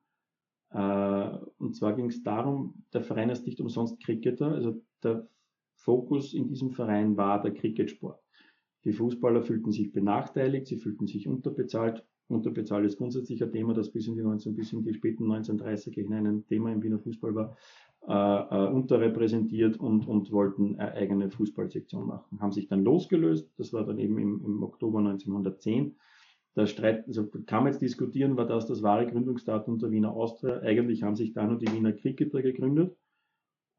Äh, 0.70 1.38
und 1.58 1.74
zwar 1.74 1.94
ging 1.94 2.06
es 2.06 2.22
darum, 2.22 2.84
der 2.92 3.02
Verein 3.02 3.30
ist 3.30 3.46
nicht 3.46 3.60
umsonst 3.60 4.02
Cricketer, 4.02 4.52
also 4.52 4.82
der 5.02 5.28
Fokus 5.74 6.32
in 6.32 6.48
diesem 6.48 6.70
Verein 6.70 7.16
war 7.16 7.42
der 7.42 7.52
Cricketsport. 7.52 8.20
Die 8.84 8.92
Fußballer 8.92 9.42
fühlten 9.42 9.72
sich 9.72 9.92
benachteiligt, 9.92 10.66
sie 10.66 10.76
fühlten 10.76 11.06
sich 11.06 11.28
unterbezahlt. 11.28 12.04
Unterbezahlt 12.32 12.84
ist 12.86 12.98
grundsätzlich 12.98 13.42
ein 13.42 13.52
Thema, 13.52 13.74
das 13.74 13.90
bis 13.90 14.06
in 14.06 14.14
die, 14.14 14.22
19, 14.22 14.54
bis 14.54 14.72
in 14.72 14.82
die 14.82 14.94
späten 14.94 15.30
1930er 15.30 15.94
hinein 15.94 16.26
ein 16.26 16.46
Thema 16.46 16.72
im 16.72 16.82
Wiener 16.82 16.98
Fußball 16.98 17.34
war 17.34 17.56
äh, 18.08 18.12
äh, 18.12 18.68
unterrepräsentiert 18.68 19.78
und, 19.78 20.08
und 20.08 20.32
wollten 20.32 20.76
eine 20.76 20.92
eigene 20.92 21.30
Fußballsektion 21.30 22.06
machen. 22.06 22.40
Haben 22.40 22.50
sich 22.50 22.66
dann 22.66 22.82
losgelöst, 22.82 23.48
das 23.58 23.72
war 23.72 23.84
dann 23.86 23.98
eben 23.98 24.18
im, 24.18 24.44
im 24.44 24.62
Oktober 24.62 24.98
1910. 24.98 25.94
Der 26.56 26.66
Streit, 26.66 27.06
also 27.06 27.28
kann 27.46 27.62
man 27.62 27.72
jetzt 27.72 27.80
diskutieren, 27.80 28.36
war 28.36 28.46
das 28.46 28.66
das 28.66 28.82
wahre 28.82 29.06
Gründungsdatum 29.06 29.78
der 29.78 29.92
Wiener 29.92 30.12
Austria? 30.12 30.60
Eigentlich 30.60 31.02
haben 31.02 31.14
sich 31.14 31.32
da 31.32 31.46
nur 31.46 31.58
die 31.58 31.72
Wiener 31.72 31.92
Cricketer 31.92 32.42
gegründet, 32.42 32.96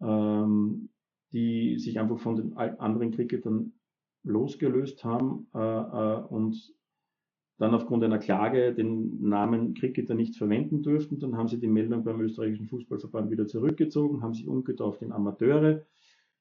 ähm, 0.01 0.89
die 1.33 1.77
sich 1.77 1.99
einfach 1.99 2.19
von 2.19 2.35
den 2.37 2.53
anderen 2.57 3.11
Cricketern 3.11 3.73
losgelöst 4.23 5.03
haben 5.03 5.47
äh, 5.53 5.59
äh, 5.59 6.21
und 6.29 6.73
dann 7.57 7.73
aufgrund 7.73 8.03
einer 8.03 8.19
Klage 8.19 8.73
den 8.73 9.21
Namen 9.21 9.73
Cricketer 9.73 10.15
nicht 10.15 10.35
verwenden 10.35 10.81
durften. 10.81 11.19
Dann 11.19 11.37
haben 11.37 11.47
sie 11.47 11.59
die 11.59 11.67
Meldung 11.67 12.03
beim 12.03 12.19
österreichischen 12.21 12.67
Fußballverband 12.67 13.29
wieder 13.29 13.47
zurückgezogen, 13.47 14.21
haben 14.21 14.33
sich 14.33 14.47
umgetauft 14.47 15.01
in 15.01 15.11
Amateure 15.11 15.85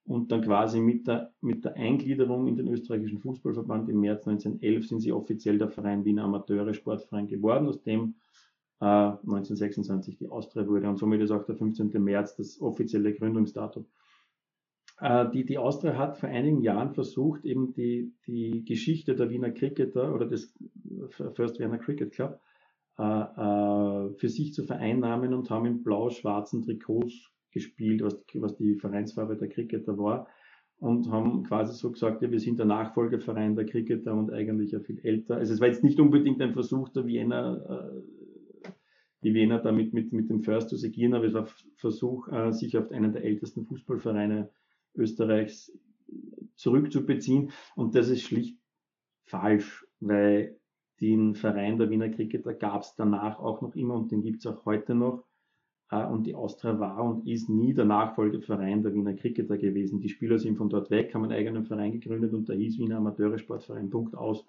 und 0.04 0.32
dann 0.32 0.42
quasi 0.42 0.80
mit 0.80 1.06
der, 1.06 1.32
mit 1.40 1.64
der 1.64 1.76
Eingliederung 1.76 2.48
in 2.48 2.56
den 2.56 2.68
österreichischen 2.68 3.20
Fußballverband 3.20 3.88
im 3.88 4.00
März 4.00 4.26
1911 4.26 4.88
sind 4.88 5.00
sie 5.00 5.12
offiziell 5.12 5.58
der 5.58 5.68
Verein 5.68 6.04
Wiener 6.04 6.24
Amateure 6.24 6.74
Sportverein 6.74 7.28
geworden, 7.28 7.68
aus 7.68 7.82
dem 7.82 8.14
äh, 8.80 8.84
1926 8.84 10.18
die 10.18 10.28
Austria 10.28 10.66
wurde 10.66 10.88
und 10.88 10.98
somit 10.98 11.20
ist 11.20 11.30
auch 11.30 11.44
der 11.44 11.56
15. 11.56 11.92
März 12.02 12.36
das 12.36 12.60
offizielle 12.60 13.14
Gründungsdatum. 13.14 13.86
Äh, 15.00 15.30
die, 15.30 15.44
die 15.44 15.58
Austria 15.58 15.96
hat 15.96 16.18
vor 16.18 16.28
einigen 16.28 16.62
Jahren 16.62 16.94
versucht, 16.94 17.44
eben 17.44 17.72
die, 17.74 18.12
die 18.26 18.64
Geschichte 18.64 19.14
der 19.14 19.30
Wiener 19.30 19.50
Cricketer 19.50 20.14
oder 20.14 20.26
des 20.26 20.54
First 21.10 21.58
Wiener 21.58 21.78
Cricket 21.78 22.12
Club 22.12 22.40
äh, 22.98 23.02
äh, 23.02 24.14
für 24.14 24.28
sich 24.28 24.54
zu 24.54 24.64
vereinnahmen 24.64 25.34
und 25.34 25.50
haben 25.50 25.66
in 25.66 25.82
blau-schwarzen 25.82 26.62
Trikots 26.62 27.30
gespielt, 27.50 28.02
was, 28.02 28.22
was 28.34 28.56
die 28.56 28.76
Vereinsfarbe 28.76 29.36
der 29.36 29.48
Cricketer 29.48 29.98
war 29.98 30.26
und 30.78 31.10
haben 31.10 31.44
quasi 31.44 31.74
so 31.74 31.92
gesagt, 31.92 32.22
ja, 32.22 32.30
wir 32.30 32.40
sind 32.40 32.58
der 32.58 32.66
Nachfolgeverein 32.66 33.54
der 33.54 33.66
Cricketer 33.66 34.14
und 34.14 34.32
eigentlich 34.32 34.72
ja 34.72 34.80
viel 34.80 34.98
älter. 35.04 35.36
Also 35.36 35.52
es 35.52 35.60
war 35.60 35.68
jetzt 35.68 35.84
nicht 35.84 36.00
unbedingt 36.00 36.40
ein 36.40 36.54
Versuch 36.54 36.88
der 36.88 37.06
Wiener 37.06 38.02
die 39.22 39.34
Wiener 39.34 39.60
damit 39.60 39.92
mit, 39.92 40.12
mit 40.12 40.28
dem 40.28 40.42
First 40.42 40.68
zu 40.68 40.76
segieren, 40.76 41.14
aber 41.14 41.24
es 41.24 41.34
war 41.34 41.46
Versuch, 41.76 42.28
äh, 42.28 42.52
sich 42.52 42.76
auf 42.76 42.90
einen 42.90 43.12
der 43.12 43.24
ältesten 43.24 43.64
Fußballvereine 43.64 44.50
Österreichs 44.94 45.72
zurückzubeziehen. 46.56 47.50
Und 47.74 47.94
das 47.94 48.08
ist 48.08 48.22
schlicht 48.22 48.58
falsch, 49.24 49.86
weil 50.00 50.58
den 51.00 51.34
Verein 51.34 51.78
der 51.78 51.90
Wiener 51.90 52.08
Cricketer 52.10 52.54
gab 52.54 52.82
es 52.82 52.94
danach 52.94 53.38
auch 53.38 53.60
noch 53.60 53.74
immer 53.74 53.94
und 53.94 54.12
den 54.12 54.22
gibt 54.22 54.38
es 54.38 54.46
auch 54.46 54.64
heute 54.64 54.94
noch. 54.94 55.24
Äh, 55.90 56.06
und 56.06 56.26
die 56.26 56.34
Austria 56.34 56.78
war 56.78 57.04
und 57.04 57.28
ist 57.28 57.48
nie 57.48 57.74
der 57.74 57.84
Nachfolgeverein 57.84 58.82
der 58.82 58.94
Wiener 58.94 59.14
Cricketer 59.14 59.58
gewesen. 59.58 60.00
Die 60.00 60.08
Spieler 60.08 60.38
sind 60.38 60.56
von 60.56 60.68
dort 60.68 60.90
weg, 60.90 61.14
haben 61.14 61.24
einen 61.24 61.32
eigenen 61.32 61.64
Verein 61.64 61.92
gegründet 61.92 62.32
und 62.32 62.48
da 62.48 62.54
hieß 62.54 62.78
Wiener 62.78 62.98
Amateure 62.98 63.38
Sportverein. 63.38 63.90
Punkt 63.90 64.14
aus. 64.16 64.44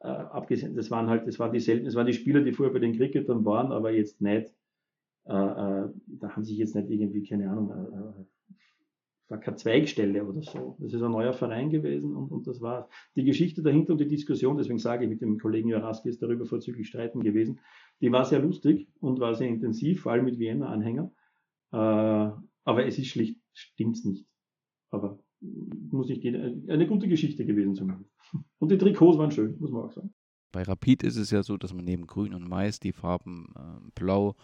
Äh, 0.00 0.08
abgesehen, 0.08 0.74
das 0.74 0.90
waren 0.90 1.08
halt, 1.08 1.26
das 1.26 1.38
waren 1.38 1.52
dieselben, 1.52 1.84
das 1.84 1.94
waren 1.94 2.06
die 2.06 2.14
Spieler, 2.14 2.40
die 2.40 2.52
vorher 2.52 2.72
bei 2.72 2.78
den 2.80 2.96
Cricketern 2.96 3.44
waren, 3.44 3.70
aber 3.70 3.90
jetzt 3.90 4.22
nicht, 4.22 4.54
äh, 5.26 5.32
äh, 5.32 5.88
da 6.06 6.30
haben 6.30 6.44
sich 6.44 6.56
jetzt 6.56 6.74
nicht 6.74 6.88
irgendwie, 6.88 7.22
keine 7.22 7.50
Ahnung, 7.50 7.70
äh, 7.70 8.24
war 9.30 9.38
keine 9.38 9.56
Zweigstelle 9.56 10.24
oder 10.24 10.42
so. 10.42 10.76
Das 10.80 10.92
ist 10.92 11.02
ein 11.02 11.12
neuer 11.12 11.32
Verein 11.32 11.70
gewesen 11.70 12.14
und, 12.16 12.30
und 12.30 12.46
das 12.46 12.60
war 12.60 12.88
die 13.16 13.24
Geschichte 13.24 13.62
dahinter 13.62 13.92
und 13.92 14.00
die 14.00 14.08
Diskussion, 14.08 14.56
deswegen 14.56 14.78
sage 14.78 15.04
ich 15.04 15.10
mit 15.10 15.20
dem 15.20 15.38
Kollegen 15.38 15.68
Jaraski 15.68 16.08
ist 16.08 16.22
darüber 16.22 16.46
vorzüglich 16.46 16.88
streiten 16.88 17.22
gewesen, 17.22 17.60
die 18.00 18.10
war 18.10 18.24
sehr 18.24 18.40
lustig 18.40 18.88
und 19.00 19.20
war 19.20 19.34
sehr 19.34 19.48
intensiv, 19.48 20.02
vor 20.02 20.12
allem 20.12 20.24
mit 20.24 20.38
Vienna-Anhängern. 20.38 21.10
Äh, 21.72 21.76
aber 21.76 22.86
es 22.86 22.98
ist 22.98 23.08
schlicht, 23.08 23.40
stimmt's 23.52 24.04
nicht. 24.04 24.26
Aber 24.90 25.20
muss 25.40 26.08
nicht 26.08 26.22
gehen, 26.22 26.68
eine 26.68 26.86
gute 26.86 27.08
Geschichte 27.08 27.46
gewesen 27.46 27.74
zumindest. 27.74 28.10
Und 28.58 28.70
die 28.70 28.78
Trikots 28.78 29.18
waren 29.18 29.30
schön, 29.30 29.56
muss 29.58 29.70
man 29.70 29.84
auch 29.84 29.92
sagen. 29.92 30.12
Bei 30.52 30.62
Rapid 30.62 31.04
ist 31.04 31.16
es 31.16 31.30
ja 31.30 31.42
so, 31.42 31.56
dass 31.56 31.72
man 31.72 31.84
neben 31.84 32.06
Grün 32.06 32.34
und 32.34 32.50
Weiß 32.50 32.80
die 32.80 32.92
Farben 32.92 33.54
äh, 33.56 33.90
Blau 33.94 34.34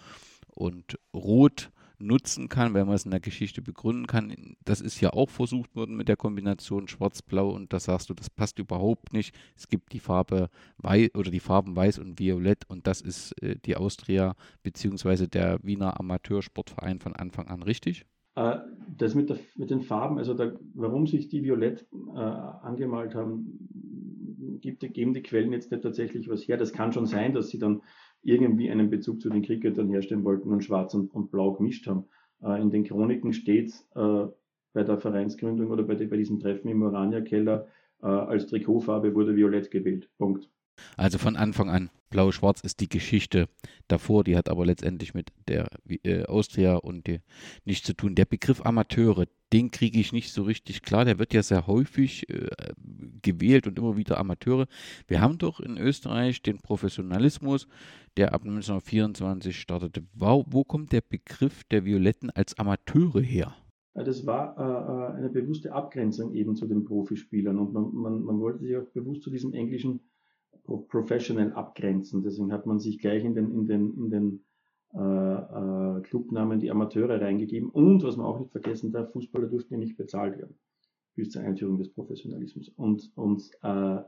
und 0.55 0.99
Rot 1.13 1.73
nutzen 1.99 2.49
kann, 2.49 2.75
wenn 2.75 2.87
man 2.87 2.95
es 2.97 3.05
in 3.05 3.11
der 3.11 3.21
Geschichte 3.21 3.63
begründen 3.63 4.07
kann. 4.07 4.57
Das 4.65 4.81
ist 4.81 5.01
ja 5.01 5.13
auch 5.13 5.31
versucht 5.31 5.75
worden 5.75 5.97
mit 5.97 6.09
der 6.09 6.17
Kombination 6.17 6.89
Schwarz-Blau 6.89 7.51
und 7.51 7.73
da 7.73 7.81
sagst 7.81 8.11
du, 8.11 8.15
das 8.15 8.31
passt 8.31 8.59
überhaupt 8.59 9.13
nicht. 9.13 9.35
Es 9.57 9.69
gibt 9.69 9.93
die 9.93 10.01
Farbe 10.01 10.49
Weiß 10.79 11.15
oder 11.15 11.31
die 11.31 11.41
Farben 11.41 11.77
Weiß 11.77 11.99
und 11.99 12.19
Violett 12.19 12.69
und 12.69 12.87
das 12.87 13.01
ist 13.01 13.33
äh, 13.43 13.57
die 13.65 13.77
Austria 13.77 14.35
bzw. 14.63 15.27
der 15.27 15.59
Wiener 15.63 15.99
Amateursportverein 15.99 17.01
von 17.01 17.15
Anfang 17.15 17.49
an 17.49 17.63
richtig? 17.63 18.05
Äh, 18.37 18.59
das 18.89 19.15
mit, 19.15 19.31
der, 19.31 19.39
mit, 19.57 19.71
den 19.71 19.81
Farben, 19.81 20.19
also 20.19 20.35
da, 20.35 20.53
warum 20.75 21.07
sich 21.07 21.29
die 21.29 21.43
Violett 21.43 21.87
äh, 22.15 22.19
angemalt 22.19 23.15
haben, 23.15 23.59
gibt, 24.61 24.81
geben 24.93 25.15
die 25.15 25.23
Quellen 25.23 25.53
jetzt 25.53 25.71
nicht 25.71 25.83
tatsächlich 25.83 26.29
was 26.29 26.47
her. 26.47 26.57
Das 26.57 26.73
kann 26.73 26.93
schon 26.93 27.07
sein, 27.07 27.33
dass 27.33 27.49
sie 27.49 27.59
dann 27.59 27.83
irgendwie 28.27 28.71
einen 28.71 28.91
Bezug 28.91 29.21
zu 29.21 29.31
den 29.31 29.43
Cricketern 29.43 29.89
herstellen 29.89 30.25
wollten 30.25 30.51
und 30.51 30.65
Schwarz 30.65 30.95
und, 30.95 31.15
und 31.15 31.31
Blau 31.31 31.53
gemischt 31.53 31.87
haben. 31.87 32.05
Äh, 32.43 32.61
in 32.61 32.71
den 32.71 32.85
Chroniken 32.85 33.33
steht 33.33 33.73
äh, 33.95 34.27
bei 34.73 34.83
der 34.83 34.99
Vereinsgründung 34.99 35.71
oder 35.71 35.85
bei, 35.85 35.95
bei 35.95 36.17
diesem 36.17 36.41
Treffen 36.41 36.69
im 36.69 36.83
Orania-Keller, 36.83 37.67
äh, 38.03 38.07
als 38.07 38.47
Trikotfarbe 38.47 39.15
wurde 39.15 39.37
Violett 39.37 39.71
gewählt. 39.71 40.11
Punkt. 40.19 40.51
Also 40.97 41.19
von 41.19 41.37
Anfang 41.37 41.71
an, 41.71 41.91
Blau-Schwarz 42.11 42.61
ist 42.61 42.81
die 42.81 42.89
Geschichte 42.89 43.49
davor, 43.89 44.25
die 44.25 44.37
hat 44.37 44.49
aber 44.49 44.65
letztendlich 44.65 45.15
mit 45.15 45.33
der 45.49 45.69
äh, 45.89 46.25
Austria 46.25 46.77
und 46.77 47.07
die 47.07 47.21
nichts 47.65 47.87
zu 47.87 47.95
tun. 47.95 48.15
Der 48.15 48.25
Begriff 48.25 48.65
Amateure, 48.65 49.27
den 49.53 49.71
kriege 49.71 49.99
ich 49.99 50.13
nicht 50.13 50.33
so 50.33 50.43
richtig 50.43 50.83
klar. 50.83 51.05
Der 51.05 51.19
wird 51.19 51.35
ja 51.35 51.43
sehr 51.43 51.67
häufig 51.67 52.29
äh, 52.31 52.49
gewählt 53.23 53.67
und 53.67 53.79
immer 53.79 53.97
wieder 53.97 54.19
Amateure. 54.19 54.67
Wir 55.09 55.21
haben 55.21 55.39
doch 55.39 55.61
in 55.61 55.79
Österreich 55.79 56.43
den 56.43 56.59
Professionalismus, 56.59 57.67
der 58.17 58.33
ab 58.33 58.43
1924 58.43 59.59
startete. 59.59 60.03
Wo, 60.15 60.45
wo 60.49 60.65
kommt 60.65 60.93
der 60.93 61.03
Begriff 61.03 61.65
der 61.65 61.85
Violetten 61.85 62.31
als 62.31 62.59
Amateure 62.59 63.21
her? 63.21 63.55
Das 63.95 64.27
war 64.27 64.57
äh, 64.59 65.13
äh, 65.15 65.17
eine 65.19 65.31
bewusste 65.31 65.73
Abgrenzung 65.73 66.35
eben 66.35 66.55
zu 66.55 66.67
den 66.67 66.85
Profispielern 66.85 67.59
und 67.59 67.73
man, 67.73 67.95
man, 67.95 68.23
man 68.23 68.41
wollte 68.41 68.59
sich 68.59 68.77
auch 68.77 68.87
bewusst 68.93 69.23
zu 69.23 69.31
diesem 69.31 69.55
englischen 69.55 70.01
Professional 70.89 71.53
abgrenzen. 71.53 72.23
Deswegen 72.23 72.53
hat 72.53 72.67
man 72.67 72.79
sich 72.79 72.99
gleich 72.99 73.25
in 73.25 73.35
den, 73.35 73.51
in 73.53 73.67
den, 73.67 73.95
in 73.97 74.11
den 74.11 74.45
äh, 74.95 74.99
äh, 74.99 76.01
Clubnamen 76.03 76.61
die 76.61 76.71
Amateure 76.71 77.21
reingegeben. 77.21 77.71
Und 77.71 78.03
was 78.03 78.17
man 78.17 78.27
auch 78.27 78.39
nicht 78.39 78.53
vergessen 78.53 78.93
darf, 78.93 79.13
Fußballer 79.13 79.49
durften 79.49 79.75
ja 79.75 79.79
nicht 79.79 79.97
bezahlt 79.97 80.39
werden 80.39 80.59
bis 81.17 81.31
zur 81.31 81.43
Einführung 81.43 81.79
des 81.79 81.93
Professionalismus. 81.93 82.69
Und, 82.77 83.11
und 83.17 83.51
äh, 83.63 84.01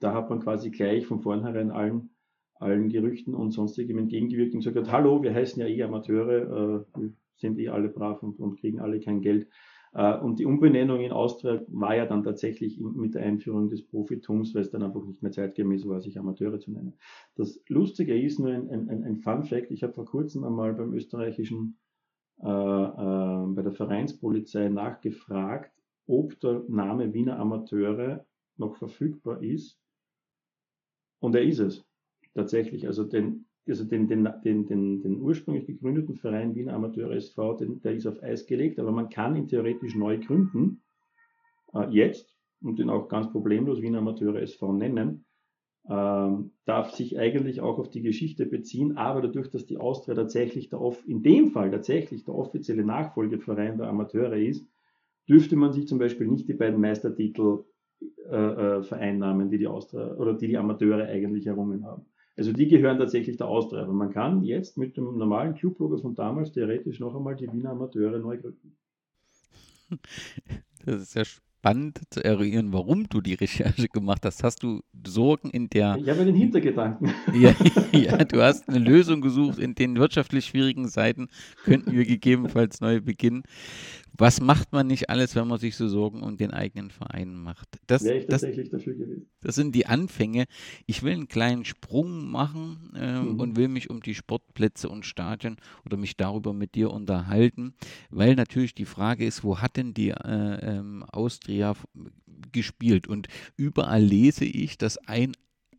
da 0.00 0.14
hat 0.14 0.28
man 0.28 0.40
quasi 0.40 0.70
gleich 0.70 1.06
von 1.06 1.20
vornherein 1.20 1.70
allen, 1.70 2.10
allen 2.56 2.88
Gerüchten 2.88 3.34
und 3.34 3.52
sonstigem 3.52 3.98
entgegengewirkt 3.98 4.54
und 4.54 4.64
gesagt, 4.64 4.90
hallo, 4.90 5.22
wir 5.22 5.32
heißen 5.32 5.60
ja 5.62 5.68
eh 5.68 5.82
Amateure, 5.84 6.84
äh, 6.96 7.00
wir 7.00 7.12
sind 7.36 7.58
eh 7.58 7.68
alle 7.68 7.88
brav 7.88 8.22
und, 8.22 8.38
und 8.40 8.60
kriegen 8.60 8.80
alle 8.80 9.00
kein 9.00 9.20
Geld. 9.20 9.48
Äh, 9.92 10.18
und 10.18 10.38
die 10.38 10.46
Umbenennung 10.46 11.00
in 11.00 11.12
Austria 11.12 11.62
war 11.68 11.94
ja 11.94 12.06
dann 12.06 12.22
tatsächlich 12.22 12.78
mit 12.80 13.14
der 13.14 13.22
Einführung 13.22 13.68
des 13.68 13.86
Profitums, 13.86 14.54
weil 14.54 14.62
es 14.62 14.70
dann 14.70 14.82
einfach 14.82 15.04
nicht 15.04 15.22
mehr 15.22 15.32
zeitgemäß 15.32 15.86
war, 15.86 16.00
sich 16.00 16.18
Amateure 16.18 16.58
zu 16.58 16.72
nennen. 16.72 16.94
Das 17.34 17.62
Lustige 17.68 18.20
ist 18.20 18.38
nur 18.38 18.50
ein, 18.50 18.70
ein, 18.70 19.04
ein 19.04 19.16
Fun 19.18 19.44
Fact. 19.44 19.70
Ich 19.70 19.82
habe 19.82 19.92
vor 19.92 20.06
kurzem 20.06 20.44
einmal 20.44 20.74
beim 20.74 20.92
österreichischen, 20.94 21.78
äh, 22.40 22.46
äh, 22.46 23.46
bei 23.46 23.62
der 23.62 23.72
Vereinspolizei 23.72 24.68
nachgefragt, 24.68 25.72
ob 26.06 26.38
der 26.40 26.64
Name 26.68 27.12
Wiener 27.12 27.38
Amateure 27.38 28.24
noch 28.56 28.76
verfügbar 28.76 29.42
ist. 29.42 29.78
Und 31.20 31.34
er 31.34 31.42
ist 31.42 31.60
es. 31.60 31.84
Tatsächlich. 32.34 32.86
Also 32.86 33.04
den 33.04 33.46
also 33.68 33.84
den, 33.84 34.08
den, 34.08 34.28
den, 34.44 34.66
den, 34.66 35.02
den 35.02 35.20
ursprünglich 35.20 35.66
gegründeten 35.66 36.16
Verein 36.16 36.54
Wiener 36.54 36.74
Amateure 36.74 37.14
SV, 37.14 37.54
den, 37.54 37.80
der 37.82 37.94
ist 37.94 38.06
auf 38.06 38.22
Eis 38.22 38.46
gelegt, 38.46 38.78
aber 38.78 38.92
man 38.92 39.08
kann 39.08 39.36
ihn 39.36 39.48
theoretisch 39.48 39.94
neu 39.94 40.18
gründen, 40.18 40.82
äh, 41.74 41.88
jetzt, 41.90 42.36
und 42.60 42.78
den 42.78 42.90
auch 42.90 43.08
ganz 43.08 43.30
problemlos 43.30 43.80
Wiener 43.80 43.98
Amateure 43.98 44.40
SV 44.42 44.72
nennen, 44.72 45.24
ähm, 45.88 46.52
darf 46.64 46.92
sich 46.92 47.18
eigentlich 47.18 47.60
auch 47.60 47.78
auf 47.78 47.90
die 47.90 48.02
Geschichte 48.02 48.46
beziehen, 48.46 48.96
aber 48.96 49.20
dadurch, 49.20 49.50
dass 49.50 49.66
die 49.66 49.78
Austria 49.78 50.14
tatsächlich 50.14 50.68
der, 50.68 50.80
in 51.06 51.22
dem 51.22 51.50
Fall 51.50 51.70
tatsächlich 51.70 52.24
der 52.24 52.34
offizielle 52.34 52.84
Nachfolgeverein 52.84 53.78
der 53.78 53.88
Amateure 53.88 54.36
ist, 54.36 54.64
dürfte 55.28 55.56
man 55.56 55.72
sich 55.72 55.88
zum 55.88 55.98
Beispiel 55.98 56.28
nicht 56.28 56.48
die 56.48 56.54
beiden 56.54 56.80
Meistertitel 56.80 57.64
äh, 58.28 58.36
äh, 58.36 58.82
vereinnahmen, 58.82 59.50
die 59.50 59.58
die 59.58 59.66
Austria 59.66 60.14
oder 60.16 60.34
die 60.34 60.48
die 60.48 60.58
Amateure 60.58 61.06
eigentlich 61.06 61.46
errungen 61.46 61.84
haben. 61.84 62.06
Also 62.36 62.52
die 62.52 62.66
gehören 62.66 62.98
tatsächlich 62.98 63.36
der 63.36 63.48
Austria. 63.48 63.82
Aber 63.82 63.92
man 63.92 64.12
kann 64.12 64.42
jetzt 64.42 64.78
mit 64.78 64.96
dem 64.96 65.16
normalen 65.18 65.54
Clublogo 65.54 65.98
von 65.98 66.14
damals 66.14 66.52
theoretisch 66.52 66.98
noch 67.00 67.14
einmal 67.14 67.36
die 67.36 67.52
Wiener 67.52 67.70
Amateure 67.70 68.18
neu 68.18 68.38
gründen. 68.38 68.76
Das 70.84 71.00
ist 71.00 71.14
ja 71.14 71.22
spannend 71.24 72.00
zu 72.10 72.24
eruieren, 72.24 72.72
warum 72.72 73.08
du 73.08 73.20
die 73.20 73.34
Recherche 73.34 73.86
gemacht 73.86 74.24
hast. 74.24 74.42
Hast 74.42 74.64
du 74.64 74.80
Sorgen 75.06 75.50
in 75.50 75.70
der. 75.70 75.96
Ich 75.96 76.08
habe 76.08 76.24
den 76.24 76.34
Hintergedanken. 76.34 77.14
Ja, 77.32 77.54
ja, 77.92 78.24
du 78.24 78.42
hast 78.42 78.68
eine 78.68 78.80
Lösung 78.80 79.20
gesucht. 79.20 79.60
In 79.60 79.76
den 79.76 79.96
wirtschaftlich 79.96 80.46
schwierigen 80.46 80.88
Zeiten 80.88 81.28
könnten 81.62 81.92
wir 81.92 82.04
gegebenenfalls 82.04 82.80
neu 82.80 83.00
beginnen 83.00 83.44
was 84.16 84.40
macht 84.40 84.72
man 84.72 84.86
nicht 84.86 85.10
alles, 85.10 85.34
wenn 85.34 85.48
man 85.48 85.58
sich 85.58 85.76
so 85.76 85.88
Sorgen 85.88 86.22
um 86.22 86.36
den 86.36 86.50
eigenen 86.50 86.90
Verein 86.90 87.34
macht? 87.34 87.78
Das, 87.86 88.04
Wäre 88.04 88.18
ich 88.18 88.26
tatsächlich 88.26 88.70
das, 88.70 88.80
dafür 88.80 88.94
gewesen. 88.94 89.26
Das 89.40 89.54
sind 89.54 89.74
die 89.74 89.86
Anfänge. 89.86 90.44
Ich 90.86 91.02
will 91.02 91.12
einen 91.12 91.28
kleinen 91.28 91.64
Sprung 91.64 92.30
machen 92.30 92.92
äh, 92.94 93.20
mhm. 93.20 93.40
und 93.40 93.56
will 93.56 93.68
mich 93.68 93.90
um 93.90 94.02
die 94.02 94.14
Sportplätze 94.14 94.88
und 94.88 95.06
Stadien 95.06 95.56
oder 95.84 95.96
mich 95.96 96.16
darüber 96.16 96.52
mit 96.52 96.74
dir 96.74 96.90
unterhalten, 96.90 97.74
weil 98.10 98.34
natürlich 98.34 98.74
die 98.74 98.84
Frage 98.84 99.24
ist, 99.24 99.44
wo 99.44 99.58
hat 99.58 99.76
denn 99.76 99.94
die 99.94 100.10
äh, 100.10 100.76
ähm, 100.78 101.04
Austria 101.10 101.74
gespielt? 102.52 103.06
Und 103.06 103.28
überall 103.56 104.02
lese 104.02 104.44
ich, 104.44 104.76
dass 104.78 104.98
ein 104.98 105.32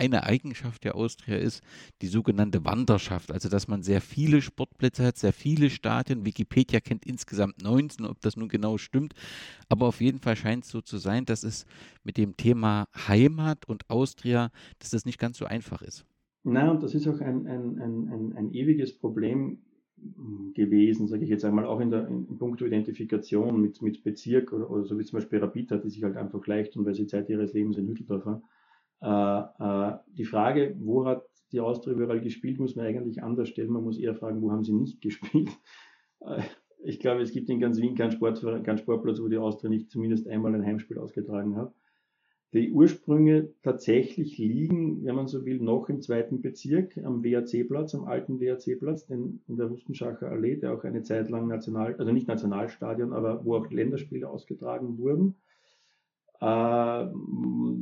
eine 0.04 0.24
Eigenschaft 0.24 0.84
der 0.84 0.96
Austria 0.96 1.38
ist 1.38 1.62
die 2.02 2.08
sogenannte 2.08 2.66
Wanderschaft, 2.66 3.32
also 3.32 3.50
dass 3.50 3.68
man 3.68 3.84
sehr 3.84 4.02
viele 4.02 4.42
Sportplätze 4.42 5.06
hat, 5.06 5.18
sehr 5.18 5.34
viele 5.34 5.70
Stadien. 5.70 6.26
Wikipedia 6.26 6.80
kennt 6.80 7.06
insgesamt 7.06 7.62
19, 7.64 8.06
ob 8.06 8.20
das 8.22 8.36
nun 8.36 8.50
genau 8.50 8.78
stimmt, 8.78 9.14
aber 9.70 9.88
auf 9.88 10.02
jeden 10.02 10.20
Fall 10.20 10.36
scheint 10.36 10.66
es 10.66 10.70
so 10.70 10.82
zu 10.82 10.98
sein, 10.98 11.26
dass 11.26 11.44
es 11.44 11.66
mit 12.04 12.18
dem 12.18 12.36
Thema 12.36 12.88
Heimat 13.08 13.68
und 13.68 13.90
Austria, 13.90 14.52
dass 14.80 14.90
das 14.90 15.06
nicht 15.06 15.20
ganz 15.20 15.38
so 15.38 15.46
einfach 15.46 15.82
ist. 15.82 16.06
Nein, 16.44 16.70
und 16.70 16.84
das 16.84 16.94
ist 16.94 17.08
auch 17.08 17.22
ein, 17.22 17.48
ein, 17.48 17.80
ein, 17.80 18.34
ein, 18.36 18.52
ewiges 18.52 18.98
Problem 18.98 19.60
gewesen, 20.54 21.08
sage 21.08 21.24
ich 21.24 21.30
jetzt 21.30 21.46
einmal, 21.46 21.66
auch 21.66 21.80
in 21.80 21.90
der 21.90 22.10
in 22.10 22.38
puncto 22.38 22.66
Identifikation 22.66 23.62
mit, 23.62 23.82
mit 23.82 24.04
Bezirk 24.04 24.52
oder, 24.52 24.70
oder 24.70 24.84
so 24.84 25.00
wie 25.00 25.06
zum 25.06 25.20
Beispiel 25.20 25.40
Rapid 25.40 25.72
die 25.84 25.90
sich 25.90 26.04
halt 26.04 26.18
einfach 26.18 26.46
leicht 26.46 26.76
und 26.76 26.86
weil 26.86 26.94
sie 26.94 27.08
Zeit 27.08 27.30
ihres 27.30 27.54
Lebens 27.54 27.78
in 27.78 27.88
Hütteldorf 27.88 28.26
äh, 28.26 28.40
die 29.04 30.26
Frage, 30.26 30.76
wo 30.80 31.06
hat 31.06 31.24
die 31.54 31.60
Austria 31.60 31.94
überall 31.94 32.20
gespielt, 32.20 32.60
muss 32.60 32.76
man 32.76 32.86
eigentlich 32.86 33.24
anders 33.24 33.48
stellen. 33.50 33.72
Man 33.72 33.84
muss 33.84 34.00
eher 34.00 34.16
fragen, 34.16 34.42
wo 34.42 34.52
haben 34.52 34.64
sie 34.64 34.74
nicht 34.74 35.02
gespielt. 35.02 35.50
Äh, 36.22 36.42
ich 36.86 37.00
glaube, 37.00 37.22
es 37.22 37.32
gibt 37.32 37.50
in 37.50 37.60
ganz 37.60 37.80
Wien 37.80 37.96
keinen, 37.96 38.12
Sport, 38.12 38.42
keinen 38.42 38.78
Sportplatz, 38.78 39.22
wo 39.22 39.28
die 39.28 39.38
Austria 39.38 39.70
nicht 39.70 39.90
zumindest 39.90 40.28
einmal 40.28 40.54
ein 40.54 40.66
Heimspiel 40.66 40.98
ausgetragen 40.98 41.56
hat. 41.56 41.74
die 42.54 42.72
Ursprünge 42.72 43.54
tatsächlich 43.64 44.38
liegen, 44.38 45.04
wenn 45.04 45.16
man 45.16 45.28
so 45.28 45.46
will, 45.46 45.60
noch 45.60 45.90
im 45.90 46.02
zweiten 46.02 46.42
Bezirk 46.42 46.98
am 46.98 47.24
WAC-Platz, 47.24 47.96
am 47.96 48.06
alten 48.06 48.40
WAC-Platz, 48.40 49.10
in 49.10 49.42
der 49.48 49.68
Rustenschacher 49.68 50.30
Allee, 50.30 50.58
der 50.58 50.74
auch 50.74 50.84
eine 50.84 51.04
Zeit 51.04 51.30
lang 51.30 51.48
National, 51.48 51.96
also 51.96 52.12
nicht 52.12 52.28
Nationalstadion, 52.28 53.14
aber 53.14 53.44
wo 53.44 53.56
auch 53.56 53.70
Länderspiele 53.72 54.30
ausgetragen 54.30 54.98
wurden. 54.98 55.36
Äh, 56.44 57.08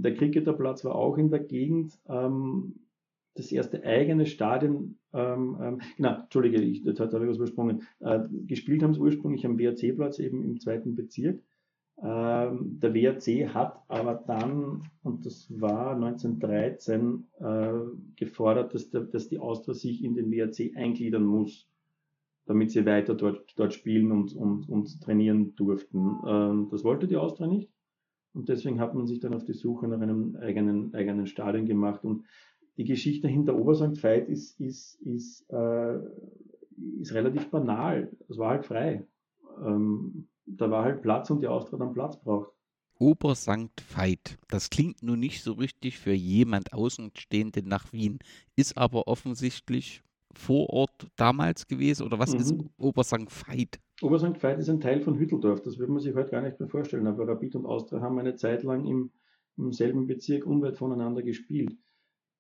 der 0.04 0.14
Cricketerplatz 0.14 0.86
war 0.86 0.94
auch 0.94 1.18
in 1.18 1.32
der 1.32 1.40
Gegend. 1.40 1.98
Ähm, 2.08 2.76
das 3.34 3.52
erste 3.52 3.84
eigene 3.84 4.26
Stadion, 4.28 4.98
ähm, 5.14 5.58
ähm, 5.62 5.82
genau, 5.98 6.20
Entschuldige, 6.22 6.62
ich, 6.62 6.84
das 6.84 7.00
hat 7.00 7.14
ich 7.14 7.28
was 7.28 7.38
übersprungen. 7.38 7.84
Äh, 8.00 8.20
gespielt 8.46 8.84
haben 8.84 8.94
sie 8.94 9.00
ursprünglich 9.00 9.46
am 9.46 9.58
WAC-Platz 9.58 10.20
eben 10.20 10.44
im 10.44 10.60
zweiten 10.60 10.96
Bezirk. 10.96 11.42
Ähm, 12.04 12.80
der 12.80 12.94
WRC 12.94 13.54
hat 13.54 13.82
aber 13.88 14.16
dann, 14.28 14.84
und 15.02 15.26
das 15.26 15.48
war 15.60 15.96
1913, 15.96 17.26
äh, 17.40 17.72
gefordert, 18.16 18.76
dass, 18.76 18.90
der, 18.92 19.02
dass 19.02 19.30
die 19.30 19.40
Austria 19.40 19.74
sich 19.74 20.04
in 20.04 20.14
den 20.14 20.30
WRC 20.30 20.76
eingliedern 20.76 21.24
muss, 21.24 21.68
damit 22.46 22.72
sie 22.72 22.86
weiter 22.86 23.16
dort, 23.16 23.54
dort 23.56 23.74
spielen 23.74 24.12
und, 24.12 24.36
und, 24.36 24.70
und 24.70 25.02
trainieren 25.02 25.56
durften. 25.56 26.18
Ähm, 26.28 26.68
das 26.70 26.84
wollte 26.84 27.08
die 27.08 27.18
Austria 27.18 27.48
nicht. 27.48 27.70
Und 28.34 28.50
deswegen 28.50 28.80
hat 28.80 28.96
man 28.96 29.08
sich 29.08 29.20
dann 29.20 29.34
auf 29.34 29.44
die 29.44 29.54
Suche 29.54 29.88
nach 29.88 30.00
einem 30.00 30.38
eigenen, 30.38 30.94
eigenen 30.94 31.28
Stadion 31.28 31.66
gemacht. 31.66 32.04
Und 32.04 32.24
die 32.78 32.86
Geschichte 32.86 33.28
hinter 33.28 33.56
Obersankt 33.56 34.02
Veit 34.02 34.30
ist, 34.30 34.60
ist, 34.60 34.96
ist, 35.02 35.50
äh, 35.50 36.00
ist 37.00 37.14
relativ 37.14 37.50
banal. 37.50 38.12
Es 38.30 38.38
war 38.38 38.52
halt 38.52 38.66
frei. 38.66 39.06
Ähm, 39.64 40.28
da 40.46 40.72
war 40.72 40.84
halt 40.86 41.02
Platz 41.02 41.30
und 41.30 41.42
die 41.42 41.48
Austria 41.48 41.80
dann 41.80 41.94
Platz 41.94 42.18
braucht. 42.18 42.52
Obersankt 43.00 43.84
Veit. 43.96 44.38
Das 44.48 44.70
klingt 44.70 45.02
nun 45.02 45.20
nicht 45.20 45.44
so 45.44 45.54
richtig 45.54 45.98
für 45.98 46.14
jemand 46.14 46.72
Außenstehenden 46.72 47.68
nach 47.68 47.92
Wien, 47.92 48.20
ist 48.56 48.78
aber 48.78 49.08
offensichtlich 49.08 50.04
vor 50.34 50.70
Ort 50.70 51.08
damals 51.16 51.68
gewesen 51.68 52.04
oder 52.04 52.20
was 52.20 52.34
mhm. 52.34 52.40
ist 52.40 52.56
Obersankt 52.78 53.32
Veit? 53.48 53.80
Obersankt 54.04 54.42
Veit 54.42 54.60
ist 54.60 54.70
ein 54.70 54.80
Teil 54.80 55.02
von 55.02 55.18
Hütteldorf, 55.18 55.62
das 55.62 55.78
würde 55.78 55.92
man 55.92 56.02
sich 56.02 56.16
heute 56.16 56.32
gar 56.32 56.42
nicht 56.42 56.60
mehr 56.60 56.70
vorstellen, 56.70 57.08
aber 57.08 57.28
Rapid 57.28 57.56
und 57.56 57.66
Austria 57.66 58.02
haben 58.02 58.20
eine 58.20 58.36
Zeit 58.36 58.64
lang 58.64 58.86
im, 58.86 59.12
im 59.58 59.72
selben 59.72 60.08
Bezirk 60.08 60.46
unweit 60.46 60.78
voneinander 60.78 61.22
gespielt. 61.22 61.78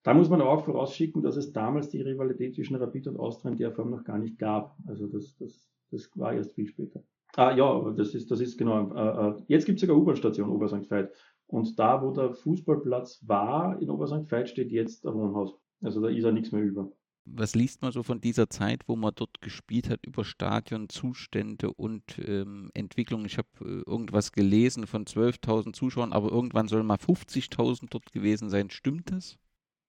Da 0.03 0.14
muss 0.14 0.30
man 0.30 0.41
auch 0.41 0.66
vorausschicken, 0.66 1.22
dass 1.22 1.38
es 1.38 1.53
damals 1.53 1.89
die 1.89 2.01
Rivalität 2.01 2.55
zwischen 2.55 2.76
Rapid 2.76 3.07
und 3.07 3.20
Austria 3.20 3.51
in 3.51 3.57
der 3.57 3.72
Form 3.72 3.91
noch 3.91 4.03
gar 4.03 4.18
nicht 4.18 4.39
gab. 4.39 4.76
Also 4.88 5.05
das, 5.05 5.36
das, 5.38 5.70
das 5.91 6.09
war 6.16 6.34
erst 6.34 6.53
viel 6.53 6.68
später. 6.68 7.03
Ah, 7.36 7.55
ja, 7.55 7.93
das 7.95 8.16
ist, 8.16 8.32
das 8.32 8.41
ist 8.41 8.57
genau. 8.57 8.91
Äh, 8.93 9.30
äh 9.30 9.43
jetzt 9.47 9.66
gibt 9.66 9.78
es 9.78 9.82
sogar 9.82 9.97
U-Bahn-Station 9.97 10.49
Obersankt 10.49 10.89
Veit. 10.89 11.12
Und 11.45 11.78
da, 11.78 12.01
wo 12.01 12.12
der 12.12 12.34
Fußballplatz 12.34 13.24
war 13.28 13.80
in 13.80 13.89
Obersankt 13.89 14.32
Veit, 14.32 14.49
steht 14.49 14.72
jetzt 14.72 15.05
ein 15.05 15.14
Wohnhaus. 15.14 15.55
Also 15.82 16.01
da 16.01 16.09
ist 16.09 16.24
ja 16.24 16.32
nichts 16.32 16.51
mehr 16.51 16.64
über. 16.64 16.91
Was 17.26 17.53
liest 17.55 17.82
man 17.82 17.91
so 17.91 18.01
von 18.01 18.19
dieser 18.19 18.49
Zeit, 18.49 18.88
wo 18.88 18.95
man 18.95 19.13
dort 19.15 19.41
gespielt 19.41 19.89
hat, 19.89 20.05
über 20.05 20.26
Stadionzustände 20.26 21.72
und 21.72 22.03
ähm, 22.26 22.72
Entwicklung? 22.74 23.26
Ich 23.26 23.38
habe 23.38 23.47
äh, 23.61 23.89
irgendwas 23.89 24.32
gelesen 24.32 24.88
von 24.88 25.05
12.000 25.05 25.74
Zuschauern, 25.74 26.13
aber 26.13 26.32
irgendwann 26.32 26.67
sollen 26.67 26.86
mal 26.86 26.97
50.000 26.97 27.88
dort 27.89 28.11
gewesen 28.11 28.49
sein. 28.49 28.69
Stimmt 28.72 29.11
das? 29.11 29.38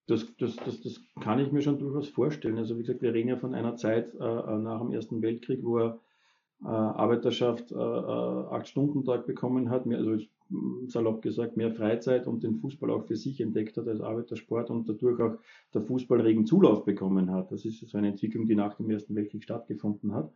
Das, 0.08 0.26
das, 0.36 0.56
das, 0.56 0.80
das 0.82 1.00
kann 1.20 1.38
ich 1.38 1.52
mir 1.52 1.62
schon 1.62 1.78
durchaus 1.78 2.08
vorstellen. 2.08 2.58
Also 2.58 2.76
wie 2.76 2.82
gesagt, 2.82 3.02
wir 3.02 3.14
reden 3.14 3.28
ja 3.28 3.36
von 3.36 3.54
einer 3.54 3.76
Zeit 3.76 4.14
äh, 4.14 4.18
äh 4.18 4.58
nach 4.58 4.80
dem 4.80 4.92
Ersten 4.92 5.22
Weltkrieg, 5.22 5.60
wo 5.62 5.78
er 5.78 6.00
äh, 6.62 6.66
Arbeiterschaft 6.68 7.72
äh, 7.72 7.74
äh, 7.74 8.46
acht 8.50 8.68
Stunden 8.68 9.04
Tag 9.04 9.26
bekommen 9.26 9.70
hat, 9.70 9.86
also 9.86 10.18
salopp 10.86 11.22
gesagt 11.22 11.56
mehr 11.56 11.72
Freizeit 11.72 12.26
und 12.26 12.42
den 12.42 12.56
Fußball 12.56 12.90
auch 12.90 13.06
für 13.06 13.16
sich 13.16 13.40
entdeckt 13.40 13.76
hat 13.76 13.88
als 13.88 14.00
Arbeitersport 14.00 14.70
und 14.70 14.88
dadurch 14.88 15.20
auch 15.20 15.38
der 15.74 15.82
Fußball 15.82 16.20
regen 16.20 16.46
Zulauf 16.46 16.84
bekommen 16.84 17.30
hat. 17.30 17.50
Das 17.52 17.64
ist 17.64 17.80
so 17.88 17.98
eine 17.98 18.08
Entwicklung, 18.08 18.46
die 18.46 18.54
nach 18.54 18.74
dem 18.74 18.90
Ersten 18.90 19.14
Weltkrieg 19.14 19.42
stattgefunden 19.42 20.14
hat. 20.14 20.32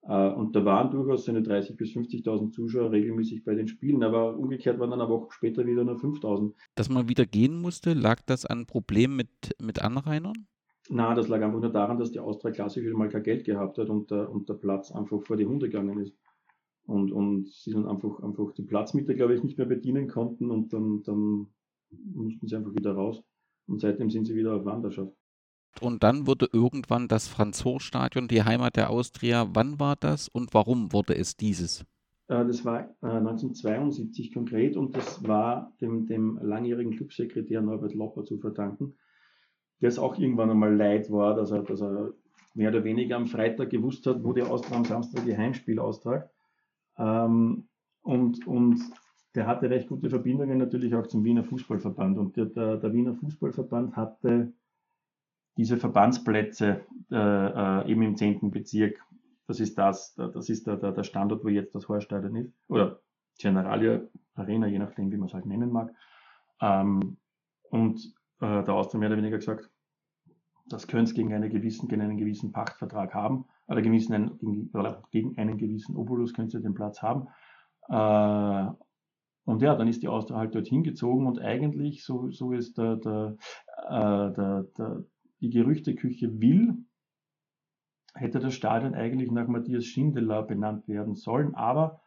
Und 0.00 0.54
da 0.54 0.64
waren 0.64 0.90
durchaus 0.90 1.24
seine 1.24 1.40
30.000 1.40 1.76
bis 1.76 1.90
50.000 1.90 2.52
Zuschauer 2.52 2.92
regelmäßig 2.92 3.44
bei 3.44 3.54
den 3.54 3.68
Spielen, 3.68 4.02
aber 4.02 4.38
umgekehrt 4.38 4.78
waren 4.78 4.90
dann 4.90 5.00
eine 5.00 5.10
Woche 5.10 5.28
später 5.32 5.66
wieder 5.66 5.84
nur 5.84 5.96
5.000. 5.96 6.54
Dass 6.76 6.88
man 6.88 7.08
wieder 7.08 7.26
gehen 7.26 7.60
musste, 7.60 7.94
lag 7.94 8.20
das 8.24 8.46
an 8.46 8.66
Problemen 8.66 9.16
mit, 9.16 9.56
mit 9.60 9.82
Anrainern? 9.82 10.46
Na, 10.88 11.14
das 11.14 11.28
lag 11.28 11.42
einfach 11.42 11.60
nur 11.60 11.72
daran, 11.72 11.98
dass 11.98 12.12
die 12.12 12.20
Austria 12.20 12.52
klassisch 12.52 12.84
wieder 12.84 12.96
mal 12.96 13.08
kein 13.08 13.22
Geld 13.22 13.44
gehabt 13.44 13.76
hat 13.76 13.90
und 13.90 14.10
der, 14.10 14.30
und 14.30 14.48
der 14.48 14.54
Platz 14.54 14.90
einfach 14.92 15.20
vor 15.20 15.36
die 15.36 15.44
Hunde 15.44 15.68
gegangen 15.68 15.98
ist. 15.98 16.14
Und, 16.88 17.12
und 17.12 17.48
sie 17.52 17.72
dann 17.72 17.86
einfach, 17.86 18.22
einfach 18.22 18.52
die 18.52 18.62
Platzmitte, 18.62 19.14
glaube 19.14 19.34
ich, 19.34 19.42
nicht 19.42 19.58
mehr 19.58 19.66
bedienen 19.66 20.08
konnten 20.08 20.50
und 20.50 20.72
dann, 20.72 21.02
dann 21.04 21.46
mussten 21.90 22.48
sie 22.48 22.56
einfach 22.56 22.74
wieder 22.74 22.92
raus. 22.92 23.22
Und 23.66 23.80
seitdem 23.80 24.10
sind 24.10 24.24
sie 24.24 24.34
wieder 24.34 24.56
auf 24.56 24.64
Wanderschaft. 24.64 25.12
Und 25.82 26.02
dann 26.02 26.26
wurde 26.26 26.48
irgendwann 26.52 27.06
das 27.06 27.28
Franz-Hohr-Stadion 27.28 28.26
die 28.26 28.42
Heimat 28.42 28.76
der 28.76 28.90
Austria. 28.90 29.48
Wann 29.52 29.78
war 29.78 29.96
das 29.96 30.28
und 30.28 30.54
warum 30.54 30.92
wurde 30.92 31.14
es 31.14 31.36
dieses? 31.36 31.82
Äh, 32.28 32.46
das 32.46 32.64
war 32.64 32.88
1972 33.02 34.30
äh, 34.30 34.34
konkret 34.34 34.76
und 34.76 34.96
das 34.96 35.26
war 35.28 35.74
dem, 35.82 36.06
dem 36.06 36.38
langjährigen 36.42 36.96
Clubsekretär 36.96 37.60
Norbert 37.60 37.94
Lopper 37.94 38.24
zu 38.24 38.38
verdanken 38.38 38.94
der 39.80 39.88
es 39.88 39.98
auch 39.98 40.18
irgendwann 40.18 40.50
einmal 40.50 40.74
leid 40.74 41.10
war, 41.10 41.34
dass 41.34 41.50
er, 41.50 41.62
dass 41.62 41.80
er 41.80 42.12
mehr 42.54 42.70
oder 42.70 42.84
weniger 42.84 43.16
am 43.16 43.26
Freitag 43.26 43.70
gewusst 43.70 44.06
hat, 44.06 44.24
wo 44.24 44.32
der 44.32 44.50
Austria 44.50 44.76
am 44.76 44.84
Samstag 44.84 45.24
die 45.24 45.36
Heimspiel 45.36 45.78
austragt. 45.78 46.30
Ähm, 46.98 47.68
und, 48.02 48.46
und 48.46 48.80
der 49.34 49.46
hatte 49.46 49.70
recht 49.70 49.88
gute 49.88 50.10
Verbindungen 50.10 50.58
natürlich 50.58 50.94
auch 50.94 51.06
zum 51.06 51.24
Wiener 51.24 51.44
Fußballverband. 51.44 52.18
Und 52.18 52.36
der, 52.36 52.46
der, 52.46 52.76
der 52.76 52.92
Wiener 52.92 53.14
Fußballverband 53.14 53.96
hatte 53.96 54.52
diese 55.56 55.76
Verbandsplätze 55.76 56.84
äh, 57.10 57.16
äh, 57.16 57.90
eben 57.90 58.02
im 58.02 58.16
10. 58.16 58.50
Bezirk. 58.50 59.00
Das 59.46 59.60
ist 59.60 59.76
das, 59.78 60.14
das 60.14 60.48
ist 60.48 60.66
der, 60.66 60.76
der, 60.76 60.92
der 60.92 61.04
Standort, 61.04 61.44
wo 61.44 61.48
jetzt 61.48 61.74
das 61.74 61.88
Horststadion 61.88 62.36
ist. 62.36 62.52
Oder 62.68 63.00
Generalia 63.38 64.02
Arena, 64.34 64.66
je 64.66 64.78
nachdem, 64.78 65.10
wie 65.10 65.16
man 65.16 65.28
es 65.28 65.34
halt 65.34 65.46
nennen 65.46 65.72
mag. 65.72 65.92
Ähm, 66.60 67.16
und 67.70 68.14
äh, 68.40 68.62
der 68.62 68.74
Austria 68.74 69.00
mehr 69.00 69.08
oder 69.08 69.18
weniger 69.18 69.38
gesagt, 69.38 69.70
das 70.66 70.86
könnte 70.86 71.10
es 71.10 71.14
gegen, 71.14 71.32
eine 71.32 71.48
gewissen, 71.48 71.88
gegen 71.88 72.02
einen 72.02 72.18
gewissen 72.18 72.52
Pachtvertrag 72.52 73.14
haben, 73.14 73.46
oder 73.68 73.82
gewissen, 73.82 74.38
gegen, 74.38 74.70
oder 74.72 75.02
gegen 75.10 75.36
einen 75.38 75.58
gewissen 75.58 75.96
Obolus 75.96 76.32
könnte 76.32 76.60
den 76.60 76.74
Platz 76.74 77.02
haben. 77.02 77.28
Äh, 77.88 78.72
und 79.44 79.62
ja, 79.62 79.74
dann 79.76 79.88
ist 79.88 80.02
die 80.02 80.08
Austria 80.08 80.38
halt 80.38 80.54
dorthin 80.54 80.82
gezogen 80.82 81.26
und 81.26 81.40
eigentlich, 81.40 82.04
so, 82.04 82.30
so 82.30 82.52
ist 82.52 82.76
der, 82.76 82.96
der, 82.96 83.36
äh, 83.88 84.32
der, 84.34 84.66
der, 84.76 85.04
die 85.40 85.50
Gerüchteküche 85.50 86.40
will, 86.40 86.84
hätte 88.14 88.40
das 88.40 88.54
Stadion 88.54 88.94
eigentlich 88.94 89.30
nach 89.30 89.48
Matthias 89.48 89.84
Schindler 89.84 90.42
benannt 90.42 90.88
werden 90.88 91.14
sollen, 91.14 91.54
aber 91.54 92.00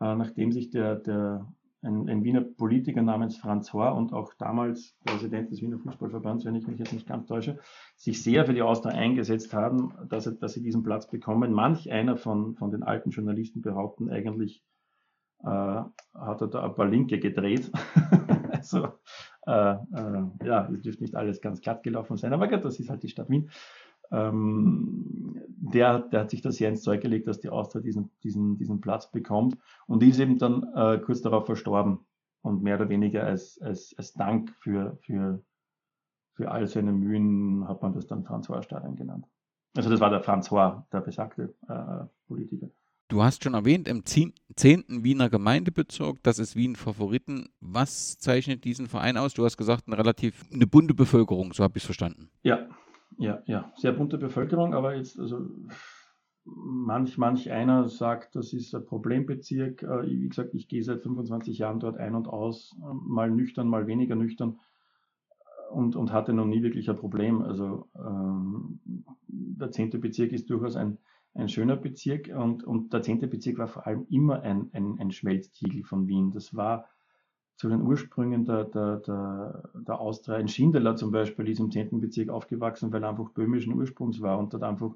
äh, 0.00 0.14
nachdem 0.14 0.52
sich 0.52 0.70
der, 0.70 0.96
der 0.96 1.52
ein, 1.86 2.08
ein, 2.08 2.24
Wiener 2.24 2.42
Politiker 2.42 3.02
namens 3.02 3.36
Franz 3.36 3.72
Hohr 3.72 3.94
und 3.94 4.12
auch 4.12 4.34
damals 4.34 4.96
Präsident 5.04 5.50
des 5.50 5.62
Wiener 5.62 5.78
Fußballverbands, 5.78 6.44
wenn 6.44 6.56
ich 6.56 6.66
mich 6.66 6.78
jetzt 6.78 6.92
nicht 6.92 7.06
ganz 7.06 7.26
täusche, 7.26 7.58
sich 7.96 8.22
sehr 8.22 8.44
für 8.44 8.54
die 8.54 8.62
Austria 8.62 8.94
eingesetzt 8.94 9.54
haben, 9.54 9.94
dass, 10.08 10.24
dass 10.38 10.52
sie 10.52 10.62
diesen 10.62 10.82
Platz 10.82 11.08
bekommen. 11.08 11.52
Manch 11.52 11.90
einer 11.90 12.16
von, 12.16 12.56
von 12.56 12.70
den 12.70 12.82
alten 12.82 13.10
Journalisten 13.10 13.62
behaupten, 13.62 14.10
eigentlich 14.10 14.62
äh, 15.42 15.48
hat 15.48 16.40
er 16.40 16.48
da 16.48 16.64
ein 16.64 16.74
paar 16.74 16.88
Linke 16.88 17.18
gedreht. 17.18 17.70
also, 18.50 18.88
äh, 19.46 19.72
äh, 19.72 20.22
ja, 20.44 20.68
es 20.72 20.82
dürfte 20.82 21.02
nicht 21.02 21.14
alles 21.14 21.40
ganz 21.40 21.60
glatt 21.60 21.82
gelaufen 21.82 22.16
sein, 22.16 22.32
aber 22.32 22.48
gut, 22.48 22.64
das 22.64 22.80
ist 22.80 22.90
halt 22.90 23.02
die 23.02 23.08
Stadt 23.08 23.30
Wien 23.30 23.50
ähm, 24.10 25.42
der, 25.72 26.00
der 26.00 26.20
hat 26.20 26.30
sich 26.30 26.42
das 26.42 26.56
sehr 26.56 26.68
ins 26.68 26.82
Zeug 26.82 27.00
gelegt, 27.00 27.26
dass 27.26 27.40
die 27.40 27.48
Austria 27.48 27.82
diesen, 27.82 28.10
diesen, 28.22 28.58
diesen 28.58 28.80
Platz 28.80 29.10
bekommt 29.10 29.56
und 29.86 30.02
ist 30.02 30.20
eben 30.20 30.38
dann 30.38 30.64
äh, 30.74 30.98
kurz 30.98 31.22
darauf 31.22 31.46
verstorben 31.46 32.00
und 32.42 32.62
mehr 32.62 32.76
oder 32.76 32.88
weniger 32.88 33.24
als, 33.24 33.60
als, 33.60 33.94
als 33.98 34.12
Dank 34.12 34.50
für, 34.60 34.98
für, 35.02 35.42
für 36.34 36.50
all 36.50 36.66
seine 36.66 36.92
Mühen 36.92 37.66
hat 37.66 37.82
man 37.82 37.92
das 37.92 38.06
dann 38.06 38.24
François-Stadion 38.24 38.96
genannt. 38.96 39.26
Also 39.76 39.90
das 39.90 40.00
war 40.00 40.10
der 40.10 40.24
François, 40.24 40.84
der 40.92 41.00
besagte 41.00 41.54
äh, 41.68 42.06
Politiker. 42.28 42.68
Du 43.08 43.22
hast 43.22 43.44
schon 43.44 43.54
erwähnt, 43.54 43.86
im 43.86 44.04
10. 44.04 44.32
Wiener 44.88 45.30
Gemeindebezirk, 45.30 46.20
das 46.24 46.40
ist 46.40 46.56
Wien 46.56 46.74
Favoriten. 46.74 47.48
Was 47.60 48.18
zeichnet 48.18 48.64
diesen 48.64 48.88
Verein 48.88 49.16
aus? 49.16 49.34
Du 49.34 49.44
hast 49.44 49.56
gesagt, 49.56 49.84
eine 49.86 49.96
relativ 49.96 50.44
eine 50.52 50.66
bunte 50.66 50.92
Bevölkerung, 50.92 51.52
so 51.52 51.62
habe 51.62 51.76
ich 51.76 51.84
es 51.84 51.86
verstanden. 51.86 52.30
Ja, 52.42 52.66
ja, 53.18 53.42
ja, 53.46 53.72
sehr 53.76 53.92
bunte 53.92 54.18
Bevölkerung, 54.18 54.74
aber 54.74 54.96
jetzt, 54.96 55.18
also 55.18 55.46
manch, 56.44 57.18
manch 57.18 57.50
einer 57.50 57.88
sagt, 57.88 58.36
das 58.36 58.52
ist 58.52 58.74
ein 58.74 58.84
Problembezirk. 58.84 59.82
Äh, 59.82 60.06
wie 60.06 60.28
gesagt, 60.28 60.54
ich 60.54 60.68
gehe 60.68 60.82
seit 60.82 61.02
25 61.02 61.58
Jahren 61.58 61.80
dort 61.80 61.96
ein 61.96 62.14
und 62.14 62.28
aus, 62.28 62.76
mal 62.78 63.30
nüchtern, 63.30 63.68
mal 63.68 63.86
weniger 63.86 64.14
nüchtern 64.14 64.58
und, 65.70 65.96
und 65.96 66.12
hatte 66.12 66.32
noch 66.32 66.46
nie 66.46 66.62
wirklich 66.62 66.88
ein 66.88 66.96
Problem. 66.96 67.42
Also 67.42 67.88
ähm, 67.96 68.80
der 69.26 69.70
10. 69.70 70.00
Bezirk 70.00 70.32
ist 70.32 70.48
durchaus 70.48 70.76
ein, 70.76 70.98
ein 71.34 71.48
schöner 71.48 71.76
Bezirk 71.76 72.28
und, 72.34 72.64
und 72.64 72.92
der 72.92 73.02
10. 73.02 73.20
Bezirk 73.28 73.58
war 73.58 73.68
vor 73.68 73.86
allem 73.86 74.06
immer 74.08 74.40
ein, 74.42 74.70
ein, 74.72 74.98
ein 74.98 75.10
Schmelztiegel 75.10 75.82
von 75.82 76.06
Wien. 76.06 76.30
Das 76.30 76.54
war 76.54 76.88
zu 77.56 77.68
den 77.68 77.82
Ursprüngen 77.82 78.44
der, 78.44 78.64
der, 78.64 78.98
der, 78.98 79.70
der 79.74 80.00
Austria. 80.00 80.36
Ein 80.36 80.48
Schindeler 80.48 80.96
zum 80.96 81.10
Beispiel 81.10 81.48
ist 81.48 81.58
im 81.58 81.70
10. 81.70 82.00
Bezirk 82.00 82.28
aufgewachsen, 82.28 82.92
weil 82.92 83.02
er 83.02 83.10
einfach 83.10 83.30
böhmischen 83.30 83.74
Ursprungs 83.74 84.20
war 84.20 84.38
und 84.38 84.52
dort 84.52 84.62
einfach 84.62 84.94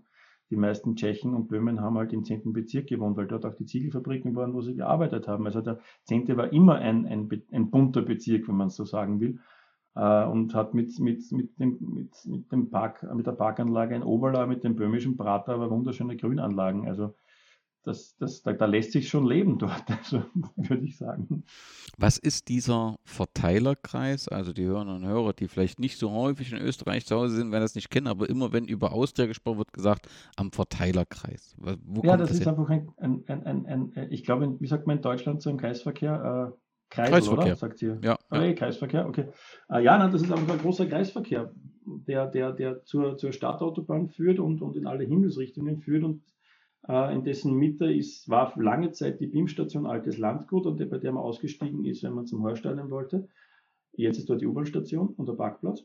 die 0.50 0.56
meisten 0.56 0.96
Tschechen 0.96 1.34
und 1.34 1.48
Böhmen 1.48 1.80
haben 1.80 1.96
halt 1.96 2.12
im 2.12 2.24
10. 2.24 2.52
Bezirk 2.52 2.88
gewohnt, 2.88 3.16
weil 3.16 3.28
dort 3.28 3.46
auch 3.46 3.54
die 3.54 3.66
Ziegelfabriken 3.66 4.34
waren, 4.34 4.52
wo 4.52 4.60
sie 4.60 4.74
gearbeitet 4.74 5.28
haben. 5.28 5.46
Also 5.46 5.60
der 5.60 5.78
10. 6.04 6.36
war 6.36 6.52
immer 6.52 6.76
ein, 6.76 7.06
ein, 7.06 7.28
ein 7.52 7.70
bunter 7.70 8.02
Bezirk, 8.02 8.48
wenn 8.48 8.56
man 8.56 8.66
es 8.66 8.76
so 8.76 8.84
sagen 8.84 9.20
will. 9.20 9.38
Äh, 9.94 10.24
und 10.24 10.54
hat 10.54 10.74
mit, 10.74 10.98
mit, 10.98 11.30
mit, 11.32 11.58
dem, 11.58 11.78
mit, 11.80 12.26
mit, 12.26 12.52
dem 12.52 12.70
Park, 12.70 13.06
mit 13.14 13.26
der 13.26 13.32
Parkanlage 13.32 13.94
in 13.94 14.02
Oberla, 14.02 14.46
mit 14.46 14.64
dem 14.64 14.76
böhmischen 14.76 15.16
Prater, 15.16 15.54
aber 15.54 15.70
wunderschöne 15.70 16.16
Grünanlagen. 16.16 16.86
Also 16.86 17.14
das, 17.82 18.16
das, 18.16 18.42
da, 18.42 18.52
da, 18.52 18.66
lässt 18.66 18.92
sich 18.92 19.08
schon 19.08 19.26
leben 19.26 19.58
dort, 19.58 19.84
also, 19.88 20.22
würde 20.56 20.84
ich 20.84 20.96
sagen. 20.98 21.44
Was 21.96 22.18
ist 22.18 22.48
dieser 22.48 22.96
Verteilerkreis? 23.04 24.28
Also 24.28 24.52
die 24.52 24.64
Hörer 24.64 24.82
und 24.82 25.06
Hörer, 25.06 25.32
die 25.32 25.48
vielleicht 25.48 25.80
nicht 25.80 25.98
so 25.98 26.10
häufig 26.10 26.52
in 26.52 26.58
Österreich 26.58 27.06
zu 27.06 27.16
Hause 27.16 27.36
sind, 27.36 27.52
werden 27.52 27.62
das 27.62 27.74
nicht 27.74 27.90
kennen, 27.90 28.06
aber 28.06 28.28
immer 28.28 28.52
wenn 28.52 28.66
über 28.66 28.92
Austria 28.92 29.26
gesprochen 29.26 29.58
wird, 29.58 29.72
gesagt, 29.72 30.08
am 30.36 30.52
Verteilerkreis. 30.52 31.56
Wo 31.58 32.02
ja, 32.02 32.16
das, 32.16 32.28
das 32.28 32.38
ist 32.38 32.44
hin? 32.44 32.48
einfach 32.48 32.68
ein, 32.68 32.92
ein, 32.98 33.46
ein, 33.46 33.66
ein, 33.66 34.08
ich 34.10 34.24
glaube, 34.24 34.56
wie 34.60 34.66
sagt 34.66 34.86
man 34.86 34.96
in 34.96 35.02
Deutschland 35.02 35.42
so 35.42 35.50
im 35.50 35.56
Kreisverkehr? 35.56 36.52
Äh, 36.52 36.60
Kreisel, 36.90 37.12
Kreisverkehr. 37.12 37.44
oder? 37.44 37.56
Sagt 37.56 37.82
ihr? 37.82 37.98
Ja. 38.02 38.18
Ah, 38.30 38.42
ja. 38.42 38.52
Kreisverkehr, 38.52 39.06
okay. 39.06 39.28
Äh, 39.70 39.82
ja, 39.82 39.96
nein, 39.96 40.10
das 40.10 40.22
ist 40.22 40.32
einfach 40.32 40.52
ein 40.52 40.60
großer 40.60 40.86
Kreisverkehr, 40.86 41.52
der, 41.84 42.26
der, 42.26 42.52
der 42.52 42.84
zur, 42.84 43.16
zur 43.16 43.32
Stadtautobahn 43.32 44.08
führt 44.08 44.38
und, 44.38 44.60
und 44.60 44.76
in 44.76 44.86
alle 44.86 45.04
Himmelsrichtungen 45.04 45.78
führt 45.78 46.02
und 46.02 46.16
äh, 46.18 46.39
in 46.88 47.24
dessen 47.24 47.54
Mitte 47.54 47.92
ist, 47.92 48.28
war 48.28 48.52
lange 48.56 48.90
Zeit 48.92 49.20
die 49.20 49.26
BIM-Station 49.26 49.86
Altes 49.86 50.18
Landgut, 50.18 50.66
und 50.66 50.78
bei 50.90 50.98
der 50.98 51.12
man 51.12 51.22
ausgestiegen 51.22 51.84
ist, 51.84 52.02
wenn 52.02 52.14
man 52.14 52.26
zum 52.26 52.42
Horststadion 52.42 52.90
wollte. 52.90 53.28
Jetzt 53.92 54.18
ist 54.18 54.30
dort 54.30 54.40
die 54.40 54.46
U-Bahn-Station 54.46 55.08
und 55.08 55.28
der 55.28 55.34
Parkplatz. 55.34 55.84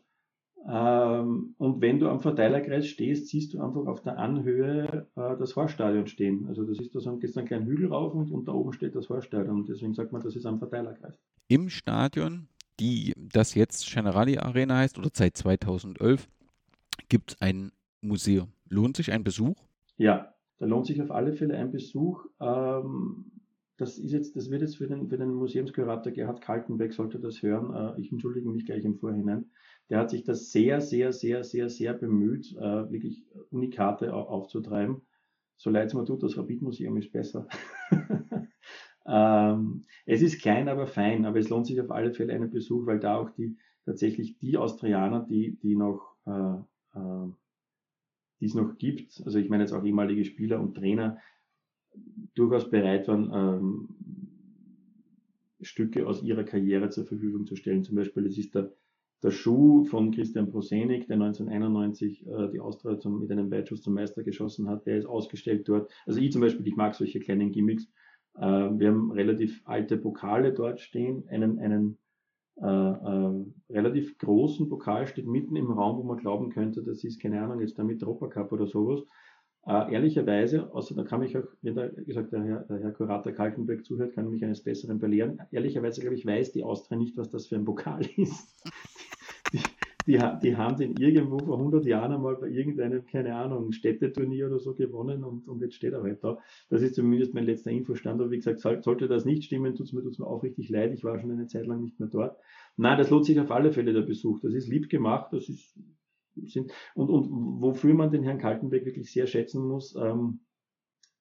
Ähm, 0.67 1.53
und 1.57 1.81
wenn 1.81 1.99
du 1.99 2.09
am 2.09 2.19
Verteilerkreis 2.19 2.87
stehst, 2.87 3.27
siehst 3.27 3.53
du 3.53 3.61
einfach 3.61 3.85
auf 3.85 4.01
der 4.01 4.17
Anhöhe 4.17 5.07
äh, 5.15 5.37
das 5.37 5.55
Horststadion 5.55 6.07
stehen. 6.07 6.47
Also 6.47 6.63
das 6.63 6.79
ist 6.79 6.95
da 6.95 6.99
so 6.99 7.11
ein, 7.11 7.19
ein 7.21 7.45
kleiner 7.45 7.65
Hügel 7.65 7.89
rauf 7.89 8.13
und, 8.15 8.31
und 8.31 8.47
da 8.47 8.53
oben 8.53 8.73
steht 8.73 8.95
das 8.95 9.09
Horststadion. 9.09 9.57
Und 9.57 9.69
deswegen 9.69 9.93
sagt 9.93 10.11
man, 10.11 10.23
das 10.23 10.35
ist 10.35 10.45
am 10.45 10.57
Verteilerkreis. 10.57 11.19
Im 11.47 11.69
Stadion, 11.69 12.47
die 12.79 13.13
das 13.15 13.53
jetzt 13.53 13.85
Generali 13.93 14.37
Arena 14.39 14.77
heißt 14.77 14.97
oder 14.97 15.09
seit 15.13 15.37
2011, 15.37 16.27
gibt 17.09 17.31
es 17.31 17.41
ein 17.41 17.71
Museum. 18.01 18.51
Lohnt 18.67 18.97
sich 18.97 19.11
ein 19.11 19.23
Besuch? 19.23 19.55
Ja, 19.97 20.34
da 20.57 20.65
lohnt 20.65 20.85
sich 20.85 21.01
auf 21.01 21.11
alle 21.11 21.33
Fälle 21.33 21.57
ein 21.57 21.71
Besuch. 21.71 22.25
Ähm, 22.39 23.31
das 23.77 23.97
ist 23.97 24.11
jetzt, 24.11 24.35
das 24.35 24.49
wird 24.49 24.61
jetzt 24.61 24.77
für 24.77 24.87
den, 24.87 25.09
für 25.09 25.17
den 25.17 25.33
Museumskurator 25.33 26.13
Gerhard 26.13 26.41
Kaltenbeck, 26.41 26.93
sollte 26.93 27.19
das 27.19 27.41
hören, 27.41 27.73
äh, 27.73 27.99
ich 27.99 28.11
entschuldige 28.11 28.49
mich 28.49 28.65
gleich 28.65 28.85
im 28.85 28.95
Vorhinein, 28.95 29.51
der 29.89 29.99
hat 29.99 30.09
sich 30.09 30.23
das 30.23 30.51
sehr, 30.51 30.81
sehr, 30.81 31.11
sehr, 31.11 31.43
sehr, 31.43 31.69
sehr 31.69 31.93
bemüht, 31.93 32.55
äh, 32.57 32.91
wirklich 32.91 33.25
Unikate 33.51 34.13
aufzutreiben. 34.13 35.01
So 35.57 35.69
leid 35.69 35.87
es 35.87 35.93
mir 35.93 36.05
tut, 36.05 36.23
das 36.23 36.37
Rapid-Museum 36.37 36.97
ist 36.97 37.11
besser. 37.11 37.47
ähm, 39.05 39.85
es 40.05 40.21
ist 40.21 40.41
klein, 40.41 40.69
aber 40.69 40.87
fein, 40.87 41.25
aber 41.25 41.39
es 41.39 41.49
lohnt 41.49 41.67
sich 41.67 41.79
auf 41.79 41.91
alle 41.91 42.13
Fälle 42.13 42.33
einen 42.33 42.49
Besuch, 42.49 42.85
weil 42.85 42.99
da 42.99 43.17
auch 43.17 43.29
die 43.31 43.57
tatsächlich 43.85 44.37
die 44.39 44.57
Austrianer, 44.57 45.25
die, 45.29 45.57
die 45.61 45.75
noch 45.75 46.15
äh, 46.25 46.97
äh, 46.99 47.31
die 48.45 48.49
es 48.49 48.53
noch 48.53 48.77
gibt, 48.77 49.23
also 49.25 49.39
ich 49.39 49.49
meine 49.49 49.63
jetzt 49.63 49.73
auch 49.73 49.83
ehemalige 49.83 50.23
Spieler 50.23 50.61
und 50.61 50.75
Trainer, 50.75 51.17
durchaus 52.35 52.69
bereit 52.69 53.07
waren, 53.07 53.31
ähm, 53.33 53.87
Stücke 55.61 56.05
aus 56.05 56.21
ihrer 56.21 56.43
Karriere 56.43 56.89
zur 56.89 57.05
Verfügung 57.05 57.47
zu 57.47 57.55
stellen. 57.55 57.83
Zum 57.83 57.95
Beispiel, 57.95 58.27
es 58.27 58.37
ist 58.37 58.53
der, 58.53 58.71
der 59.23 59.31
Schuh 59.31 59.85
von 59.85 60.11
Christian 60.11 60.51
Prosenik, 60.51 61.07
der 61.07 61.15
1991 61.15 62.27
äh, 62.27 62.51
die 62.51 62.59
Austria 62.59 62.99
zum, 62.99 63.21
mit 63.21 63.31
einem 63.31 63.49
Weitschuss 63.49 63.81
zum 63.81 63.95
Meister 63.95 64.21
geschossen 64.21 64.69
hat, 64.69 64.85
der 64.85 64.99
ist 64.99 65.07
ausgestellt 65.07 65.67
dort. 65.67 65.91
Also 66.05 66.19
ich 66.19 66.31
zum 66.31 66.41
Beispiel, 66.41 66.67
ich 66.67 66.75
mag 66.75 66.93
solche 66.93 67.19
kleinen 67.19 67.51
Gimmicks. 67.51 67.85
Äh, 68.35 68.41
wir 68.41 68.89
haben 68.89 69.09
relativ 69.11 69.59
alte 69.65 69.97
Pokale 69.97 70.53
dort 70.53 70.81
stehen, 70.81 71.27
einen, 71.29 71.57
einen 71.57 71.97
äh, 72.61 72.65
äh, 72.65 73.45
relativ 73.69 74.17
großen 74.17 74.69
Pokal 74.69 75.07
steht 75.07 75.27
mitten 75.27 75.55
im 75.55 75.71
Raum, 75.71 75.97
wo 75.97 76.03
man 76.03 76.17
glauben 76.17 76.49
könnte, 76.49 76.83
das 76.83 77.03
ist, 77.03 77.21
keine 77.21 77.41
Ahnung, 77.41 77.59
jetzt 77.59 77.77
der 77.77 77.85
Mitropa 77.85 78.27
Cup 78.27 78.51
oder 78.51 78.67
sowas. 78.67 79.01
Äh, 79.67 79.93
ehrlicherweise, 79.93 80.71
außer 80.73 80.95
da 80.95 81.03
kann 81.03 81.21
mich 81.21 81.35
auch, 81.37 81.47
wenn 81.61 81.75
da 81.75 81.87
gesagt 81.87 82.31
der 82.31 82.43
Herr, 82.43 82.59
der 82.61 82.79
Herr 82.79 82.91
Kurator 82.91 83.33
Kaltenberg 83.33 83.83
zuhört, 83.83 84.13
kann 84.13 84.29
mich 84.29 84.43
eines 84.43 84.63
Besseren 84.63 84.99
belehren. 84.99 85.39
Ehrlicherweise, 85.51 86.01
glaube 86.01 86.15
ich, 86.15 86.25
weiß 86.25 86.51
die 86.51 86.63
Austria 86.63 86.97
nicht, 86.97 87.17
was 87.17 87.29
das 87.29 87.47
für 87.47 87.55
ein 87.55 87.65
Pokal 87.65 88.05
ist. 88.15 88.55
Die, 90.07 90.19
die 90.43 90.55
haben 90.55 90.77
den 90.77 90.95
irgendwo 90.97 91.39
vor 91.39 91.57
100 91.57 91.85
Jahren 91.85 92.11
einmal 92.11 92.35
bei 92.35 92.47
irgendeinem, 92.47 93.05
keine 93.05 93.35
Ahnung, 93.35 93.71
Städteturnier 93.71 94.47
oder 94.47 94.59
so 94.59 94.75
gewonnen 94.75 95.23
und, 95.23 95.47
und 95.47 95.61
jetzt 95.61 95.75
steht 95.75 95.93
er 95.93 96.03
halt 96.03 96.23
da. 96.23 96.37
Das 96.69 96.81
ist 96.81 96.95
zumindest 96.95 97.33
mein 97.33 97.45
letzter 97.45 97.71
Infostand. 97.71 98.21
Aber 98.21 98.29
wie 98.29 98.37
gesagt, 98.37 98.59
sollte 98.59 99.07
das 99.07 99.25
nicht 99.25 99.45
stimmen, 99.45 99.75
tut 99.75 99.87
es 99.87 99.93
mir, 99.93 100.03
tut's 100.03 100.19
mir 100.19 100.27
auch 100.27 100.43
richtig 100.43 100.69
leid. 100.69 100.93
Ich 100.93 101.03
war 101.03 101.19
schon 101.19 101.31
eine 101.31 101.47
Zeit 101.47 101.65
lang 101.65 101.81
nicht 101.81 101.99
mehr 101.99 102.09
dort. 102.09 102.37
Nein, 102.77 102.97
das 102.97 103.09
lohnt 103.09 103.25
sich 103.25 103.39
auf 103.39 103.51
alle 103.51 103.71
Fälle 103.71 103.93
der 103.93 104.01
Besuch. 104.01 104.39
Das 104.41 104.53
ist 104.53 104.67
lieb 104.67 104.89
gemacht. 104.89 105.33
Das 105.33 105.49
ist, 105.49 105.75
sind, 106.35 106.71
und, 106.93 107.09
und 107.09 107.61
wofür 107.61 107.93
man 107.93 108.11
den 108.11 108.23
Herrn 108.23 108.39
Kaltenberg 108.39 108.85
wirklich 108.85 109.11
sehr 109.11 109.25
schätzen 109.25 109.67
muss, 109.67 109.95
ähm, 109.95 110.41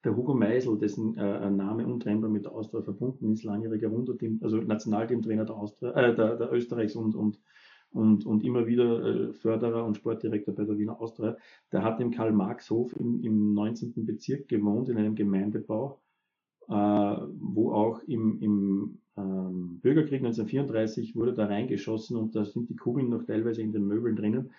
der 0.05 0.17
Hugo 0.17 0.35
Meisel, 0.35 0.77
dessen 0.79 1.17
äh, 1.17 1.51
Name 1.51 1.87
untrennbar 1.87 2.29
mit 2.29 2.45
der 2.45 2.53
Austria 2.53 2.83
verbunden 2.83 3.33
ist, 3.33 3.45
langjähriger 3.45 3.91
Wunderteam, 3.91 4.39
also 4.43 4.59
Nationalteamtrainer 4.59 5.47
der, 5.47 5.57
Austria, 5.57 5.93
äh, 5.93 6.15
der, 6.15 6.37
der 6.37 6.53
Österreichs 6.53 6.95
und, 6.95 7.15
und 7.15 7.41
und, 7.95 8.27
und 8.27 8.45
immer 8.45 8.67
wieder 8.67 9.05
äh, 9.05 9.33
Förderer 9.33 9.85
und 9.85 9.97
Sportdirektor 9.97 10.55
bei 10.55 10.65
der 10.65 10.77
Wiener 10.77 11.01
Austria. 11.01 11.37
Der 11.73 11.83
hat 11.83 12.01
im 12.01 12.11
Karl-Marx-Hof 12.11 12.95
im, 12.97 13.23
im 13.23 13.55
19. 13.55 14.05
Bezirk 14.05 14.49
gewohnt, 14.49 14.89
in 14.89 14.99
einem 14.99 15.15
Gemeindebau, 15.15 16.01
äh, 16.69 16.73
wo 16.73 17.73
auch 17.73 18.03
im, 18.03 18.41
im 18.41 18.99
ähm, 19.17 19.79
Bürgerkrieg 19.81 20.21
1934 20.21 21.15
wurde 21.15 21.35
da 21.35 21.47
reingeschossen 21.47 22.17
und 22.17 22.35
da 22.35 22.45
sind 22.45 22.69
die 22.69 22.77
Kugeln 22.77 23.11
noch 23.11 23.23
teilweise 23.23 23.63
in 23.63 23.73
den 23.73 23.87
Möbeln 23.87 24.17
drinnen. 24.17 24.51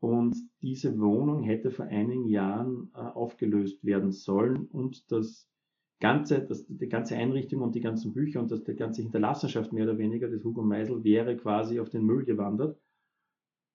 Und 0.00 0.34
diese 0.62 0.98
Wohnung 0.98 1.42
hätte 1.42 1.70
vor 1.70 1.84
einigen 1.84 2.28
Jahren 2.28 2.90
äh, 2.94 3.00
aufgelöst 3.00 3.84
werden 3.84 4.10
sollen 4.10 4.66
und 4.72 5.12
das 5.12 5.50
ganze, 6.00 6.40
das, 6.40 6.66
die 6.66 6.88
ganze 6.88 7.16
Einrichtung 7.16 7.60
und 7.60 7.74
die 7.74 7.80
ganzen 7.80 8.12
Bücher 8.12 8.40
und 8.40 8.50
das, 8.50 8.64
die 8.64 8.74
ganze 8.74 9.02
Hinterlassenschaft 9.02 9.72
mehr 9.72 9.84
oder 9.84 9.98
weniger 9.98 10.28
des 10.28 10.42
Hugo 10.42 10.62
Meisel 10.62 11.04
wäre 11.04 11.36
quasi 11.36 11.78
auf 11.78 11.90
den 11.90 12.04
Müll 12.04 12.24
gewandert. 12.24 12.78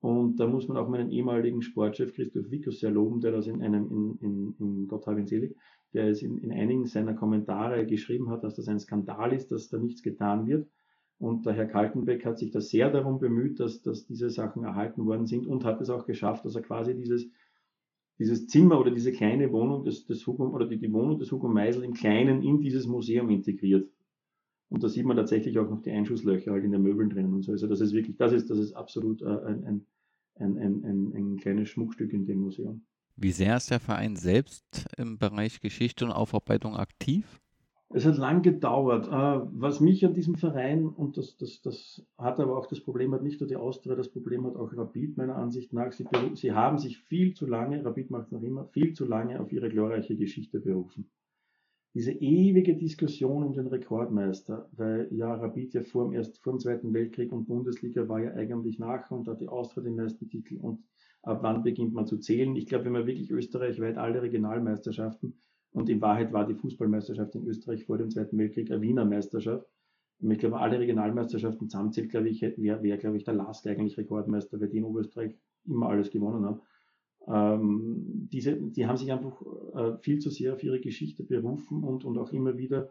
Und 0.01 0.39
da 0.39 0.47
muss 0.47 0.67
man 0.67 0.77
auch 0.77 0.89
meinen 0.89 1.09
ehemaligen 1.11 1.61
Sportchef 1.61 2.13
Christoph 2.13 2.51
Wickus 2.51 2.79
sehr 2.79 2.91
loben, 2.91 3.21
der 3.21 3.31
das 3.31 3.47
in 3.47 3.61
einem, 3.61 3.89
in, 3.89 4.17
in, 4.19 4.55
in 4.59 4.87
Gott 4.87 5.07
habe 5.07 5.19
ihn 5.19 5.27
selig, 5.27 5.55
der 5.93 6.09
es 6.09 6.21
in, 6.21 6.37
in 6.37 6.51
einigen 6.51 6.85
seiner 6.85 7.13
Kommentare 7.13 7.85
geschrieben 7.85 8.29
hat, 8.29 8.43
dass 8.43 8.55
das 8.55 8.67
ein 8.67 8.79
Skandal 8.79 9.33
ist, 9.33 9.51
dass 9.51 9.69
da 9.69 9.77
nichts 9.77 10.03
getan 10.03 10.45
wird. 10.45 10.67
Und 11.17 11.45
der 11.45 11.53
Herr 11.53 11.65
Kaltenbeck 11.65 12.25
hat 12.25 12.37
sich 12.37 12.51
da 12.51 12.59
sehr 12.59 12.91
darum 12.91 13.19
bemüht, 13.19 13.59
dass, 13.59 13.81
dass 13.81 14.05
diese 14.05 14.29
Sachen 14.29 14.63
erhalten 14.63 15.05
worden 15.05 15.25
sind 15.25 15.47
und 15.47 15.63
hat 15.63 15.79
es 15.79 15.89
auch 15.89 16.05
geschafft, 16.05 16.45
dass 16.45 16.55
er 16.55 16.61
quasi 16.61 16.93
dieses 16.93 17.29
dieses 18.19 18.47
Zimmer 18.47 18.79
oder 18.79 18.91
diese 18.91 19.11
kleine 19.11 19.51
Wohnung 19.51 19.83
des, 19.83 20.05
des 20.05 20.25
Hugo, 20.25 20.47
oder 20.47 20.67
die, 20.67 20.77
die 20.77 20.91
Wohnung 20.91 21.19
des 21.19 21.31
Hugo 21.31 21.47
Meisel 21.47 21.83
im 21.83 21.93
Kleinen 21.93 22.41
in 22.41 22.61
dieses 22.61 22.87
Museum 22.87 23.29
integriert. 23.29 23.89
Und 24.69 24.83
da 24.83 24.89
sieht 24.89 25.05
man 25.05 25.17
tatsächlich 25.17 25.59
auch 25.59 25.69
noch 25.69 25.81
die 25.81 25.91
Einschusslöcher 25.91 26.51
halt 26.51 26.63
in 26.63 26.71
den 26.71 26.81
Möbeln 26.81 27.09
drinnen 27.09 27.33
und 27.33 27.43
so. 27.43 27.51
Also 27.51 27.67
das 27.67 27.81
ist 27.81 27.93
wirklich, 27.93 28.17
das 28.17 28.33
ist, 28.33 28.49
das 28.49 28.57
ist 28.57 28.73
absolut 28.73 29.21
äh, 29.21 29.25
ein, 29.25 29.85
ein, 30.35 30.57
ein, 30.57 30.83
ein, 30.83 31.13
ein 31.13 31.37
kleines 31.37 31.69
Schmuckstück 31.69 32.13
in 32.13 32.25
dem 32.25 32.39
Museum. 32.39 32.85
Wie 33.17 33.31
sehr 33.31 33.55
ist 33.55 33.71
der 33.71 33.79
Verein 33.79 34.15
selbst 34.15 34.87
im 34.97 35.17
Bereich 35.17 35.61
Geschichte 35.61 36.03
und 36.03 36.11
Aufarbeitung 36.11 36.75
aktiv? 36.75 37.41
Es 37.89 38.05
hat 38.05 38.17
lang 38.17 38.41
gedauert. 38.41 39.07
Äh, 39.07 39.47
was 39.53 39.79
mich 39.79 40.05
an 40.05 40.13
diesem 40.13 40.35
Verein, 40.35 40.87
und 40.87 41.17
das, 41.17 41.37
das, 41.37 41.61
das 41.61 42.05
hat 42.17 42.39
aber 42.39 42.57
auch 42.57 42.65
das 42.65 42.81
Problem, 42.81 43.13
hat 43.13 43.23
nicht 43.23 43.39
nur 43.39 43.47
die 43.47 43.55
Austria, 43.55 43.95
das 43.95 44.09
Problem 44.09 44.45
hat 44.45 44.55
auch 44.55 44.75
Rapid 44.75 45.17
meiner 45.17 45.35
Ansicht 45.35 45.71
nach. 45.71 45.91
Sie, 45.91 46.05
sie 46.33 46.51
haben 46.51 46.77
sich 46.79 46.97
viel 46.97 47.33
zu 47.33 47.45
lange, 47.45 47.85
Rapid 47.85 48.09
macht 48.09 48.27
es 48.27 48.31
noch 48.31 48.41
immer, 48.41 48.65
viel 48.65 48.93
zu 48.93 49.05
lange 49.05 49.39
auf 49.39 49.51
ihre 49.51 49.69
glorreiche 49.69 50.15
Geschichte 50.15 50.59
berufen. 50.59 51.09
Diese 51.93 52.11
ewige 52.11 52.75
Diskussion 52.75 53.43
um 53.43 53.53
den 53.53 53.67
Rekordmeister, 53.67 54.67
weil 54.73 55.07
ja 55.11 55.33
Rapid 55.33 55.75
ja 55.75 55.81
vor 55.81 56.05
dem, 56.05 56.13
erst, 56.13 56.43
vor 56.43 56.53
dem 56.53 56.59
Zweiten 56.59 56.93
Weltkrieg 56.93 57.31
und 57.31 57.45
Bundesliga 57.45 58.09
war 58.09 58.19
ja 58.19 58.33
eigentlich 58.33 58.79
nach 58.79 59.09
und 59.11 59.29
hat 59.29 59.39
die 59.39 59.47
Austria 59.47 59.83
den 59.83 59.95
meisten 59.95 60.27
Titel 60.27 60.57
und 60.57 60.83
ab 61.21 61.39
wann 61.43 61.63
beginnt 61.63 61.93
man 61.93 62.05
zu 62.05 62.17
zählen? 62.17 62.55
Ich 62.57 62.65
glaube, 62.65 62.85
wenn 62.85 62.91
man 62.91 63.07
wirklich 63.07 63.31
österreichweit 63.31 63.97
alle 63.97 64.21
Regionalmeisterschaften 64.21 65.37
und 65.75 65.89
in 65.89 65.99
Wahrheit 65.99 66.31
war 66.31 66.47
die 66.47 66.55
Fußballmeisterschaft 66.55 67.35
in 67.35 67.45
Österreich 67.47 67.83
vor 67.83 67.97
dem 67.97 68.09
Zweiten 68.09 68.37
Weltkrieg 68.37 68.71
eine 68.71 68.81
Wiener 68.81 69.03
Meisterschaft. 69.03 69.67
Und 70.21 70.31
ich 70.31 70.39
glaube, 70.39 70.57
alle 70.57 70.79
Regionalmeisterschaften 70.79 71.69
zusammenzählt, 71.69 72.09
glaube 72.09 72.29
ich, 72.29 72.41
wäre, 72.41 72.81
wär, 72.81 72.97
glaube 72.97 73.17
ich, 73.17 73.25
der 73.25 73.33
Lask 73.33 73.67
eigentlich 73.67 73.97
Rekordmeister, 73.97 74.61
weil 74.61 74.69
die 74.69 74.77
in 74.77 74.85
Oberösterreich 74.85 75.35
immer 75.65 75.89
alles 75.89 76.11
gewonnen 76.11 76.45
haben. 76.45 76.61
Ähm, 77.27 78.29
diese, 78.31 78.55
die 78.55 78.87
haben 78.87 78.95
sich 78.95 79.11
einfach 79.11 79.41
äh, 79.73 79.97
viel 79.97 80.19
zu 80.19 80.29
sehr 80.29 80.53
auf 80.53 80.63
ihre 80.63 80.79
Geschichte 80.79 81.25
berufen 81.25 81.83
und, 81.83 82.05
und 82.05 82.17
auch 82.19 82.31
immer 82.31 82.57
wieder 82.57 82.89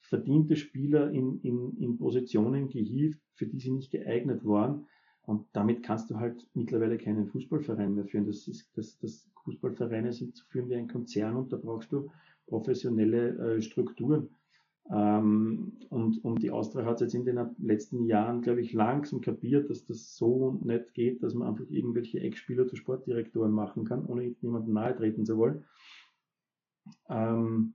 verdiente 0.00 0.56
Spieler 0.56 1.12
in, 1.12 1.38
in, 1.42 1.76
in 1.76 1.98
Positionen 1.98 2.68
gehievt, 2.68 3.20
für 3.34 3.46
die 3.46 3.60
sie 3.60 3.70
nicht 3.70 3.92
geeignet 3.92 4.44
waren. 4.44 4.86
Und 5.26 5.46
damit 5.52 5.82
kannst 5.82 6.10
du 6.10 6.16
halt 6.18 6.46
mittlerweile 6.54 6.98
keinen 6.98 7.26
Fußballverein 7.26 7.94
mehr 7.94 8.04
führen. 8.04 8.26
Das 8.26 8.46
ist, 8.46 8.70
das, 8.76 8.98
das 8.98 9.26
Fußballvereine 9.44 10.12
sind 10.12 10.36
zu 10.36 10.44
führen 10.46 10.68
wie 10.68 10.76
ein 10.76 10.88
Konzern 10.88 11.36
und 11.36 11.52
da 11.52 11.56
brauchst 11.56 11.92
du 11.92 12.10
professionelle 12.46 13.56
äh, 13.56 13.62
Strukturen. 13.62 14.28
Ähm, 14.90 15.78
und, 15.88 16.22
und 16.24 16.42
die 16.42 16.50
Austria 16.50 16.84
hat 16.84 17.00
jetzt 17.00 17.14
in 17.14 17.24
den 17.24 17.40
letzten 17.58 18.04
Jahren, 18.04 18.42
glaube 18.42 18.60
ich, 18.60 18.74
langsam 18.74 19.22
kapiert, 19.22 19.70
dass 19.70 19.86
das 19.86 20.14
so 20.14 20.58
nicht 20.62 20.92
geht, 20.92 21.22
dass 21.22 21.32
man 21.32 21.48
einfach 21.48 21.64
irgendwelche 21.70 22.20
Eckspieler 22.20 22.66
zu 22.66 22.76
Sportdirektoren 22.76 23.52
machen 23.52 23.86
kann, 23.86 24.04
ohne 24.04 24.34
jemandem 24.42 24.74
nahe 24.74 24.94
treten 24.94 25.24
zu 25.24 25.38
wollen. 25.38 25.64
Ähm, 27.08 27.72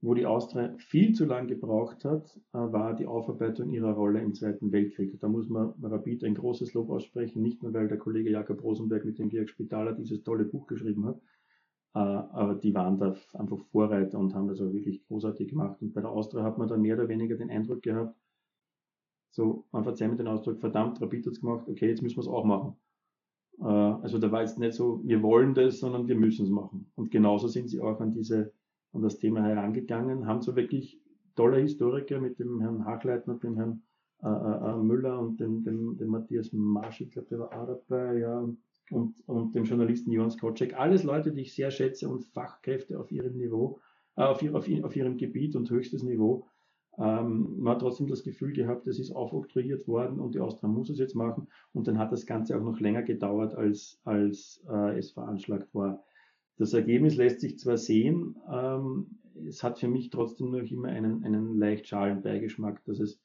wo 0.00 0.14
die 0.14 0.26
Austria 0.26 0.74
viel 0.78 1.12
zu 1.12 1.24
lang 1.24 1.48
gebraucht 1.48 2.04
hat, 2.04 2.36
äh, 2.52 2.58
war 2.58 2.94
die 2.94 3.06
Aufarbeitung 3.06 3.70
ihrer 3.70 3.92
Rolle 3.92 4.20
im 4.20 4.34
Zweiten 4.34 4.70
Weltkrieg. 4.70 5.18
Da 5.20 5.28
muss 5.28 5.48
man 5.48 5.74
Rapid 5.82 6.24
ein 6.24 6.34
großes 6.34 6.72
Lob 6.74 6.90
aussprechen, 6.90 7.42
nicht 7.42 7.62
nur 7.62 7.72
weil 7.74 7.88
der 7.88 7.98
Kollege 7.98 8.30
Jakob 8.30 8.62
Rosenberg 8.62 9.04
mit 9.04 9.18
dem 9.18 9.28
Georg 9.28 9.48
Spitaler 9.48 9.92
dieses 9.92 10.22
tolle 10.22 10.44
Buch 10.44 10.66
geschrieben 10.66 11.06
hat, 11.06 11.20
äh, 11.94 11.98
aber 11.98 12.54
die 12.54 12.74
waren 12.74 12.98
da 12.98 13.16
einfach 13.34 13.58
Vorreiter 13.72 14.18
und 14.18 14.34
haben 14.34 14.48
das 14.48 14.60
auch 14.60 14.72
wirklich 14.72 15.04
großartig 15.08 15.48
gemacht. 15.48 15.82
Und 15.82 15.94
bei 15.94 16.00
der 16.00 16.10
Austria 16.10 16.44
hat 16.44 16.58
man 16.58 16.68
dann 16.68 16.82
mehr 16.82 16.96
oder 16.96 17.08
weniger 17.08 17.36
den 17.36 17.50
Eindruck 17.50 17.82
gehabt, 17.82 18.14
so, 19.30 19.66
man 19.72 19.84
verzeiht 19.84 20.10
mit 20.10 20.18
den 20.18 20.28
Ausdruck, 20.28 20.58
verdammt, 20.58 21.00
Rapid 21.00 21.26
hat's 21.26 21.40
gemacht, 21.40 21.68
okay, 21.68 21.88
jetzt 21.88 22.02
müssen 22.02 22.16
wir 22.16 22.22
es 22.22 22.28
auch 22.28 22.44
machen. 22.44 22.76
Äh, 23.60 23.64
also 23.64 24.18
da 24.18 24.30
war 24.32 24.42
jetzt 24.42 24.58
nicht 24.58 24.74
so, 24.74 25.00
wir 25.04 25.22
wollen 25.22 25.54
das, 25.54 25.80
sondern 25.80 26.08
wir 26.08 26.16
müssen 26.16 26.44
es 26.44 26.50
machen. 26.50 26.90
Und 26.94 27.10
genauso 27.10 27.48
sind 27.48 27.68
sie 27.68 27.80
auch 27.80 28.00
an 28.00 28.12
diese 28.12 28.52
an 28.92 29.02
das 29.02 29.18
Thema 29.18 29.42
herangegangen, 29.42 30.26
haben 30.26 30.42
so 30.42 30.56
wirklich 30.56 31.00
tolle 31.36 31.58
Historiker 31.58 32.20
mit 32.20 32.38
dem 32.38 32.60
Herrn 32.60 32.84
Hachleitner, 32.84 33.34
dem 33.34 33.56
Herrn 33.56 33.82
äh, 34.22 34.28
äh, 34.28 34.70
äh, 34.70 34.76
Müller 34.76 35.20
und 35.20 35.38
dem, 35.38 35.62
dem, 35.62 35.96
dem 35.96 36.08
Matthias 36.08 36.52
Marsch, 36.52 37.02
ich 37.02 37.10
glaube, 37.12 37.28
der 37.28 37.38
war 37.38 37.52
auch 37.52 37.66
dabei, 37.66 38.18
ja, 38.18 38.48
und, 38.90 39.28
und 39.28 39.54
dem 39.54 39.64
Journalisten 39.64 40.10
Johann 40.10 40.30
Skocek. 40.30 40.74
Alles 40.74 41.04
Leute, 41.04 41.32
die 41.32 41.42
ich 41.42 41.54
sehr 41.54 41.70
schätze 41.70 42.08
und 42.08 42.24
Fachkräfte 42.24 42.98
auf 42.98 43.12
ihrem 43.12 43.36
Niveau, 43.36 43.78
äh, 44.16 44.22
auf, 44.22 44.42
auf, 44.42 44.68
auf, 44.82 44.96
ihrem 44.96 45.16
Gebiet 45.18 45.54
und 45.54 45.70
höchstes 45.70 46.02
Niveau. 46.02 46.46
Ähm, 46.98 47.58
man 47.58 47.74
hat 47.74 47.80
trotzdem 47.80 48.08
das 48.08 48.24
Gefühl 48.24 48.52
gehabt, 48.52 48.88
es 48.88 48.98
ist 48.98 49.12
aufoktroyiert 49.12 49.86
worden 49.86 50.18
und 50.18 50.34
die 50.34 50.40
Austria 50.40 50.68
muss 50.68 50.90
es 50.90 50.98
jetzt 50.98 51.14
machen. 51.14 51.46
Und 51.72 51.86
dann 51.86 51.98
hat 51.98 52.10
das 52.10 52.26
Ganze 52.26 52.58
auch 52.58 52.62
noch 52.62 52.80
länger 52.80 53.02
gedauert, 53.02 53.54
als, 53.54 54.00
als 54.02 54.64
äh, 54.68 54.98
es 54.98 55.12
veranschlagt 55.12 55.72
war. 55.74 56.02
Das 56.58 56.72
Ergebnis 56.72 57.16
lässt 57.16 57.40
sich 57.40 57.58
zwar 57.58 57.78
sehen, 57.78 58.36
ähm, 58.52 59.18
es 59.46 59.62
hat 59.62 59.78
für 59.78 59.88
mich 59.88 60.10
trotzdem 60.10 60.50
noch 60.50 60.70
immer 60.70 60.88
einen, 60.88 61.24
einen 61.24 61.56
leicht 61.56 61.86
schalen 61.86 62.22
Beigeschmack, 62.22 62.84
dass 62.84 62.98
es 62.98 63.20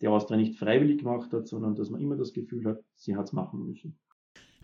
die 0.00 0.08
Austria 0.08 0.38
nicht 0.38 0.58
freiwillig 0.58 0.98
gemacht 0.98 1.32
hat, 1.32 1.46
sondern 1.46 1.74
dass 1.74 1.90
man 1.90 2.00
immer 2.00 2.16
das 2.16 2.32
Gefühl 2.32 2.64
hat, 2.64 2.82
sie 2.94 3.16
hat 3.16 3.26
es 3.26 3.32
machen 3.32 3.66
müssen. 3.66 3.98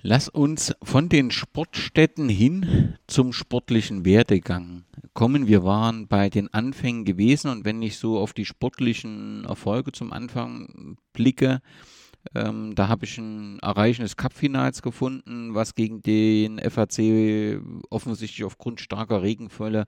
Lass 0.02 0.28
uns 0.28 0.74
von 0.82 1.08
den 1.08 1.30
Sportstätten 1.30 2.28
hin 2.28 2.94
zum 3.06 3.32
sportlichen 3.32 4.04
Werdegang 4.04 4.84
kommen. 5.14 5.46
Wir 5.46 5.64
waren 5.64 6.06
bei 6.06 6.28
den 6.28 6.52
Anfängen 6.52 7.04
gewesen 7.04 7.50
und 7.50 7.64
wenn 7.64 7.82
ich 7.82 7.96
so 7.96 8.18
auf 8.18 8.32
die 8.32 8.44
sportlichen 8.44 9.44
Erfolge 9.46 9.92
zum 9.92 10.12
Anfang 10.12 10.98
blicke, 11.12 11.60
ähm, 12.34 12.74
da 12.74 12.88
habe 12.88 13.04
ich 13.04 13.18
ein 13.18 13.58
Erreichen 13.60 14.02
des 14.02 14.16
Cup-Finals 14.16 14.82
gefunden, 14.82 15.54
was 15.54 15.74
gegen 15.74 16.02
den 16.02 16.58
FAC 16.58 17.60
offensichtlich 17.90 18.44
aufgrund 18.44 18.80
starker 18.80 19.22
Regenfälle 19.22 19.84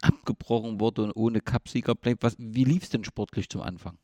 abgebrochen 0.00 0.80
wurde 0.80 1.02
und 1.04 1.12
ohne 1.12 1.40
Cupsieger 1.40 1.94
bleibt. 1.94 2.22
Was, 2.22 2.36
wie 2.38 2.64
lief 2.64 2.84
es 2.84 2.90
denn 2.90 3.04
sportlich 3.04 3.48
zum 3.48 3.62
Anfang? 3.62 3.98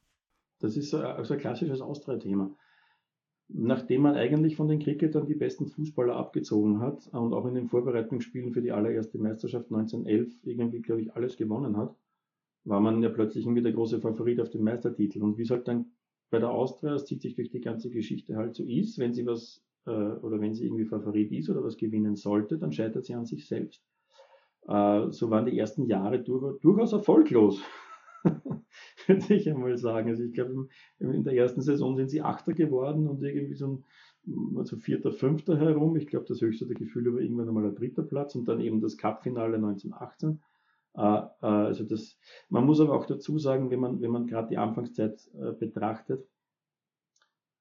Das 0.61 0.77
ist 0.77 0.95
also 0.95 1.35
ein 1.35 1.41
klassisches 1.41 1.81
Austria-Thema. 1.81 2.55
Nachdem 3.51 4.03
man 4.03 4.15
eigentlich 4.15 4.57
von 4.57 4.69
den 4.69 4.81
Cricketern 4.81 5.27
die 5.27 5.35
besten 5.35 5.69
Fußballer 5.69 6.15
abgezogen 6.15 6.81
hat 6.81 7.07
und 7.13 7.33
auch 7.33 7.47
in 7.47 7.55
den 7.55 7.69
Vorbereitungsspielen 7.69 8.53
für 8.53 8.61
die 8.61 8.73
allererste 8.73 9.19
Meisterschaft 9.19 9.73
1911 9.73 10.45
irgendwie, 10.45 10.83
glaube 10.83 11.01
ich, 11.01 11.15
alles 11.15 11.37
gewonnen 11.37 11.77
hat, 11.77 11.97
war 12.65 12.81
man 12.81 13.03
ja 13.03 13.09
plötzlich 13.09 13.47
irgendwie 13.47 13.63
der 13.63 13.73
große 13.73 14.01
Favorit 14.01 14.41
auf 14.41 14.51
den 14.51 14.63
Meistertitel. 14.63 15.23
Und 15.23 15.39
wie 15.39 15.43
es 15.43 15.51
halt 15.51 15.67
dann 15.67 15.87
bei 16.31 16.39
der 16.39 16.51
Austria, 16.51 16.95
es 16.95 17.07
zieht 17.07 17.23
sich 17.23 17.35
durch 17.35 17.51
die 17.51 17.61
ganze 17.61 17.91
Geschichte 17.91 18.37
halt 18.37 18.55
so 18.55 18.65
ist, 18.65 18.99
wenn 18.99 19.15
sie 19.15 19.27
was 19.27 19.63
äh, 19.87 19.91
oder 19.91 20.41
wenn 20.41 20.55
sie 20.55 20.67
irgendwie 20.67 20.85
Favorit 20.85 21.33
ist 21.33 21.49
oder 21.49 21.65
was 21.65 21.77
gewinnen 21.77 22.17
sollte, 22.17 22.59
dann 22.59 22.73
scheitert 22.73 23.05
sie 23.05 23.15
an 23.15 23.27
sich 23.27 23.47
selbst. 23.47 23.83
Äh, 24.67 25.11
so 25.11 25.31
waren 25.31 25.47
die 25.47 25.59
ersten 25.59 25.87
Jahre 25.87 26.21
durch, 26.21 26.61
durchaus 26.61 26.93
erfolglos, 26.93 27.61
würde 29.07 29.35
ich 29.35 29.49
einmal 29.49 29.79
sagen. 29.79 30.11
Also 30.11 30.25
ich 30.25 30.33
glaube, 30.33 30.69
in 30.99 31.25
der 31.25 31.35
ersten 31.35 31.63
Saison 31.63 31.97
sind 31.97 32.11
sie 32.11 32.23
Achter 32.23 32.53
geworden 32.53 33.09
und 33.09 33.23
irgendwie 33.23 33.55
so 33.55 33.67
ein 33.67 33.85
also 34.57 34.77
Vierter, 34.77 35.13
Fünfter 35.13 35.59
herum. 35.59 35.97
Ich 35.97 36.07
glaube, 36.07 36.27
das 36.29 36.41
höchste 36.41 36.67
der 36.67 36.77
Gefühle 36.77 37.15
war 37.15 37.21
irgendwann 37.21 37.49
einmal 37.49 37.65
ein 37.65 37.75
dritter 37.75 38.03
Platz 38.03 38.35
und 38.35 38.47
dann 38.47 38.61
eben 38.61 38.81
das 38.81 38.99
Cup-Finale 38.99 39.57
1918. 39.57 40.41
Äh, 40.99 41.19
äh, 41.43 41.47
also 41.47 41.85
das, 41.85 42.19
man 42.49 42.67
muss 42.67 42.81
aber 42.81 42.95
auch 42.95 43.07
dazu 43.07 43.39
sagen, 43.39 43.71
wenn 43.71 43.81
man, 43.81 44.01
wenn 44.01 44.11
man 44.11 44.27
gerade 44.27 44.49
die 44.49 44.59
Anfangszeit 44.59 45.31
äh, 45.35 45.53
betrachtet, 45.53 46.29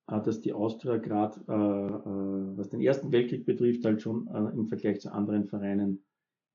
dass 0.07 0.39
die 0.39 0.53
Austria 0.53 0.95
gerade, 0.95 1.41
was 2.55 2.69
den 2.69 2.79
Ersten 2.79 3.11
Weltkrieg 3.11 3.45
betrifft, 3.45 3.83
halt 3.83 4.01
schon 4.01 4.27
im 4.53 4.69
Vergleich 4.69 5.01
zu 5.01 5.11
anderen 5.11 5.43
Vereinen 5.43 6.01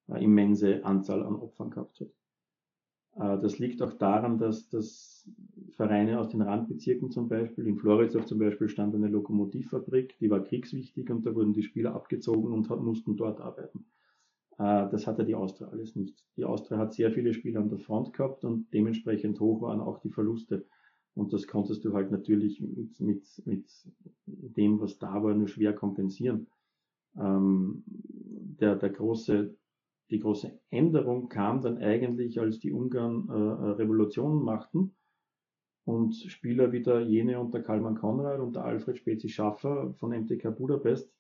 immense 0.07 0.83
Anzahl 0.87 1.23
an 1.23 1.37
Opfern 1.37 1.69
gehabt 1.69 2.01
hat. 2.01 3.43
Das 3.43 3.59
liegt 3.59 3.83
auch 3.83 3.93
daran, 3.93 4.39
dass, 4.39 4.71
dass 4.71 5.29
Vereine 5.77 6.19
aus 6.19 6.31
den 6.31 6.41
Randbezirken 6.41 7.11
zum 7.11 7.29
Beispiel, 7.29 7.67
in 7.67 7.77
Floridsdorf 7.77 8.25
zum 8.25 8.39
Beispiel 8.39 8.71
stand 8.71 8.95
eine 8.95 9.09
Lokomotivfabrik, 9.09 10.17
die 10.19 10.31
war 10.31 10.43
kriegswichtig 10.43 11.11
und 11.11 11.27
da 11.27 11.35
wurden 11.35 11.53
die 11.53 11.63
Spieler 11.63 11.95
abgezogen 11.95 12.55
und 12.55 12.71
mussten 12.83 13.19
dort 13.19 13.43
arbeiten. 13.43 13.85
Äh, 14.59 14.89
das 14.91 15.07
hatte 15.07 15.24
die 15.24 15.35
Austria 15.35 15.69
alles 15.69 15.97
nicht. 15.97 16.24
Die 16.37 16.45
Austria 16.45 16.79
hat 16.79 16.95
sehr 16.95 17.11
viele 17.12 17.35
Spieler 17.35 17.61
an 17.61 17.69
der 17.69 17.79
Front 17.79 18.12
gehabt 18.12 18.45
und 18.45 18.73
dementsprechend 18.73 19.41
hoch 19.41 19.62
waren 19.62 19.81
auch 19.81 20.01
die 20.01 20.11
Verluste. 20.11 20.66
Und 21.15 21.33
das 21.33 21.47
konntest 21.47 21.85
du 21.85 21.93
halt 21.93 22.11
natürlich 22.11 22.61
mit, 22.61 22.99
mit, 23.01 23.43
mit 23.45 23.66
dem, 24.27 24.81
was 24.81 24.99
da 24.99 25.23
war, 25.23 25.35
nur 25.35 25.49
schwer 25.49 25.74
kompensieren. 25.74 26.47
Ähm, 27.19 27.83
der, 27.87 28.77
der 28.77 28.91
große, 28.91 29.55
die 30.11 30.20
große 30.20 30.59
Änderung 30.70 31.29
kam 31.29 31.61
dann 31.61 31.79
eigentlich, 31.79 32.41
als 32.41 32.61
die 32.61 32.73
Ungarn 32.73 33.29
äh, 33.29 33.33
Revolution 33.33 34.43
machten 34.43 34.95
und 35.85 36.15
Spieler 36.15 36.73
wie 36.73 36.83
der 36.83 37.01
Jene 37.01 37.41
und 37.41 37.53
der 37.53 37.62
Kalman 37.62 37.97
Konrad 37.97 38.41
und 38.41 38.57
der 38.57 38.65
Alfred 38.65 38.97
Spezi 38.97 39.29
Schaffer 39.29 39.93
von 39.95 40.11
MTK 40.11 40.57
Budapest 40.57 41.12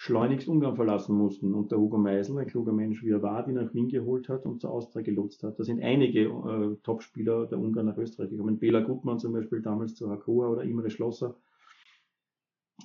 schleunigst 0.00 0.46
Ungarn 0.46 0.76
verlassen 0.76 1.16
mussten 1.16 1.54
und 1.54 1.72
der 1.72 1.80
Hugo 1.80 1.98
Meisel, 1.98 2.38
ein 2.38 2.46
kluger 2.46 2.72
Mensch 2.72 3.02
wie 3.02 3.10
er 3.10 3.20
war, 3.20 3.44
die 3.44 3.52
nach 3.52 3.74
Wien 3.74 3.88
geholt 3.88 4.28
hat 4.28 4.46
und 4.46 4.60
zur 4.60 4.70
Austria 4.70 5.02
gelotst 5.02 5.42
hat. 5.42 5.58
Da 5.58 5.64
sind 5.64 5.82
einige 5.82 6.20
äh, 6.20 6.76
Topspieler 6.84 7.46
der 7.46 7.58
Ungarn 7.58 7.86
nach 7.86 7.98
Österreich 7.98 8.30
gekommen. 8.30 8.60
Bela 8.60 8.78
Gutmann 8.78 9.18
zum 9.18 9.32
Beispiel 9.32 9.60
damals 9.60 9.96
zu 9.96 10.08
Hakoa 10.08 10.50
oder 10.50 10.62
Imre 10.62 10.88
Schlosser. 10.90 11.36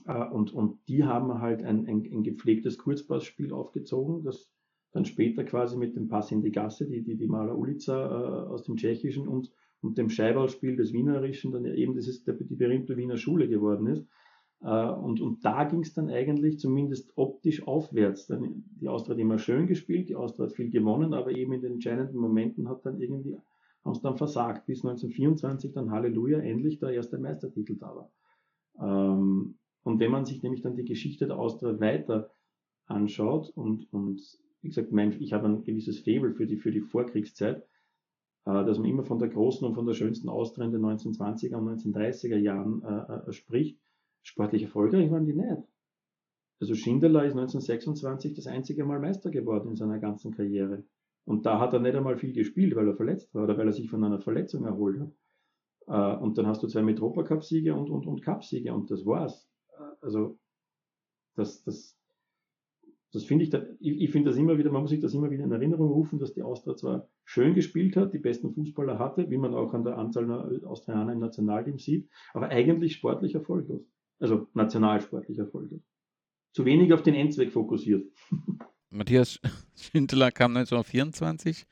Äh, 0.08 0.26
und, 0.26 0.56
und 0.56 0.80
die 0.88 1.04
haben 1.04 1.40
halt 1.40 1.62
ein, 1.64 1.86
ein, 1.88 2.04
ein 2.12 2.24
gepflegtes 2.24 2.80
Kurzpassspiel 2.80 3.54
aufgezogen, 3.54 4.24
das 4.24 4.52
dann 4.92 5.06
später 5.06 5.44
quasi 5.44 5.78
mit 5.78 5.96
dem 5.96 6.08
Pass 6.08 6.32
in 6.32 6.42
die 6.42 6.52
Gasse, 6.52 6.88
die, 6.88 7.04
die, 7.04 7.16
die 7.16 7.28
Maler 7.28 7.56
Ulica 7.56 7.94
äh, 7.94 8.48
aus 8.48 8.64
dem 8.64 8.76
Tschechischen 8.76 9.28
und, 9.28 9.52
und 9.84 10.00
dem 10.00 10.10
Scheiballspiel 10.10 10.78
des 10.78 10.94
Wienerischen 10.94 11.52
dann 11.52 11.66
eben 11.66 11.96
das 11.96 12.08
ist 12.08 12.26
der, 12.26 12.34
die 12.34 12.56
berühmte 12.56 12.98
Wiener 12.98 13.18
Schule 13.18 13.48
geworden 13.48 13.86
ist 13.86 14.08
und, 14.70 15.20
und 15.20 15.44
da 15.44 15.66
ging 15.66 15.82
es 15.82 15.94
dann 15.94 16.10
eigentlich 16.10 16.58
zumindest 16.58 17.12
optisch 17.18 17.68
aufwärts. 17.68 18.28
Dann, 18.28 18.64
die 18.80 18.88
Austria 18.88 19.16
hat 19.16 19.22
immer 19.22 19.38
schön 19.38 19.68
gespielt, 19.68 20.08
die 20.08 20.16
Austria 20.16 20.46
hat 20.46 20.54
viel 20.54 20.70
gewonnen, 20.70 21.14
aber 21.14 21.32
eben 21.32 21.54
in 21.54 21.62
den 21.62 21.74
entscheidenden 21.74 22.18
Momenten 22.18 22.70
hat 22.70 22.86
dann 22.86 23.02
irgendwie, 23.02 23.38
haben 23.84 23.94
sie 23.94 24.02
dann 24.02 24.16
versagt, 24.16 24.66
bis 24.66 24.86
1924 24.86 25.74
dann 25.74 25.92
Halleluja 25.92 26.40
endlich 26.40 26.80
der 26.80 26.92
erste 26.92 27.18
Meistertitel 27.18 27.76
da 27.76 27.94
war. 27.94 28.12
Ähm, 28.80 29.56
und 29.84 30.00
wenn 30.00 30.12
man 30.12 30.26
sich 30.26 30.42
nämlich 30.42 30.62
dann 30.62 30.76
die 30.76 30.86
Geschichte 30.86 31.28
der 31.28 31.38
Austria 31.38 31.80
weiter 31.80 32.32
anschaut 32.86 33.50
und, 33.56 33.92
und 33.92 34.22
wie 34.62 34.70
gesagt, 34.70 34.92
mein, 34.92 35.12
ich 35.22 35.34
habe 35.34 35.48
ein 35.48 35.64
gewisses 35.64 36.00
Faible 36.00 36.34
für 36.34 36.48
die, 36.48 36.58
für 36.58 36.72
die 36.72 36.82
Vorkriegszeit, 36.82 37.64
äh, 38.46 38.66
dass 38.66 38.80
man 38.80 38.88
immer 38.88 39.04
von 39.04 39.20
der 39.20 39.30
großen 39.30 39.68
und 39.68 39.74
von 39.74 39.86
der 39.86 39.94
schönsten 39.94 40.30
Austria 40.30 40.66
in 40.66 40.72
den 40.72 40.82
1920er 40.82 41.56
und 41.56 41.82
1930er 41.82 42.38
Jahren 42.38 42.82
äh, 42.84 43.30
äh, 43.30 43.34
spricht, 43.34 43.80
Sportlich 44.24 44.64
erfolgreich 44.64 45.12
waren 45.12 45.26
die 45.26 45.34
nicht. 45.34 45.64
Also 46.60 46.76
Schindler 46.76 47.26
ist 47.26 47.34
1926 47.34 48.34
das 48.34 48.48
einzige 48.48 48.86
Mal 48.86 49.00
Meister 49.00 49.30
geworden 49.32 49.70
in 49.70 49.76
seiner 49.76 50.00
ganzen 50.00 50.34
Karriere. 50.34 50.84
Und 51.26 51.46
da 51.46 51.60
hat 51.60 51.74
er 51.74 51.80
nicht 51.80 51.96
einmal 51.96 52.18
viel 52.18 52.34
gespielt, 52.34 52.76
weil 52.76 52.88
er 52.88 52.96
verletzt 52.96 53.34
war 53.34 53.44
oder 53.44 53.58
weil 53.58 53.68
er 53.68 53.74
sich 53.74 53.90
von 53.90 54.04
einer 54.04 54.20
Verletzung 54.20 54.66
erholt 54.66 55.00
hat. 55.00 55.12
Äh, 55.88 56.22
und 56.22 56.38
dann 56.38 56.48
hast 56.48 56.64
du 56.64 56.68
zwei 56.68 56.82
Metropa-Cup-Siege 56.84 57.76
und, 57.76 57.90
und, 57.90 58.08
und 58.08 58.22
Cup-Siege 58.22 58.74
und 58.74 58.90
das 58.92 59.06
war's. 59.06 59.50
Äh, 59.78 59.84
also, 60.02 60.40
das, 61.36 61.64
das, 61.64 61.98
Das 63.12 63.26
finde 63.26 63.44
ich, 63.44 63.50
da, 63.52 63.64
ich, 63.80 64.02
ich 64.02 64.12
finde 64.12 64.30
das 64.30 64.40
immer 64.40 64.58
wieder, 64.58 64.72
man 64.72 64.82
muss 64.82 64.90
sich 64.92 65.00
das 65.00 65.14
immer 65.14 65.30
wieder 65.32 65.44
in 65.44 65.52
Erinnerung 65.52 65.92
rufen, 65.92 66.20
dass 66.20 66.34
die 66.34 66.42
Austria 66.44 66.76
zwar 66.76 67.10
schön 67.26 67.54
gespielt 67.54 67.96
hat, 67.96 68.14
die 68.14 68.20
besten 68.20 68.54
Fußballer 68.54 68.98
hatte, 69.00 69.30
wie 69.30 69.38
man 69.38 69.54
auch 69.54 69.74
an 69.74 69.84
der 69.84 69.98
Anzahl 69.98 70.26
der 70.28 70.68
Austrianer 70.70 71.14
im 71.14 71.20
Nationalteam 71.20 71.78
sieht, 71.78 72.10
aber 72.34 72.50
eigentlich 72.50 72.94
sportlich 72.96 73.36
erfolglos. 73.36 73.86
Also 74.20 74.48
nationalsportlich 74.54 75.38
erfolglos. 75.38 75.82
Zu 76.54 76.66
wenig 76.66 76.94
auf 76.94 77.04
den 77.04 77.16
Endzweck 77.16 77.52
fokussiert. 77.52 78.06
Matthias 78.90 79.40
Schindler 79.76 80.32
kam 80.32 80.56
1924 80.56 81.66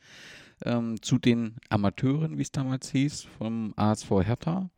ähm, 0.65 1.01
zu 1.01 1.18
den 1.18 1.55
Amateuren, 1.69 2.38
wie 2.38 2.41
es 2.41 2.51
damals 2.51 2.91
hieß, 2.91 3.23
vom 3.23 3.73
ASV 3.76 4.09
Hertha. 4.23 4.69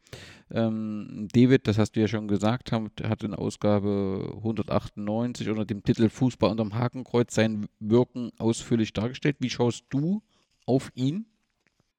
Ähm, 0.51 1.27
David, 1.33 1.67
das 1.67 1.77
hast 1.77 1.93
du 1.93 2.01
ja 2.01 2.07
schon 2.07 2.27
gesagt, 2.27 2.71
hat, 2.71 3.03
hat 3.03 3.23
in 3.23 3.33
Ausgabe 3.33 4.33
198 4.37 5.49
unter 5.49 5.65
dem 5.65 5.83
Titel 5.83 6.09
Fußball 6.09 6.51
unterm 6.51 6.75
Hakenkreuz 6.75 7.33
sein 7.33 7.67
Wirken 7.79 8.31
ausführlich 8.37 8.93
dargestellt. 8.93 9.37
Wie 9.39 9.49
schaust 9.49 9.85
du 9.89 10.21
auf 10.65 10.91
ihn? 10.95 11.25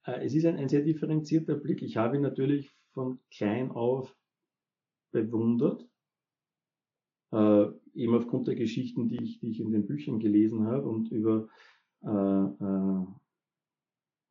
Äh, 0.04 0.24
es 0.24 0.34
ist 0.34 0.46
ein, 0.46 0.56
ein 0.56 0.68
sehr 0.68 0.82
differenzierter 0.82 1.56
Blick. 1.56 1.82
Ich 1.82 1.96
habe 1.96 2.16
ihn 2.16 2.22
natürlich 2.22 2.70
von 2.92 3.18
klein 3.30 3.70
auf 3.70 4.14
bewundert, 5.14 5.88
äh, 7.32 7.66
eben 7.94 8.14
aufgrund 8.14 8.48
der 8.48 8.56
Geschichten, 8.56 9.08
die 9.08 9.22
ich, 9.22 9.40
die 9.40 9.50
ich 9.50 9.60
in 9.60 9.72
den 9.72 9.86
Büchern 9.86 10.18
gelesen 10.18 10.66
habe 10.66 10.88
und 10.88 11.10
über 11.10 11.48
äh, 12.02 12.08
äh, 12.08 13.06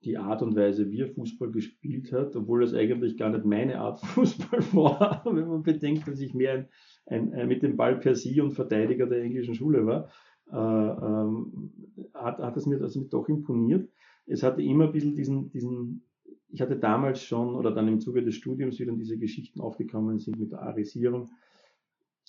die 0.03 0.17
Art 0.17 0.41
und 0.41 0.55
Weise, 0.55 0.91
wie 0.91 0.99
er 0.99 1.07
Fußball 1.07 1.51
gespielt 1.51 2.11
hat, 2.11 2.35
obwohl 2.35 2.61
das 2.61 2.73
eigentlich 2.73 3.17
gar 3.17 3.29
nicht 3.29 3.45
meine 3.45 3.79
Art 3.79 3.99
Fußball 4.05 4.59
war, 4.73 5.23
wenn 5.25 5.47
man 5.47 5.63
bedenkt, 5.63 6.07
dass 6.07 6.19
ich 6.19 6.33
mehr 6.33 6.53
ein, 6.53 6.67
ein, 7.05 7.33
ein 7.33 7.47
mit 7.47 7.63
dem 7.63 7.77
Ball 7.77 7.99
per 7.99 8.15
se 8.15 8.43
und 8.43 8.51
Verteidiger 8.51 9.07
der 9.07 9.23
englischen 9.23 9.55
Schule 9.55 9.85
war, 9.85 10.09
äh, 10.51 10.55
ähm, 10.55 11.71
hat, 12.13 12.39
hat 12.39 12.57
es 12.57 12.65
mir 12.65 12.81
also 12.81 13.03
doch 13.05 13.29
imponiert. 13.29 13.89
Es 14.25 14.43
hatte 14.43 14.61
immer 14.61 14.85
ein 14.85 14.91
bisschen 14.91 15.15
diesen, 15.15 15.49
diesen, 15.51 16.05
ich 16.53 16.61
hatte 16.61 16.77
damals 16.77 17.23
schon 17.23 17.55
oder 17.55 17.71
dann 17.71 17.87
im 17.87 17.99
Zuge 17.99 18.23
des 18.23 18.35
Studiums, 18.35 18.79
wie 18.79 18.85
dann 18.85 18.99
diese 18.99 19.17
Geschichten 19.17 19.59
aufgekommen 19.59 20.19
sind 20.19 20.39
mit 20.39 20.51
der 20.51 20.61
Arisierung, 20.61 21.31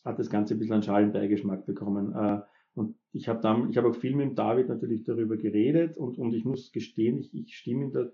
hat 0.02 0.18
das 0.18 0.30
Ganze 0.30 0.54
ein 0.54 0.58
bisschen 0.58 0.74
einen 0.74 0.82
Schalenbeigeschmack 0.82 1.66
bekommen. 1.66 2.14
Äh, 2.14 2.40
und 2.74 2.96
ich 3.12 3.28
habe 3.28 3.42
dann, 3.42 3.76
auch 3.76 3.94
viel 3.94 4.16
mit 4.16 4.38
David 4.38 4.68
natürlich 4.70 5.04
darüber 5.04 5.36
geredet 5.36 5.98
und, 5.98 6.18
und 6.18 6.32
ich 6.32 6.46
muss 6.46 6.72
gestehen, 6.72 7.18
ich, 7.18 7.34
ich 7.34 7.54
stimme 7.54 7.84
ihm 7.84 7.92
da 7.92 8.10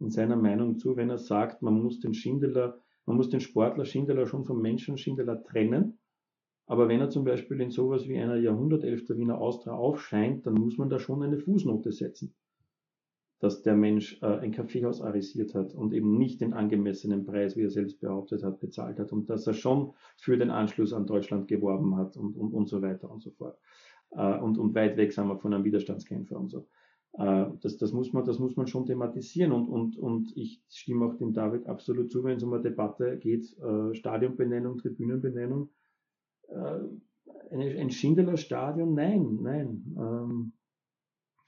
in 0.00 0.10
seiner 0.10 0.36
Meinung 0.36 0.76
zu, 0.76 0.96
wenn 0.96 1.08
er 1.08 1.18
sagt, 1.18 1.62
man 1.62 1.80
muss 1.80 2.00
den 2.00 2.14
Schindeler, 2.14 2.80
man 3.06 3.16
muss 3.16 3.30
den 3.30 3.40
Sportler 3.40 3.84
Schindeler 3.84 4.26
schon 4.26 4.44
vom 4.44 4.60
Menschen 4.60 4.98
Schindeler 4.98 5.44
trennen. 5.44 5.98
Aber 6.66 6.88
wenn 6.88 7.00
er 7.00 7.10
zum 7.10 7.24
Beispiel 7.24 7.60
in 7.60 7.70
sowas 7.70 8.08
wie 8.08 8.18
einer 8.18 8.36
Jahrhundertelfter 8.36 9.16
Wiener 9.16 9.38
Austria 9.38 9.74
aufscheint, 9.74 10.46
dann 10.46 10.54
muss 10.54 10.78
man 10.78 10.88
da 10.88 10.98
schon 10.98 11.22
eine 11.22 11.38
Fußnote 11.38 11.92
setzen, 11.92 12.34
dass 13.40 13.62
der 13.62 13.74
Mensch 13.74 14.20
äh, 14.22 14.26
ein 14.26 14.52
Kaffeehaus 14.52 15.00
arisiert 15.00 15.54
hat 15.54 15.74
und 15.74 15.92
eben 15.92 16.16
nicht 16.16 16.40
den 16.40 16.52
angemessenen 16.52 17.24
Preis, 17.24 17.56
wie 17.56 17.62
er 17.62 17.70
selbst 17.70 18.00
behauptet 18.00 18.42
hat, 18.42 18.60
bezahlt 18.60 18.98
hat 18.98 19.12
und 19.12 19.28
dass 19.28 19.46
er 19.46 19.54
schon 19.54 19.92
für 20.16 20.36
den 20.38 20.50
Anschluss 20.50 20.92
an 20.92 21.06
Deutschland 21.06 21.48
geworben 21.48 21.96
hat 21.96 22.16
und, 22.16 22.36
und, 22.36 22.52
und 22.52 22.68
so 22.68 22.80
weiter 22.82 23.10
und 23.10 23.22
so 23.22 23.30
fort 23.30 23.58
äh, 24.12 24.38
und, 24.38 24.58
und 24.58 24.74
weit 24.74 24.96
weg 24.96 25.12
sind 25.12 25.28
wir 25.28 25.38
von 25.38 25.52
einem 25.52 25.64
Widerstandskämpfer 25.64 26.38
und 26.38 26.48
so. 26.48 26.66
Äh, 27.18 27.46
das, 27.60 27.76
das, 27.76 27.92
muss 27.92 28.12
man, 28.12 28.24
das 28.24 28.38
muss 28.38 28.56
man 28.56 28.66
schon 28.66 28.86
thematisieren 28.86 29.52
und, 29.52 29.68
und, 29.68 29.96
und 29.98 30.36
ich 30.36 30.62
stimme 30.68 31.06
auch 31.06 31.14
dem 31.16 31.32
David 31.32 31.66
absolut 31.66 32.10
zu, 32.10 32.24
wenn 32.24 32.36
es 32.36 32.42
um 32.42 32.52
eine 32.52 32.62
Debatte 32.62 33.18
geht, 33.18 33.56
äh, 33.58 33.94
Stadionbenennung, 33.94 34.78
Tribünenbenennung. 34.78 35.70
Äh, 36.48 36.80
ein 37.50 37.90
Schindeler 37.90 38.36
Stadion, 38.36 38.94
nein, 38.94 39.38
nein. 39.40 39.96
Ähm, 39.98 40.52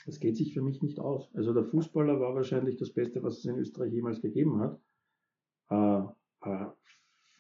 das 0.06 0.20
geht 0.20 0.36
sich 0.36 0.54
für 0.54 0.62
mich 0.62 0.82
nicht 0.82 1.00
aus. 1.00 1.28
Also 1.34 1.52
der 1.52 1.64
Fußballer 1.64 2.20
war 2.20 2.34
wahrscheinlich 2.34 2.76
das 2.76 2.92
Beste, 2.92 3.22
was 3.22 3.38
es 3.38 3.44
in 3.44 3.58
Österreich 3.58 3.92
jemals 3.92 4.22
gegeben 4.22 4.60
hat. 4.60 4.80
Äh, 5.68 6.08
aber 6.40 6.76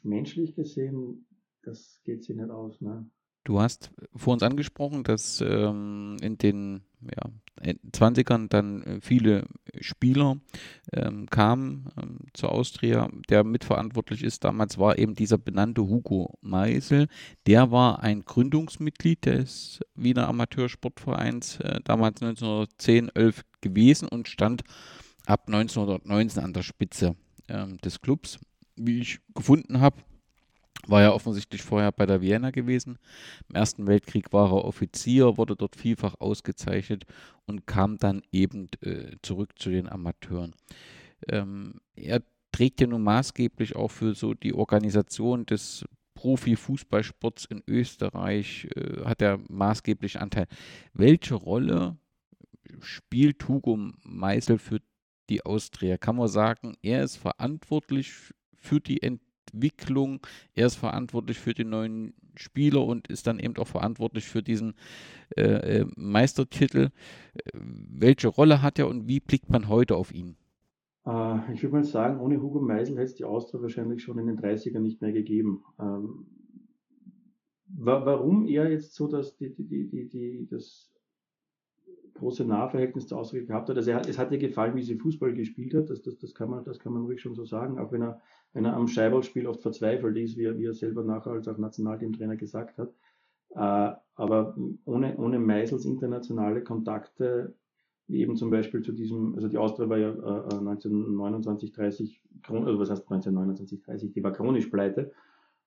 menschlich 0.02 0.54
gesehen, 0.56 1.28
das 1.62 2.00
geht 2.04 2.24
sich 2.24 2.36
nicht 2.36 2.50
aus. 2.50 2.80
Ne? 2.80 3.08
Du 3.46 3.60
hast 3.60 3.92
vor 4.16 4.32
uns 4.32 4.42
angesprochen, 4.42 5.04
dass 5.04 5.40
ähm, 5.40 6.16
in 6.20 6.36
den 6.36 6.80
ja, 7.00 7.30
20ern 7.92 8.48
dann 8.48 8.82
äh, 8.82 9.00
viele 9.00 9.46
Spieler 9.80 10.38
ähm, 10.92 11.26
kamen 11.30 11.86
ähm, 11.96 12.18
zur 12.34 12.50
Austria. 12.50 13.08
Der 13.28 13.44
mitverantwortlich 13.44 14.24
ist 14.24 14.42
damals 14.42 14.78
war 14.78 14.98
eben 14.98 15.14
dieser 15.14 15.38
benannte 15.38 15.82
Hugo 15.82 16.36
Meisel. 16.40 17.06
Der 17.46 17.70
war 17.70 18.02
ein 18.02 18.24
Gründungsmitglied 18.24 19.24
des 19.26 19.78
Wiener 19.94 20.26
Amateursportvereins, 20.26 21.60
äh, 21.60 21.78
damals 21.84 22.20
1910, 22.22 23.10
11 23.14 23.44
gewesen 23.60 24.08
und 24.08 24.26
stand 24.26 24.64
ab 25.24 25.44
1919 25.46 26.42
an 26.42 26.52
der 26.52 26.64
Spitze 26.64 27.14
ähm, 27.46 27.78
des 27.78 28.00
Clubs. 28.00 28.40
Wie 28.74 28.98
ich 29.02 29.20
gefunden 29.34 29.80
habe, 29.80 30.02
war 30.88 31.02
ja 31.02 31.12
offensichtlich 31.12 31.62
vorher 31.62 31.92
bei 31.92 32.06
der 32.06 32.20
Vienna 32.20 32.50
gewesen. 32.50 32.98
Im 33.48 33.56
Ersten 33.56 33.86
Weltkrieg 33.86 34.32
war 34.32 34.50
er 34.50 34.64
Offizier, 34.64 35.36
wurde 35.36 35.56
dort 35.56 35.76
vielfach 35.76 36.14
ausgezeichnet 36.18 37.04
und 37.46 37.66
kam 37.66 37.98
dann 37.98 38.22
eben 38.32 38.68
äh, 38.80 39.16
zurück 39.22 39.50
zu 39.58 39.70
den 39.70 39.88
Amateuren. 39.88 40.54
Ähm, 41.28 41.80
er 41.94 42.22
trägt 42.52 42.80
ja 42.80 42.86
nun 42.86 43.02
maßgeblich 43.02 43.76
auch 43.76 43.90
für 43.90 44.14
so 44.14 44.34
die 44.34 44.54
Organisation 44.54 45.46
des 45.46 45.84
Profifußballsports 46.14 47.44
in 47.46 47.62
Österreich, 47.66 48.68
äh, 48.74 49.04
hat 49.04 49.22
er 49.22 49.38
maßgeblich 49.48 50.20
Anteil. 50.20 50.46
Welche 50.94 51.34
Rolle 51.34 51.98
spielt 52.80 53.46
Hugo 53.48 53.78
Meisel 54.02 54.58
für 54.58 54.80
die 55.28 55.44
Austria? 55.44 55.98
Kann 55.98 56.16
man 56.16 56.28
sagen, 56.28 56.76
er 56.82 57.02
ist 57.02 57.16
verantwortlich 57.16 58.12
für 58.56 58.80
die 58.80 59.02
Entwicklung 59.02 59.25
Entwicklung. 59.56 60.20
Er 60.54 60.66
ist 60.66 60.76
verantwortlich 60.76 61.38
für 61.38 61.54
den 61.54 61.70
neuen 61.70 62.14
Spieler 62.36 62.84
und 62.84 63.08
ist 63.08 63.26
dann 63.26 63.38
eben 63.38 63.56
auch 63.56 63.66
verantwortlich 63.66 64.24
für 64.24 64.42
diesen 64.42 64.74
äh, 65.36 65.80
äh 65.80 65.86
Meistertitel. 65.96 66.90
Äh, 67.34 67.50
welche 67.54 68.28
Rolle 68.28 68.62
hat 68.62 68.78
er 68.78 68.88
und 68.88 69.08
wie 69.08 69.20
blickt 69.20 69.50
man 69.50 69.68
heute 69.68 69.96
auf 69.96 70.12
ihn? 70.12 70.36
Äh, 71.06 71.52
ich 71.52 71.62
würde 71.62 71.76
mal 71.76 71.84
sagen, 71.84 72.20
ohne 72.20 72.40
Hugo 72.40 72.60
Meisel 72.60 72.96
hätte 72.96 73.06
es 73.06 73.14
die 73.14 73.24
Austria 73.24 73.62
wahrscheinlich 73.62 74.02
schon 74.02 74.18
in 74.18 74.26
den 74.26 74.38
30ern 74.38 74.80
nicht 74.80 75.00
mehr 75.00 75.12
gegeben. 75.12 75.64
Ähm, 75.80 76.26
warum 77.68 78.46
er 78.46 78.70
jetzt 78.70 78.94
so 78.94 79.08
dass 79.08 79.36
die, 79.36 79.52
die, 79.54 79.88
die, 79.88 80.08
die, 80.08 80.46
das 80.48 80.92
große 82.16 82.44
Nahverhältnis 82.44 83.06
zur 83.06 83.18
Austria 83.18 83.44
gehabt 83.44 83.68
hat. 83.68 83.76
Also 83.76 83.90
er, 83.90 84.00
es 84.08 84.18
hat 84.18 84.32
ihr 84.32 84.38
gefallen, 84.38 84.74
wie 84.74 84.82
sie 84.82 84.96
Fußball 84.96 85.34
gespielt 85.34 85.74
hat, 85.74 85.90
das, 85.90 86.02
das, 86.02 86.18
das, 86.18 86.34
kann 86.34 86.50
man, 86.50 86.64
das 86.64 86.78
kann 86.78 86.92
man 86.92 87.02
ruhig 87.02 87.20
schon 87.20 87.34
so 87.34 87.44
sagen, 87.44 87.78
auch 87.78 87.92
wenn 87.92 88.02
er, 88.02 88.20
wenn 88.52 88.64
er 88.64 88.74
am 88.74 88.88
Scheiballspiel 88.88 89.46
oft 89.46 89.62
verzweifelt 89.62 90.16
ist, 90.16 90.36
wie 90.36 90.44
er, 90.44 90.58
wie 90.58 90.66
er 90.66 90.74
selber 90.74 91.04
nachher 91.04 91.32
als 91.32 91.48
auch 91.48 91.58
Nationalteamtrainer 91.58 92.36
gesagt 92.36 92.78
hat. 92.78 92.92
Äh, 93.50 93.96
aber 94.14 94.56
ohne, 94.84 95.16
ohne 95.18 95.38
Meisels 95.38 95.84
internationale 95.84 96.62
Kontakte, 96.62 97.54
wie 98.08 98.20
eben 98.20 98.36
zum 98.36 98.50
Beispiel 98.50 98.82
zu 98.82 98.92
diesem, 98.92 99.34
also 99.34 99.48
die 99.48 99.58
Austria 99.58 99.88
war 99.88 99.98
ja 99.98 100.10
äh, 100.10 100.54
1929, 100.54 101.72
30, 101.72 102.22
also 102.48 102.78
was 102.78 102.90
heißt 102.90 103.02
1929, 103.02 103.82
30, 103.82 104.12
die 104.12 104.22
war 104.22 104.32
chronisch 104.32 104.66
pleite. 104.66 105.12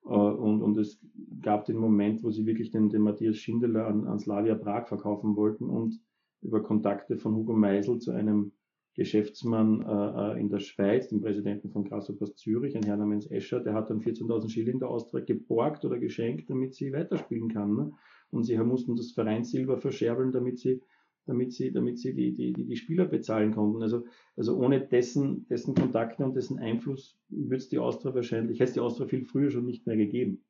Äh, 0.06 0.10
und, 0.10 0.62
und 0.62 0.78
es 0.78 1.00
gab 1.42 1.66
den 1.66 1.78
Moment, 1.78 2.24
wo 2.24 2.32
sie 2.32 2.46
wirklich 2.46 2.72
den, 2.72 2.90
den 2.90 3.02
Matthias 3.02 3.38
Schindler 3.38 3.88
an, 3.88 4.08
an 4.08 4.20
Slavia 4.20 4.56
Prag 4.56 4.88
verkaufen 4.88 5.36
wollten 5.36 5.70
und 5.70 6.00
über 6.42 6.64
Kontakte 6.64 7.18
von 7.18 7.36
Hugo 7.36 7.54
Meisel 7.54 8.00
zu 8.00 8.12
einem 8.12 8.54
Geschäftsmann 9.00 9.82
äh, 9.82 10.34
äh 10.36 10.40
in 10.40 10.50
der 10.50 10.60
Schweiz, 10.60 11.08
dem 11.08 11.22
Präsidenten 11.22 11.72
von 11.72 11.86
Grasshoppers 11.86 12.36
Zürich, 12.36 12.76
ein 12.76 12.84
Herr 12.84 12.98
namens 12.98 13.32
Escher, 13.32 13.62
der 13.62 13.74
hat 13.74 13.90
dann 13.90 14.02
14.000 14.02 14.50
Schilling 14.50 14.80
der 14.80 14.90
Austria 14.90 15.24
geborgt 15.24 15.86
oder 15.86 15.98
geschenkt, 15.98 16.50
damit 16.50 16.76
sie 16.76 16.92
weiterspielen 16.92 17.50
kann. 17.50 17.76
Ne? 17.76 17.92
Und 18.32 18.44
sie 18.44 18.58
mussten 18.58 18.96
das 18.96 19.12
Vereinssilber 19.12 19.78
verscherbeln, 19.78 20.34
damit 20.34 20.60
sie, 20.60 20.82
damit 21.26 21.54
sie, 21.54 21.72
damit 21.72 21.98
sie 21.98 22.14
die, 22.14 22.34
die, 22.34 22.52
die, 22.52 22.66
die 22.66 22.76
Spieler 22.76 23.06
bezahlen 23.06 23.54
konnten. 23.54 23.82
Also, 23.82 24.06
also 24.36 24.58
ohne 24.58 24.82
dessen, 24.82 25.48
dessen 25.48 25.76
Kontakte 25.76 26.26
und 26.26 26.36
dessen 26.36 26.60
Einfluss 26.60 27.18
würde 27.30 27.56
es 27.56 27.70
die 27.70 27.80
Austria 27.80 28.14
wahrscheinlich, 28.14 28.60
hätte 28.60 28.70
es 28.70 28.74
die 28.74 28.82
Austria 28.82 29.08
viel 29.08 29.24
früher 29.24 29.50
schon 29.50 29.66
nicht 29.66 29.88
mehr 29.88 29.98
gegeben. 29.98 30.44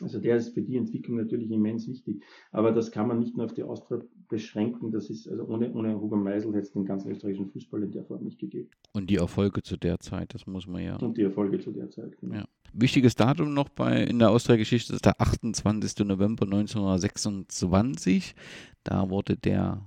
Also 0.00 0.18
der 0.18 0.36
ist 0.36 0.54
für 0.54 0.62
die 0.62 0.76
Entwicklung 0.76 1.18
natürlich 1.18 1.50
immens 1.50 1.86
wichtig. 1.86 2.22
Aber 2.50 2.72
das 2.72 2.90
kann 2.90 3.08
man 3.08 3.18
nicht 3.18 3.36
nur 3.36 3.46
auf 3.46 3.54
die 3.54 3.62
Austria 3.62 4.00
beschränken. 4.28 4.90
Das 4.90 5.10
ist, 5.10 5.28
also 5.28 5.44
ohne, 5.44 5.72
ohne 5.72 6.00
Hugo 6.00 6.16
Meisel 6.16 6.52
hätte 6.52 6.66
es 6.66 6.72
den 6.72 6.84
ganzen 6.84 7.10
österreichischen 7.10 7.50
Fußball 7.50 7.82
in 7.82 7.92
der 7.92 8.04
Form 8.04 8.24
nicht 8.24 8.38
gegeben. 8.38 8.68
Und 8.92 9.10
die 9.10 9.16
Erfolge 9.16 9.62
zu 9.62 9.76
der 9.76 10.00
Zeit, 10.00 10.34
das 10.34 10.46
muss 10.46 10.66
man 10.66 10.82
ja. 10.82 10.96
Und 10.96 11.18
die 11.18 11.22
Erfolge 11.22 11.58
zu 11.58 11.70
der 11.70 11.90
Zeit, 11.90 12.18
genau. 12.18 12.36
Ja. 12.36 12.44
Wichtiges 12.74 13.14
Datum 13.14 13.52
noch 13.52 13.68
bei, 13.68 14.02
in 14.04 14.18
der 14.18 14.30
Austria-Geschichte 14.30 14.94
ist 14.94 15.04
der 15.04 15.20
28. 15.20 16.06
November 16.06 16.46
1926. 16.46 18.34
Da 18.82 19.10
wurde 19.10 19.36
der 19.36 19.82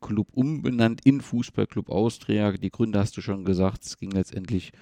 Club 0.00 0.28
umbenannt 0.32 1.00
in 1.04 1.20
Fußballclub 1.20 1.90
Austria. 1.90 2.52
Die 2.52 2.70
Gründe 2.70 2.98
hast 2.98 3.16
du 3.16 3.20
schon 3.20 3.44
gesagt. 3.44 3.84
Es 3.84 3.96
ging 3.96 4.10
letztendlich 4.10 4.72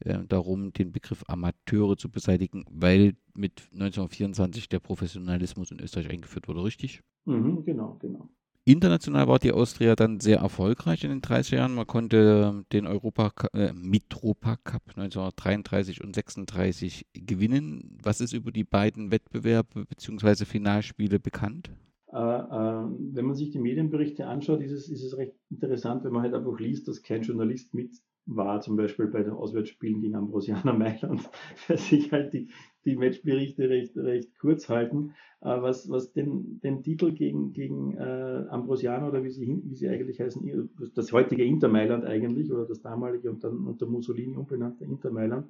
äh, 0.00 0.18
darum, 0.28 0.72
den 0.72 0.92
Begriff 0.92 1.24
Amateure 1.28 1.96
zu 1.96 2.10
beseitigen, 2.10 2.64
weil 2.70 3.14
mit 3.34 3.68
1924 3.72 4.68
der 4.68 4.80
Professionalismus 4.80 5.70
in 5.70 5.80
Österreich 5.80 6.10
eingeführt 6.10 6.48
wurde, 6.48 6.64
richtig? 6.64 7.02
Mhm, 7.24 7.64
genau, 7.64 7.96
genau. 8.00 8.28
International 8.68 9.28
war 9.28 9.38
die 9.38 9.52
Austria 9.52 9.94
dann 9.94 10.18
sehr 10.18 10.38
erfolgreich 10.38 11.04
in 11.04 11.10
den 11.10 11.22
30er 11.22 11.54
Jahren. 11.54 11.74
Man 11.76 11.86
konnte 11.86 12.64
den 12.72 12.88
Europa 12.88 13.30
äh, 13.52 13.72
Mitropa 13.72 14.56
Cup 14.64 14.82
1933 14.88 16.02
und 16.02 16.16
36 16.16 17.06
gewinnen. 17.12 17.96
Was 18.02 18.20
ist 18.20 18.32
über 18.32 18.50
die 18.50 18.64
beiden 18.64 19.12
Wettbewerbe 19.12 19.84
bzw. 19.84 20.44
Finalspiele 20.44 21.20
bekannt? 21.20 21.70
Äh, 22.12 22.18
äh, 22.18 22.84
wenn 23.14 23.26
man 23.26 23.34
sich 23.34 23.50
die 23.50 23.58
Medienberichte 23.58 24.26
anschaut, 24.26 24.60
ist 24.60 24.72
es, 24.72 24.88
ist 24.88 25.02
es 25.02 25.16
recht 25.16 25.34
interessant, 25.50 26.04
wenn 26.04 26.12
man 26.12 26.22
halt 26.22 26.34
einfach 26.34 26.58
liest, 26.58 26.86
dass 26.88 27.02
kein 27.02 27.22
Journalist 27.22 27.74
mit 27.74 28.00
war, 28.26 28.60
zum 28.60 28.76
Beispiel 28.76 29.06
bei 29.06 29.22
den 29.22 29.32
Auswärtsspielen 29.32 30.00
gegen 30.00 30.16
Ambrosianer 30.16 30.72
Mailand, 30.72 31.28
weil 31.68 31.78
sich 31.78 32.10
halt 32.12 32.32
die, 32.34 32.48
die 32.84 32.96
Matchberichte 32.96 33.68
recht, 33.68 33.96
recht 33.96 34.38
kurz 34.38 34.68
halten. 34.68 35.14
Äh, 35.40 35.62
was, 35.62 35.88
was 35.88 36.12
den, 36.12 36.60
den 36.60 36.82
Titel 36.82 37.12
gegen, 37.12 37.52
gegen 37.52 37.96
äh, 37.96 38.46
oder 38.50 39.22
wie 39.22 39.30
sie, 39.30 39.62
wie 39.64 39.74
sie 39.74 39.88
eigentlich 39.88 40.20
heißen, 40.20 40.70
das 40.94 41.12
heutige 41.12 41.44
Inter 41.44 41.68
Mailand 41.68 42.04
eigentlich, 42.04 42.52
oder 42.52 42.66
das 42.66 42.82
damalige 42.82 43.30
und 43.30 43.44
dann 43.44 43.66
unter 43.66 43.86
Mussolini 43.86 44.36
umbenannte 44.36 44.84
Inter 44.84 45.10
Mailand, 45.10 45.48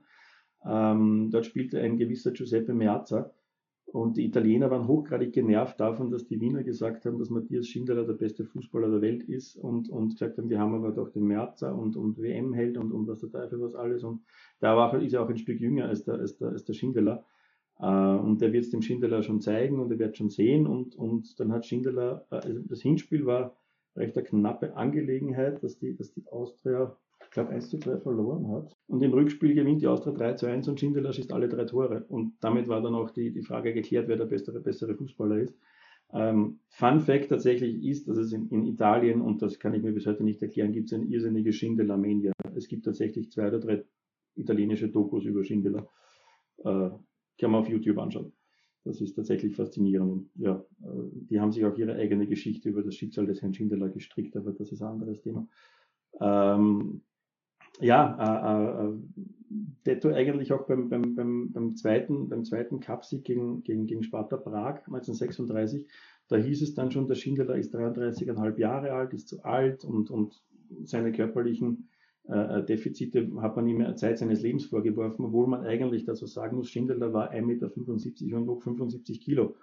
ähm, 0.65 1.31
dort 1.31 1.47
spielte 1.47 1.81
ein 1.81 1.97
gewisser 1.97 2.33
Giuseppe 2.33 2.75
Meazza 2.75 3.33
und 3.87 4.17
die 4.17 4.27
Italiener 4.27 4.71
waren 4.71 4.89
hochgradig 4.89 5.33
genervt 5.33 5.79
davon, 5.79 6.11
dass 6.11 6.27
die 6.27 6.41
Wiener 6.41 6.65
gesagt 6.65 7.05
haben, 7.05 7.19
dass 7.19 7.31
Matthias 7.31 7.69
Schindler 7.69 8.05
der 8.05 8.15
beste 8.15 8.45
Fußballer 8.45 8.91
der 8.91 9.01
Welt 9.01 9.23
ist 9.23 9.57
und, 9.57 9.89
und 9.89 10.11
gesagt 10.11 10.39
haben, 10.39 10.51
wir 10.51 10.59
haben 10.59 10.75
aber 10.75 10.91
doch 10.91 11.11
den 11.11 11.25
Merzer 11.25 11.75
und, 11.75 11.97
und 11.97 12.19
WM-Held 12.19 12.79
und, 12.79 12.91
und 12.91 13.07
was 13.07 13.21
der 13.21 13.31
Teufel 13.31 13.61
was 13.61 13.75
alles. 13.75 14.03
Und 14.03 14.23
da 14.59 14.77
war, 14.77 15.01
ist 15.01 15.13
er 15.13 15.23
auch 15.23 15.29
ein 15.29 15.39
Stück 15.39 15.61
jünger 15.61 15.87
als 15.87 16.05
der, 16.05 16.15
als 16.15 16.37
der, 16.37 16.49
als 16.49 16.65
der 16.65 16.73
Schindler. 16.73 17.25
Äh, 17.79 17.87
und 17.87 18.41
der 18.41 18.53
wird 18.53 18.65
es 18.65 18.71
dem 18.71 18.83
Schindler 18.83 19.23
schon 19.23 19.41
zeigen 19.41 19.79
und 19.79 19.91
er 19.93 19.99
wird 20.01 20.17
schon 20.17 20.31
sehen. 20.31 20.67
Und, 20.67 20.97
und 20.97 21.39
dann 21.39 21.53
hat 21.53 21.65
Schindler, 21.65 22.27
äh, 22.31 22.37
also 22.37 22.61
das 22.67 22.83
Hinspiel 22.83 23.25
war 23.25 23.57
recht 23.95 24.17
eine 24.17 24.27
knappe 24.27 24.77
Angelegenheit, 24.77 25.63
dass 25.63 25.79
die, 25.79 25.95
dass 25.95 26.13
die 26.13 26.27
Austria 26.27 26.97
glaube, 27.37 27.51
1 27.51 27.69
zu 27.69 27.79
2 27.79 27.99
verloren 27.99 28.49
hat. 28.49 28.77
Und 28.89 29.03
im 29.03 29.13
Rückspiel 29.13 29.55
gewinnt 29.55 29.83
die 29.83 29.87
Austria 29.87 30.13
3 30.13 30.33
zu 30.35 30.47
1 30.47 30.69
und 30.69 30.81
Schindler 30.81 31.13
schießt 31.13 31.33
alle 31.33 31.49
drei 31.49 31.65
Tore. 31.65 32.05
Und 32.09 32.35
damit 32.41 32.67
war 32.67 32.81
dann 32.83 32.95
auch 32.95 33.11
die, 33.11 33.31
die 33.31 33.43
Frage 33.43 33.75
geklärt, 33.75 34.09
wer 34.09 34.17
der 34.17 34.25
bessere, 34.25 34.61
bessere 34.61 34.95
Fußballer 34.95 35.39
ist. 35.39 35.57
Ähm, 36.13 36.61
Fun 36.69 37.01
Fact 37.01 37.29
tatsächlich 37.29 37.85
ist, 37.85 38.09
dass 38.09 38.17
es 38.17 38.33
in, 38.33 38.49
in, 38.49 38.65
Italien, 38.67 39.21
und 39.21 39.43
das 39.43 39.59
kann 39.59 39.75
ich 39.75 39.83
mir 39.83 39.93
bis 39.93 40.07
heute 40.07 40.25
nicht 40.25 40.41
erklären, 40.41 40.73
gibt 40.73 40.91
es 40.91 40.95
eine 40.95 41.05
irrsinnige 41.05 41.53
Schindeler-Mania. 41.53 42.33
Es 42.55 42.69
gibt 42.69 42.87
tatsächlich 42.87 43.31
zwei 43.31 43.49
oder 43.49 43.61
drei 43.61 43.85
italienische 44.35 44.89
Dokus 44.89 45.25
über 45.25 45.45
Schindler. 45.45 45.89
Äh, 46.59 46.91
kann 47.39 47.51
man 47.51 47.61
auf 47.61 47.69
YouTube 47.69 47.99
anschauen. 47.99 48.33
Das 48.85 49.01
ist 49.03 49.15
tatsächlich 49.15 49.57
faszinierend. 49.57 50.11
Und 50.11 50.31
ja, 50.37 50.65
äh, 50.83 50.87
die 51.29 51.39
haben 51.39 51.53
sich 51.53 51.67
auch 51.67 51.77
ihre 51.77 51.97
eigene 51.97 52.27
Geschichte 52.27 52.71
über 52.71 52.83
das 52.83 52.95
Schicksal 52.95 53.27
des 53.27 53.43
Herrn 53.43 53.53
Schindler 53.53 53.91
gestrickt, 53.91 54.37
aber 54.37 54.53
das 54.53 54.73
ist 54.73 54.81
ein 54.81 54.89
anderes 54.89 55.21
Thema. 55.21 55.47
Ähm, 56.21 57.03
ja, 57.81 58.85
äh, 58.85 58.87
äh, 58.87 58.97
Detto 59.87 60.09
eigentlich 60.09 60.53
auch 60.53 60.67
beim, 60.67 60.89
beim, 60.89 61.15
beim, 61.15 61.53
beim 61.53 61.77
zweiten, 61.77 62.29
beim 62.29 62.45
zweiten 62.45 62.81
Cupsieg 62.81 63.25
gegen, 63.25 63.63
gegen, 63.63 63.87
gegen 63.87 64.03
Sparta 64.03 64.37
Prag 64.37 64.79
1936, 64.87 65.87
da 66.29 66.37
hieß 66.37 66.63
es 66.63 66.75
dann 66.75 66.91
schon, 66.91 67.07
der 67.07 67.15
Schindler 67.15 67.55
ist 67.57 67.75
33,5 67.75 68.59
Jahre 68.59 68.93
alt, 68.93 69.15
ist 69.15 69.29
zu 69.29 69.45
alt 69.45 69.85
und, 69.85 70.11
und 70.11 70.43
seine 70.83 71.13
körperlichen 71.13 71.89
äh, 72.25 72.65
Defizite 72.65 73.31
hat 73.41 73.55
man 73.55 73.69
ihm 73.69 73.97
Zeit 73.97 74.19
seines 74.19 74.43
Lebens 74.43 74.67
vorgeworfen, 74.67 75.25
obwohl 75.25 75.47
man 75.47 75.65
eigentlich 75.65 76.05
dazu 76.05 76.27
sagen 76.27 76.57
muss, 76.57 76.69
Schindler 76.69 77.13
war 77.13 77.33
1,75 77.33 78.25
Meter 78.25 78.37
und 78.37 78.47
wog 78.49 78.65
75 78.65 79.21
Kilo. 79.21 79.57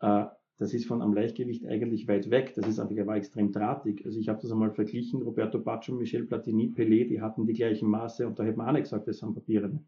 Äh, 0.00 0.24
das 0.58 0.74
ist 0.74 0.86
von 0.86 1.02
am 1.02 1.14
Leichtgewicht 1.14 1.64
eigentlich 1.66 2.08
weit 2.08 2.30
weg. 2.30 2.52
Das 2.56 2.66
ist 2.66 2.80
einfach, 2.80 2.96
er 2.96 3.06
war 3.06 3.16
extrem 3.16 3.52
drahtig. 3.52 4.04
Also 4.04 4.18
ich 4.18 4.28
habe 4.28 4.40
das 4.42 4.50
einmal 4.50 4.72
verglichen, 4.72 5.22
Roberto 5.22 5.60
Baccio, 5.60 5.94
Michel 5.94 6.26
Platini, 6.26 6.72
Pelé, 6.74 7.06
die 7.08 7.20
hatten 7.20 7.46
die 7.46 7.52
gleichen 7.52 7.88
Maße 7.88 8.26
und 8.26 8.38
da 8.38 8.42
hätte 8.42 8.58
man 8.58 8.68
auch 8.68 8.72
nicht 8.72 8.82
gesagt, 8.82 9.06
das 9.06 9.18
sind 9.18 9.34
Papiere. 9.34 9.78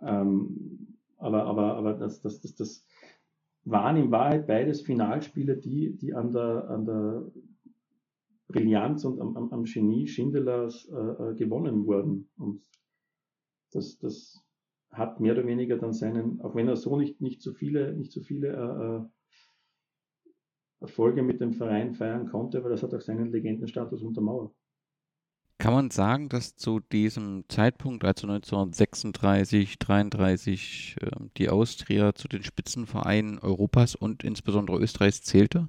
Ähm, 0.00 0.96
aber, 1.18 1.44
aber, 1.44 1.76
aber 1.76 1.92
das, 1.94 2.22
das, 2.22 2.40
das, 2.40 2.54
das 2.54 2.86
waren 3.64 3.96
in 3.96 4.10
Wahrheit 4.10 4.46
beides 4.46 4.80
Finalspiele, 4.80 5.58
die, 5.58 5.94
die 5.94 6.14
an 6.14 6.32
der, 6.32 6.70
an 6.70 6.86
der 6.86 7.30
Brillanz 8.46 9.04
und 9.04 9.20
am, 9.20 9.36
am, 9.36 9.64
Genie 9.64 10.06
Schindlers 10.06 10.88
äh, 10.90 10.94
äh, 10.94 11.34
gewonnen 11.34 11.86
wurden. 11.86 12.30
Und 12.38 12.62
das, 13.72 13.98
das 13.98 14.42
hat 14.90 15.20
mehr 15.20 15.34
oder 15.34 15.46
weniger 15.46 15.76
dann 15.76 15.92
seinen, 15.92 16.40
auch 16.40 16.54
wenn 16.54 16.66
er 16.66 16.76
so 16.76 16.96
nicht, 16.96 17.20
nicht 17.20 17.42
so 17.42 17.52
viele, 17.52 17.94
nicht 17.94 18.10
so 18.10 18.22
viele 18.22 18.48
äh, 18.48 19.04
äh 19.04 19.08
Erfolge 20.80 21.22
mit 21.22 21.40
dem 21.40 21.52
Verein 21.52 21.94
feiern 21.94 22.28
konnte, 22.28 22.58
aber 22.58 22.68
das 22.68 22.82
hat 22.82 22.94
auch 22.94 23.00
seinen 23.00 23.32
Legendenstatus 23.32 24.02
untermauert. 24.02 24.52
Kann 25.58 25.74
man 25.74 25.90
sagen, 25.90 26.28
dass 26.28 26.54
zu 26.54 26.78
diesem 26.78 27.44
Zeitpunkt, 27.48 28.04
also 28.04 28.28
1936, 28.28 29.78
33, 29.80 30.96
ähm, 31.02 31.30
die 31.36 31.48
Austria 31.48 32.14
zu 32.14 32.28
den 32.28 32.44
Spitzenvereinen 32.44 33.40
Europas 33.40 33.96
und 33.96 34.22
insbesondere 34.22 34.78
Österreichs 34.78 35.22
zählte? 35.22 35.68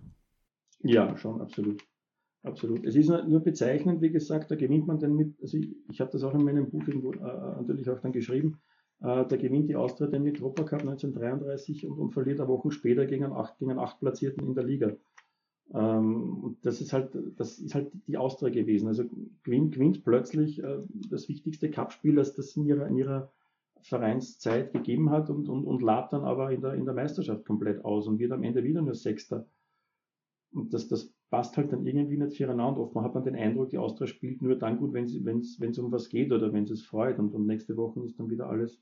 Ja, 0.81 1.17
schon, 1.17 1.41
absolut. 1.41 1.83
Absolut. 2.43 2.85
Es 2.85 2.95
ist 2.95 3.09
nur 3.09 3.41
bezeichnend, 3.41 4.01
wie 4.01 4.11
gesagt, 4.11 4.51
da 4.51 4.55
gewinnt 4.55 4.87
man 4.87 4.99
dann 4.99 5.15
mit, 5.15 5.35
also 5.41 5.57
ich, 5.57 5.75
ich 5.89 5.99
habe 5.99 6.11
das 6.11 6.23
auch 6.23 6.33
in 6.35 6.43
meinem 6.43 6.69
Buch 6.69 6.87
irgendwo, 6.87 7.11
äh, 7.11 7.17
natürlich 7.17 7.89
auch 7.89 7.99
dann 7.99 8.13
geschrieben, 8.13 8.57
äh, 8.57 8.68
da 8.99 9.23
gewinnt 9.23 9.69
die 9.69 9.77
Austria 9.77 10.07
den 10.07 10.23
Mitropa 10.23 10.63
Cup 10.63 10.81
1933 10.81 11.85
und, 11.85 11.97
und 11.97 12.11
verliert 12.11 12.39
eine 12.39 12.49
Woche 12.49 12.71
später 12.71 13.05
gegen 13.05 13.23
einen, 13.23 13.33
acht, 13.33 13.57
gegen 13.57 13.71
einen 13.71 13.79
Achtplatzierten 13.79 14.45
in 14.45 14.55
der 14.55 14.65
Liga. 14.65 14.95
Ähm, 15.73 16.43
und 16.43 16.65
das 16.65 16.81
ist 16.81 16.93
halt, 16.93 17.17
das 17.37 17.59
ist 17.59 17.75
halt 17.75 17.91
die 18.07 18.17
Austria 18.17 18.49
gewesen. 18.49 18.87
Also 18.87 19.05
gewinnt, 19.43 19.73
gewinnt 19.73 20.03
plötzlich 20.03 20.61
äh, 20.61 20.79
das 21.09 21.29
wichtigste 21.29 21.69
Cup-Spiel, 21.69 22.15
das 22.15 22.35
das 22.35 22.55
in 22.57 22.65
ihrer, 22.65 22.87
in 22.87 22.97
ihrer 22.97 23.31
Vereinszeit 23.81 24.73
gegeben 24.73 25.09
hat 25.11 25.29
und, 25.29 25.47
und, 25.47 25.65
und 25.65 25.81
labt 25.81 26.11
dann 26.11 26.23
aber 26.23 26.51
in 26.51 26.61
der, 26.61 26.73
in 26.73 26.85
der 26.85 26.93
Meisterschaft 26.93 27.45
komplett 27.45 27.85
aus 27.85 28.07
und 28.07 28.19
wird 28.19 28.31
am 28.31 28.43
Ende 28.43 28.63
wieder 28.63 28.81
nur 28.81 28.95
Sechster. 28.95 29.45
Und 30.51 30.73
das, 30.73 30.87
das 30.87 31.13
passt 31.29 31.57
halt 31.57 31.71
dann 31.71 31.85
irgendwie 31.85 32.17
nicht 32.17 32.37
füreinander. 32.37 32.81
Oft 32.81 32.95
hat 32.95 33.13
man 33.13 33.23
den 33.23 33.35
Eindruck, 33.35 33.69
die 33.69 33.77
Austria 33.77 34.07
spielt 34.07 34.41
nur 34.41 34.55
dann 34.57 34.77
gut, 34.77 34.93
wenn 34.93 35.05
es 35.05 35.79
um 35.79 35.91
was 35.91 36.09
geht 36.09 36.31
oder 36.31 36.51
wenn 36.53 36.63
es 36.63 36.81
freut. 36.81 37.19
Und, 37.19 37.33
und 37.33 37.45
nächste 37.45 37.77
Woche 37.77 38.03
ist 38.03 38.19
dann 38.19 38.29
wieder 38.29 38.49
alles, 38.49 38.79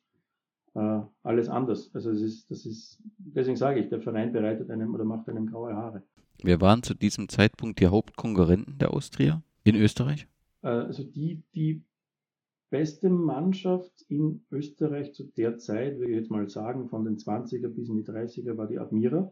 äh, 0.75 1.01
alles 1.23 1.49
anders. 1.49 1.91
Also 1.93 2.11
es 2.11 2.21
ist, 2.21 2.49
das 2.49 2.65
ist, 2.65 3.03
deswegen 3.17 3.57
sage 3.57 3.81
ich, 3.81 3.89
der 3.89 4.01
Verein 4.01 4.31
bereitet 4.31 4.69
einem 4.69 4.93
oder 4.93 5.03
macht 5.03 5.27
einem 5.29 5.47
graue 5.47 5.75
Haare. 5.75 6.03
Wer 6.43 6.61
waren 6.61 6.83
zu 6.83 6.93
diesem 6.93 7.29
Zeitpunkt 7.29 7.79
die 7.79 7.87
Hauptkonkurrenten 7.87 8.77
der 8.77 8.93
Austria 8.93 9.43
in 9.63 9.75
Österreich? 9.75 10.27
Äh, 10.61 10.67
also 10.67 11.03
die, 11.03 11.43
die 11.53 11.83
beste 12.69 13.09
Mannschaft 13.09 14.05
in 14.07 14.45
Österreich 14.51 15.13
zu 15.13 15.23
der 15.23 15.57
Zeit, 15.57 15.97
würde 15.97 16.11
ich 16.11 16.17
jetzt 16.17 16.31
mal 16.31 16.47
sagen, 16.49 16.87
von 16.89 17.05
den 17.05 17.17
20er 17.17 17.69
bis 17.69 17.89
in 17.89 17.97
die 17.97 18.03
30er 18.03 18.57
war 18.57 18.67
die 18.67 18.79
Admira. 18.79 19.31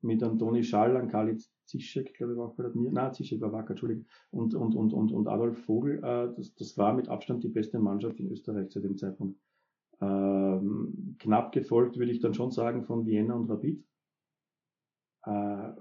Mit 0.00 0.22
Antoni 0.22 0.62
Schall, 0.62 0.96
Ankali 0.96 1.36
Zischek, 1.64 2.14
glaube 2.14 2.32
ich, 2.32 2.38
war 2.38 2.48
auch 2.48 2.54
bei 2.54 2.62
der 2.62 2.70
Admira. 2.70 2.92
Nein, 2.92 3.12
Zischek 3.14 3.40
war 3.40 3.52
Wacker, 3.52 3.70
Entschuldigung. 3.70 4.06
Und, 4.30 4.54
und, 4.54 4.74
und, 4.74 4.92
und, 4.92 5.12
und 5.12 5.28
Adolf 5.28 5.58
Vogel. 5.64 5.98
Äh, 5.98 6.34
das, 6.36 6.54
das 6.54 6.78
war 6.78 6.94
mit 6.94 7.08
Abstand 7.08 7.42
die 7.44 7.48
beste 7.48 7.78
Mannschaft 7.78 8.18
in 8.20 8.30
Österreich 8.30 8.70
zu 8.70 8.80
dem 8.80 8.96
Zeitpunkt. 8.96 9.38
Ähm, 10.00 11.16
knapp 11.18 11.52
gefolgt 11.52 11.98
würde 11.98 12.12
ich 12.12 12.20
dann 12.20 12.34
schon 12.34 12.52
sagen 12.52 12.84
von 12.84 13.04
Vienna 13.04 13.34
und 13.34 13.50
Rapid 13.50 13.84
äh, 15.28 15.72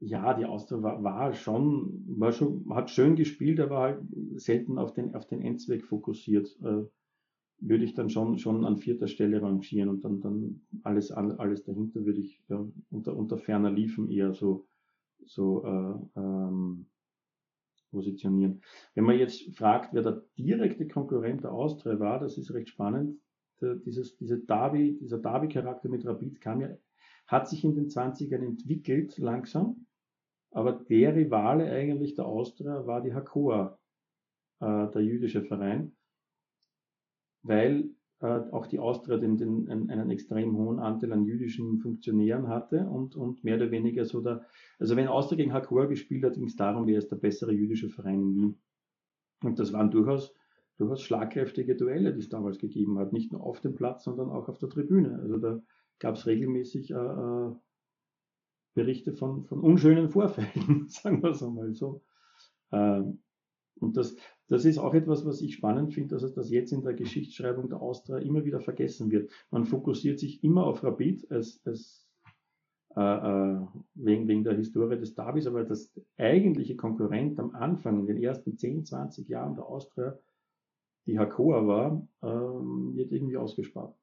ja, 0.00 0.34
die 0.34 0.44
Austria 0.44 0.82
war, 0.82 1.02
war, 1.02 1.32
schon, 1.32 2.04
war 2.18 2.32
schon, 2.32 2.66
hat 2.74 2.90
schön 2.90 3.16
gespielt, 3.16 3.60
aber 3.60 3.78
halt 3.78 4.02
selten 4.34 4.78
auf 4.78 4.92
den, 4.92 5.14
auf 5.14 5.26
den 5.26 5.40
Endzweck 5.40 5.84
fokussiert. 5.84 6.48
Äh, 6.62 6.84
würde 7.66 7.84
ich 7.84 7.94
dann 7.94 8.10
schon, 8.10 8.38
schon 8.38 8.64
an 8.64 8.76
vierter 8.76 9.08
Stelle 9.08 9.40
rangieren 9.42 9.88
und 9.88 10.04
dann, 10.04 10.20
dann 10.20 10.60
alles, 10.82 11.10
alles 11.10 11.64
dahinter 11.64 12.04
würde 12.04 12.20
ich 12.20 12.42
ja, 12.48 12.64
unter, 12.90 13.16
unter 13.16 13.38
ferner 13.38 13.70
Liefen 13.70 14.10
eher 14.10 14.34
so, 14.34 14.66
so 15.24 15.64
äh, 15.64 16.20
ähm, 16.20 16.86
positionieren. 17.90 18.62
Wenn 18.94 19.04
man 19.04 19.18
jetzt 19.18 19.56
fragt, 19.56 19.94
wer 19.94 20.02
der 20.02 20.24
direkte 20.36 20.86
Konkurrent 20.86 21.44
der 21.44 21.52
Austria 21.52 21.98
war, 21.98 22.20
das 22.20 22.36
ist 22.38 22.52
recht 22.52 22.68
spannend. 22.68 23.18
Der, 23.60 23.76
dieses, 23.76 24.16
diese 24.16 24.38
Derby, 24.38 24.98
dieser 25.00 25.18
Derby-Charakter 25.18 25.88
mit 25.88 26.04
Rapid 26.04 26.40
kam 26.40 26.60
ja 26.60 26.70
hat 27.26 27.48
sich 27.48 27.64
in 27.64 27.74
den 27.74 27.88
20ern 27.88 28.44
entwickelt 28.44 29.16
langsam, 29.18 29.86
aber 30.50 30.72
der 30.72 31.14
Rivale 31.14 31.70
eigentlich 31.70 32.14
der 32.14 32.26
Austria 32.26 32.86
war 32.86 33.00
die 33.00 33.14
Hakoa, 33.14 33.78
äh, 34.60 34.90
der 34.90 35.02
jüdische 35.02 35.42
Verein, 35.42 35.96
weil 37.44 37.90
äh, 38.20 38.40
auch 38.50 38.66
die 38.66 38.78
Austria 38.78 39.18
den, 39.18 39.36
den, 39.36 39.70
einen 39.70 40.10
extrem 40.10 40.56
hohen 40.56 40.78
Anteil 40.78 41.12
an 41.12 41.24
jüdischen 41.24 41.78
Funktionären 41.78 42.48
hatte 42.48 42.88
und, 42.88 43.14
und 43.16 43.44
mehr 43.44 43.56
oder 43.56 43.70
weniger 43.70 44.04
so 44.04 44.20
da, 44.20 44.42
also 44.78 44.96
wenn 44.96 45.08
Austria 45.08 45.36
gegen 45.36 45.52
Hakor 45.52 45.88
gespielt 45.88 46.24
hat, 46.24 46.34
ging 46.34 46.46
es 46.46 46.56
darum, 46.56 46.86
wer 46.86 46.98
ist 46.98 47.10
der 47.10 47.16
bessere 47.16 47.52
jüdische 47.52 47.90
Verein 47.90 48.20
in 48.20 48.34
Wien. 48.34 48.58
Und 49.42 49.58
das 49.58 49.72
waren 49.72 49.90
durchaus, 49.90 50.34
durchaus 50.78 51.02
schlagkräftige 51.02 51.76
Duelle, 51.76 52.14
die 52.14 52.20
es 52.20 52.30
damals 52.30 52.58
gegeben 52.58 52.98
hat, 52.98 53.12
nicht 53.12 53.30
nur 53.30 53.42
auf 53.42 53.60
dem 53.60 53.74
Platz, 53.74 54.04
sondern 54.04 54.30
auch 54.30 54.48
auf 54.48 54.58
der 54.58 54.70
Tribüne. 54.70 55.18
Also 55.20 55.36
da 55.36 55.60
gab 55.98 56.14
es 56.14 56.26
regelmäßig 56.26 56.92
äh, 56.92 56.94
äh, 56.94 57.52
Berichte 58.74 59.12
von, 59.12 59.44
von 59.44 59.60
unschönen 59.60 60.08
Vorfällen, 60.08 60.86
sagen 60.88 61.22
wir 61.22 61.30
es 61.30 61.42
einmal 61.42 61.74
so. 61.74 62.02
Ähm, 62.72 63.20
und 63.80 63.96
das, 63.96 64.16
das 64.48 64.64
ist 64.64 64.78
auch 64.78 64.94
etwas, 64.94 65.24
was 65.24 65.40
ich 65.40 65.54
spannend 65.54 65.92
finde, 65.92 66.16
dass 66.16 66.34
das 66.34 66.50
jetzt 66.50 66.72
in 66.72 66.82
der 66.82 66.94
Geschichtsschreibung 66.94 67.68
der 67.68 67.80
Austria 67.80 68.18
immer 68.18 68.44
wieder 68.44 68.60
vergessen 68.60 69.10
wird. 69.10 69.30
Man 69.50 69.64
fokussiert 69.64 70.18
sich 70.18 70.42
immer 70.44 70.66
auf 70.66 70.84
Rapid 70.84 71.30
als, 71.30 71.60
als 71.64 72.06
äh, 72.96 73.00
äh, 73.00 73.66
wegen, 73.94 74.28
wegen 74.28 74.44
der 74.44 74.54
Historie 74.54 74.96
des 74.96 75.14
Davis, 75.14 75.46
aber 75.46 75.64
das 75.64 75.92
eigentliche 76.16 76.76
Konkurrent 76.76 77.40
am 77.40 77.54
Anfang, 77.54 77.98
in 78.00 78.06
den 78.06 78.22
ersten 78.22 78.56
10, 78.56 78.84
20 78.84 79.28
Jahren 79.28 79.56
der 79.56 79.66
Austria, 79.66 80.16
die 81.06 81.18
Hakoa 81.18 81.66
war, 81.66 82.08
äh, 82.22 82.26
wird 82.26 83.10
irgendwie 83.10 83.36
ausgespart. 83.36 83.96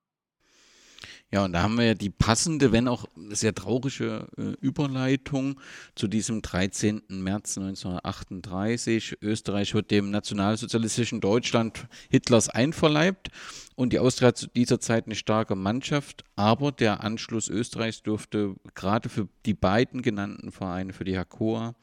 Ja, 1.33 1.45
und 1.45 1.53
da 1.53 1.63
haben 1.63 1.77
wir 1.77 1.85
ja 1.85 1.93
die 1.93 2.09
passende, 2.09 2.73
wenn 2.73 2.89
auch 2.89 3.05
sehr 3.29 3.55
traurige 3.55 4.27
äh, 4.37 4.51
Überleitung 4.59 5.61
zu 5.95 6.09
diesem 6.09 6.41
13. 6.41 7.03
März 7.07 7.57
1938. 7.57 9.19
Österreich 9.21 9.73
wird 9.73 9.91
dem 9.91 10.11
nationalsozialistischen 10.11 11.21
Deutschland 11.21 11.87
Hitlers 12.09 12.49
einverleibt 12.49 13.29
und 13.75 13.93
die 13.93 13.99
Austria 13.99 14.27
hat 14.27 14.37
zu 14.37 14.47
dieser 14.47 14.81
Zeit 14.81 15.05
eine 15.05 15.15
starke 15.15 15.55
Mannschaft, 15.55 16.25
aber 16.35 16.73
der 16.73 17.01
Anschluss 17.01 17.47
Österreichs 17.47 18.03
dürfte 18.03 18.55
gerade 18.75 19.07
für 19.07 19.29
die 19.45 19.53
beiden 19.53 20.01
genannten 20.01 20.51
Vereine, 20.51 20.91
für 20.91 21.05
die 21.05 21.17
Hakoa 21.17 21.75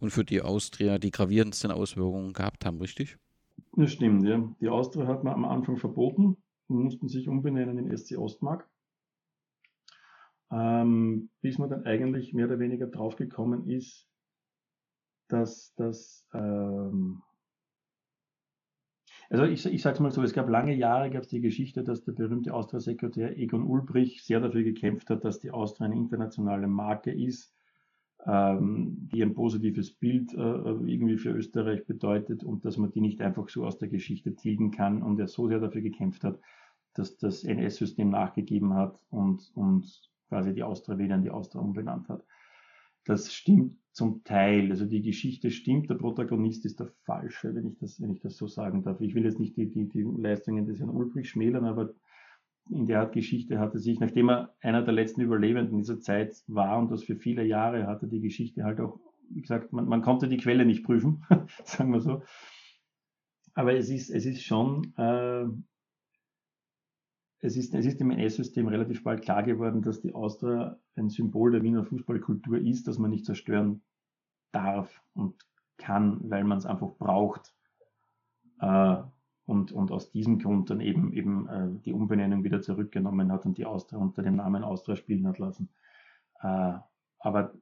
und 0.00 0.10
für 0.10 0.24
die 0.24 0.42
Austria, 0.42 0.98
die 0.98 1.12
gravierendsten 1.12 1.70
Auswirkungen 1.70 2.32
gehabt 2.32 2.66
haben, 2.66 2.80
richtig? 2.80 3.18
Das 3.76 3.92
stimmt, 3.92 4.26
ja. 4.26 4.52
Die 4.60 4.68
Austria 4.68 5.06
hat 5.06 5.22
man 5.22 5.32
am 5.32 5.44
Anfang 5.44 5.76
verboten 5.76 6.36
und 6.66 6.82
mussten 6.82 7.08
sich 7.08 7.28
umbenennen 7.28 7.78
in 7.78 7.96
SC 7.96 8.18
Ostmark 8.18 8.68
ähm, 10.50 11.30
bis 11.40 11.58
man 11.58 11.70
dann 11.70 11.84
eigentlich 11.84 12.32
mehr 12.32 12.46
oder 12.46 12.58
weniger 12.58 12.86
draufgekommen 12.86 13.68
ist, 13.68 14.06
dass 15.28 15.74
das, 15.74 16.26
ähm, 16.34 17.22
also 19.28 19.44
ich, 19.44 19.66
ich 19.66 19.82
sage 19.82 19.94
es 19.94 20.00
mal 20.00 20.12
so, 20.12 20.22
es 20.22 20.32
gab 20.32 20.48
lange 20.48 20.74
Jahre, 20.74 21.10
gab 21.10 21.22
es 21.22 21.28
die 21.28 21.40
Geschichte, 21.40 21.82
dass 21.82 22.04
der 22.04 22.12
berühmte 22.12 22.54
Austria-Sekretär 22.54 23.36
Egon 23.36 23.66
Ulbrich 23.66 24.22
sehr 24.22 24.40
dafür 24.40 24.62
gekämpft 24.62 25.10
hat, 25.10 25.24
dass 25.24 25.40
die 25.40 25.50
Austria 25.50 25.86
eine 25.86 25.96
internationale 25.96 26.68
Marke 26.68 27.10
ist, 27.10 27.52
ähm, 28.24 29.08
die 29.12 29.22
ein 29.22 29.34
positives 29.34 29.92
Bild 29.92 30.32
äh, 30.32 30.36
irgendwie 30.36 31.16
für 31.16 31.30
Österreich 31.30 31.86
bedeutet 31.86 32.44
und 32.44 32.64
dass 32.64 32.76
man 32.76 32.92
die 32.92 33.00
nicht 33.00 33.20
einfach 33.20 33.48
so 33.48 33.64
aus 33.66 33.78
der 33.78 33.88
Geschichte 33.88 34.36
tilgen 34.36 34.70
kann 34.70 35.02
und 35.02 35.18
er 35.18 35.26
so 35.26 35.48
sehr 35.48 35.58
dafür 35.58 35.82
gekämpft 35.82 36.22
hat, 36.22 36.38
dass 36.94 37.16
das 37.16 37.44
NS-System 37.44 38.10
nachgegeben 38.10 38.74
hat 38.74 39.04
und, 39.10 39.50
und 39.54 40.10
quasi 40.28 40.54
die 40.54 40.62
Austria 40.62 40.98
wieder 40.98 41.14
in 41.14 41.22
die 41.22 41.30
Austria 41.30 41.62
umbenannt 41.62 42.08
hat. 42.08 42.24
Das 43.04 43.32
stimmt 43.32 43.78
zum 43.92 44.24
Teil. 44.24 44.70
Also 44.70 44.84
die 44.84 45.00
Geschichte 45.00 45.50
stimmt, 45.50 45.88
der 45.88 45.94
Protagonist 45.94 46.64
ist 46.66 46.80
der 46.80 46.92
falsche, 47.04 47.54
wenn 47.54 47.66
ich 47.66 47.78
das, 47.78 48.00
wenn 48.00 48.10
ich 48.10 48.20
das 48.20 48.36
so 48.36 48.46
sagen 48.46 48.82
darf. 48.82 49.00
Ich 49.00 49.14
will 49.14 49.24
jetzt 49.24 49.38
nicht 49.38 49.56
die, 49.56 49.70
die, 49.70 49.88
die 49.88 50.02
Leistungen 50.02 50.66
des 50.66 50.80
Herrn 50.80 50.90
Ulbrich 50.90 51.30
schmälern, 51.30 51.64
aber 51.64 51.94
in 52.68 52.86
der 52.86 53.00
Art 53.00 53.12
Geschichte 53.12 53.58
hatte 53.58 53.78
sich, 53.78 54.00
nachdem 54.00 54.28
er 54.28 54.54
einer 54.60 54.82
der 54.82 54.92
letzten 54.92 55.20
Überlebenden 55.20 55.78
dieser 55.78 56.00
Zeit 56.00 56.36
war 56.48 56.78
und 56.78 56.90
das 56.90 57.04
für 57.04 57.16
viele 57.16 57.44
Jahre 57.44 57.86
hatte 57.86 58.08
die 58.08 58.20
Geschichte 58.20 58.64
halt 58.64 58.80
auch, 58.80 58.98
wie 59.30 59.40
gesagt, 59.40 59.72
man, 59.72 59.86
man 59.86 60.02
konnte 60.02 60.28
die 60.28 60.36
Quelle 60.36 60.66
nicht 60.66 60.84
prüfen, 60.84 61.24
sagen 61.64 61.92
wir 61.92 62.00
so. 62.00 62.22
Aber 63.54 63.74
es 63.74 63.88
ist, 63.88 64.10
es 64.10 64.26
ist 64.26 64.42
schon 64.42 64.92
äh, 64.96 65.46
es 67.40 67.56
ist, 67.56 67.74
es 67.74 67.86
ist 67.86 68.00
im 68.00 68.10
NS-System 68.10 68.68
relativ 68.68 69.02
bald 69.02 69.22
klar 69.22 69.42
geworden, 69.42 69.82
dass 69.82 70.00
die 70.00 70.14
Austria 70.14 70.78
ein 70.96 71.10
Symbol 71.10 71.52
der 71.52 71.62
Wiener 71.62 71.84
Fußballkultur 71.84 72.58
ist, 72.58 72.88
das 72.88 72.98
man 72.98 73.10
nicht 73.10 73.26
zerstören 73.26 73.82
darf 74.52 75.02
und 75.14 75.34
kann, 75.76 76.30
weil 76.30 76.44
man 76.44 76.58
es 76.58 76.66
einfach 76.66 76.96
braucht. 76.96 77.54
Äh, 78.60 78.96
und, 79.44 79.70
und 79.70 79.92
aus 79.92 80.10
diesem 80.10 80.38
Grund 80.38 80.70
dann 80.70 80.80
eben, 80.80 81.12
eben 81.12 81.48
äh, 81.48 81.80
die 81.84 81.92
Umbenennung 81.92 82.42
wieder 82.42 82.62
zurückgenommen 82.62 83.30
hat 83.30 83.46
und 83.46 83.58
die 83.58 83.66
Austria 83.66 84.00
unter 84.00 84.22
dem 84.22 84.36
Namen 84.36 84.64
Austria 84.64 84.96
spielen 84.96 85.26
hat 85.28 85.38
lassen. 85.38 85.68
Äh, 86.40 86.72
aber 87.18 87.54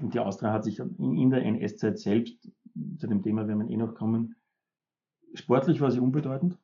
die 0.00 0.18
Austria 0.18 0.52
hat 0.52 0.64
sich 0.64 0.80
in, 0.80 1.16
in 1.16 1.30
der 1.30 1.44
NS-Zeit 1.44 1.98
selbst, 1.98 2.50
zu 2.98 3.06
dem 3.06 3.22
Thema 3.22 3.46
werden 3.46 3.68
wir 3.68 3.70
eh 3.70 3.76
noch 3.76 3.94
kommen, 3.94 4.34
sportlich 5.34 5.80
war 5.80 5.90
sie 5.90 6.00
unbedeutend 6.00 6.58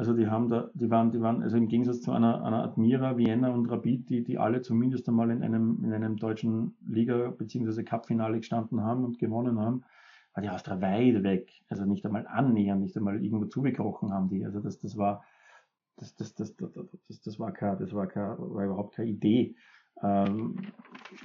also 0.00 0.14
die 0.14 0.28
haben 0.28 0.48
da, 0.48 0.70
die 0.72 0.88
waren, 0.88 1.12
die 1.12 1.20
waren, 1.20 1.42
also 1.42 1.58
im 1.58 1.68
Gegensatz 1.68 2.00
zu 2.00 2.10
einer, 2.10 2.42
einer 2.42 2.64
Admira, 2.64 3.18
Vienna 3.18 3.50
und 3.50 3.66
Rapid, 3.66 4.08
die, 4.08 4.24
die 4.24 4.38
alle 4.38 4.62
zumindest 4.62 5.06
einmal 5.06 5.30
in 5.30 5.42
einem, 5.42 5.84
in 5.84 5.92
einem 5.92 6.16
deutschen 6.16 6.74
Liga- 6.88 7.28
bzw. 7.28 7.82
Cup-Finale 7.82 8.38
gestanden 8.38 8.80
haben 8.80 9.04
und 9.04 9.18
gewonnen 9.18 9.60
haben, 9.60 9.84
war 10.32 10.42
die 10.42 10.48
Austria 10.48 10.80
weit 10.80 11.22
weg. 11.22 11.52
Also 11.68 11.84
nicht 11.84 12.06
einmal 12.06 12.26
annähernd, 12.26 12.80
nicht 12.80 12.96
einmal 12.96 13.22
irgendwo 13.22 13.44
zugekrochen 13.44 14.10
haben 14.10 14.30
die. 14.30 14.42
Also 14.42 14.60
das, 14.60 14.78
das 14.78 14.96
war, 14.96 15.22
das, 15.98 16.16
das, 16.16 16.34
das, 16.34 16.56
das, 16.56 16.70
das, 17.06 17.20
das 17.20 17.38
war 17.38 17.52
kein, 17.52 17.78
das 17.78 17.92
war 17.92 18.06
kein, 18.06 18.38
war 18.38 18.64
überhaupt 18.64 18.94
keine 18.94 19.10
Idee. 19.10 19.54
Ähm, 20.02 20.56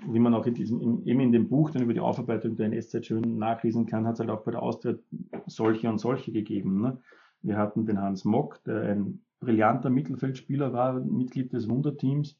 wie 0.06 0.20
man 0.20 0.34
auch 0.34 0.46
in 0.48 0.54
diesem, 0.54 0.82
in, 0.82 1.06
eben 1.06 1.22
in 1.22 1.32
dem 1.32 1.48
Buch 1.48 1.70
dann 1.70 1.84
über 1.84 1.94
die 1.94 2.02
Aufarbeitung 2.02 2.58
der 2.58 2.66
NS-Zeit 2.66 3.06
schön 3.06 3.38
nachlesen 3.38 3.86
kann, 3.86 4.06
hat 4.06 4.16
es 4.16 4.20
halt 4.20 4.32
auch 4.32 4.44
bei 4.44 4.52
der 4.52 4.62
Austria 4.62 4.96
solche 5.46 5.88
und 5.90 6.00
solche 6.00 6.34
gegeben. 6.34 6.82
Ne? 6.82 6.98
Wir 7.46 7.58
hatten 7.58 7.86
den 7.86 8.02
Hans 8.02 8.26
Mock, 8.26 8.64
der 8.64 8.82
ein 8.82 9.22
brillanter 9.40 9.90
Mittelfeldspieler 9.90 10.74
war, 10.74 10.94
Mitglied 10.94 11.54
des 11.54 11.70
Wunderteams, 11.70 12.40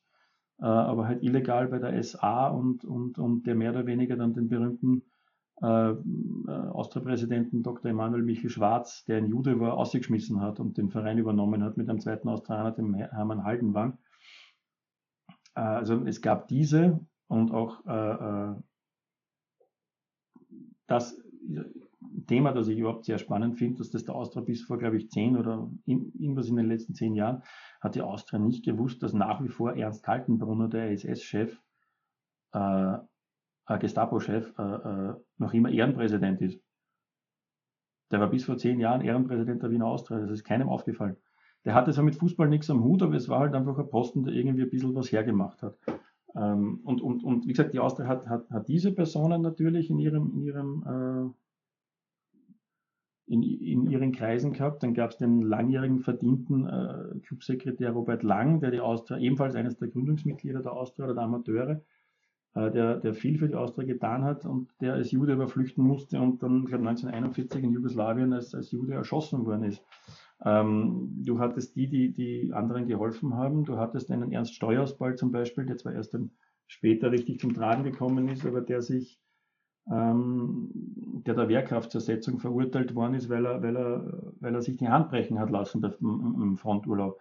äh, 0.60 0.65
aber 0.65 1.07
halt 1.07 1.23
illegal 1.23 1.68
bei 1.68 1.80
der 1.80 2.02
SA 2.02 2.48
und, 2.48 2.84
und, 2.86 3.19
und 3.19 3.45
der 3.45 3.56
mehr 3.56 3.72
oder 3.72 3.86
weniger 3.86 4.15
dann 4.15 4.34
den 4.34 4.48
berühmten 4.48 5.03
äh, 5.61 5.91
äh, 5.91 5.95
Austria-Präsidenten 6.48 7.64
Dr. 7.64 7.91
Emanuel 7.91 8.23
Michel 8.23 8.49
Schwarz, 8.49 9.06
der 9.06 9.18
ein 9.18 9.27
Jude 9.27 9.60
war, 9.60 9.77
ausgeschmissen 9.77 10.41
hat 10.41 10.60
und 10.60 10.77
den 10.77 10.90
Verein 10.90 11.18
übernommen 11.18 11.64
hat 11.64 11.77
mit 11.77 11.90
einem 11.90 11.99
zweiten 11.99 12.27
Australier, 12.27 12.72
dem 12.72 12.94
Hermann 12.95 13.44
Haldenwang. 13.44 13.98
Äh, 15.56 15.61
also 15.61 16.03
es 16.06 16.22
gab 16.22 16.48
diese 16.48 16.99
und 17.27 17.52
auch 17.52 17.86
äh, 17.86 18.52
äh 18.52 18.56
das 20.88 21.19
Thema, 22.27 22.52
das 22.52 22.68
ich 22.68 22.77
überhaupt 22.80 23.06
sehr 23.06 23.18
spannend 23.18 23.57
finde, 23.57 23.80
dass 23.80 23.91
das 23.91 24.06
der 24.06 24.15
Austria 24.15 24.44
bis 24.44 24.64
vor, 24.64 24.77
glaube 24.77 24.98
ich, 24.98 25.10
zehn 25.10 25.38
oder 25.38 25.69
in, 25.86 26.11
irgendwas 26.14 26.48
in 26.49 26.56
den 26.56 26.68
letzten 26.68 26.94
zehn 26.94 27.15
Jahren 27.15 27.44
hat 27.82 27.95
die 27.95 28.02
Austria 28.02 28.40
nicht 28.40 28.65
gewusst, 28.65 29.03
dass 29.03 29.14
nach 29.14 29.44
wie 29.44 29.49
vor 29.49 29.76
Ernst 29.76 30.03
Kaltenbrunner, 30.03 30.68
der 30.68 30.91
SS-Chef, 30.91 31.61
äh, 32.53 32.94
äh, 33.68 33.80
Gestapo-Chef, 33.80 34.53
äh, 34.57 34.61
äh, 34.61 35.14
noch 35.38 35.53
immer 35.53 35.69
Ehrenpräsident 35.69 36.41
ist. 36.41 36.61
Der 38.11 38.19
war 38.19 38.30
bis 38.30 38.45
vor 38.45 38.57
zehn 38.57 38.80
Jahren 38.80 39.02
Ehrenpräsident 39.02 39.64
der 39.64 39.72
Wiener 39.72 39.88
Austria, 39.88 40.19
das 40.19 40.32
ist 40.32 40.44
keinem 40.44 40.69
aufgefallen. 40.69 41.18
Der 41.65 41.73
hatte 41.73 41.91
zwar 41.91 42.03
mit 42.03 42.15
Fußball 42.15 42.48
nichts 42.48 42.69
am 42.69 42.84
Hut, 42.84 43.02
aber 43.02 43.15
es 43.15 43.27
war 43.27 43.40
halt 43.40 43.56
einfach 43.56 43.77
ein 43.77 43.90
Posten, 43.90 44.23
der 44.23 44.34
irgendwie 44.34 44.64
ein 44.64 44.69
bisschen 44.69 44.94
was 44.94 45.11
hergemacht 45.11 45.64
hat. 45.64 45.77
Ähm, 46.36 46.82
und, 46.84 47.02
und, 47.02 47.23
und 47.23 47.45
wie 47.45 47.53
gesagt, 47.53 47.73
die 47.73 47.80
Austria 47.80 48.07
hat, 48.07 48.27
hat, 48.27 48.49
hat 48.52 48.68
diese 48.68 48.91
Personen 48.91 49.41
natürlich 49.41 49.90
in 49.90 49.98
ihrem, 49.99 50.32
in 50.34 50.41
ihrem 50.41 50.84
äh, 50.84 51.34
in, 53.27 53.41
in 53.43 53.88
ihren 53.89 54.11
Kreisen 54.11 54.53
gehabt. 54.53 54.84
Dann 54.84 54.93
gab 54.93 55.11
es 55.11 55.18
den 55.18 55.41
langjährigen 55.41 55.99
verdienten 55.99 56.68
äh, 56.68 57.19
Clubsekretär 57.26 57.91
Robert 57.91 58.23
Lang, 58.23 58.60
der 58.60 58.72
die 58.72 58.80
Austria, 58.80 59.18
ebenfalls 59.18 59.56
eines 59.56 59.77
der 59.77 59.88
Gründungsmitglieder 59.88 60.61
der 60.61 60.73
Austria 60.73 61.06
oder 61.06 61.15
der 61.15 61.23
Amateure, 61.23 61.81
äh, 62.53 62.72
der, 62.72 62.97
der 62.97 63.14
viel 63.14 63.38
für 63.38 63.47
die 63.47 63.56
Austria 63.56 63.85
getan 63.85 64.23
hat 64.23 64.45
und 64.45 64.69
der 64.80 64.93
als 64.93 65.11
Jude 65.11 65.34
überflüchten 65.34 65.84
musste 65.84 66.19
und 66.19 66.43
dann, 66.43 66.64
ich 66.64 66.69
glaube 66.69 66.88
1941 66.88 67.64
in 67.64 67.72
Jugoslawien 67.72 68.34
als, 68.34 68.53
als 68.53 68.72
Jude 68.72 68.93
erschossen 68.93 69.45
worden 69.45 69.64
ist. 69.64 69.84
Ähm, 70.43 71.23
du 71.23 71.39
hattest 71.39 71.76
die, 71.76 71.88
die, 71.88 72.11
die 72.11 72.53
anderen 72.53 72.88
geholfen 72.88 73.35
haben. 73.35 73.64
Du 73.64 73.77
hattest 73.77 74.11
einen 74.11 74.31
Ernst 74.31 74.53
Steuersball 74.53 75.15
zum 75.15 75.31
Beispiel, 75.31 75.65
der 75.65 75.77
zwar 75.77 75.93
erst 75.93 76.14
dann 76.14 76.31
später 76.68 77.11
richtig 77.11 77.39
zum 77.39 77.53
Tragen 77.53 77.84
gekommen 77.84 78.27
ist, 78.27 78.45
aber 78.45 78.61
der 78.61 78.81
sich 78.81 79.19
ähm, 79.90 80.70
der 81.26 81.36
der 81.36 81.49
Wehrkraftzersetzung 81.49 82.40
verurteilt 82.40 82.95
worden 82.95 83.16
ist, 83.16 83.30
weil 83.30 83.45
er, 83.45 83.62
weil 83.62 83.76
er, 83.76 84.32
weil 84.40 84.56
er 84.56 84.62
sich 84.62 84.78
die 84.78 84.90
Hand 84.90 85.10
brechen 85.10 85.40
hat 85.40 85.49
lassen 85.49 85.84
im 86.02 86.57
Fronturlaub. 86.57 87.20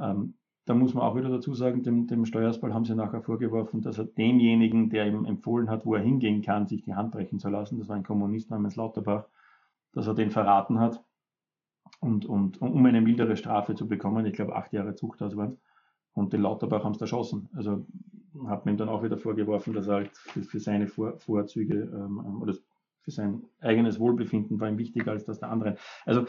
Ähm, 0.00 0.34
da 0.64 0.74
muss 0.74 0.94
man 0.94 1.04
auch 1.04 1.14
wieder 1.14 1.28
dazu 1.28 1.54
sagen, 1.54 1.84
dem, 1.84 2.08
dem 2.08 2.26
Steuersball 2.26 2.74
haben 2.74 2.84
sie 2.84 2.96
nachher 2.96 3.22
vorgeworfen, 3.22 3.82
dass 3.82 3.98
er 3.98 4.04
demjenigen, 4.04 4.90
der 4.90 5.06
ihm 5.06 5.24
empfohlen 5.24 5.70
hat, 5.70 5.86
wo 5.86 5.94
er 5.94 6.02
hingehen 6.02 6.42
kann, 6.42 6.66
sich 6.66 6.82
die 6.82 6.94
Hand 6.94 7.12
brechen 7.12 7.38
zu 7.38 7.48
lassen, 7.48 7.78
das 7.78 7.88
war 7.88 7.96
ein 7.96 8.02
Kommunist 8.02 8.50
namens 8.50 8.74
Lauterbach, 8.74 9.26
dass 9.92 10.08
er 10.08 10.14
den 10.14 10.30
verraten 10.30 10.80
hat. 10.80 11.04
und, 12.00 12.26
und 12.26 12.60
um 12.60 12.84
eine 12.84 13.00
mildere 13.00 13.36
Strafe 13.36 13.74
zu 13.74 13.88
bekommen. 13.88 14.26
Ich 14.26 14.34
glaube, 14.34 14.56
acht 14.56 14.72
Jahre 14.72 14.94
Zuchthaus 14.94 15.36
waren. 15.36 15.58
Und 16.14 16.32
den 16.32 16.42
Lauterbach 16.42 16.84
haben 16.84 16.94
sie 16.94 17.02
erschossen. 17.02 17.48
Also 17.54 17.86
hat 18.48 18.64
man 18.64 18.74
ihm 18.74 18.78
dann 18.78 18.88
auch 18.88 19.02
wieder 19.02 19.18
vorgeworfen, 19.18 19.72
dass 19.72 19.86
er 19.86 19.94
halt 19.94 20.16
für, 20.16 20.42
für 20.42 20.60
seine 20.60 20.86
Vor 20.86 21.18
Vorzüge 21.18 21.90
ähm, 21.92 22.40
oder 22.42 22.54
für 23.02 23.10
sein 23.10 23.44
eigenes 23.60 24.00
Wohlbefinden 24.00 24.58
war 24.58 24.68
ihm 24.68 24.78
wichtiger 24.78 25.12
als 25.12 25.24
das 25.24 25.38
der 25.38 25.50
anderen. 25.50 25.76
Also 26.04 26.26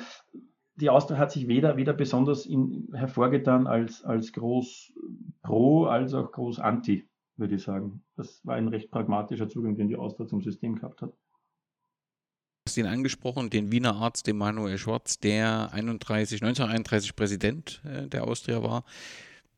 die 0.76 0.90
Austria 0.90 1.18
hat 1.18 1.32
sich 1.32 1.48
weder, 1.48 1.76
weder 1.76 1.94
besonders 1.94 2.46
in, 2.46 2.90
hervorgetan 2.94 3.66
als, 3.66 4.04
als 4.04 4.32
groß 4.32 4.94
pro, 5.42 5.86
als 5.86 6.14
auch 6.14 6.32
groß 6.32 6.60
anti, 6.60 7.10
würde 7.36 7.56
ich 7.56 7.64
sagen. 7.64 8.04
Das 8.16 8.46
war 8.46 8.56
ein 8.56 8.68
recht 8.68 8.92
pragmatischer 8.92 9.50
Zugang, 9.50 9.76
den 9.76 9.88
die 9.88 9.96
Austria 9.96 10.28
zum 10.28 10.42
System 10.42 10.76
gehabt 10.76 11.02
hat. 11.02 11.10
Du 11.10 12.70
hast 12.70 12.78
ihn 12.78 12.86
angesprochen, 12.86 13.50
den 13.50 13.72
Wiener 13.72 13.96
Arzt 13.96 14.28
Emanuel 14.28 14.78
Schwarz, 14.78 15.20
der 15.20 15.72
31, 15.74 16.44
1931 16.44 17.16
Präsident 17.16 17.82
äh, 17.86 18.08
der 18.08 18.26
Austria 18.26 18.62
war. 18.62 18.84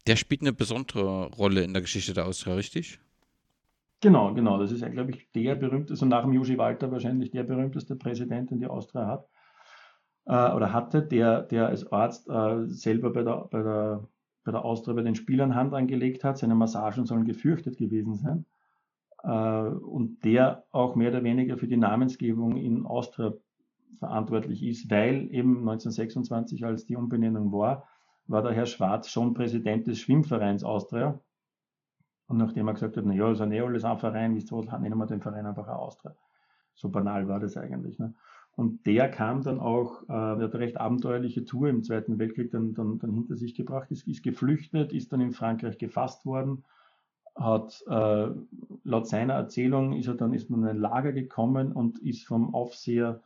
Der 0.07 0.15
spielt 0.15 0.41
eine 0.41 0.53
besondere 0.53 1.27
Rolle 1.27 1.63
in 1.63 1.73
der 1.73 1.81
Geschichte 1.81 2.13
der 2.13 2.25
Austria, 2.25 2.55
richtig? 2.55 2.99
Genau, 4.01 4.33
genau. 4.33 4.57
Das 4.57 4.71
ist, 4.71 4.89
glaube 4.91 5.11
ich, 5.11 5.29
der 5.31 5.55
berühmteste, 5.55 5.93
also 5.93 6.05
nach 6.05 6.23
dem 6.23 6.33
Josi 6.33 6.57
Walter 6.57 6.91
wahrscheinlich 6.91 7.31
der 7.31 7.43
berühmteste 7.43 7.95
Präsident, 7.95 8.49
den 8.49 8.59
die 8.59 8.67
Austria 8.67 9.07
hat 9.07 9.27
äh, 10.25 10.53
oder 10.53 10.71
hatte, 10.71 11.01
der, 11.01 11.41
der 11.41 11.67
als 11.67 11.91
Arzt 11.91 12.29
äh, 12.29 12.65
selber 12.67 13.11
bei 13.11 13.23
der, 13.23 13.47
bei, 13.51 13.61
der, 13.61 14.07
bei 14.45 14.51
der 14.51 14.63
Austria 14.63 14.93
bei 14.93 15.01
den 15.01 15.15
Spielern 15.15 15.55
Hand 15.55 15.73
angelegt 15.73 16.23
hat. 16.23 16.37
Seine 16.37 16.55
Massagen 16.55 17.05
sollen 17.05 17.25
gefürchtet 17.25 17.77
gewesen 17.77 18.15
sein. 18.15 18.45
Äh, 19.23 19.69
und 19.75 20.23
der 20.23 20.63
auch 20.71 20.95
mehr 20.95 21.09
oder 21.09 21.23
weniger 21.23 21.57
für 21.57 21.67
die 21.67 21.77
Namensgebung 21.77 22.55
in 22.55 22.85
Austria 22.85 23.33
verantwortlich 23.97 24.63
ist, 24.63 24.89
weil 24.89 25.27
eben 25.33 25.59
1926, 25.59 26.63
als 26.63 26.85
die 26.85 26.95
Umbenennung 26.95 27.51
war, 27.51 27.87
war 28.29 28.43
der 28.43 28.53
Herr 28.53 28.67
Schwarz 28.67 29.09
schon 29.09 29.33
Präsident 29.33 29.87
des 29.87 29.99
Schwimmvereins 29.99 30.63
Austria. 30.63 31.19
Und 32.27 32.37
nachdem 32.37 32.67
er 32.67 32.73
gesagt 32.73 32.95
hat, 32.95 33.05
na 33.05 33.13
ja, 33.13 33.31
ist 33.31 33.39
ja 33.39 33.47
eh 33.49 33.61
alles 33.61 33.83
ein 33.83 33.97
Verein, 33.97 34.35
wisst 34.35 34.51
ihr 34.51 34.57
was, 34.57 34.79
nennen 34.79 34.97
wir 34.97 35.07
den 35.07 35.21
Verein 35.21 35.47
einfach 35.47 35.67
auch 35.67 35.87
Austria. 35.87 36.15
So 36.75 36.89
banal 36.89 37.27
war 37.27 37.39
das 37.39 37.57
eigentlich. 37.57 37.97
Ne? 37.97 38.13
Und 38.55 38.85
der 38.85 39.09
kam 39.09 39.41
dann 39.41 39.59
auch, 39.59 40.03
äh, 40.03 40.07
der 40.07 40.43
hat 40.43 40.53
eine 40.53 40.59
recht 40.59 40.77
abenteuerliche 40.77 41.43
Tour 41.43 41.69
im 41.69 41.83
Zweiten 41.83 42.19
Weltkrieg 42.19 42.51
dann, 42.51 42.75
dann, 42.75 42.99
dann 42.99 43.13
hinter 43.13 43.35
sich 43.35 43.55
gebracht, 43.55 43.89
ist, 43.89 44.07
ist 44.07 44.21
geflüchtet, 44.21 44.93
ist 44.93 45.11
dann 45.11 45.21
in 45.21 45.31
Frankreich 45.31 45.79
gefasst 45.79 46.25
worden, 46.25 46.63
hat 47.35 47.83
äh, 47.87 48.27
laut 48.83 49.07
seiner 49.07 49.33
Erzählung 49.33 49.93
ist 49.93 50.07
er 50.07 50.15
dann 50.15 50.33
ist 50.33 50.49
man 50.49 50.61
in 50.63 50.67
ein 50.67 50.77
Lager 50.77 51.13
gekommen 51.13 51.71
und 51.71 51.99
ist 51.99 52.27
vom 52.27 52.53
Aufseher 52.53 53.21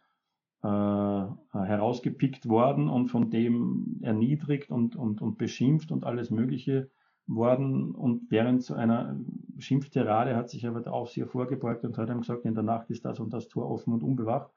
herausgepickt 0.64 2.48
worden 2.48 2.88
und 2.88 3.08
von 3.10 3.30
dem 3.30 4.00
erniedrigt 4.02 4.72
und, 4.72 4.96
und, 4.96 5.22
und 5.22 5.38
beschimpft 5.38 5.92
und 5.92 6.06
alles 6.06 6.32
Mögliche 6.32 6.90
worden. 7.28 7.92
Und 7.92 8.32
während 8.32 8.64
so 8.64 8.74
einer 8.74 9.20
Schimpfterade 9.60 10.36
hat 10.36 10.50
sich 10.50 10.66
aber 10.68 10.82
der 10.82 10.94
Aufseher 10.94 11.28
vorgebeugt 11.28 11.84
und 11.84 11.98
hat 11.98 12.10
ihm 12.10 12.22
gesagt, 12.22 12.46
in 12.46 12.56
der 12.56 12.64
Nacht 12.64 12.90
ist 12.90 13.06
das 13.06 13.20
und 13.20 13.34
das 13.34 13.48
Tor 13.48 13.70
offen 13.70 13.94
und 13.94 14.04
unbewacht. 14.04 14.52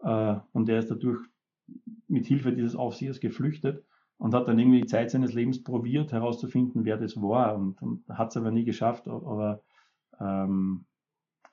Äh, 0.00 0.36
und 0.52 0.68
er 0.68 0.78
ist 0.78 0.90
dadurch 0.90 1.20
mit 2.08 2.26
Hilfe 2.26 2.52
dieses 2.52 2.76
Aufsehers 2.76 3.20
geflüchtet 3.20 3.84
und 4.18 4.34
hat 4.34 4.48
dann 4.48 4.58
irgendwie 4.58 4.82
die 4.82 4.86
Zeit 4.86 5.10
seines 5.10 5.32
Lebens 5.32 5.62
probiert 5.62 6.12
herauszufinden, 6.12 6.84
wer 6.84 6.96
das 6.96 7.16
war 7.16 7.56
und, 7.56 7.80
und 7.80 8.08
hat 8.08 8.30
es 8.30 8.36
aber 8.36 8.50
nie 8.50 8.64
geschafft, 8.64 9.08
aber 9.08 9.62
ähm, 10.20 10.84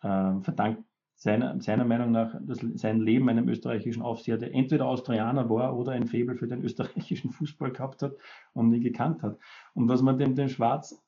äh, 0.02 0.40
verdankt 0.42 0.84
seiner, 1.22 1.62
seiner 1.62 1.86
Meinung 1.86 2.12
nach 2.12 2.36
das, 2.42 2.66
sein 2.74 3.00
Leben 3.00 3.30
einem 3.30 3.48
österreichischen 3.48 4.02
Aufseher, 4.02 4.40
der 4.40 4.56
entweder 4.56 4.88
Austrianer 4.88 5.52
war 5.52 5.78
oder 5.78 5.92
ein 5.92 6.08
Faible 6.08 6.36
für 6.36 6.48
den 6.48 6.64
österreichischen 6.64 7.30
Fußball 7.30 7.72
gehabt 7.72 8.02
hat 8.02 8.14
und 8.54 8.70
nie 8.70 8.80
gekannt 8.80 9.22
hat. 9.22 9.38
Und 9.76 9.88
was 9.88 10.02
man 10.02 10.18
dem, 10.18 10.34
dem 10.34 10.50
Schwarz 10.50 11.00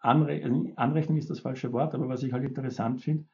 anre 0.00 0.42
also 0.42 0.72
anrechnen 0.74 1.16
ist 1.16 1.30
das 1.30 1.38
falsche 1.38 1.72
Wort, 1.72 1.94
aber 1.94 2.08
was 2.08 2.24
ich 2.24 2.32
halt 2.32 2.42
interessant 2.42 3.02
finde, 3.02 3.26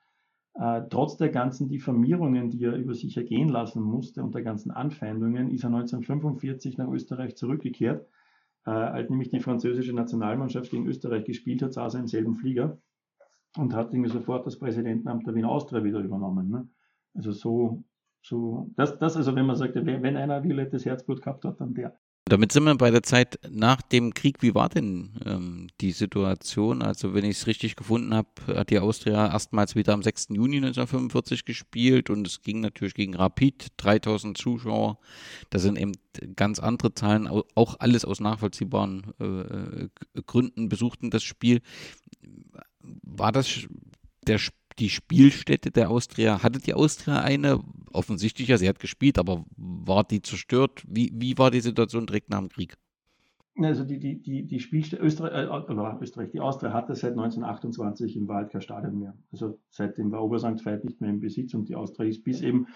äh, 0.52 0.82
trotz 0.90 1.16
der 1.16 1.30
ganzen 1.30 1.70
Diffamierungen, 1.70 2.50
die 2.50 2.62
er 2.62 2.76
über 2.76 2.94
sich 2.94 3.16
ergehen 3.16 3.48
lassen 3.48 3.82
musste 3.82 4.22
und 4.22 4.34
der 4.34 4.42
ganzen 4.42 4.70
Anfeindungen, 4.72 5.50
ist 5.50 5.64
er 5.64 5.70
1945 5.70 6.76
nach 6.76 6.88
Österreich 6.88 7.36
zurückgekehrt. 7.36 8.06
Äh, 8.66 8.70
als 8.70 9.08
nämlich 9.08 9.30
die 9.30 9.40
französische 9.40 9.94
Nationalmannschaft 9.94 10.70
gegen 10.70 10.86
Österreich 10.86 11.24
gespielt 11.24 11.62
hat, 11.62 11.72
saß 11.72 11.94
er 11.94 12.00
im 12.00 12.06
selben 12.06 12.34
Flieger 12.34 12.76
und 13.56 13.74
hat 13.74 13.92
irgendwie 13.92 14.10
sofort 14.10 14.46
das 14.46 14.58
Präsidentenamt 14.58 15.26
der 15.26 15.34
Wiener 15.34 15.50
Austria 15.50 15.82
wieder 15.82 16.00
übernommen. 16.00 16.48
Ne? 16.50 16.68
Also 17.14 17.32
so, 17.32 17.84
so, 18.22 18.70
das, 18.76 18.98
das 18.98 19.16
also 19.16 19.34
wenn 19.34 19.46
man 19.46 19.56
sagt, 19.56 19.74
wenn 19.74 20.16
einer 20.16 20.42
violettes 20.42 20.84
Herzblut 20.84 21.22
gehabt 21.22 21.44
hat, 21.44 21.60
dann 21.60 21.74
der. 21.74 21.98
Damit 22.30 22.52
sind 22.52 22.64
wir 22.64 22.74
bei 22.76 22.90
der 22.90 23.02
Zeit 23.02 23.38
nach 23.50 23.82
dem 23.82 24.14
Krieg. 24.14 24.40
Wie 24.40 24.54
war 24.54 24.68
denn 24.68 25.10
ähm, 25.26 25.66
die 25.80 25.92
Situation? 25.92 26.80
Also, 26.80 27.12
wenn 27.12 27.24
ich 27.24 27.38
es 27.38 27.46
richtig 27.46 27.76
gefunden 27.76 28.14
habe, 28.14 28.28
hat 28.46 28.70
die 28.70 28.78
Austria 28.78 29.30
erstmals 29.30 29.74
wieder 29.74 29.92
am 29.92 30.02
6. 30.02 30.28
Juni 30.30 30.56
1945 30.56 31.44
gespielt 31.44 32.08
und 32.08 32.26
es 32.26 32.40
ging 32.40 32.60
natürlich 32.60 32.94
gegen 32.94 33.14
Rapid, 33.14 33.72
3000 33.76 34.38
Zuschauer. 34.38 34.98
Das 35.50 35.62
sind 35.62 35.76
eben 35.76 35.92
ganz 36.36 36.58
andere 36.58 36.94
Zahlen, 36.94 37.26
auch 37.26 37.76
alles 37.78 38.04
aus 38.04 38.20
nachvollziehbaren 38.20 39.12
äh, 39.20 39.24
äh 39.24 39.88
Gründen 40.26 40.68
besuchten 40.68 41.10
das 41.10 41.22
Spiel 41.22 41.60
war 42.82 43.32
das 43.32 43.66
der, 44.26 44.40
die 44.78 44.90
Spielstätte 44.90 45.70
der 45.70 45.90
Austria? 45.90 46.42
Hatte 46.42 46.60
die 46.60 46.74
Austria 46.74 47.20
eine? 47.20 47.60
Offensichtlich, 47.92 48.48
ja, 48.48 48.56
sie 48.56 48.68
hat 48.68 48.78
gespielt, 48.78 49.18
aber 49.18 49.44
war 49.56 50.04
die 50.04 50.22
zerstört? 50.22 50.84
Wie, 50.86 51.12
wie 51.14 51.36
war 51.38 51.50
die 51.50 51.60
Situation 51.60 52.06
direkt 52.06 52.30
nach 52.30 52.38
dem 52.38 52.48
Krieg? 52.48 52.76
Also 53.56 53.84
die, 53.84 53.98
die, 53.98 54.22
die, 54.22 54.46
die 54.46 54.60
Spielstätte, 54.60 55.02
Österreich, 55.02 55.32
äh, 55.32 56.02
Österreich, 56.02 56.30
die 56.30 56.40
Austria 56.40 56.72
hatte 56.72 56.94
seit 56.94 57.12
1928 57.12 58.16
im 58.16 58.28
Wald 58.28 58.50
kein 58.50 58.62
Stadion 58.62 58.98
mehr. 58.98 59.14
Also 59.32 59.58
seitdem 59.68 60.12
war 60.12 60.22
Obersankt 60.22 60.64
Veit 60.64 60.84
nicht 60.84 61.00
mehr 61.00 61.10
im 61.10 61.20
Besitz 61.20 61.52
und 61.54 61.68
die 61.68 61.74
Austria 61.74 62.08
ist 62.08 62.24
bis 62.24 62.40
eben 62.40 62.68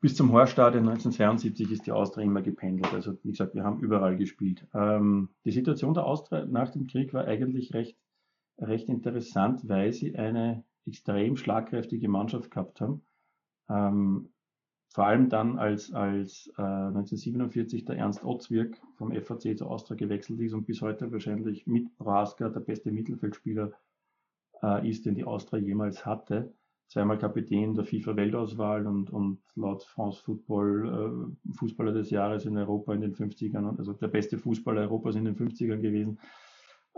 bis 0.00 0.16
zum 0.16 0.32
Horststadion 0.32 0.86
1972 0.86 1.70
ist 1.70 1.86
die 1.86 1.92
Austria 1.92 2.24
immer 2.24 2.42
gependelt. 2.42 2.92
Also 2.92 3.16
wie 3.22 3.30
gesagt, 3.30 3.54
wir 3.54 3.64
haben 3.64 3.80
überall 3.80 4.16
gespielt. 4.16 4.66
Ähm, 4.74 5.30
die 5.46 5.52
Situation 5.52 5.94
der 5.94 6.04
Austria 6.04 6.44
nach 6.44 6.68
dem 6.70 6.86
Krieg 6.86 7.14
war 7.14 7.24
eigentlich 7.24 7.72
recht 7.72 7.96
recht 8.58 8.88
interessant, 8.88 9.68
weil 9.68 9.92
sie 9.92 10.16
eine 10.16 10.64
extrem 10.86 11.36
schlagkräftige 11.36 12.08
Mannschaft 12.08 12.50
gehabt 12.50 12.80
haben. 12.80 13.02
Ähm, 13.68 14.30
vor 14.94 15.06
allem 15.06 15.28
dann, 15.28 15.58
als, 15.58 15.92
als 15.92 16.52
äh, 16.56 16.62
1947 16.62 17.84
der 17.84 17.96
Ernst 17.96 18.24
Otzwirk 18.24 18.80
vom 18.96 19.10
FAC 19.12 19.58
zur 19.58 19.68
Austria 19.68 19.96
gewechselt 19.96 20.38
ist 20.40 20.52
und 20.52 20.66
bis 20.66 20.82
heute 20.82 21.10
wahrscheinlich 21.10 21.66
mit 21.66 21.96
Braska 21.98 22.48
der 22.48 22.60
beste 22.60 22.92
Mittelfeldspieler 22.92 23.72
äh, 24.62 24.88
ist, 24.88 25.04
den 25.04 25.16
die 25.16 25.24
Austria 25.24 25.58
jemals 25.60 26.06
hatte. 26.06 26.54
Zweimal 26.86 27.18
Kapitän 27.18 27.74
der 27.74 27.84
FIFA-Weltauswahl 27.84 28.86
und, 28.86 29.10
und 29.10 29.40
laut 29.56 29.82
France 29.82 30.22
Football 30.22 31.34
äh, 31.48 31.54
Fußballer 31.56 31.92
des 31.92 32.10
Jahres 32.10 32.44
in 32.44 32.56
Europa 32.56 32.94
in 32.94 33.00
den 33.00 33.14
50ern, 33.14 33.76
also 33.76 33.94
der 33.94 34.06
beste 34.06 34.38
Fußballer 34.38 34.82
Europas 34.82 35.16
in 35.16 35.24
den 35.24 35.34
50ern 35.34 35.80
gewesen. 35.80 36.20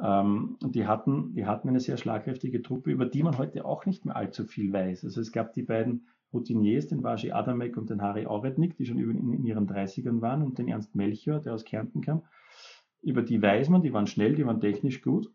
Ähm, 0.02 0.58
und 0.62 0.74
die 0.74 0.86
hatten, 0.86 1.32
die 1.32 1.46
hatten 1.46 1.70
eine 1.70 1.80
sehr 1.80 1.96
schlagkräftige 1.96 2.60
Truppe, 2.60 2.90
über 2.90 3.06
die 3.06 3.22
man 3.22 3.38
heute 3.38 3.64
auch 3.64 3.86
nicht 3.86 4.04
mehr 4.04 4.16
allzu 4.16 4.44
viel 4.44 4.70
weiß. 4.70 5.04
Also 5.04 5.22
es 5.22 5.32
gab 5.32 5.54
die 5.54 5.62
beiden 5.62 6.08
Routiniers, 6.32 6.86
den 6.88 7.02
Vaji 7.02 7.32
Adamek 7.32 7.76
und 7.76 7.90
den 7.90 8.02
Harry 8.02 8.26
Auretnik, 8.26 8.76
die 8.76 8.86
schon 8.86 8.98
in, 8.98 9.32
in 9.32 9.44
ihren 9.44 9.68
30ern 9.68 10.20
waren, 10.20 10.42
und 10.42 10.58
den 10.58 10.68
Ernst 10.68 10.94
Melchior, 10.94 11.40
der 11.40 11.54
aus 11.54 11.64
Kärnten 11.64 12.00
kam. 12.00 12.22
Über 13.02 13.22
die 13.22 13.40
weiß 13.40 13.68
man, 13.68 13.82
die 13.82 13.92
waren 13.92 14.06
schnell, 14.06 14.34
die 14.34 14.46
waren 14.46 14.60
technisch 14.60 15.02
gut. 15.02 15.30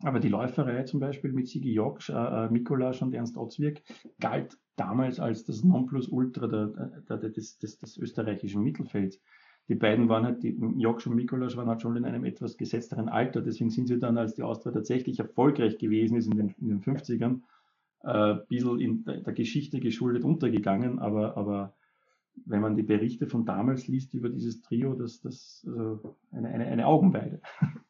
Aber 0.00 0.18
die 0.18 0.28
Läuferei 0.28 0.82
zum 0.82 1.00
Beispiel 1.00 1.32
mit 1.32 1.48
Sigi 1.48 1.72
Joksch, 1.72 2.10
äh, 2.10 2.14
äh 2.14 2.50
Mikolasch 2.50 3.02
und 3.02 3.14
Ernst 3.14 3.36
Otzwirk 3.36 3.82
galt 4.18 4.58
damals 4.76 5.20
als 5.20 5.44
das 5.44 5.62
Nonplusultra 5.62 6.48
der, 6.48 7.02
der, 7.08 7.18
der, 7.18 7.30
des, 7.30 7.58
des, 7.58 7.78
des 7.78 7.96
österreichischen 7.98 8.62
Mittelfelds 8.62 9.20
die 9.68 9.74
beiden 9.76 10.08
waren 10.08 10.24
halt, 10.24 10.42
die 10.42 10.58
Joksch 10.76 11.06
und 11.06 11.14
Mikolasch 11.14 11.56
waren 11.56 11.68
halt 11.68 11.82
schon 11.82 11.96
in 11.96 12.04
einem 12.04 12.24
etwas 12.24 12.56
gesetzteren 12.56 13.08
Alter, 13.08 13.42
deswegen 13.42 13.70
sind 13.70 13.86
sie 13.86 13.98
dann, 13.98 14.18
als 14.18 14.34
die 14.34 14.42
Austria 14.42 14.72
tatsächlich 14.72 15.18
erfolgreich 15.18 15.78
gewesen 15.78 16.16
ist 16.16 16.26
in 16.26 16.36
den, 16.36 16.54
in 16.60 16.68
den 16.68 16.80
50ern, 16.80 17.40
äh, 18.04 18.08
ein 18.08 18.46
bisschen 18.48 18.80
in 18.80 19.04
der, 19.04 19.32
Geschichte 19.32 19.80
geschuldet 19.80 20.24
untergegangen, 20.24 20.98
aber, 20.98 21.36
aber 21.36 21.74
wenn 22.46 22.60
man 22.60 22.76
die 22.76 22.82
Berichte 22.82 23.26
von 23.26 23.44
damals 23.44 23.88
liest 23.88 24.14
über 24.14 24.28
dieses 24.28 24.62
Trio, 24.62 24.94
das, 24.94 25.20
das 25.20 25.66
also 25.66 26.16
eine, 26.30 26.48
eine, 26.48 26.66
eine 26.66 26.86
Augenweide. 26.86 27.40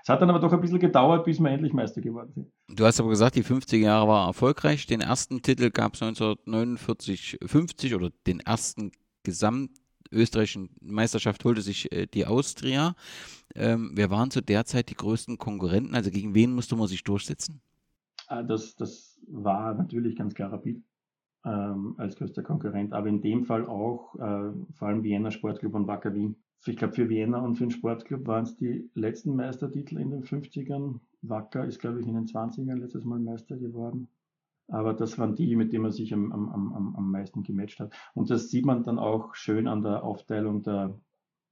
Es 0.00 0.08
hat 0.10 0.22
dann 0.22 0.30
aber 0.30 0.38
doch 0.38 0.54
ein 0.54 0.60
bisschen 0.62 0.78
gedauert, 0.78 1.26
bis 1.26 1.38
wir 1.38 1.50
endlich 1.50 1.74
Meister 1.74 2.00
geworden 2.00 2.32
sind. 2.32 2.50
Du 2.68 2.86
hast 2.86 2.98
aber 2.98 3.10
gesagt, 3.10 3.34
die 3.34 3.44
50er 3.44 3.76
Jahre 3.76 4.08
war 4.08 4.28
erfolgreich. 4.28 4.86
Den 4.86 5.02
ersten 5.02 5.42
Titel 5.42 5.70
gab 5.70 5.94
es 5.94 6.02
1949, 6.02 7.40
50 7.44 7.94
oder 7.94 8.08
den 8.26 8.40
ersten 8.40 8.92
Gesamt 9.22 9.72
österreichischen 10.10 10.70
Meisterschaft 10.80 11.44
holte 11.44 11.60
sich 11.60 11.92
äh, 11.92 12.06
die 12.06 12.26
Austria. 12.26 12.94
Ähm, 13.54 13.92
wer 13.94 14.10
waren 14.10 14.30
zu 14.30 14.40
der 14.40 14.64
Zeit 14.64 14.90
die 14.90 14.94
größten 14.94 15.38
Konkurrenten? 15.38 15.94
Also 15.94 16.10
gegen 16.10 16.34
wen 16.34 16.54
musste 16.54 16.76
man 16.76 16.88
sich 16.88 17.04
durchsetzen? 17.04 17.60
Ah, 18.26 18.42
das, 18.42 18.76
das 18.76 19.07
war 19.30 19.74
natürlich 19.74 20.16
ganz 20.16 20.34
klar 20.34 20.52
Rapid. 20.52 20.82
ähm, 21.44 21.94
als 21.98 22.16
größter 22.16 22.42
Konkurrent, 22.42 22.92
aber 22.92 23.08
in 23.08 23.20
dem 23.20 23.44
Fall 23.44 23.66
auch 23.66 24.14
äh, 24.16 24.52
vor 24.74 24.88
allem 24.88 25.02
Vienna 25.02 25.30
Sportclub 25.30 25.74
und 25.74 25.86
Wacker 25.86 26.14
Wien. 26.14 26.36
Ich 26.66 26.76
glaube, 26.76 26.94
für 26.94 27.08
Vienna 27.08 27.38
und 27.38 27.54
für 27.56 27.64
den 27.64 27.70
Sportclub 27.70 28.26
waren 28.26 28.42
es 28.42 28.56
die 28.56 28.90
letzten 28.94 29.36
Meistertitel 29.36 29.98
in 29.98 30.10
den 30.10 30.24
50ern. 30.24 31.00
Wacker 31.22 31.64
ist, 31.64 31.78
glaube 31.78 32.00
ich, 32.00 32.06
in 32.06 32.14
den 32.14 32.26
20ern 32.26 32.76
letztes 32.76 33.04
Mal 33.04 33.20
Meister 33.20 33.56
geworden. 33.56 34.08
Aber 34.68 34.92
das 34.92 35.18
waren 35.18 35.34
die, 35.34 35.56
mit 35.56 35.72
denen 35.72 35.82
man 35.82 35.92
sich 35.92 36.12
am, 36.12 36.32
am, 36.32 36.48
am, 36.50 36.96
am 36.96 37.10
meisten 37.10 37.42
gematcht 37.42 37.80
hat. 37.80 37.94
Und 38.14 38.30
das 38.30 38.50
sieht 38.50 38.66
man 38.66 38.82
dann 38.82 38.98
auch 38.98 39.34
schön 39.34 39.66
an 39.66 39.82
der 39.82 40.02
Aufteilung 40.02 40.62
der, 40.62 41.00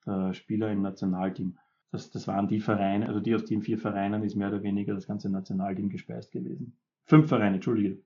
der 0.04 0.34
Spieler 0.34 0.70
im 0.70 0.82
Nationalteam. 0.82 1.56
Das, 1.92 2.10
das 2.10 2.28
waren 2.28 2.48
die 2.48 2.60
Vereine, 2.60 3.08
also 3.08 3.20
die 3.20 3.34
aus 3.34 3.44
den 3.44 3.62
vier 3.62 3.78
Vereinen 3.78 4.22
ist 4.22 4.34
mehr 4.34 4.48
oder 4.48 4.62
weniger 4.62 4.92
das 4.94 5.06
ganze 5.06 5.30
Nationalteam 5.30 5.88
gespeist 5.88 6.32
gewesen. 6.32 6.76
Fünf 7.06 7.28
Vereine, 7.28 7.56
Entschuldige. 7.56 8.02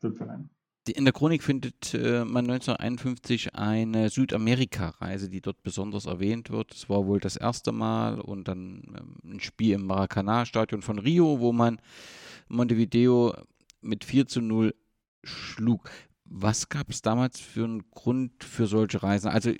Fünf 0.00 0.18
Vereine. 0.18 0.48
In 0.88 1.04
der 1.04 1.14
Chronik 1.14 1.44
findet 1.44 1.94
äh, 1.94 2.24
man 2.24 2.50
1951 2.50 3.54
eine 3.54 4.10
Südamerika-Reise, 4.10 5.30
die 5.30 5.40
dort 5.40 5.62
besonders 5.62 6.06
erwähnt 6.06 6.50
wird. 6.50 6.74
Es 6.74 6.88
war 6.88 7.06
wohl 7.06 7.20
das 7.20 7.36
erste 7.36 7.70
Mal 7.70 8.20
und 8.20 8.48
dann 8.48 8.82
ähm, 8.98 9.16
ein 9.24 9.40
Spiel 9.40 9.74
im 9.74 9.86
Maracanã-Stadion 9.86 10.82
von 10.82 10.98
Rio, 10.98 11.38
wo 11.38 11.52
man 11.52 11.80
Montevideo 12.48 13.32
mit 13.80 14.04
4 14.04 14.26
zu 14.26 14.40
0 14.40 14.74
schlug. 15.22 15.88
Was 16.24 16.68
gab 16.68 16.90
es 16.90 17.00
damals 17.00 17.38
für 17.38 17.64
einen 17.64 17.88
Grund 17.90 18.42
für 18.42 18.66
solche 18.66 19.02
Reisen? 19.02 19.28
Also 19.28 19.52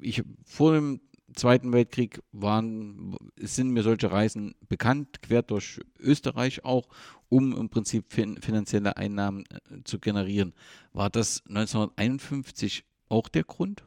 ich 0.00 0.22
vor 0.44 0.74
dem 0.74 1.00
Zweiten 1.38 1.72
Weltkrieg 1.72 2.20
waren, 2.32 3.16
sind 3.36 3.70
mir 3.70 3.82
solche 3.82 4.10
Reisen 4.10 4.54
bekannt, 4.68 5.22
quer 5.22 5.42
durch 5.42 5.80
Österreich 5.98 6.64
auch, 6.64 6.88
um 7.28 7.56
im 7.56 7.68
Prinzip 7.68 8.12
fin 8.12 8.36
finanzielle 8.42 8.96
Einnahmen 8.96 9.44
äh, 9.50 9.82
zu 9.84 9.98
generieren. 9.98 10.52
War 10.92 11.10
das 11.10 11.42
1951 11.48 12.84
auch 13.08 13.28
der 13.28 13.44
Grund? 13.44 13.84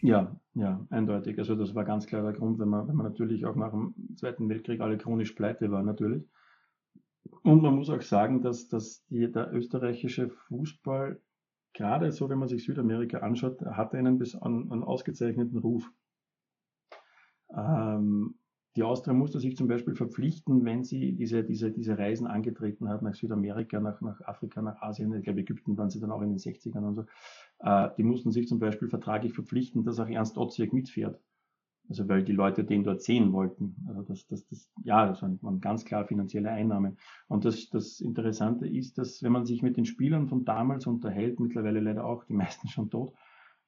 Ja, 0.00 0.36
ja, 0.54 0.84
eindeutig. 0.90 1.38
Also 1.38 1.54
das 1.54 1.74
war 1.74 1.84
ganz 1.84 2.06
klar 2.06 2.22
der 2.22 2.32
Grund, 2.32 2.58
wenn 2.58 2.68
man, 2.68 2.88
wenn 2.88 2.96
man 2.96 3.06
natürlich 3.06 3.46
auch 3.46 3.54
nach 3.54 3.70
dem 3.70 3.94
Zweiten 4.16 4.48
Weltkrieg 4.48 4.80
alle 4.80 4.98
chronisch 4.98 5.32
pleite 5.32 5.70
war 5.70 5.82
natürlich. 5.82 6.24
Und 7.42 7.62
man 7.62 7.76
muss 7.76 7.88
auch 7.88 8.02
sagen, 8.02 8.42
dass, 8.42 8.68
dass 8.68 9.04
die, 9.06 9.30
der 9.30 9.52
österreichische 9.52 10.28
Fußball, 10.28 11.20
gerade 11.72 12.12
so, 12.12 12.28
wenn 12.28 12.38
man 12.38 12.48
sich 12.48 12.64
Südamerika 12.64 13.18
anschaut, 13.18 13.60
hatte 13.62 13.96
einen, 13.96 14.20
einen, 14.20 14.72
einen 14.72 14.82
ausgezeichneten 14.82 15.58
Ruf. 15.58 15.90
Ähm, 17.56 18.34
die 18.76 18.82
Austria 18.82 19.12
musste 19.12 19.38
sich 19.38 19.56
zum 19.56 19.68
Beispiel 19.68 19.94
verpflichten, 19.94 20.64
wenn 20.64 20.82
sie 20.82 21.12
diese, 21.12 21.44
diese, 21.44 21.70
diese 21.70 21.98
Reisen 21.98 22.26
angetreten 22.26 22.88
hat 22.88 23.02
nach 23.02 23.14
Südamerika, 23.14 23.80
nach, 23.80 24.00
nach 24.00 24.20
Afrika, 24.22 24.62
nach 24.62 24.80
Asien, 24.80 25.12
ich 25.12 25.24
glaube 25.24 25.40
Ägypten 25.40 25.76
waren 25.76 25.90
sie 25.90 26.00
dann 26.00 26.10
auch 26.10 26.22
in 26.22 26.30
den 26.30 26.38
60ern 26.38 26.86
und 26.86 26.94
so, 26.94 27.04
äh, 27.60 27.90
die 27.98 28.02
mussten 28.02 28.30
sich 28.30 28.48
zum 28.48 28.58
Beispiel 28.58 28.88
vertraglich 28.88 29.34
verpflichten, 29.34 29.84
dass 29.84 30.00
auch 30.00 30.08
Ernst 30.08 30.38
Otziak 30.38 30.72
mitfährt. 30.72 31.20
Also 31.88 32.08
weil 32.08 32.22
die 32.24 32.32
Leute 32.32 32.64
den 32.64 32.84
dort 32.84 33.02
sehen 33.02 33.32
wollten. 33.32 33.84
Also 33.88 34.02
das, 34.02 34.26
das, 34.26 34.46
das, 34.46 34.70
ja, 34.84 35.06
das 35.06 35.20
waren 35.20 35.60
ganz 35.60 35.84
klar 35.84 36.06
finanzielle 36.06 36.50
Einnahmen. 36.50 36.96
Und 37.28 37.44
das, 37.44 37.68
das 37.68 38.00
Interessante 38.00 38.66
ist, 38.66 38.96
dass 38.98 39.22
wenn 39.22 39.32
man 39.32 39.44
sich 39.44 39.62
mit 39.62 39.76
den 39.76 39.84
Spielern 39.84 40.28
von 40.28 40.44
damals 40.44 40.86
unterhält, 40.86 41.40
mittlerweile 41.40 41.80
leider 41.80 42.06
auch 42.06 42.24
die 42.24 42.34
meisten 42.34 42.68
schon 42.68 42.88
tot, 42.88 43.12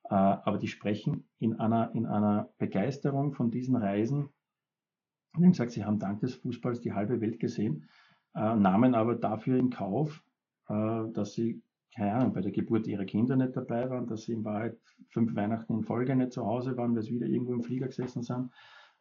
aber 0.09 0.59
die 0.59 0.69
sprechen 0.69 1.29
in 1.39 1.59
einer, 1.59 1.95
in 1.95 2.07
einer 2.07 2.51
Begeisterung 2.59 3.33
von 3.33 3.51
diesen 3.51 3.77
Reisen. 3.77 4.29
Und 5.35 5.43
wie 5.43 5.49
gesagt, 5.49 5.73
sie 5.73 5.85
haben 5.85 5.99
dank 5.99 6.21
des 6.21 6.35
Fußballs 6.35 6.81
die 6.81 6.93
halbe 6.93 7.21
Welt 7.21 7.41
gesehen, 7.41 7.89
äh, 8.35 8.55
nahmen 8.55 8.95
aber 8.95 9.15
dafür 9.15 9.57
in 9.59 9.71
Kauf, 9.71 10.23
äh, 10.69 11.05
dass 11.13 11.35
sie, 11.35 11.63
keine 11.95 12.15
Ahnung, 12.15 12.33
bei 12.33 12.41
der 12.41 12.53
Geburt 12.53 12.87
ihrer 12.87 13.05
Kinder 13.05 13.37
nicht 13.37 13.57
dabei 13.57 13.89
waren, 13.91 14.07
dass 14.07 14.25
sie 14.25 14.33
in 14.33 14.45
Wahrheit 14.45 14.79
fünf 15.11 15.35
Weihnachten 15.35 15.73
in 15.75 15.83
Folge 15.85 16.15
nicht 16.17 16.33
zu 16.33 16.45
Hause 16.45 16.77
waren, 16.77 16.95
weil 16.95 17.03
sie 17.03 17.15
wieder 17.15 17.27
irgendwo 17.27 17.53
im 17.53 17.63
Flieger 17.63 17.87
gesessen 17.87 18.23
sind. 18.23 18.51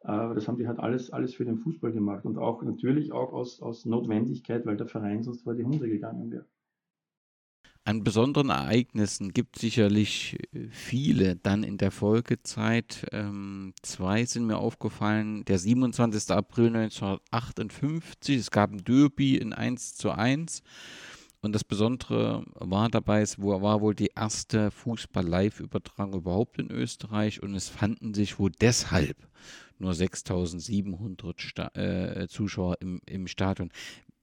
Das 0.06 0.46
haben 0.48 0.58
die 0.58 0.68
halt 0.68 0.80
alles, 0.80 1.10
alles 1.10 1.34
für 1.34 1.46
den 1.46 1.56
Fußball 1.56 1.90
gemacht 1.90 2.26
und 2.26 2.36
auch 2.36 2.62
natürlich 2.62 3.10
auch 3.12 3.32
aus, 3.32 3.62
aus 3.62 3.86
Notwendigkeit, 3.86 4.66
weil 4.66 4.76
der 4.76 4.86
Verein 4.86 5.22
sonst 5.22 5.44
vor 5.44 5.54
die 5.54 5.64
Hunde 5.64 5.88
gegangen 5.88 6.30
wäre. 6.30 6.44
An 7.86 8.02
besonderen 8.02 8.48
Ereignissen 8.48 9.34
gibt 9.34 9.56
es 9.56 9.60
sicherlich 9.60 10.38
äh, 10.54 10.68
viele 10.70 11.36
dann 11.36 11.62
in 11.62 11.76
der 11.76 11.90
Folgezeit. 11.90 13.06
Ähm, 13.12 13.74
zwei 13.82 14.24
sind 14.24 14.46
mir 14.46 14.56
aufgefallen. 14.56 15.44
Der 15.44 15.58
27. 15.58 16.30
April 16.30 16.68
1958, 16.68 18.38
es 18.38 18.50
gab 18.50 18.72
ein 18.72 18.84
Derby 18.84 19.36
in 19.36 19.52
1 19.52 19.96
zu 19.96 20.12
1. 20.12 20.62
Und 21.42 21.52
das 21.52 21.62
Besondere 21.62 22.46
war 22.54 22.88
dabei, 22.88 23.20
es 23.20 23.38
war 23.38 23.82
wohl 23.82 23.94
die 23.94 24.12
erste 24.16 24.70
Fußball-Live-Übertragung 24.70 26.14
überhaupt 26.14 26.58
in 26.58 26.70
Österreich 26.70 27.42
und 27.42 27.54
es 27.54 27.68
fanden 27.68 28.14
sich 28.14 28.38
wohl 28.38 28.50
deshalb 28.50 29.18
nur 29.78 29.92
6700 29.92 31.42
Sta 31.42 31.68
äh, 31.74 32.28
Zuschauer 32.28 32.76
im, 32.80 33.00
im 33.06 33.26
Stadion. 33.26 33.70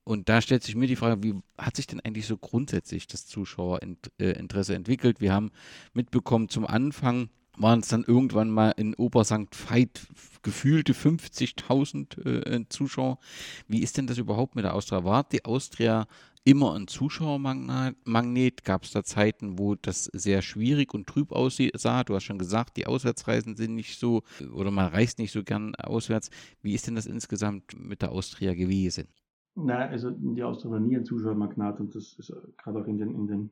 Und 0.03 0.29
da 0.29 0.41
stellt 0.41 0.63
sich 0.63 0.75
mir 0.75 0.87
die 0.87 0.95
Frage, 0.95 1.21
wie 1.23 1.35
hat 1.57 1.75
sich 1.75 1.87
denn 1.87 1.99
eigentlich 1.99 2.25
so 2.25 2.37
grundsätzlich 2.37 3.07
das 3.07 3.27
Zuschauerinteresse 3.27 4.73
entwickelt? 4.73 5.21
Wir 5.21 5.33
haben 5.33 5.51
mitbekommen, 5.93 6.49
zum 6.49 6.65
Anfang 6.65 7.29
waren 7.57 7.81
es 7.81 7.89
dann 7.89 8.03
irgendwann 8.03 8.49
mal 8.49 8.71
in 8.71 8.95
Obersankt 8.95 9.55
Veit 9.55 10.07
gefühlte 10.41 10.93
50.000 10.93 12.25
äh, 12.25 12.65
Zuschauer. 12.69 13.19
Wie 13.67 13.81
ist 13.81 13.97
denn 13.97 14.07
das 14.07 14.17
überhaupt 14.17 14.55
mit 14.55 14.63
der 14.63 14.73
Austria? 14.73 15.03
War 15.03 15.23
die 15.23 15.45
Austria 15.45 16.07
immer 16.43 16.73
ein 16.75 16.87
Zuschauermagnet? 16.87 18.63
Gab 18.63 18.83
es 18.83 18.91
da 18.91 19.03
Zeiten, 19.03 19.59
wo 19.59 19.75
das 19.75 20.05
sehr 20.05 20.41
schwierig 20.41 20.93
und 20.93 21.07
trüb 21.07 21.31
aussah? 21.31 22.03
Du 22.03 22.15
hast 22.15 22.23
schon 22.23 22.39
gesagt, 22.39 22.77
die 22.77 22.87
Auswärtsreisen 22.87 23.55
sind 23.55 23.75
nicht 23.75 23.99
so 23.99 24.23
oder 24.53 24.71
man 24.71 24.87
reist 24.87 25.19
nicht 25.19 25.31
so 25.31 25.43
gern 25.43 25.75
auswärts. 25.75 26.29
Wie 26.61 26.73
ist 26.73 26.87
denn 26.87 26.95
das 26.95 27.05
insgesamt 27.05 27.77
mit 27.77 28.01
der 28.01 28.11
Austria 28.11 28.53
gewesen? 28.53 29.07
Nein, 29.55 29.89
also 29.89 30.11
die 30.11 30.43
Austria 30.43 30.71
war 30.71 30.79
nie 30.79 30.97
ein 30.97 31.05
Zuschauermagnat 31.05 31.79
und 31.79 31.93
das 31.93 32.13
ist 32.13 32.33
gerade 32.57 32.79
auch 32.79 32.87
in 32.87 32.97
den, 32.97 33.13
in 33.13 33.27
den 33.27 33.51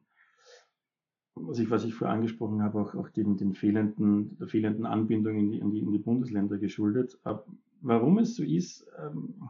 was 1.47 1.59
ich, 1.59 1.69
was 1.69 1.85
ich 1.85 1.93
vorher 1.93 2.15
angesprochen 2.15 2.61
habe, 2.61 2.81
auch, 2.81 2.95
auch 2.95 3.09
den, 3.09 3.37
den 3.37 3.53
fehlenden, 3.53 4.37
der 4.37 4.47
fehlenden 4.47 4.85
Anbindung 4.85 5.37
in 5.37 5.51
die, 5.51 5.59
in 5.59 5.71
die, 5.71 5.79
in 5.79 5.91
die 5.91 5.99
Bundesländer 5.99 6.57
geschuldet. 6.57 7.17
Aber 7.23 7.45
warum 7.81 8.17
es 8.17 8.35
so 8.35 8.43
ist, 8.43 8.85
ähm, 8.97 9.49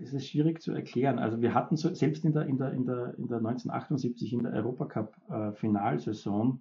ist 0.00 0.14
es 0.14 0.28
schwierig 0.28 0.60
zu 0.60 0.72
erklären. 0.72 1.18
Also 1.18 1.40
wir 1.40 1.54
hatten 1.54 1.76
so, 1.76 1.92
selbst 1.92 2.24
in 2.24 2.32
der, 2.32 2.46
in 2.46 2.58
der, 2.58 2.72
in 2.72 2.84
der, 2.84 3.18
in 3.18 3.28
der 3.28 3.38
1978 3.38 4.32
in 4.32 4.44
der 4.44 4.52
Europacup-Finalsaison 4.52 6.56
äh, 6.56 6.60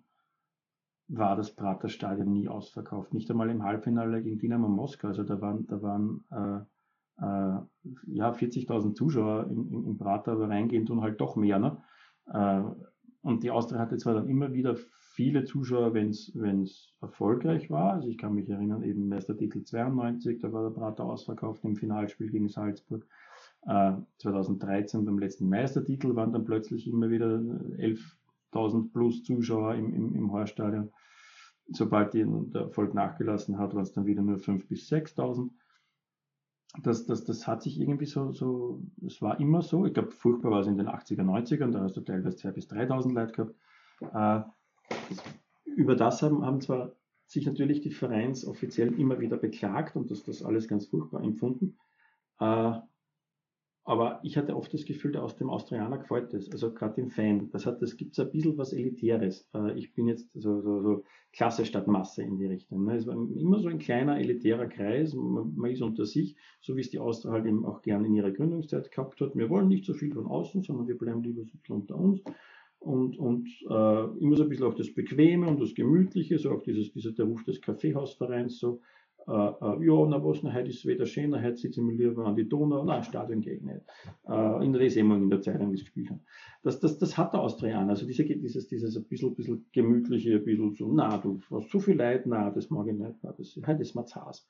war 1.09 1.35
das 1.35 1.55
Praterstadion 1.55 2.31
nie 2.31 2.47
ausverkauft. 2.47 3.13
Nicht 3.13 3.29
einmal 3.31 3.49
im 3.49 3.63
Halbfinale 3.63 4.21
gegen 4.23 4.39
Dynamo 4.39 4.67
Moskau. 4.67 5.09
Also 5.09 5.23
da 5.23 5.39
waren, 5.39 5.67
da 5.67 5.81
waren 5.81 6.23
äh, 6.31 6.65
ja, 7.19 8.31
40.000 8.31 8.93
Zuschauer 8.93 9.47
in, 9.49 9.67
in, 9.69 9.85
in 9.85 9.97
Prater, 9.97 10.33
aber 10.33 10.49
reingehen 10.49 10.85
tun 10.85 11.01
halt 11.01 11.19
doch 11.19 11.35
mehr. 11.35 11.59
Ne? 11.59 11.77
Äh, 12.27 12.61
und 13.21 13.43
die 13.43 13.51
Austria 13.51 13.79
hatte 13.79 13.97
zwar 13.97 14.13
dann 14.13 14.29
immer 14.29 14.53
wieder 14.53 14.75
viele 15.17 15.43
Zuschauer, 15.43 15.93
wenn 15.93 16.11
es 16.11 16.93
erfolgreich 17.01 17.71
war. 17.71 17.93
Also 17.93 18.07
ich 18.07 18.17
kann 18.17 18.35
mich 18.35 18.49
erinnern, 18.49 18.83
eben 18.83 19.09
Meistertitel 19.09 19.63
92, 19.63 20.39
da 20.39 20.53
war 20.53 20.63
der 20.63 20.75
Prater 20.75 21.05
ausverkauft 21.05 21.63
im 21.65 21.75
Finalspiel 21.75 22.29
gegen 22.29 22.49
Salzburg. 22.49 23.05
Äh, 23.65 23.93
2013 24.19 25.03
beim 25.03 25.17
letzten 25.17 25.49
Meistertitel 25.49 26.15
waren 26.15 26.33
dann 26.33 26.45
plötzlich 26.45 26.87
immer 26.87 27.09
wieder 27.09 27.39
11.000 28.53 28.93
plus 28.93 29.23
Zuschauer 29.23 29.73
im, 29.75 29.93
im, 29.93 30.15
im 30.15 30.31
Horststadion. 30.31 30.91
Sobald 31.69 32.13
die, 32.13 32.25
der 32.53 32.61
Erfolg 32.61 32.93
nachgelassen 32.93 33.57
hat, 33.57 33.73
waren 33.73 33.83
es 33.83 33.91
dann 33.91 34.05
wieder 34.05 34.21
nur 34.21 34.37
5.000 34.37 34.67
bis 34.67 34.89
6.000 34.89 35.49
das, 36.81 37.05
das, 37.05 37.23
das 37.23 37.47
hat 37.47 37.63
sich 37.63 37.79
irgendwie 37.79 38.05
so, 38.05 38.31
so, 38.31 38.81
es 39.05 39.21
war 39.21 39.39
immer 39.39 39.61
so. 39.61 39.85
Ich 39.85 39.93
glaube, 39.93 40.11
furchtbar 40.11 40.51
war 40.51 40.59
es 40.59 40.67
in 40.67 40.77
den 40.77 40.87
80er, 40.87 41.23
90ern, 41.23 41.71
da 41.71 41.81
hast 41.81 41.97
du 41.97 42.01
teilweise 42.01 42.37
2.000 42.37 42.51
bis 42.51 42.69
3.000 42.69 43.13
Leute 43.13 43.33
gehabt. 43.33 43.55
Äh, 44.13 45.75
über 45.75 45.95
das 45.95 46.21
haben, 46.21 46.45
haben 46.45 46.61
zwar 46.61 46.93
sich 47.25 47.45
natürlich 47.45 47.81
die 47.81 47.91
Vereinsoffiziellen 47.91 48.97
immer 48.97 49.19
wieder 49.19 49.37
beklagt 49.37 49.95
und 49.95 50.11
das, 50.11 50.23
das 50.23 50.43
alles 50.43 50.67
ganz 50.67 50.87
furchtbar 50.87 51.23
empfunden. 51.23 51.77
Äh, 52.39 52.73
aber 53.87 54.19
ich 54.21 54.35
hatte 54.35 54.57
oft 54.57 54.73
das 54.73 54.83
Gefühl, 54.83 55.13
der 55.13 55.23
aus 55.23 55.37
dem 55.37 55.49
Austrianer 55.49 55.97
gefällt 55.97 56.33
das, 56.33 56.51
also 56.51 56.73
gerade 56.73 56.95
dem 56.95 57.09
Fan. 57.09 57.49
Das 57.51 57.65
hat, 57.65 57.81
das 57.81 57.95
gibt 57.95 58.15
so 58.15 58.23
ein 58.23 58.31
bisschen 58.31 58.57
was 58.57 58.73
Elitäres. 58.73 59.47
Äh, 59.53 59.79
ich 59.79 59.93
bin 59.93 60.07
jetzt 60.09 60.29
so, 60.33 60.59
so, 60.59 60.81
so 60.81 61.03
Klasse 61.31 61.65
statt 61.65 61.87
Masse 61.87 62.21
in 62.21 62.37
die 62.37 62.47
Richtung. 62.47 62.83
Ne? 62.83 62.97
Es 62.97 63.07
war 63.07 63.13
immer 63.13 63.59
so 63.59 63.69
ein 63.69 63.79
kleiner 63.79 64.19
elitärer 64.19 64.67
Kreis. 64.67 65.13
Man, 65.13 65.55
man 65.55 65.71
ist 65.71 65.81
unter 65.81 66.05
sich, 66.05 66.35
so 66.59 66.75
wie 66.75 66.81
es 66.81 66.89
die 66.89 66.99
Austria 66.99 67.31
halt 67.31 67.45
eben 67.45 67.65
auch 67.65 67.81
gerne 67.81 68.07
in 68.07 68.13
ihrer 68.13 68.31
Gründungszeit 68.31 68.91
gehabt 68.91 69.21
hat. 69.21 69.37
Wir 69.37 69.49
wollen 69.49 69.69
nicht 69.69 69.85
so 69.85 69.93
viel 69.93 70.13
von 70.13 70.25
außen, 70.27 70.63
sondern 70.63 70.89
wir 70.89 70.97
bleiben 70.97 71.23
lieber 71.23 71.45
so 71.45 71.53
ein 71.53 71.59
bisschen 71.59 71.75
unter 71.77 71.95
uns. 71.95 72.21
Und, 72.79 73.17
und 73.17 73.47
äh, 73.69 74.03
immer 74.19 74.35
so 74.35 74.43
ein 74.43 74.49
bisschen 74.49 74.65
auch 74.65 74.75
das 74.75 74.93
Bequeme 74.93 75.47
und 75.47 75.61
das 75.61 75.73
Gemütliche, 75.73 76.37
so 76.39 76.51
auch 76.51 76.61
dieses, 76.61 76.91
dieser, 76.91 77.13
der 77.13 77.23
Ruf 77.23 77.45
des 77.45 77.61
Kaffeehausvereins 77.61 78.59
so. 78.59 78.81
Äh, 79.27 79.85
ja, 79.85 80.05
na 80.07 80.23
was, 80.23 80.41
na, 80.43 80.53
heute 80.53 80.69
ist 80.69 80.85
wieder 80.85 81.05
schön, 81.05 81.31
na, 81.31 81.41
heute 81.41 81.57
sitzen 81.57 81.87
wir 81.87 81.95
lieber 81.95 82.25
an 82.25 82.35
die 82.35 82.47
Donau, 82.47 82.83
na, 82.83 83.03
Stadion 83.03 83.41
geht 83.41 83.63
nicht. 83.63 83.81
Äh, 84.27 84.65
in 84.65 84.73
der 84.73 84.89
sehen 84.89 85.11
in 85.11 85.29
der 85.29 85.41
Zeitung, 85.41 85.71
wie 85.71 85.75
es 85.75 85.81
gespielt 85.81 86.09
haben. 86.09 86.21
Das, 86.63 86.79
das, 86.79 86.97
das 86.97 87.17
hat 87.17 87.33
der 87.33 87.41
Austria 87.41 87.79
an. 87.79 87.89
Also 87.89 88.05
diese, 88.05 88.23
dieses, 88.23 88.67
dieses 88.67 88.95
ein 88.95 89.03
bisschen, 89.05 89.35
bisschen 89.35 89.65
gemütliche, 89.73 90.35
ein 90.35 90.45
bisschen 90.45 90.75
so, 90.75 90.91
na, 90.93 91.17
du 91.17 91.41
hast 91.51 91.69
so 91.69 91.79
viel 91.79 91.95
Leid, 91.95 92.25
na, 92.25 92.51
das 92.51 92.69
mag 92.69 92.87
ich 92.87 92.95
nicht, 92.95 93.15
na, 93.21 93.33
das, 93.37 93.59
heute 93.65 93.81
ist 93.81 93.95
mir 93.95 94.05
zu 94.05 94.15
Haus. 94.21 94.49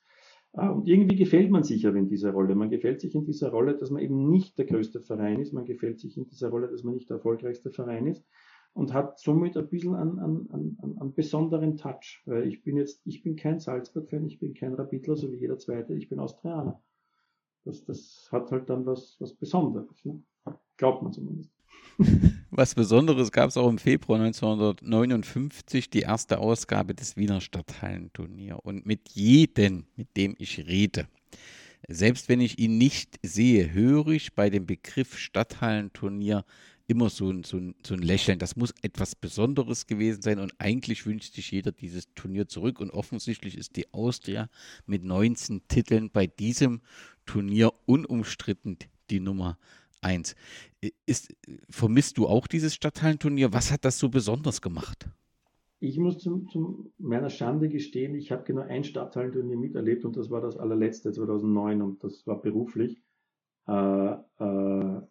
Äh, 0.52 0.68
und 0.68 0.86
irgendwie 0.86 1.16
gefällt 1.16 1.50
man 1.50 1.64
sich 1.64 1.86
aber 1.86 1.96
in 1.96 2.08
dieser 2.08 2.30
Rolle. 2.30 2.54
Man 2.54 2.70
gefällt 2.70 3.00
sich 3.00 3.14
in 3.14 3.24
dieser 3.24 3.50
Rolle, 3.50 3.76
dass 3.76 3.90
man 3.90 4.02
eben 4.02 4.30
nicht 4.30 4.58
der 4.58 4.66
größte 4.66 5.00
Verein 5.00 5.40
ist. 5.40 5.52
Man 5.52 5.64
gefällt 5.64 5.98
sich 5.98 6.16
in 6.16 6.26
dieser 6.26 6.50
Rolle, 6.50 6.68
dass 6.68 6.84
man 6.84 6.94
nicht 6.94 7.10
der 7.10 7.16
erfolgreichste 7.16 7.70
Verein 7.70 8.06
ist 8.06 8.24
und 8.72 8.92
hat 8.92 9.18
somit 9.18 9.56
ein 9.56 9.68
bisschen 9.68 9.94
einen, 9.94 10.18
einen, 10.18 10.50
einen, 10.50 10.98
einen 11.00 11.14
besonderen 11.14 11.76
Touch. 11.76 12.22
Weil 12.26 12.46
ich 12.46 12.62
bin 12.62 12.76
jetzt, 12.76 13.06
ich 13.06 13.22
bin 13.22 13.36
kein 13.36 13.58
Salzburg-Fan, 13.58 14.26
ich 14.26 14.38
bin 14.38 14.54
kein 14.54 14.74
Rapidler, 14.74 15.16
so 15.16 15.32
wie 15.32 15.36
jeder 15.36 15.58
zweite, 15.58 15.94
ich 15.94 16.08
bin 16.08 16.20
Austrianer. 16.20 16.82
Das, 17.64 17.84
das 17.84 18.28
hat 18.30 18.50
halt 18.50 18.70
dann 18.70 18.86
was, 18.86 19.16
was 19.18 19.34
Besonderes. 19.34 20.04
Ne? 20.04 20.22
Glaubt 20.76 21.02
man 21.02 21.12
zumindest. 21.12 21.50
Was 22.50 22.74
Besonderes 22.74 23.30
gab 23.30 23.50
es 23.50 23.56
auch 23.56 23.68
im 23.68 23.78
Februar 23.78 24.20
1959, 24.20 25.90
die 25.90 26.00
erste 26.00 26.38
Ausgabe 26.38 26.94
des 26.94 27.16
Wiener 27.16 27.40
Stadthallenturnier. 27.40 28.58
Und 28.64 28.86
mit 28.86 29.10
jedem, 29.10 29.84
mit 29.96 30.16
dem 30.16 30.34
ich 30.38 30.66
rede, 30.66 31.08
selbst 31.88 32.28
wenn 32.28 32.40
ich 32.40 32.58
ihn 32.58 32.78
nicht 32.78 33.18
sehe, 33.22 33.72
höre 33.72 34.08
ich 34.08 34.34
bei 34.34 34.50
dem 34.50 34.66
Begriff 34.66 35.18
Stadthallenturnier 35.18 36.44
immer 36.88 37.10
so 37.10 37.30
ein, 37.30 37.44
so, 37.44 37.58
ein, 37.58 37.74
so 37.86 37.94
ein 37.94 38.00
Lächeln. 38.00 38.38
Das 38.38 38.56
muss 38.56 38.74
etwas 38.82 39.14
Besonderes 39.14 39.86
gewesen 39.86 40.22
sein 40.22 40.40
und 40.40 40.52
eigentlich 40.58 41.06
wünscht 41.06 41.34
sich 41.34 41.50
jeder 41.50 41.70
dieses 41.70 42.12
Turnier 42.14 42.48
zurück 42.48 42.80
und 42.80 42.90
offensichtlich 42.90 43.56
ist 43.56 43.76
die 43.76 43.92
Austria 43.92 44.48
mit 44.86 45.04
19 45.04 45.68
Titeln 45.68 46.10
bei 46.10 46.26
diesem 46.26 46.80
Turnier 47.26 47.72
unumstritten 47.86 48.78
die 49.10 49.20
Nummer 49.20 49.58
1. 50.00 50.34
Ist, 51.04 51.34
vermisst 51.68 52.16
du 52.16 52.26
auch 52.26 52.46
dieses 52.46 52.74
Stadthallenturnier? 52.74 53.52
Was 53.52 53.70
hat 53.70 53.84
das 53.84 53.98
so 53.98 54.08
besonders 54.08 54.62
gemacht? 54.62 55.08
Ich 55.80 55.98
muss 55.98 56.18
zum, 56.18 56.48
zum 56.48 56.90
meiner 56.98 57.30
Schande 57.30 57.68
gestehen, 57.68 58.14
ich 58.14 58.32
habe 58.32 58.44
genau 58.44 58.62
ein 58.62 58.82
Stadthallenturnier 58.82 59.56
miterlebt 59.56 60.06
und 60.06 60.16
das 60.16 60.30
war 60.30 60.40
das 60.40 60.56
allerletzte 60.56 61.12
2009 61.12 61.82
und 61.82 62.02
das 62.02 62.26
war 62.26 62.40
beruflich. 62.40 63.00
Äh, 63.68 64.12
äh, 64.38 65.02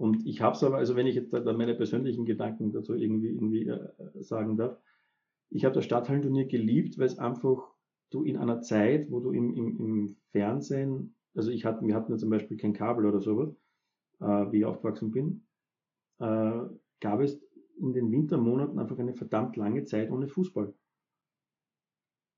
und 0.00 0.26
ich 0.26 0.40
habe 0.40 0.56
es 0.56 0.64
aber, 0.64 0.78
also 0.78 0.96
wenn 0.96 1.06
ich 1.06 1.14
jetzt 1.14 1.30
da 1.30 1.52
meine 1.52 1.74
persönlichen 1.74 2.24
Gedanken 2.24 2.72
dazu 2.72 2.94
irgendwie, 2.94 3.28
irgendwie 3.28 3.68
äh, 3.68 4.22
sagen 4.22 4.56
darf, 4.56 4.78
ich 5.50 5.66
habe 5.66 5.74
das 5.74 5.84
Stadthallenturnier 5.84 6.46
geliebt, 6.46 6.96
weil 6.96 7.04
es 7.04 7.18
einfach 7.18 7.70
du 8.08 8.22
in 8.22 8.38
einer 8.38 8.62
Zeit, 8.62 9.10
wo 9.10 9.20
du 9.20 9.32
im, 9.32 9.52
im, 9.52 9.78
im 9.78 10.16
Fernsehen, 10.30 11.16
also 11.34 11.50
ich 11.50 11.66
hatte, 11.66 11.86
wir 11.86 11.94
hatten 11.94 12.12
ja 12.12 12.16
zum 12.16 12.30
Beispiel 12.30 12.56
kein 12.56 12.72
Kabel 12.72 13.04
oder 13.04 13.20
sowas, 13.20 13.54
äh, 14.20 14.50
wie 14.50 14.60
ich 14.60 14.64
aufgewachsen 14.64 15.10
bin, 15.10 15.46
äh, 16.18 16.62
gab 17.00 17.20
es 17.20 17.38
in 17.78 17.92
den 17.92 18.10
Wintermonaten 18.10 18.78
einfach 18.78 18.98
eine 18.98 19.12
verdammt 19.12 19.58
lange 19.58 19.84
Zeit 19.84 20.10
ohne 20.10 20.28
Fußball. 20.28 20.72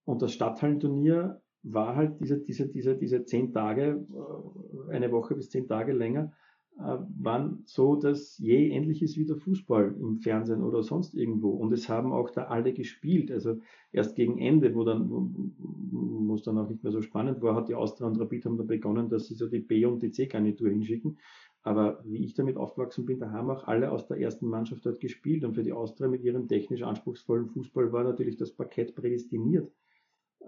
Und 0.04 0.20
das 0.20 0.32
Stadthallenturnier 0.32 1.40
war 1.62 1.94
halt 1.94 2.18
diese, 2.18 2.40
diese, 2.40 2.66
diese, 2.66 2.96
diese 2.96 3.24
zehn 3.24 3.52
Tage, 3.52 4.04
äh, 4.10 4.90
eine 4.90 5.12
Woche 5.12 5.36
bis 5.36 5.48
zehn 5.48 5.68
Tage 5.68 5.92
länger, 5.92 6.32
äh, 6.78 6.98
waren 7.18 7.62
so, 7.66 7.96
dass 7.96 8.38
je 8.38 8.68
ähnlich 8.68 9.02
ist 9.02 9.16
wie 9.16 9.26
der 9.26 9.36
Fußball 9.36 9.94
im 10.00 10.18
Fernsehen 10.18 10.62
oder 10.62 10.82
sonst 10.82 11.14
irgendwo. 11.14 11.50
Und 11.50 11.72
es 11.72 11.88
haben 11.88 12.12
auch 12.12 12.30
da 12.30 12.44
alle 12.44 12.72
gespielt. 12.72 13.30
Also 13.30 13.60
erst 13.92 14.16
gegen 14.16 14.38
Ende, 14.38 14.74
wo 14.74 14.84
dann, 14.84 15.08
wo 15.10 16.34
es 16.34 16.42
dann 16.42 16.58
auch 16.58 16.68
nicht 16.68 16.82
mehr 16.82 16.92
so 16.92 17.02
spannend 17.02 17.42
war, 17.42 17.54
hat 17.54 17.68
die 17.68 17.74
Austria 17.74 18.06
und 18.08 18.18
Rapid 18.18 18.46
haben 18.46 18.56
da 18.56 18.64
begonnen, 18.64 19.08
dass 19.08 19.26
sie 19.26 19.34
so 19.34 19.48
die 19.48 19.60
B- 19.60 19.84
und 19.84 20.02
die 20.02 20.10
C-Garnitur 20.10 20.70
hinschicken. 20.70 21.18
Aber 21.62 22.02
wie 22.04 22.24
ich 22.24 22.34
damit 22.34 22.56
aufgewachsen 22.56 23.04
bin, 23.04 23.20
da 23.20 23.30
haben 23.30 23.50
auch 23.50 23.68
alle 23.68 23.92
aus 23.92 24.06
der 24.08 24.18
ersten 24.18 24.48
Mannschaft 24.48 24.84
dort 24.84 24.98
gespielt. 24.98 25.44
Und 25.44 25.54
für 25.54 25.62
die 25.62 25.72
Austria 25.72 26.08
mit 26.08 26.24
ihrem 26.24 26.48
technisch 26.48 26.82
anspruchsvollen 26.82 27.48
Fußball 27.48 27.92
war 27.92 28.02
natürlich 28.02 28.36
das 28.36 28.52
Parkett 28.52 28.96
prädestiniert. 28.96 29.70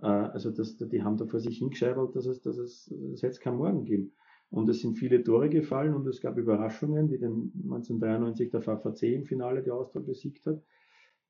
Äh, 0.03 0.07
also 0.07 0.51
das, 0.51 0.77
die 0.77 1.03
haben 1.03 1.17
da 1.17 1.27
vor 1.27 1.39
sich 1.39 1.59
hingescheibelt, 1.59 2.17
dass 2.17 2.27
es, 2.27 2.41
dass 2.41 2.59
es, 2.59 2.91
es 3.13 3.23
hätte 3.23 3.39
kein 3.39 3.57
Morgen 3.57 3.85
geben. 3.85 4.13
Und 4.51 4.69
es 4.69 4.81
sind 4.81 4.97
viele 4.97 5.25
Tore 5.25 5.49
gefallen 5.51 5.95
und 5.95 6.07
es 6.07 6.21
gab 6.21 6.39
Überraschungen, 6.39 7.11
wie 7.11 7.19
den 7.19 7.53
1993 7.65 8.51
der 8.51 8.63
VVC 8.63 9.03
im 9.15 9.25
Finale 9.25 9.63
die 9.63 9.71
Austria 9.73 10.01
besiegt 10.01 10.47
hat. 10.47 10.63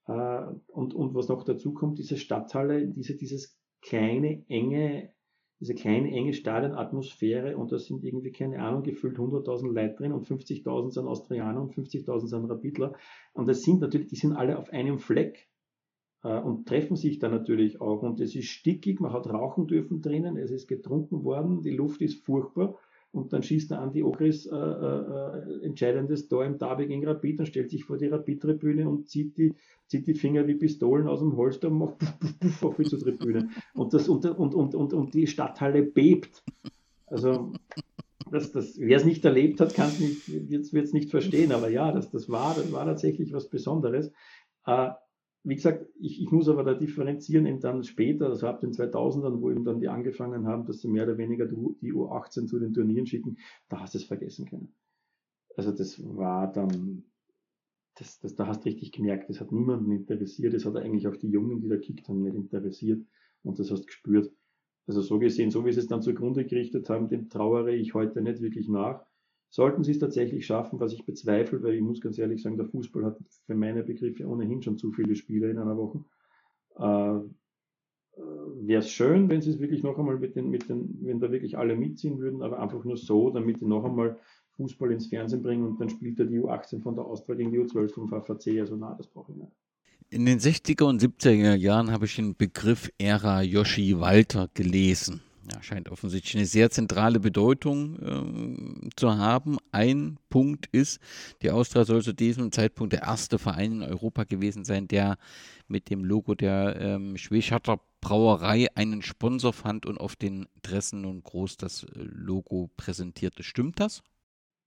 Äh, 0.06 0.54
und, 0.68 0.94
und 0.94 1.14
was 1.14 1.28
noch 1.28 1.44
dazu 1.44 1.72
kommt, 1.72 1.98
diese 1.98 2.16
Stadthalle, 2.16 2.86
diese, 2.86 3.16
dieses 3.16 3.58
kleine, 3.80 4.44
enge, 4.48 5.12
diese 5.60 5.74
kleine, 5.74 6.10
enge 6.10 6.34
Stadionatmosphäre 6.34 7.56
und 7.56 7.72
da 7.72 7.78
sind 7.78 8.04
irgendwie, 8.04 8.32
keine 8.32 8.60
Ahnung, 8.60 8.82
gefüllt 8.82 9.16
100.000 9.16 9.72
Leute 9.72 9.94
drin 9.94 10.12
und 10.12 10.26
50.000 10.26 10.90
sind 10.90 11.06
Austrianer 11.06 11.62
und 11.62 11.72
50.000 11.72 12.26
sind 12.26 12.50
Rapidler. 12.50 12.94
Und 13.32 13.48
das 13.48 13.62
sind 13.62 13.80
natürlich, 13.80 14.08
die 14.08 14.16
sind 14.16 14.32
alle 14.32 14.58
auf 14.58 14.70
einem 14.70 14.98
Fleck 14.98 15.48
äh, 16.22 16.38
und 16.38 16.66
treffen 16.66 16.96
sich 16.96 17.18
da 17.18 17.28
natürlich 17.28 17.80
auch. 17.80 18.02
Und 18.02 18.20
es 18.20 18.34
ist 18.34 18.48
stickig, 18.48 19.00
man 19.00 19.12
hat 19.12 19.26
rauchen 19.28 19.66
dürfen 19.66 20.02
drinnen, 20.02 20.36
es 20.36 20.50
ist 20.50 20.66
getrunken 20.66 21.24
worden, 21.24 21.62
die 21.62 21.70
Luft 21.70 22.02
ist 22.02 22.24
furchtbar 22.24 22.76
und 23.14 23.32
dann 23.32 23.42
schießt 23.42 23.70
der 23.70 23.80
Andi 23.80 24.02
Ogris 24.02 24.46
äh, 24.46 24.56
äh, 24.56 25.64
entscheidendes 25.64 26.28
Tor 26.28 26.44
im 26.44 26.58
Derby 26.58 26.86
gegen 26.86 27.06
Rapid 27.06 27.40
und 27.40 27.46
stellt 27.46 27.70
sich 27.70 27.84
vor 27.84 27.96
die 27.96 28.08
Rapid-Tribüne 28.08 28.88
und 28.88 29.08
zieht 29.08 29.38
die, 29.38 29.54
zieht 29.86 30.06
die 30.06 30.14
Finger 30.14 30.46
wie 30.46 30.54
Pistolen 30.54 31.06
aus 31.06 31.20
dem 31.20 31.36
Holster 31.36 31.68
und 31.68 31.78
macht 31.78 31.98
puff, 31.98 32.18
puff, 32.18 32.38
puff 32.40 32.62
auf 32.64 32.76
die 32.76 32.84
Tribüne. 32.84 33.50
Und, 33.74 33.94
das, 33.94 34.08
und, 34.08 34.26
und, 34.26 34.54
und, 34.54 34.74
und, 34.74 34.92
und 34.92 35.14
die 35.14 35.26
Stadthalle 35.28 35.82
bebt. 35.82 36.42
Also 37.06 37.52
das, 38.30 38.50
das, 38.50 38.78
wer 38.78 38.96
es 38.96 39.04
nicht 39.04 39.24
erlebt 39.24 39.60
hat, 39.60 39.74
kann 39.74 39.88
es 39.88 40.00
nicht, 40.00 40.28
wird 40.72 40.84
es 40.84 40.92
nicht 40.92 41.10
verstehen, 41.10 41.52
aber 41.52 41.68
ja, 41.68 41.92
das, 41.92 42.10
das, 42.10 42.28
war, 42.28 42.54
das 42.54 42.72
war 42.72 42.84
tatsächlich 42.84 43.32
was 43.32 43.48
Besonderes. 43.48 44.10
Äh, 44.66 44.90
wie 45.44 45.54
gesagt, 45.54 45.86
ich, 46.00 46.22
ich 46.22 46.30
muss 46.30 46.48
aber 46.48 46.64
da 46.64 46.72
differenzieren 46.72 47.44
eben 47.44 47.60
dann 47.60 47.84
später, 47.84 48.28
also 48.30 48.46
ab 48.46 48.60
den 48.60 48.72
2000ern, 48.72 49.42
wo 49.42 49.50
eben 49.50 49.64
dann 49.64 49.78
die 49.78 49.88
angefangen 49.88 50.46
haben, 50.46 50.64
dass 50.64 50.80
sie 50.80 50.88
mehr 50.88 51.04
oder 51.04 51.18
weniger 51.18 51.46
die 51.46 51.92
U18 51.92 52.46
zu 52.46 52.58
den 52.58 52.72
Turnieren 52.72 53.06
schicken, 53.06 53.36
da 53.68 53.80
hast 53.80 53.92
du 53.92 53.98
es 53.98 54.04
vergessen 54.04 54.46
können. 54.46 54.74
Also 55.54 55.70
das 55.70 56.02
war 56.02 56.50
dann, 56.50 57.04
das, 57.96 58.18
das, 58.20 58.34
da 58.34 58.46
hast 58.46 58.64
du 58.64 58.70
richtig 58.70 58.92
gemerkt, 58.92 59.28
das 59.28 59.38
hat 59.38 59.52
niemanden 59.52 59.92
interessiert, 59.92 60.54
das 60.54 60.64
hat 60.64 60.76
eigentlich 60.76 61.06
auch 61.06 61.16
die 61.16 61.28
Jungen, 61.28 61.60
die 61.60 61.68
da 61.68 61.76
kickt 61.76 62.08
haben, 62.08 62.22
nicht 62.22 62.34
interessiert 62.34 63.04
und 63.42 63.58
das 63.58 63.70
hast 63.70 63.82
du 63.82 63.86
gespürt. 63.86 64.32
Also 64.86 65.02
so 65.02 65.18
gesehen, 65.18 65.50
so 65.50 65.66
wie 65.66 65.72
sie 65.72 65.80
es 65.80 65.86
dann 65.88 66.02
zugrunde 66.02 66.46
gerichtet 66.46 66.88
haben, 66.88 67.08
dem 67.08 67.28
trauere 67.28 67.74
ich 67.74 67.92
heute 67.92 68.22
nicht 68.22 68.40
wirklich 68.40 68.68
nach. 68.68 69.04
Sollten 69.54 69.84
sie 69.84 69.92
es 69.92 70.00
tatsächlich 70.00 70.46
schaffen, 70.46 70.80
was 70.80 70.92
ich 70.92 71.06
bezweifle, 71.06 71.62
weil 71.62 71.74
ich 71.74 71.80
muss 71.80 72.00
ganz 72.00 72.18
ehrlich 72.18 72.42
sagen, 72.42 72.56
der 72.56 72.66
Fußball 72.66 73.04
hat 73.04 73.18
für 73.46 73.54
meine 73.54 73.84
Begriffe 73.84 74.26
ohnehin 74.26 74.60
schon 74.62 74.78
zu 74.78 74.90
viele 74.90 75.14
Spiele 75.14 75.48
in 75.48 75.58
einer 75.58 75.76
Woche. 75.76 76.04
Äh, 76.76 78.20
äh 78.20 78.66
Wäre 78.66 78.80
es 78.80 78.90
schön, 78.90 79.28
wenn 79.28 79.42
sie 79.42 79.50
es 79.50 79.60
wirklich 79.60 79.84
noch 79.84 79.96
einmal 79.96 80.18
mit 80.18 80.34
den, 80.34 80.50
mit 80.50 80.68
den, 80.68 80.98
wenn 81.02 81.20
da 81.20 81.30
wirklich 81.30 81.56
alle 81.56 81.76
mitziehen 81.76 82.18
würden, 82.18 82.42
aber 82.42 82.58
einfach 82.58 82.82
nur 82.82 82.96
so, 82.96 83.30
damit 83.30 83.60
die 83.60 83.66
noch 83.66 83.84
einmal 83.84 84.18
Fußball 84.56 84.90
ins 84.90 85.06
Fernsehen 85.06 85.44
bringen 85.44 85.64
und 85.64 85.80
dann 85.80 85.88
spielt 85.88 86.18
er 86.18 86.26
die 86.26 86.40
U18 86.40 86.82
von 86.82 86.96
der 86.96 87.04
Austria 87.04 87.36
gegen 87.36 87.52
die 87.52 87.60
U12 87.60 87.94
vom 87.94 88.08
VVC. 88.08 88.58
Also 88.58 88.74
na, 88.74 88.96
das 88.96 89.06
brauche 89.06 89.30
ich 89.30 89.38
nicht. 89.38 89.52
In 90.10 90.26
den 90.26 90.40
60er 90.40 90.82
und 90.82 91.00
70er 91.00 91.54
Jahren 91.54 91.92
habe 91.92 92.06
ich 92.06 92.16
den 92.16 92.34
Begriff 92.34 92.90
Ära 92.98 93.42
Yoshi 93.42 94.00
Walter 94.00 94.48
gelesen 94.52 95.20
ja, 95.52 95.62
scheint 95.62 95.90
offensichtlich 95.90 96.36
eine 96.36 96.46
sehr 96.46 96.70
zentrale 96.70 97.20
Bedeutung 97.20 97.98
äh, 97.98 98.90
zu 98.96 99.16
haben. 99.16 99.58
Ein 99.72 100.18
Punkt 100.30 100.66
ist, 100.72 101.00
die 101.42 101.50
Austria 101.50 101.84
soll 101.84 102.02
zu 102.02 102.14
diesem 102.14 102.52
Zeitpunkt 102.52 102.92
der 102.92 103.02
erste 103.02 103.38
Verein 103.38 103.72
in 103.72 103.82
Europa 103.82 104.24
gewesen 104.24 104.64
sein, 104.64 104.88
der 104.88 105.18
mit 105.68 105.90
dem 105.90 106.04
Logo 106.04 106.34
der 106.34 106.76
ähm, 106.80 107.16
Schweschatter 107.16 107.80
Brauerei 108.00 108.68
einen 108.74 109.02
Sponsor 109.02 109.52
fand 109.52 109.86
und 109.86 109.98
auf 109.98 110.14
den 110.14 110.46
Dressen 110.62 111.02
nun 111.02 111.22
groß 111.22 111.56
das 111.56 111.84
äh, 111.84 111.88
Logo 111.94 112.70
präsentierte. 112.76 113.42
Stimmt 113.42 113.80
das? 113.80 114.02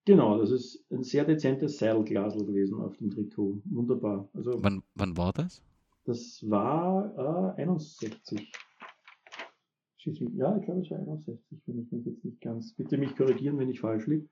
Genau, 0.06 0.38
das 0.40 0.52
ist 0.52 0.84
ein 0.90 1.04
sehr 1.04 1.26
dezentes 1.26 1.78
Seilglasel 1.78 2.46
gewesen 2.46 2.82
auf 2.82 2.96
dem 2.98 3.12
Trikot. 3.12 3.62
Wunderbar. 3.66 4.30
Also, 4.34 4.54
wann, 4.64 4.82
wann 4.96 5.18
war 5.18 5.34
das? 5.34 5.62
Das 6.06 6.40
war 6.50 7.56
äh, 7.58 7.62
61. 7.62 8.50
Ja, 10.36 10.58
ich 10.58 10.66
glaube, 10.66 10.82
es 10.82 10.92
war 10.92 11.00
61, 11.00 11.62
wenn 11.66 11.80
ich 11.80 11.92
mich 11.92 12.06
jetzt 12.06 12.24
nicht 12.24 12.42
ganz. 12.42 12.74
Bitte 12.74 12.98
mich 12.98 13.16
korrigieren, 13.16 13.58
wenn 13.58 13.70
ich 13.70 13.80
falsch 13.80 14.08
liege. 14.08 14.28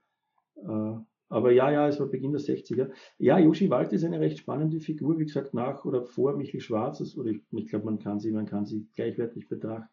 Äh, 0.55 0.95
aber 1.27 1.51
ja, 1.51 1.71
ja, 1.71 1.87
es 1.87 1.99
war 1.99 2.07
Beginn 2.07 2.31
der 2.31 2.41
60er. 2.41 2.91
Ja, 3.17 3.39
Yoshi 3.39 3.69
Wald 3.69 3.91
ist 3.93 4.03
eine 4.03 4.19
recht 4.19 4.37
spannende 4.37 4.79
Figur, 4.79 5.17
wie 5.17 5.25
gesagt, 5.25 5.53
nach 5.53 5.83
oder 5.85 6.03
vor 6.03 6.37
Michel 6.37 6.61
Schwarz. 6.61 7.17
Oder 7.17 7.31
ich, 7.31 7.41
ich 7.51 7.67
glaube, 7.67 7.85
man 7.85 7.99
kann 7.99 8.19
sie, 8.19 8.31
man 8.31 8.45
kann 8.45 8.65
sie 8.65 8.87
gleichwertig 8.95 9.49
betrachten. 9.49 9.89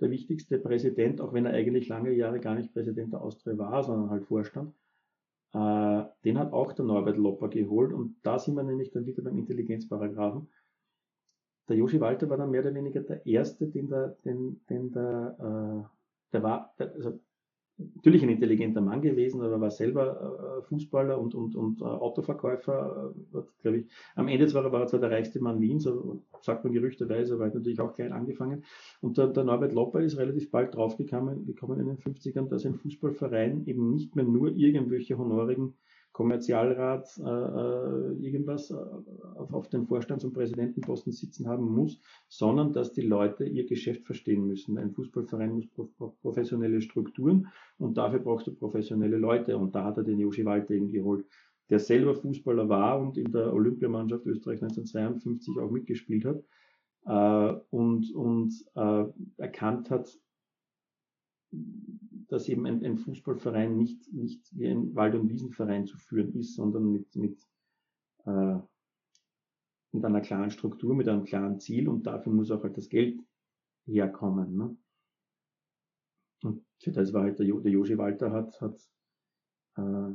Der 0.00 0.10
wichtigste 0.10 0.58
Präsident, 0.58 1.20
auch 1.20 1.32
wenn 1.32 1.46
er 1.46 1.52
eigentlich 1.52 1.88
lange 1.88 2.12
Jahre 2.12 2.40
gar 2.40 2.54
nicht 2.54 2.72
Präsident 2.72 3.12
der 3.12 3.22
Austria 3.22 3.56
war, 3.58 3.84
sondern 3.84 4.10
halt 4.10 4.24
Vorstand. 4.24 4.74
Äh, 5.52 6.04
den 6.24 6.38
hat 6.38 6.52
auch 6.52 6.72
der 6.72 6.86
Norbert 6.86 7.18
Lopper 7.18 7.48
geholt 7.48 7.92
und 7.92 8.16
da 8.22 8.38
sind 8.38 8.54
wir 8.54 8.62
nämlich 8.62 8.90
dann 8.90 9.04
wieder 9.04 9.22
beim 9.22 9.36
Intelligenzparagraphen 9.36 10.48
der 11.72 11.78
Joshi 11.78 12.00
Walter 12.00 12.28
war 12.28 12.36
dann 12.36 12.50
mehr 12.50 12.60
oder 12.60 12.74
weniger 12.74 13.00
der 13.00 13.24
Erste, 13.24 13.66
den 13.66 13.88
der, 13.88 14.08
den, 14.26 14.60
den 14.68 14.92
der, 14.92 15.36
äh, 15.40 16.34
der 16.34 16.42
war, 16.42 16.74
der, 16.78 16.92
also 16.92 17.18
natürlich 17.94 18.22
ein 18.22 18.28
intelligenter 18.28 18.82
Mann 18.82 19.00
gewesen, 19.00 19.40
aber 19.40 19.58
war 19.58 19.70
selber 19.70 20.58
äh, 20.58 20.62
Fußballer 20.64 21.18
und, 21.18 21.34
und, 21.34 21.56
und 21.56 21.80
äh, 21.80 21.84
Autoverkäufer. 21.84 23.14
Äh, 23.32 23.40
glaube 23.62 23.78
ich. 23.78 23.86
Am 24.14 24.28
Ende 24.28 24.46
zwar 24.48 24.70
war 24.70 24.82
er 24.82 24.86
zwar 24.86 25.00
der 25.00 25.10
reichste 25.10 25.40
Mann 25.40 25.62
Wiens, 25.62 25.84
so 25.84 26.22
sagt 26.42 26.62
man 26.64 26.74
gerüchteweise, 26.74 27.34
aber 27.34 27.46
hat 27.46 27.54
natürlich 27.54 27.80
auch 27.80 27.94
klein 27.94 28.12
angefangen. 28.12 28.64
Und 29.00 29.16
der, 29.16 29.28
der 29.28 29.44
Norbert 29.44 29.72
Lopper 29.72 30.00
ist 30.00 30.18
relativ 30.18 30.50
bald 30.50 30.74
draufgekommen 30.74 31.46
gekommen 31.46 31.80
in 31.80 31.86
den 31.86 31.96
50ern, 31.96 32.48
dass 32.48 32.66
ein 32.66 32.74
Fußballverein 32.74 33.66
eben 33.66 33.94
nicht 33.94 34.14
mehr 34.14 34.26
nur 34.26 34.48
irgendwelche 34.50 35.16
honorigen 35.16 35.74
Kommerzialrat 36.12 37.08
äh, 37.18 37.22
äh, 37.22 38.12
irgendwas 38.24 38.70
äh, 38.70 38.74
auf, 38.74 39.52
auf 39.52 39.68
den 39.68 39.86
Vorstands- 39.86 40.24
und 40.24 40.34
Präsidentenposten 40.34 41.12
sitzen 41.12 41.48
haben 41.48 41.64
muss, 41.64 42.00
sondern 42.28 42.72
dass 42.72 42.92
die 42.92 43.02
Leute 43.02 43.44
ihr 43.44 43.66
Geschäft 43.66 44.04
verstehen 44.04 44.46
müssen. 44.46 44.78
Ein 44.78 44.92
Fußballverein 44.92 45.54
muss 45.54 45.68
professionelle 46.20 46.82
Strukturen 46.82 47.48
und 47.78 47.96
dafür 47.96 48.20
brauchst 48.20 48.46
du 48.46 48.54
professionelle 48.54 49.16
Leute. 49.16 49.56
Und 49.56 49.74
da 49.74 49.84
hat 49.84 49.96
er 49.96 50.04
den 50.04 50.18
Joshi 50.18 50.44
Walter 50.44 50.74
eben 50.74 50.92
geholt, 50.92 51.24
der 51.70 51.78
selber 51.78 52.14
Fußballer 52.14 52.68
war 52.68 53.00
und 53.00 53.16
in 53.16 53.32
der 53.32 53.52
Olympiamannschaft 53.52 54.26
Österreich 54.26 54.62
1952 54.62 55.58
auch 55.58 55.70
mitgespielt 55.70 56.26
hat 56.26 56.44
äh, 57.06 57.58
und, 57.70 58.14
und 58.14 58.52
äh, 58.74 59.04
erkannt 59.38 59.90
hat, 59.90 60.18
dass 62.28 62.48
eben 62.48 62.66
ein, 62.66 62.84
ein, 62.84 62.96
Fußballverein 62.96 63.76
nicht, 63.76 64.12
nicht 64.12 64.56
wie 64.56 64.68
ein 64.68 64.94
Wald- 64.94 65.14
und 65.14 65.28
Wiesenverein 65.28 65.86
zu 65.86 65.98
führen 65.98 66.34
ist, 66.34 66.54
sondern 66.54 66.90
mit, 66.90 67.14
mit, 67.14 67.46
äh, 68.24 68.58
mit 69.92 70.04
einer 70.04 70.22
klaren 70.22 70.50
Struktur, 70.50 70.94
mit 70.94 71.08
einem 71.08 71.24
klaren 71.24 71.60
Ziel 71.60 71.88
und 71.88 72.06
dafür 72.06 72.32
muss 72.32 72.50
auch 72.50 72.62
halt 72.62 72.76
das 72.76 72.88
Geld 72.88 73.20
herkommen. 73.84 74.56
Ne? 74.56 74.76
Und 76.42 76.64
für 76.78 76.92
das 76.92 77.12
war 77.12 77.24
halt 77.24 77.38
der, 77.38 77.46
jo, 77.46 77.60
der 77.60 77.72
Joshi 77.72 77.98
Walter 77.98 78.32
hat, 78.32 78.60
hat 78.60 78.80
äh, 79.76 80.14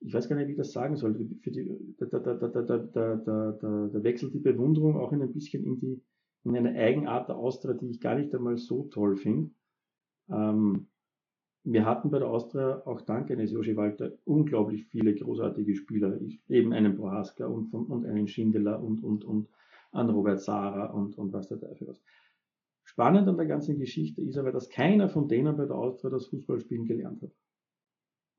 ich 0.00 0.14
weiß 0.14 0.28
gar 0.28 0.36
nicht, 0.36 0.48
wie 0.48 0.52
ich 0.52 0.58
das 0.58 0.72
sagen 0.72 0.96
soll, 0.96 1.14
für 1.42 1.50
die, 1.50 1.94
da, 1.98 2.06
da, 2.06 2.18
da, 2.18 2.34
da, 2.34 2.62
da, 2.62 2.78
da, 2.78 3.52
da, 3.52 3.86
da 3.92 4.02
wechselt 4.02 4.32
die 4.32 4.38
Bewunderung 4.38 4.96
auch 4.96 5.12
in 5.12 5.22
ein 5.22 5.32
bisschen 5.32 5.64
in 5.64 5.78
die, 5.78 6.02
in 6.44 6.56
eine 6.56 6.74
Eigenart 6.74 7.28
der 7.28 7.36
Austria, 7.36 7.74
die 7.74 7.90
ich 7.90 8.00
gar 8.00 8.14
nicht 8.14 8.34
einmal 8.34 8.56
so 8.56 8.84
toll 8.84 9.16
finde. 9.16 9.50
Ähm, 10.30 10.86
wir 11.64 11.84
hatten 11.84 12.10
bei 12.10 12.18
der 12.18 12.28
Austria 12.28 12.82
auch 12.86 13.02
dank 13.02 13.30
eines 13.30 13.52
Joshi 13.52 13.76
Walter 13.76 14.12
unglaublich 14.24 14.86
viele 14.86 15.14
großartige 15.14 15.74
Spieler, 15.74 16.18
eben 16.48 16.72
einen 16.72 16.96
Prohaska 16.96 17.46
und, 17.46 17.74
und 17.74 18.06
einen 18.06 18.28
Schindler 18.28 18.82
und, 18.82 19.04
und, 19.04 19.24
und 19.24 19.48
an 19.92 20.08
Robert 20.08 20.40
Sara 20.40 20.86
und, 20.86 21.18
und 21.18 21.32
was 21.32 21.48
der 21.48 21.58
Teufel 21.58 21.88
was. 21.88 22.02
Spannend 22.84 23.28
an 23.28 23.36
der 23.36 23.46
ganzen 23.46 23.78
Geschichte 23.78 24.22
ist 24.22 24.38
aber, 24.38 24.52
dass 24.52 24.70
keiner 24.70 25.08
von 25.08 25.28
denen 25.28 25.56
bei 25.56 25.66
der 25.66 25.76
Austria 25.76 26.10
das 26.10 26.26
Fußballspielen 26.26 26.86
gelernt 26.86 27.22
hat. 27.22 27.30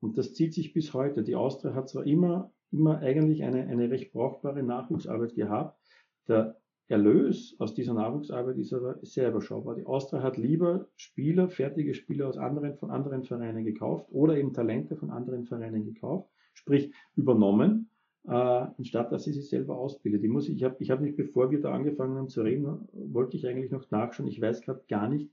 Und 0.00 0.18
das 0.18 0.34
zieht 0.34 0.52
sich 0.52 0.72
bis 0.72 0.92
heute. 0.92 1.22
Die 1.22 1.36
Austria 1.36 1.74
hat 1.74 1.88
zwar 1.88 2.04
immer, 2.04 2.52
immer 2.72 2.98
eigentlich 2.98 3.44
eine, 3.44 3.66
eine 3.68 3.88
recht 3.88 4.12
brauchbare 4.12 4.62
Nachwuchsarbeit 4.62 5.34
gehabt. 5.34 5.78
Der 6.26 6.60
Erlös 6.88 7.56
aus 7.58 7.74
dieser 7.74 7.94
Nachwuchsarbeit 7.94 8.58
ist 8.58 8.72
aber 8.72 8.98
sehr 9.02 9.30
überschaubar. 9.30 9.76
Die 9.76 9.86
Austria 9.86 10.22
hat 10.22 10.36
lieber 10.36 10.88
Spieler, 10.96 11.48
fertige 11.48 11.94
Spieler 11.94 12.28
aus 12.28 12.36
anderen, 12.36 12.76
von 12.76 12.90
anderen 12.90 13.24
Vereinen 13.24 13.64
gekauft 13.64 14.06
oder 14.10 14.36
eben 14.36 14.52
Talente 14.52 14.96
von 14.96 15.10
anderen 15.10 15.44
Vereinen 15.44 15.84
gekauft, 15.84 16.28
sprich 16.54 16.92
übernommen, 17.16 17.88
äh, 18.26 18.30
anstatt 18.32 19.10
dass 19.12 19.24
sie 19.24 19.32
sich 19.32 19.48
selber 19.48 19.78
ausbildet. 19.78 20.22
Ich, 20.24 20.50
ich 20.50 20.64
habe 20.64 20.76
ich 20.80 20.90
hab 20.90 21.00
mich, 21.00 21.16
bevor 21.16 21.50
wir 21.50 21.60
da 21.60 21.72
angefangen 21.72 22.16
haben 22.16 22.28
zu 22.28 22.42
reden, 22.42 22.88
wollte 22.92 23.36
ich 23.36 23.46
eigentlich 23.46 23.70
noch 23.70 23.90
nachschauen. 23.90 24.28
Ich 24.28 24.40
weiß 24.40 24.60
gerade 24.62 24.84
gar 24.88 25.08
nicht, 25.08 25.30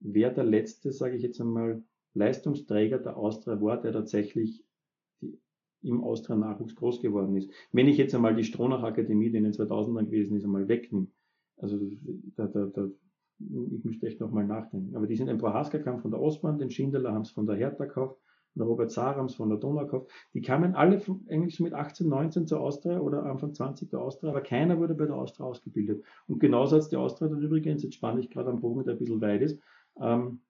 wer 0.00 0.30
der 0.30 0.44
letzte, 0.44 0.92
sage 0.92 1.16
ich 1.16 1.22
jetzt 1.22 1.40
einmal, 1.40 1.82
Leistungsträger 2.14 2.98
der 2.98 3.16
Austria 3.16 3.60
war, 3.60 3.80
der 3.80 3.92
tatsächlich 3.92 4.62
im 5.84 6.02
Austria-Nachwuchs 6.02 6.74
groß 6.74 7.00
geworden 7.00 7.36
ist. 7.36 7.50
Wenn 7.72 7.88
ich 7.88 7.96
jetzt 7.96 8.14
einmal 8.14 8.34
die 8.34 8.44
Stronach-Akademie, 8.44 9.30
die 9.30 9.38
in 9.38 9.44
den 9.44 9.52
2000ern 9.52 10.06
gewesen 10.06 10.36
ist, 10.36 10.44
einmal 10.44 10.68
wegnehme, 10.68 11.08
also 11.56 11.78
da, 12.36 12.46
da, 12.46 12.66
da, 12.66 12.88
ich 13.38 13.84
müsste 13.84 14.06
echt 14.06 14.20
nochmal 14.20 14.46
nachdenken. 14.46 14.96
Aber 14.96 15.06
die 15.06 15.16
sind 15.16 15.28
ein 15.28 15.38
Prohaska 15.38 15.78
kam 15.78 16.00
von 16.00 16.10
der 16.10 16.20
Ostbahn, 16.20 16.58
den 16.58 16.70
Schindeler 16.70 17.12
haben 17.12 17.22
es 17.22 17.30
von 17.30 17.46
der 17.46 17.56
Hertha 17.56 17.84
gekauft, 17.84 18.18
der 18.54 18.66
Robert 18.66 18.90
Sarams 18.90 19.34
von 19.34 19.48
der 19.48 19.58
Donau 19.58 19.84
gekauft. 19.84 20.10
Die 20.32 20.40
kamen 20.40 20.74
alle 20.74 21.00
von, 21.00 21.26
eigentlich 21.28 21.60
mit 21.60 21.72
18, 21.72 22.08
19 22.08 22.46
zur 22.46 22.60
Austria 22.60 23.00
oder 23.00 23.24
Anfang 23.24 23.52
20 23.52 23.90
der 23.90 24.00
Austria, 24.00 24.30
aber 24.30 24.42
keiner 24.42 24.78
wurde 24.78 24.94
bei 24.94 25.06
der 25.06 25.16
Austria 25.16 25.46
ausgebildet. 25.46 26.04
Und 26.26 26.38
genauso 26.38 26.76
hat 26.76 26.90
die 26.90 26.96
Austria 26.96 27.28
dann 27.28 27.42
übrigens, 27.42 27.82
jetzt 27.82 27.94
spanne 27.94 28.20
ich 28.20 28.30
gerade 28.30 28.50
am 28.50 28.60
Bogen, 28.60 28.84
der 28.84 28.94
ein 28.94 28.98
bisschen 28.98 29.20
weit 29.20 29.42
ist, 29.42 29.60
ähm, 30.00 30.40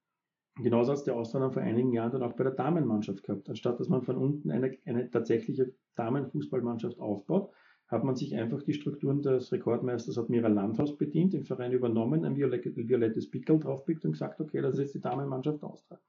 Genauso 0.57 0.93
hat 0.93 0.99
es 0.99 1.05
der 1.05 1.17
Austria 1.17 1.51
vor 1.51 1.63
einigen 1.63 1.93
Jahren 1.93 2.13
dann 2.13 2.23
auch 2.23 2.35
bei 2.35 2.45
der 2.45 2.53
Damenmannschaft 2.53 3.25
gehabt. 3.25 3.49
Anstatt 3.49 3.81
dass 3.81 3.89
man 3.89 4.03
von 4.03 4.17
unten 4.17 4.51
eine, 4.51 4.77
eine 4.85 5.11
tatsächliche 5.11 5.75
Damenfußballmannschaft 5.97 7.01
aufbaut, 7.01 7.51
hat 7.89 8.05
man 8.05 8.15
sich 8.15 8.37
einfach 8.37 8.63
die 8.63 8.73
Strukturen 8.73 9.21
des 9.21 9.53
Rekordmeisters 9.53 10.17
Admiral 10.17 10.53
Landhaus 10.53 10.97
bedient, 10.97 11.35
im 11.35 11.45
Verein 11.45 11.73
übernommen, 11.73 12.25
ein 12.25 12.37
violettes 12.37 13.31
Pickel 13.31 13.59
draufpickt 13.59 14.05
und 14.05 14.13
gesagt, 14.13 14.41
okay, 14.41 14.63
das 14.63 14.75
ist 14.75 14.81
jetzt 14.81 14.95
die 14.95 15.01
Damenmannschaft 15.01 15.63
Austria. 15.63 16.01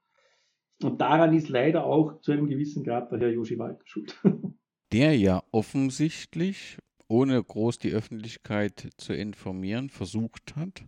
Und 0.84 1.02
daran 1.02 1.34
ist 1.34 1.50
leider 1.50 1.86
auch 1.86 2.22
zu 2.22 2.32
einem 2.32 2.48
gewissen 2.48 2.84
Grad 2.84 3.12
der 3.12 3.20
Herr 3.20 3.32
Joshi 3.32 3.58
Walter 3.58 3.86
schuld. 3.86 4.20
Der 4.92 5.18
ja 5.18 5.42
offensichtlich, 5.52 6.78
ohne 7.08 7.44
groß 7.44 7.80
die 7.80 7.92
Öffentlichkeit 7.92 8.90
zu 8.98 9.14
informieren, 9.14 9.90
versucht 9.90 10.56
hat, 10.56 10.86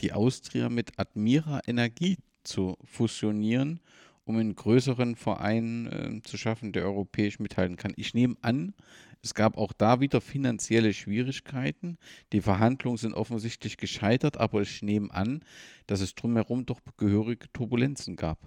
die 0.00 0.12
Austria 0.12 0.68
mit 0.68 0.98
Admira 0.98 1.60
Energie 1.66 2.18
zu 2.42 2.76
fusionieren, 2.84 3.80
um 4.24 4.36
einen 4.36 4.54
größeren 4.54 5.16
Verein 5.16 5.86
äh, 5.86 6.22
zu 6.22 6.36
schaffen, 6.36 6.72
der 6.72 6.84
europäisch 6.84 7.38
mithalten 7.40 7.76
kann. 7.76 7.92
Ich 7.96 8.14
nehme 8.14 8.36
an, 8.42 8.74
es 9.22 9.34
gab 9.34 9.58
auch 9.58 9.72
da 9.72 10.00
wieder 10.00 10.20
finanzielle 10.20 10.92
Schwierigkeiten. 10.92 11.98
Die 12.32 12.40
Verhandlungen 12.40 12.96
sind 12.96 13.14
offensichtlich 13.14 13.76
gescheitert, 13.76 14.38
aber 14.38 14.62
ich 14.62 14.82
nehme 14.82 15.12
an, 15.12 15.44
dass 15.86 16.00
es 16.00 16.14
drumherum 16.14 16.64
doch 16.64 16.80
gehörige 16.96 17.52
Turbulenzen 17.52 18.16
gab. 18.16 18.38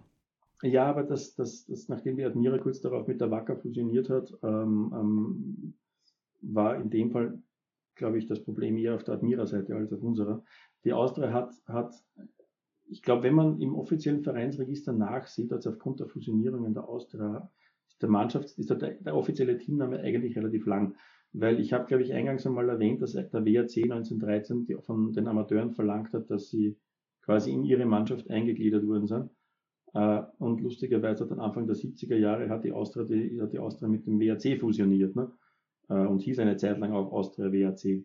Ja, 0.64 0.86
aber 0.86 1.04
das, 1.04 1.36
das, 1.36 1.66
das 1.66 1.90
nachdem 1.90 2.16
die 2.16 2.24
Admira 2.24 2.58
kurz 2.58 2.80
darauf 2.80 3.06
mit 3.06 3.20
der 3.20 3.30
Wacker 3.30 3.58
fusioniert 3.58 4.10
hat, 4.10 4.34
ähm, 4.44 4.94
ähm, 4.96 5.74
war 6.42 6.78
in 6.78 6.90
dem 6.90 7.12
Fall, 7.12 7.38
glaube 7.96 8.18
ich, 8.18 8.28
das 8.28 8.42
Problem 8.42 8.78
eher 8.78 8.96
auf 8.96 9.04
der 9.04 9.16
Admira-Seite 9.16 9.76
als 9.76 9.92
auf 9.92 10.02
unserer. 10.02 10.44
Die 10.86 10.94
Austria 10.94 11.32
hat, 11.32 11.54
hat 11.68 11.94
ich 12.94 13.02
glaube, 13.02 13.24
wenn 13.24 13.34
man 13.34 13.60
im 13.60 13.74
offiziellen 13.74 14.22
Vereinsregister 14.22 14.94
nachsieht, 14.94 15.52
also 15.52 15.72
aufgrund 15.72 16.00
der 16.00 16.08
Fusionierungen 16.08 16.76
der 16.76 16.88
Austria, 16.88 17.52
ist 17.88 18.00
der 18.04 18.10
Mannschafts-, 18.10 18.60
ist 18.60 18.70
der, 18.70 18.78
der 18.78 19.16
offizielle 19.16 19.58
Teamname 19.58 20.00
eigentlich 20.00 20.38
relativ 20.38 20.68
lang. 20.68 20.96
Weil 21.32 21.60
ich 21.60 21.74
habe, 21.74 21.86
glaube 21.86 22.04
ich, 22.04 22.14
eingangs 22.14 22.46
einmal 22.46 22.70
erwähnt, 22.70 23.02
dass 23.02 23.14
der 23.14 23.26
WAC 23.32 23.92
1913 23.92 24.66
die 24.68 24.76
von 24.76 25.12
den 25.12 25.28
Amateuren 25.28 25.72
verlangt 25.72 26.14
hat, 26.14 26.30
dass 26.30 26.52
sie 26.52 26.78
quasi 27.24 27.52
in 27.52 27.64
ihre 27.64 27.88
Mannschaft 27.88 28.30
eingegliedert 28.30 28.86
worden 28.86 29.08
sind. 29.08 29.32
Äh, 29.96 30.22
und 30.38 30.62
lustigerweise 30.62 31.24
hat 31.24 31.32
dann 31.32 31.40
Anfang 31.40 31.66
der 31.66 31.76
70er 31.76 32.18
Jahre 32.18 32.48
hat 32.50 32.64
die 32.64 32.74
Austria, 32.74 33.06
die, 33.06 33.42
hat 33.42 33.54
die 33.54 33.60
Austria 33.60 33.90
mit 33.90 34.06
dem 34.06 34.20
WAC 34.20 34.60
fusioniert. 34.60 35.16
Ne? 35.16 35.32
Äh, 35.90 36.06
und 36.06 36.22
hieß 36.22 36.38
eine 36.38 36.58
Zeit 36.58 36.78
lang 36.78 36.94
auch 36.94 37.12
Austria 37.12 37.52
WAC. 37.52 38.04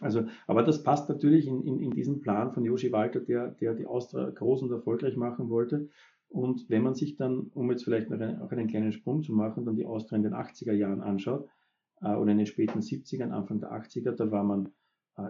Also, 0.00 0.24
aber 0.46 0.62
das 0.62 0.82
passt 0.82 1.08
natürlich 1.08 1.46
in, 1.46 1.62
in, 1.62 1.80
in 1.80 1.90
diesen 1.92 2.20
Plan 2.20 2.52
von 2.52 2.64
Joshi 2.64 2.90
Walter, 2.92 3.20
der, 3.20 3.52
der 3.52 3.74
die 3.74 3.86
Austria 3.86 4.28
groß 4.30 4.62
und 4.62 4.72
erfolgreich 4.72 5.16
machen 5.16 5.48
wollte. 5.50 5.88
Und 6.28 6.68
wenn 6.68 6.82
man 6.82 6.94
sich 6.94 7.16
dann, 7.16 7.50
um 7.54 7.70
jetzt 7.70 7.84
vielleicht 7.84 8.10
noch 8.10 8.18
einen, 8.18 8.40
auch 8.40 8.50
einen 8.50 8.66
kleinen 8.66 8.92
Sprung 8.92 9.22
zu 9.22 9.32
machen, 9.32 9.64
dann 9.64 9.76
die 9.76 9.86
Austria 9.86 10.16
in 10.16 10.24
den 10.24 10.34
80er 10.34 10.72
Jahren 10.72 11.00
anschaut, 11.00 11.48
äh, 12.00 12.14
oder 12.14 12.32
in 12.32 12.38
den 12.38 12.46
späten 12.46 12.80
70ern, 12.80 13.30
Anfang 13.30 13.60
der 13.60 13.72
80er, 13.72 14.12
da 14.12 14.30
war 14.30 14.42
man 14.42 14.68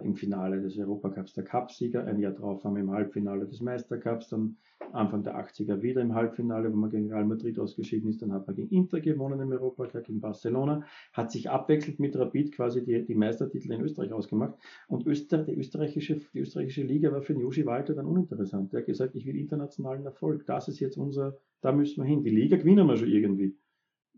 im 0.03 0.15
Finale 0.15 0.61
des 0.61 0.77
Europacups 0.77 1.33
der 1.33 1.43
Cupsieger. 1.43 2.05
Ein 2.05 2.19
Jahr 2.19 2.31
drauf 2.31 2.63
waren 2.63 2.73
wir 2.73 2.81
im 2.81 2.91
Halbfinale 2.91 3.45
des 3.45 3.61
Meistercups, 3.61 4.29
dann 4.29 4.57
Anfang 4.91 5.23
der 5.23 5.37
80er 5.37 5.81
wieder 5.81 6.01
im 6.01 6.15
Halbfinale, 6.15 6.71
wo 6.71 6.75
man 6.75 6.89
gegen 6.89 7.11
Real 7.11 7.25
Madrid 7.25 7.59
ausgeschieden 7.59 8.09
ist. 8.09 8.21
Dann 8.21 8.31
hat 8.31 8.47
man 8.47 8.55
gegen 8.55 8.69
Inter 8.69 8.99
gewonnen 8.99 9.39
im 9.39 9.51
Europacup, 9.51 10.03
gegen 10.05 10.21
Barcelona, 10.21 10.83
hat 11.13 11.31
sich 11.31 11.49
abwechselnd 11.49 11.99
mit 11.99 12.17
Rapid 12.17 12.53
quasi 12.53 12.83
die, 12.83 13.05
die 13.05 13.13
Meistertitel 13.13 13.73
in 13.73 13.81
Österreich 13.81 14.11
ausgemacht. 14.11 14.55
Und 14.87 15.05
Öster, 15.05 15.43
die, 15.43 15.53
österreichische, 15.53 16.19
die 16.33 16.39
österreichische 16.39 16.83
Liga 16.83 17.11
war 17.11 17.21
für 17.21 17.33
Joshi 17.33 17.65
Walter 17.65 17.93
dann 17.93 18.07
uninteressant. 18.07 18.73
Der 18.73 18.79
hat 18.79 18.87
gesagt, 18.87 19.15
ich 19.15 19.25
will 19.27 19.35
internationalen 19.35 20.05
Erfolg. 20.05 20.45
Das 20.47 20.67
ist 20.67 20.79
jetzt 20.79 20.97
unser, 20.97 21.37
da 21.61 21.71
müssen 21.71 22.03
wir 22.03 22.07
hin. 22.07 22.23
Die 22.23 22.31
Liga 22.31 22.57
gewinnen 22.57 22.87
wir 22.87 22.97
schon 22.97 23.09
irgendwie. 23.09 23.55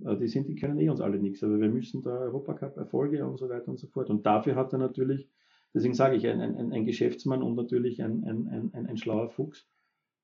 Äh, 0.06 0.16
die 0.16 0.28
sind, 0.28 0.48
die 0.48 0.56
können 0.56 0.80
eh 0.80 0.90
uns 0.90 1.02
alle 1.02 1.20
nichts, 1.20 1.44
aber 1.44 1.60
wir 1.60 1.70
müssen 1.70 2.02
da 2.02 2.20
Europacup 2.20 2.78
Erfolge 2.78 3.26
und 3.26 3.38
so 3.38 3.50
weiter 3.50 3.68
und 3.68 3.80
so 3.80 3.88
fort. 3.88 4.10
Und 4.10 4.26
dafür 4.26 4.56
hat 4.56 4.72
er 4.72 4.80
natürlich 4.80 5.30
Deswegen 5.78 5.94
sage 5.94 6.16
ich, 6.16 6.26
ein, 6.26 6.42
ein, 6.42 6.74
ein 6.74 6.86
Geschäftsmann 6.86 7.44
und 7.44 7.54
natürlich 7.54 8.02
ein, 8.02 8.24
ein, 8.24 8.72
ein, 8.74 8.88
ein 8.88 8.98
schlauer 8.98 9.30
Fuchs. 9.30 9.68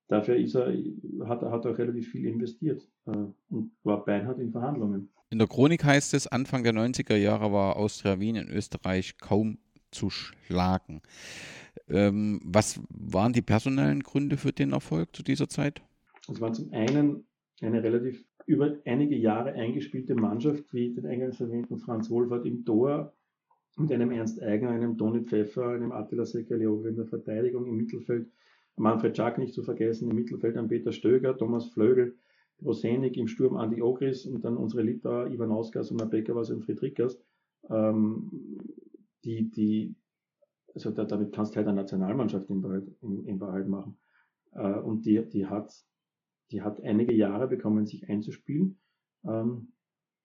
Dafür 0.08 0.34
ist 0.34 0.56
er, 0.56 0.74
hat, 1.28 1.42
er 1.42 1.52
hat 1.52 1.64
er 1.64 1.70
auch 1.70 1.78
relativ 1.78 2.10
viel 2.10 2.26
investiert 2.26 2.88
äh, 3.06 3.12
und 3.50 3.70
war 3.84 4.04
beinhart 4.04 4.40
in 4.40 4.50
Verhandlungen. 4.50 5.10
In 5.30 5.38
der 5.38 5.46
Chronik 5.46 5.84
heißt 5.84 6.12
es, 6.14 6.26
Anfang 6.26 6.64
der 6.64 6.72
90er 6.72 7.14
Jahre 7.14 7.52
war 7.52 7.76
Austria 7.76 8.18
Wien 8.18 8.34
in 8.34 8.48
Österreich 8.48 9.16
kaum 9.18 9.58
zu 9.92 10.10
schlagen. 10.10 11.02
Ähm, 11.88 12.40
was 12.44 12.80
waren 12.88 13.32
die 13.32 13.40
personellen 13.40 14.02
Gründe 14.02 14.36
für 14.36 14.52
den 14.52 14.72
Erfolg 14.72 15.14
zu 15.14 15.22
dieser 15.22 15.48
Zeit? 15.48 15.82
Es 16.28 16.40
war 16.40 16.52
zum 16.52 16.72
einen 16.72 17.28
eine 17.62 17.80
relativ 17.80 18.24
über 18.46 18.76
einige 18.86 19.16
Jahre 19.16 19.52
eingespielte 19.52 20.16
Mannschaft, 20.16 20.64
wie 20.74 20.92
den 20.92 21.06
eingangs 21.06 21.40
erwähnten 21.40 21.78
Franz 21.78 22.10
Wohlfahrt 22.10 22.44
im 22.44 22.64
Tor, 22.64 23.14
mit 23.76 23.92
einem 23.92 24.10
Ernst 24.12 24.42
Eigner, 24.42 24.70
einem 24.70 24.96
Toni 24.96 25.22
Pfeffer, 25.22 25.68
einem 25.68 25.92
Attila 25.92 26.24
Sekalioglu 26.24 26.88
in 26.88 26.96
der 26.96 27.06
Verteidigung 27.06 27.66
im 27.66 27.76
Mittelfeld, 27.76 28.30
Manfred 28.76 29.16
Schack 29.16 29.38
nicht 29.38 29.54
zu 29.54 29.62
vergessen, 29.62 30.10
im 30.10 30.16
Mittelfeld 30.16 30.56
an 30.56 30.68
Peter 30.68 30.92
Stöger, 30.92 31.36
Thomas 31.36 31.66
Flögel, 31.66 32.16
Rosenik 32.62 33.16
im 33.16 33.28
Sturm 33.28 33.56
Andi 33.56 33.82
Ogris 33.82 34.26
und 34.26 34.44
dann 34.44 34.56
unsere 34.56 34.82
Litauer 34.82 35.28
Ivan 35.28 35.50
Ausgas 35.50 35.90
und 35.90 36.10
Becker 36.10 36.34
was 36.34 36.50
und 36.50 36.64
Friedrichers. 36.64 37.20
Ähm, 37.68 38.30
die, 39.24 39.50
die, 39.50 39.94
also 40.74 40.90
da, 40.90 41.04
damit 41.04 41.32
kannst 41.32 41.52
du 41.52 41.56
halt 41.56 41.68
eine 41.68 41.80
Nationalmannschaft 41.80 42.48
in 42.50 42.62
Wahrheit, 42.62 42.84
in, 43.00 43.24
in 43.26 43.40
Wahrheit 43.40 43.68
machen. 43.68 43.96
Äh, 44.52 44.78
und 44.78 45.04
die, 45.04 45.28
die 45.28 45.46
hat, 45.46 45.72
die 46.50 46.62
hat 46.62 46.80
einige 46.82 47.12
Jahre 47.12 47.48
bekommen, 47.48 47.86
sich 47.86 48.08
einzuspielen. 48.08 48.78
Ähm, 49.24 49.72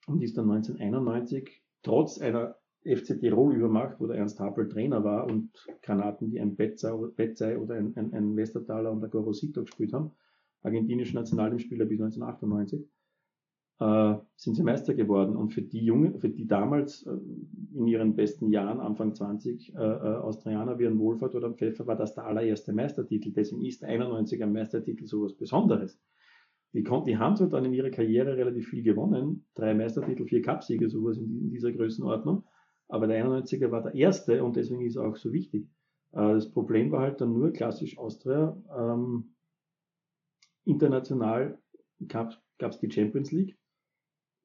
und 0.07 0.21
ist 0.23 0.38
dann 0.38 0.49
1991 0.49 1.61
trotz 1.84 2.19
einer 2.19 2.59
FC 2.84 3.19
Tirol 3.19 3.56
übermacht, 3.56 3.99
wo 3.99 4.07
der 4.07 4.18
Ernst 4.18 4.39
Happel 4.39 4.69
Trainer 4.69 5.03
war 5.03 5.27
und 5.27 5.51
Granaten, 5.81 6.30
die 6.31 6.39
ein 6.39 6.56
Betzei 6.56 7.57
oder 7.57 7.76
ein, 7.76 7.95
ein, 7.95 8.14
ein 8.14 8.35
Westertaler 8.35 8.91
und 8.91 9.03
ein 9.03 9.10
Gorosito 9.10 9.61
gespielt 9.61 9.93
haben, 9.93 10.11
argentinischen 10.64 11.15
Nationalteamspieler 11.15 11.85
bis 11.85 11.99
1998, 11.99 12.88
äh, 13.80 14.15
sind 14.35 14.56
sie 14.56 14.64
Meister 14.64 14.93
geworden. 14.93 15.35
Und 15.35 15.53
für 15.53 15.61
die 15.61 15.84
Jungen, 15.84 16.19
für 16.19 16.30
die 16.30 16.47
damals 16.47 17.06
äh, 17.06 17.11
in 17.73 17.88
ihren 17.88 18.15
besten 18.15 18.51
Jahren, 18.51 18.80
Anfang 18.80 19.15
20, 19.15 19.73
äh, 19.73 19.77
äh, 19.77 19.81
Austrianer 20.18 20.80
wie 20.80 20.88
ein 20.88 20.99
Wohlfahrt 20.99 21.35
oder 21.35 21.47
ein 21.47 21.56
Pfeffer, 21.56 21.88
war 21.88 21.95
das 21.95 22.14
der 22.14 22.26
allererste 22.26 22.73
Meistertitel. 22.73 23.31
Deswegen 23.31 23.65
ist 23.65 23.84
91 23.84 24.43
ein 24.43 24.53
Meistertitel 24.53 25.06
so 25.06 25.23
was 25.23 25.34
Besonderes. 25.34 25.99
Die, 26.73 26.84
die 26.84 27.18
haben 27.18 27.35
zwar 27.35 27.49
dann 27.49 27.65
in 27.65 27.73
ihrer 27.73 27.89
Karriere 27.89 28.38
relativ 28.38 28.68
viel 28.68 28.84
gewonnen, 28.84 29.45
drei 29.56 29.73
Meistertitel, 29.73 30.26
vier 30.26 30.41
Cupsiege, 30.41 30.88
sowas 30.89 31.18
in, 31.18 31.45
in 31.45 31.49
dieser 31.49 31.72
Größenordnung. 31.72 32.43
Aber 32.89 33.07
der 33.07 33.25
91er 33.25 33.71
war 33.71 33.83
der 33.83 33.93
erste 33.95 34.43
und 34.43 34.55
deswegen 34.55 34.85
ist 34.85 34.97
er 34.97 35.07
auch 35.07 35.15
so 35.15 35.31
wichtig. 35.31 35.67
Äh, 36.11 36.33
das 36.33 36.51
Problem 36.51 36.91
war 36.91 37.01
halt 37.01 37.21
dann 37.21 37.33
nur 37.33 37.53
klassisch 37.53 37.97
Austria. 37.97 38.61
Ähm, 38.77 39.35
international 40.65 41.59
gab 42.07 42.35
es 42.59 42.79
die 42.79 42.91
Champions 42.91 43.31
League, 43.31 43.57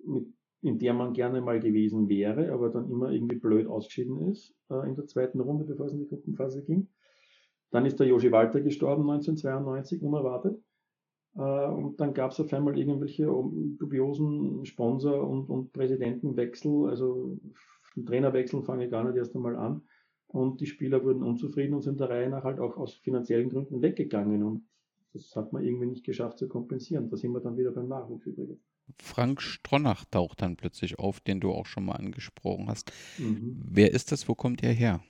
mit, 0.04 0.26
in 0.62 0.78
der 0.78 0.94
man 0.94 1.12
gerne 1.12 1.40
mal 1.40 1.60
gewesen 1.60 2.08
wäre, 2.08 2.52
aber 2.52 2.70
dann 2.70 2.90
immer 2.90 3.10
irgendwie 3.10 3.36
blöd 3.36 3.66
ausgeschieden 3.66 4.30
ist 4.30 4.54
äh, 4.70 4.88
in 4.88 4.94
der 4.94 5.06
zweiten 5.06 5.40
Runde, 5.40 5.64
bevor 5.64 5.86
es 5.86 5.92
in 5.92 6.00
die 6.00 6.08
Gruppenphase 6.08 6.64
ging. 6.64 6.88
Dann 7.70 7.86
ist 7.86 7.98
der 7.98 8.06
Joshi 8.06 8.30
Walter 8.30 8.60
gestorben 8.60 9.10
1992, 9.10 10.02
unerwartet. 10.02 10.62
Äh, 11.36 11.40
und 11.40 12.00
dann 12.00 12.14
gab 12.14 12.30
es 12.30 12.40
auf 12.40 12.52
einmal 12.52 12.78
irgendwelche 12.78 13.24
dubiosen 13.24 14.64
Sponsor- 14.64 15.28
und, 15.28 15.50
und 15.50 15.72
Präsidentenwechsel, 15.72 16.88
also 16.88 17.38
Trainerwechsel 18.02 18.62
fange 18.62 18.84
ich 18.84 18.90
gar 18.90 19.04
nicht 19.04 19.16
erst 19.16 19.34
einmal 19.34 19.56
an. 19.56 19.82
Und 20.26 20.60
die 20.60 20.66
Spieler 20.66 21.04
wurden 21.04 21.22
unzufrieden 21.22 21.74
und 21.74 21.82
sind 21.82 22.00
der 22.00 22.10
Reihe 22.10 22.28
nach 22.28 22.42
halt 22.42 22.58
auch 22.58 22.76
aus 22.76 22.94
finanziellen 22.94 23.50
Gründen 23.50 23.82
weggegangen. 23.82 24.42
Und 24.42 24.66
das 25.12 25.36
hat 25.36 25.52
man 25.52 25.62
irgendwie 25.62 25.86
nicht 25.86 26.04
geschafft 26.04 26.38
zu 26.38 26.48
kompensieren. 26.48 27.08
Da 27.08 27.16
sind 27.16 27.32
wir 27.32 27.40
dann 27.40 27.56
wieder 27.56 27.70
beim 27.70 27.88
Nachwuchs 27.88 28.26
übrigens. 28.26 28.58
Frank 29.00 29.40
Stronach 29.40 30.04
taucht 30.06 30.42
dann 30.42 30.56
plötzlich 30.56 30.98
auf, 30.98 31.20
den 31.20 31.40
du 31.40 31.52
auch 31.52 31.66
schon 31.66 31.86
mal 31.86 31.92
angesprochen 31.92 32.68
hast. 32.68 32.92
Mhm. 33.18 33.62
Wer 33.64 33.92
ist 33.92 34.12
das? 34.12 34.28
Wo 34.28 34.34
kommt 34.34 34.62
er 34.62 34.72
her? 34.72 35.00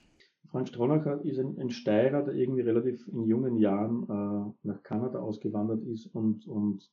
Frank 0.51 0.69
Stronach 0.69 1.21
ist 1.23 1.39
ein, 1.39 1.57
ein 1.59 1.69
Steirer, 1.69 2.23
der 2.23 2.35
irgendwie 2.35 2.61
relativ 2.61 3.07
in 3.07 3.25
jungen 3.25 3.57
Jahren 3.57 4.03
äh, 4.03 4.67
nach 4.67 4.83
Kanada 4.83 5.19
ausgewandert 5.19 5.83
ist 5.83 6.05
und, 6.13 6.47
und 6.47 6.89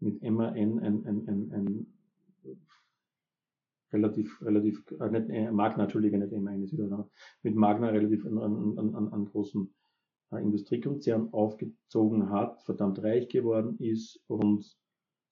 mit 0.00 0.22
MAN 0.22 0.54
ein, 0.54 0.78
ein, 0.78 1.28
ein, 1.28 1.52
ein 1.52 1.86
relativ, 3.94 4.42
relativ, 4.42 4.84
äh, 5.00 5.10
nicht, 5.10 5.30
äh, 5.30 5.50
Magna, 5.50 5.84
Entschuldige, 5.84 6.18
nicht 6.18 6.32
ist 6.32 6.72
wieder 6.72 7.08
mit 7.42 7.54
Magna 7.54 7.88
relativ 7.88 8.26
an, 8.26 8.38
an, 8.38 8.94
an, 8.94 9.08
an 9.12 9.24
großen 9.24 9.72
äh, 10.32 10.42
Industriekonzern 10.42 11.32
aufgezogen 11.32 12.30
hat, 12.30 12.62
verdammt 12.64 13.02
reich 13.02 13.28
geworden 13.28 13.78
ist 13.78 14.22
und 14.26 14.76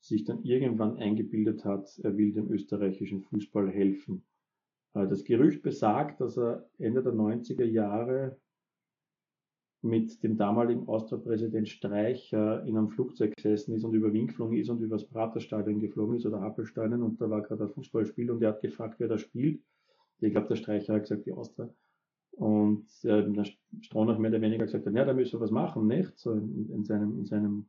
sich 0.01 0.25
dann 0.25 0.43
irgendwann 0.43 0.97
eingebildet 0.97 1.65
hat, 1.65 1.99
er 2.03 2.17
will 2.17 2.33
dem 2.33 2.51
österreichischen 2.51 3.23
Fußball 3.23 3.71
helfen. 3.71 4.25
Äh, 4.95 5.07
das 5.09 5.25
Gerücht 5.25 5.63
besagt, 5.63 6.21
dass 6.21 6.39
er 6.39 6.69
Ende 6.79 7.03
der 7.03 7.13
90er 7.13 7.65
Jahre 7.65 8.41
mit 9.83 10.23
dem 10.23 10.37
damaligen 10.37 10.87
Austria-Präsident 10.89 11.69
Streicher 11.69 12.65
in 12.65 12.77
einem 12.77 12.89
Flugzeug 12.89 13.35
gesessen 13.35 13.75
ist 13.75 13.85
und 13.85 13.95
über 13.95 14.13
Wien 14.13 14.29
geflogen 14.29 14.57
ist 14.57 14.69
und 14.69 14.81
über 14.81 14.97
das 14.97 15.09
Praterstadion 15.09 15.81
geflogen 15.81 16.17
ist 16.17 16.27
oder 16.27 16.41
Appelsteinen 16.41 17.03
und 17.03 17.21
da 17.21 17.29
war 17.29 17.43
gerade 17.43 17.65
ein 17.65 17.71
Fußballspiel 17.71 18.31
und 18.31 18.43
er 18.43 18.51
hat 18.51 18.61
gefragt, 18.63 18.97
wer 18.99 19.09
da 19.09 19.19
spielt. 19.19 19.61
Ich 20.21 20.31
glaube, 20.31 20.47
der 20.49 20.57
Streicher 20.57 20.95
hat 20.95 21.03
gesagt, 21.03 21.27
die 21.27 21.33
Austria. 21.33 21.69
Und 22.33 22.87
äh, 23.03 23.29
der 23.31 23.45
Stronach 23.81 24.19
mehr 24.19 24.31
oder 24.31 24.41
weniger 24.41 24.65
gesagt 24.65 24.87
hat, 24.87 24.95
ja, 24.95 25.05
da 25.05 25.13
müssen 25.13 25.35
wir 25.35 25.41
was 25.41 25.51
machen, 25.51 25.87
nicht? 25.87 26.17
So 26.17 26.33
in, 26.33 26.71
in 26.71 26.85
seinem, 26.85 27.19
in 27.19 27.27
seinem 27.27 27.67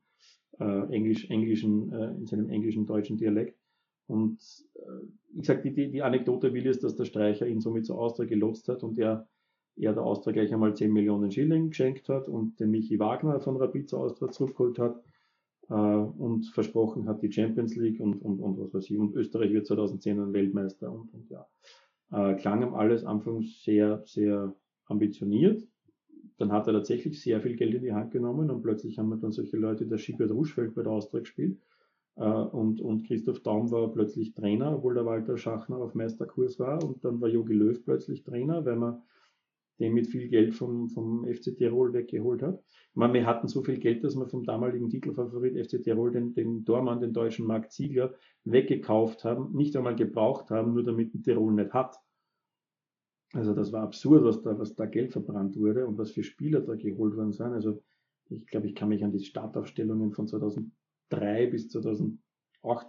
äh, 0.60 0.94
Englisch, 0.94 1.30
englischen, 1.30 1.92
äh, 1.92 2.12
in 2.12 2.28
seinem 2.28 2.50
englischen 2.50 2.86
deutschen 2.86 3.18
Dialekt. 3.18 3.58
Und 4.08 4.40
äh, 4.76 4.80
wie 5.32 5.40
gesagt, 5.40 5.66
die, 5.66 5.74
die, 5.74 5.90
die 5.92 6.02
Anekdote 6.02 6.54
will 6.54 6.66
ist, 6.66 6.84
dass 6.84 6.96
der 6.96 7.06
Streicher 7.06 7.48
ihn 7.48 7.60
somit 7.60 7.86
zur 7.86 8.00
Austria 8.00 8.28
gelotst 8.28 8.68
hat 8.70 8.84
und 8.84 8.98
er, 9.00 9.28
er 9.76 9.94
der 9.94 10.04
Austria 10.04 10.34
gleich 10.34 10.54
einmal 10.54 10.76
10 10.76 10.92
Millionen 10.92 11.32
Schilling 11.32 11.70
geschenkt 11.70 12.10
hat 12.10 12.28
und 12.28 12.60
den 12.60 12.72
Michi 12.72 13.00
Wagner 13.00 13.40
von 13.40 13.58
Rapid 13.58 13.90
zur 13.90 14.00
Austria 14.02 14.30
zurückgeholt 14.30 14.80
hat 14.80 15.04
äh, 15.70 15.74
und 15.74 16.46
versprochen 16.48 17.08
hat, 17.08 17.22
die 17.22 17.32
Champions 17.32 17.76
League 17.76 18.00
und, 18.00 18.22
und, 18.22 18.40
und 18.40 18.60
was 18.60 18.74
weiß 18.74 18.90
ich. 18.90 18.98
Und 18.98 19.16
Österreich 19.16 19.52
wird 19.52 19.68
2010 19.68 20.20
ein 20.20 20.34
Weltmeister 20.34 20.92
und, 20.92 21.14
und 21.14 21.30
ja. 21.30 21.48
Äh, 22.12 22.36
klang 22.36 22.62
ihm 22.62 22.76
alles 22.76 23.06
anfangs 23.06 23.64
sehr, 23.64 24.04
sehr 24.06 24.54
ambitioniert 24.86 25.68
dann 26.38 26.52
hat 26.52 26.68
er 26.68 26.74
tatsächlich 26.74 27.22
sehr 27.22 27.42
viel 27.42 27.56
Geld 27.56 27.76
in 27.76 27.84
die 27.84 27.94
Hand 27.94 28.12
genommen 28.12 28.50
und 28.50 28.62
plötzlich 28.62 28.98
haben 28.98 29.10
wir 29.10 29.18
dann 29.18 29.32
solche 29.32 29.58
Leute, 29.58 29.86
der 29.86 29.98
Schiebert 29.98 30.32
Ruschfeld 30.32 30.74
bei 30.76 30.84
der 30.84 30.92
Austria 30.92 31.22
gespielt. 31.22 31.58
Äh, 32.16 32.24
und, 32.24 32.82
und 32.82 33.06
Christoph 33.06 33.42
Daum 33.42 33.72
war 33.72 33.92
plötzlich 33.92 34.34
Trainer, 34.34 34.76
obwohl 34.76 34.96
der 34.96 35.06
Walter 35.06 35.38
Schachner 35.38 35.78
auf 35.78 35.96
Meisterkurs 35.96 36.60
war. 36.60 36.84
Und 36.84 37.04
dann 37.06 37.22
war 37.22 37.30
Jogi 37.30 37.54
Löw 37.54 37.84
plötzlich 37.84 38.24
Trainer, 38.24 38.66
weil 38.66 38.76
man 38.76 39.02
den 39.80 39.94
mit 39.94 40.08
viel 40.08 40.30
Geld 40.30 40.54
vom, 40.54 40.90
vom 40.90 41.26
FC 41.26 41.56
Tirol 41.56 41.94
weggeholt 41.94 42.42
hat. 42.42 42.64
Ich 42.70 42.96
meine, 42.96 43.14
wir 43.14 43.26
hatten 43.26 43.48
so 43.48 43.64
viel 43.64 43.80
Geld, 43.80 44.04
dass 44.04 44.16
wir 44.16 44.28
vom 44.28 44.44
damaligen 44.44 44.90
Titelfavorit 44.90 45.58
FC 45.66 45.82
Tirol 45.82 46.12
den, 46.12 46.34
den 46.34 46.64
Dormann, 46.64 47.02
den 47.02 47.14
deutschen 47.14 47.48
Marc 47.48 47.72
Ziegler, 47.72 48.14
weggekauft 48.44 49.24
haben, 49.24 49.56
nicht 49.56 49.76
einmal 49.76 49.96
gebraucht 49.96 50.52
haben, 50.52 50.74
nur 50.74 50.84
damit 50.84 51.12
Tirol 51.24 51.54
nicht 51.54 51.74
hat. 51.74 51.98
Also 53.34 53.54
das 53.56 53.72
war 53.72 53.82
absurd, 53.82 54.24
was 54.24 54.44
da, 54.44 54.58
was 54.60 54.76
da 54.76 54.86
Geld 54.86 55.12
verbrannt 55.12 55.58
wurde 55.58 55.88
und 55.88 55.98
was 55.98 56.12
für 56.12 56.24
Spieler 56.24 56.62
da 56.62 56.76
geholt 56.76 57.16
worden 57.16 57.32
sind. 57.32 57.54
Also 57.54 57.82
ich 58.30 58.46
glaube, 58.46 58.68
ich 58.68 58.76
kann 58.76 58.90
mich 58.90 59.04
an 59.04 59.12
die 59.12 59.24
Startaufstellungen 59.24 60.12
von 60.12 60.28
2003 60.28 61.48
bis 61.48 61.70
2008 61.70 62.20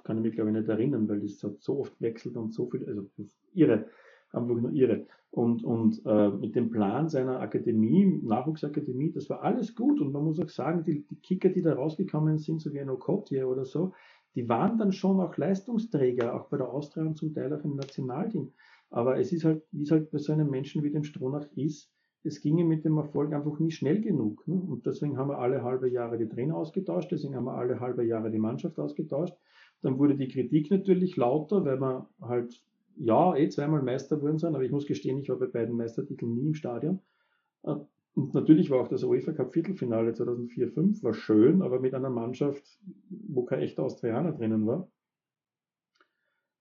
kann 0.05 0.19
ich 0.19 0.23
mich 0.23 0.35
glaube 0.35 0.51
ich 0.51 0.57
nicht 0.57 0.69
erinnern, 0.69 1.09
weil 1.09 1.21
das 1.21 1.43
hat 1.43 1.63
so 1.63 1.81
oft 1.81 1.99
wechselt 2.01 2.37
und 2.37 2.53
so 2.53 2.69
viel, 2.69 2.87
also 2.87 3.09
irre, 3.55 3.89
einfach 4.35 4.55
nur 4.55 4.73
irre. 4.73 5.07
Und, 5.31 5.65
und 5.65 6.01
äh, 6.07 6.29
mit 6.29 6.55
dem 6.55 6.71
Plan 6.71 7.09
seiner 7.09 7.41
Akademie, 7.41 8.21
Nachwuchsakademie, 8.23 9.11
das 9.13 9.29
war 9.29 9.43
alles 9.43 9.75
gut 9.75 10.01
und 10.01 10.13
man 10.13 10.25
muss 10.25 10.39
auch 10.39 10.49
sagen, 10.49 10.85
die, 10.85 11.05
die 11.07 11.17
Kicker, 11.17 11.49
die 11.49 11.63
da 11.63 11.75
rausgekommen 11.75 12.39
sind, 12.39 12.61
so 12.61 12.73
wie 12.73 12.81
ein 12.81 12.89
Okotje 12.89 13.47
oder 13.47 13.65
so, 13.65 13.93
die 14.37 14.49
waren 14.49 14.79
dann 14.79 14.93
schon 14.93 15.21
auch 15.21 15.37
Leistungsträger, 15.37 16.35
auch 16.35 16.49
bei 16.49 16.57
der 16.57 16.69
Austria 16.69 17.05
und 17.05 17.17
zum 17.17 17.35
Teil 17.35 17.53
auch 17.53 17.65
im 17.65 17.77
Nationalteam. 17.77 18.53
Aber 18.91 19.19
es 19.19 19.33
ist 19.33 19.45
halt, 19.45 19.63
wie 19.73 19.83
es 19.83 19.91
halt 19.91 20.11
bei 20.13 20.19
so 20.19 20.33
einem 20.33 20.51
Menschen 20.51 20.85
wie 20.85 20.91
dem 20.91 21.03
Stronach 21.03 21.47
ist, 21.57 21.91
es 22.25 22.41
ginge 22.41 22.65
mit 22.65 22.85
dem 22.85 22.97
Erfolg 22.97 23.33
einfach 23.33 23.59
nie 23.59 23.71
schnell 23.71 24.01
genug. 24.01 24.47
Ne? 24.49 24.55
Und 24.55 24.87
deswegen 24.87 25.19
haben 25.19 25.29
wir 25.29 25.39
alle 25.39 25.63
halbe 25.63 25.91
Jahre 25.91 26.17
die 26.17 26.29
Trainer 26.29 26.57
ausgetauscht, 26.57 27.13
deswegen 27.13 27.37
haben 27.37 27.45
wir 27.45 27.55
alle 27.55 27.81
halbe 27.81 28.05
Jahre 28.05 28.31
die 28.31 28.39
Mannschaft 28.39 28.79
ausgetauscht. 28.79 29.35
Dann 29.83 29.99
wurde 29.99 30.17
die 30.17 30.29
Kritik 30.29 30.71
natürlich 30.71 31.17
lauter, 31.17 31.65
weil 31.65 31.79
wir 31.81 32.09
halt, 32.23 32.63
ja, 32.97 33.37
eh 33.37 33.49
zweimal 33.49 33.83
Meister 33.83 34.21
wurden 34.21 34.39
sind, 34.39 34.55
aber 34.55 34.65
ich 34.65 34.71
muss 34.71 34.87
gestehen, 34.87 35.19
ich 35.19 35.29
war 35.29 35.37
bei 35.37 35.47
beiden 35.47 35.77
Meistertiteln 35.77 36.35
nie 36.35 36.47
im 36.47 36.55
Stadion. 36.55 37.01
Äh, 37.63 37.77
und 38.15 38.33
natürlich 38.33 38.71
war 38.71 38.81
auch 38.81 38.89
das 38.89 39.03
UEFA 39.03 39.33
Cup 39.33 39.53
Viertelfinale 39.53 40.13
2004-5 40.13 41.03
war 41.03 41.15
schön, 41.15 41.63
aber 41.63 41.81
mit 41.81 41.95
einer 41.95 42.11
Mannschaft, 42.11 42.79
wo 43.11 43.45
kein 43.45 43.61
echter 43.61 43.83
Austrianer 43.83 44.33
drinnen 44.33 44.67
war. 44.67 44.89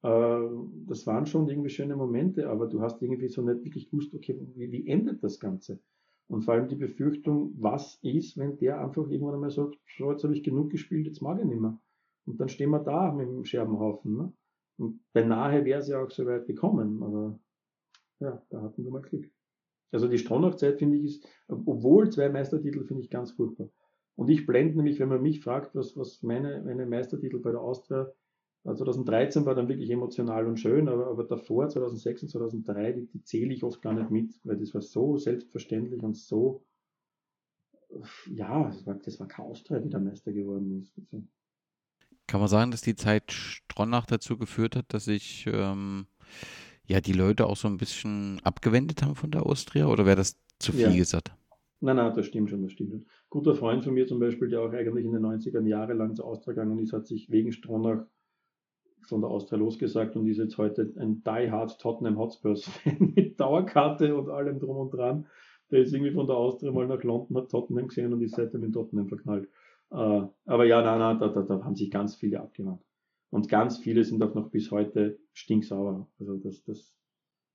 Äh, 0.01 0.49
das 0.87 1.05
waren 1.05 1.25
schon 1.25 1.47
irgendwie 1.47 1.69
schöne 1.69 1.95
Momente, 1.95 2.49
aber 2.49 2.67
du 2.67 2.81
hast 2.81 3.01
irgendwie 3.01 3.29
so 3.29 3.41
nicht 3.41 3.63
wirklich 3.63 3.89
gewusst, 3.89 4.13
okay, 4.15 4.39
wie, 4.55 4.71
wie 4.71 4.87
endet 4.87 5.23
das 5.23 5.39
Ganze? 5.39 5.79
Und 6.27 6.43
vor 6.43 6.55
allem 6.55 6.67
die 6.67 6.75
Befürchtung, 6.75 7.53
was 7.59 7.99
ist, 8.01 8.37
wenn 8.37 8.57
der 8.57 8.81
einfach 8.81 9.07
irgendwann 9.09 9.35
einmal 9.35 9.51
sagt, 9.51 9.77
so, 9.97 10.11
jetzt 10.11 10.23
habe 10.23 10.33
ich 10.33 10.43
genug 10.43 10.71
gespielt, 10.71 11.05
jetzt 11.05 11.21
mag 11.21 11.39
ich 11.39 11.45
nicht 11.45 11.61
mehr. 11.61 11.79
Und 12.25 12.39
dann 12.39 12.49
stehen 12.49 12.71
wir 12.71 12.79
da 12.79 13.11
mit 13.11 13.27
dem 13.27 13.45
Scherbenhaufen. 13.45 14.15
Ne? 14.15 14.33
Und 14.77 15.01
beinahe 15.13 15.65
wäre 15.65 15.79
es 15.79 15.87
ja 15.87 16.03
auch 16.03 16.11
so 16.11 16.25
weit 16.25 16.47
gekommen, 16.47 17.03
aber 17.03 17.39
ja, 18.19 18.41
da 18.49 18.61
hatten 18.61 18.83
wir 18.83 18.91
mal 18.91 19.01
Glück. 19.01 19.29
Also 19.91 20.07
die 20.07 20.17
Stronach-Zeit 20.17 20.79
finde 20.79 20.97
ich 20.97 21.03
ist, 21.03 21.27
obwohl 21.47 22.09
zwei 22.09 22.29
Meistertitel, 22.29 22.83
finde 22.83 23.03
ich 23.03 23.09
ganz 23.09 23.31
furchtbar. 23.31 23.69
Und 24.15 24.29
ich 24.29 24.45
blende 24.45 24.77
nämlich, 24.77 24.99
wenn 24.99 25.09
man 25.09 25.21
mich 25.21 25.41
fragt, 25.41 25.75
was, 25.75 25.95
was 25.97 26.23
meine, 26.23 26.61
meine 26.63 26.85
Meistertitel 26.85 27.39
bei 27.39 27.51
der 27.51 27.61
Austria 27.61 28.11
2013 28.63 29.45
war 29.45 29.55
dann 29.55 29.67
wirklich 29.67 29.89
emotional 29.89 30.47
und 30.47 30.57
schön, 30.57 30.87
aber, 30.87 31.07
aber 31.07 31.25
davor, 31.25 31.67
2006 31.67 32.23
und 32.23 32.29
2003, 32.29 32.93
die, 32.93 33.05
die 33.07 33.23
zähle 33.23 33.53
ich 33.53 33.63
oft 33.63 33.81
gar 33.81 33.93
nicht 33.93 34.09
mit, 34.09 34.39
weil 34.45 34.57
das 34.57 34.73
war 34.73 34.81
so 34.81 35.17
selbstverständlich 35.17 36.01
und 36.01 36.15
so, 36.15 36.63
ja, 38.27 38.63
das 38.63 38.85
war, 38.85 38.95
das 38.95 39.19
war 39.19 39.27
kein 39.27 39.45
Austria, 39.45 39.79
die 39.79 39.89
der 39.89 39.99
Meister 39.99 40.31
geworden 40.31 40.79
ist. 40.79 40.93
Also. 40.97 41.27
Kann 42.27 42.39
man 42.39 42.49
sagen, 42.49 42.71
dass 42.71 42.81
die 42.81 42.95
Zeit 42.95 43.31
Stronach 43.31 44.05
dazu 44.05 44.37
geführt 44.37 44.75
hat, 44.75 44.85
dass 44.93 45.05
sich 45.05 45.47
ähm, 45.51 46.07
ja, 46.85 47.01
die 47.01 47.13
Leute 47.13 47.47
auch 47.47 47.57
so 47.57 47.67
ein 47.67 47.77
bisschen 47.77 48.39
abgewendet 48.43 49.03
haben 49.03 49.15
von 49.15 49.31
der 49.31 49.45
Austria 49.45 49.87
oder 49.87 50.05
wäre 50.05 50.17
das 50.17 50.37
zu 50.59 50.71
viel 50.71 50.91
ja. 50.91 50.95
gesagt? 50.95 51.33
Nein, 51.79 51.97
nein, 51.97 52.13
das 52.15 52.25
stimmt 52.25 52.49
schon, 52.49 52.63
das 52.63 52.71
stimmt 52.71 52.91
schon. 52.91 53.05
Guter 53.29 53.55
Freund 53.55 53.83
von 53.83 53.93
mir 53.93 54.07
zum 54.07 54.19
Beispiel, 54.19 54.47
der 54.47 54.61
auch 54.61 54.71
eigentlich 54.71 55.05
in 55.05 55.11
den 55.11 55.25
90ern 55.25 55.67
jahrelang 55.67 56.15
zur 56.15 56.25
Austria 56.25 56.53
gegangen 56.53 56.79
ist, 56.79 56.93
hat 56.93 57.05
sich 57.05 57.29
wegen 57.29 57.51
Stronach 57.51 58.05
von 59.01 59.19
der 59.19 59.29
Austria 59.29 59.57
losgesagt 59.57 60.15
und 60.15 60.27
ist 60.27 60.37
jetzt 60.37 60.57
heute 60.57 60.93
ein 60.97 61.23
die-hard 61.23 61.79
Tottenham 61.79 62.17
Hotspurs-Fan 62.17 63.13
mit 63.15 63.37
Dauerkarte 63.37 64.15
und 64.15 64.29
allem 64.29 64.59
drum 64.59 64.77
und 64.77 64.93
dran. 64.93 65.27
Der 65.71 65.81
ist 65.81 65.93
irgendwie 65.93 66.13
von 66.13 66.27
der 66.27 66.37
Austria 66.37 66.71
mal 66.71 66.87
nach 66.87 67.03
London, 67.03 67.35
hat 67.37 67.49
Tottenham 67.49 67.87
gesehen 67.87 68.13
und 68.13 68.21
ist 68.21 68.35
seitdem 68.35 68.63
in 68.63 68.71
Tottenham 68.71 69.09
verknallt. 69.09 69.49
Äh, 69.91 70.21
aber 70.45 70.65
ja, 70.65 70.81
nein, 70.81 70.99
nein, 70.99 71.19
da, 71.19 71.29
da, 71.29 71.41
da 71.41 71.63
haben 71.63 71.75
sich 71.75 71.91
ganz 71.91 72.15
viele 72.15 72.41
abgewandt. 72.41 72.83
Und 73.29 73.49
ganz 73.49 73.77
viele 73.79 74.03
sind 74.03 74.21
auch 74.21 74.35
noch 74.35 74.51
bis 74.51 74.69
heute 74.71 75.19
stinksauer. 75.33 76.07
Also 76.19 76.37
das, 76.37 76.63
das, 76.63 76.93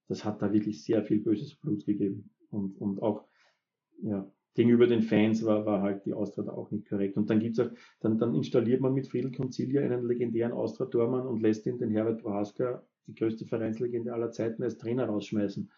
das 0.08 0.24
hat 0.24 0.42
da 0.42 0.52
wirklich 0.52 0.82
sehr 0.82 1.04
viel 1.04 1.20
böses 1.20 1.54
Blut 1.54 1.86
gegeben. 1.86 2.30
Und, 2.50 2.80
und 2.80 3.00
auch, 3.00 3.24
ja, 4.02 4.28
gegenüber 4.54 4.88
den 4.88 5.02
Fans 5.02 5.44
war, 5.44 5.66
war 5.66 5.82
halt 5.82 6.04
die 6.04 6.14
Austria 6.14 6.42
da 6.42 6.52
auch 6.52 6.72
nicht 6.72 6.88
korrekt. 6.88 7.16
Und 7.16 7.30
dann 7.30 7.38
gibt's 7.38 7.60
auch, 7.60 7.70
dann, 8.00 8.18
dann 8.18 8.34
installiert 8.34 8.80
man 8.80 8.92
mit 8.92 9.06
Friedel 9.06 9.30
Concilia 9.30 9.82
einen 9.82 10.04
legendären 10.04 10.52
Austria-Tormann 10.52 11.28
und 11.28 11.42
lässt 11.42 11.64
ihn 11.66 11.78
den 11.78 11.90
Herbert 11.92 12.22
Prohaska, 12.22 12.84
die 13.06 13.14
größte 13.14 13.46
Vereinslegende 13.46 14.12
aller 14.12 14.32
Zeiten, 14.32 14.64
als 14.64 14.76
Trainer 14.76 15.06
rausschmeißen. 15.06 15.70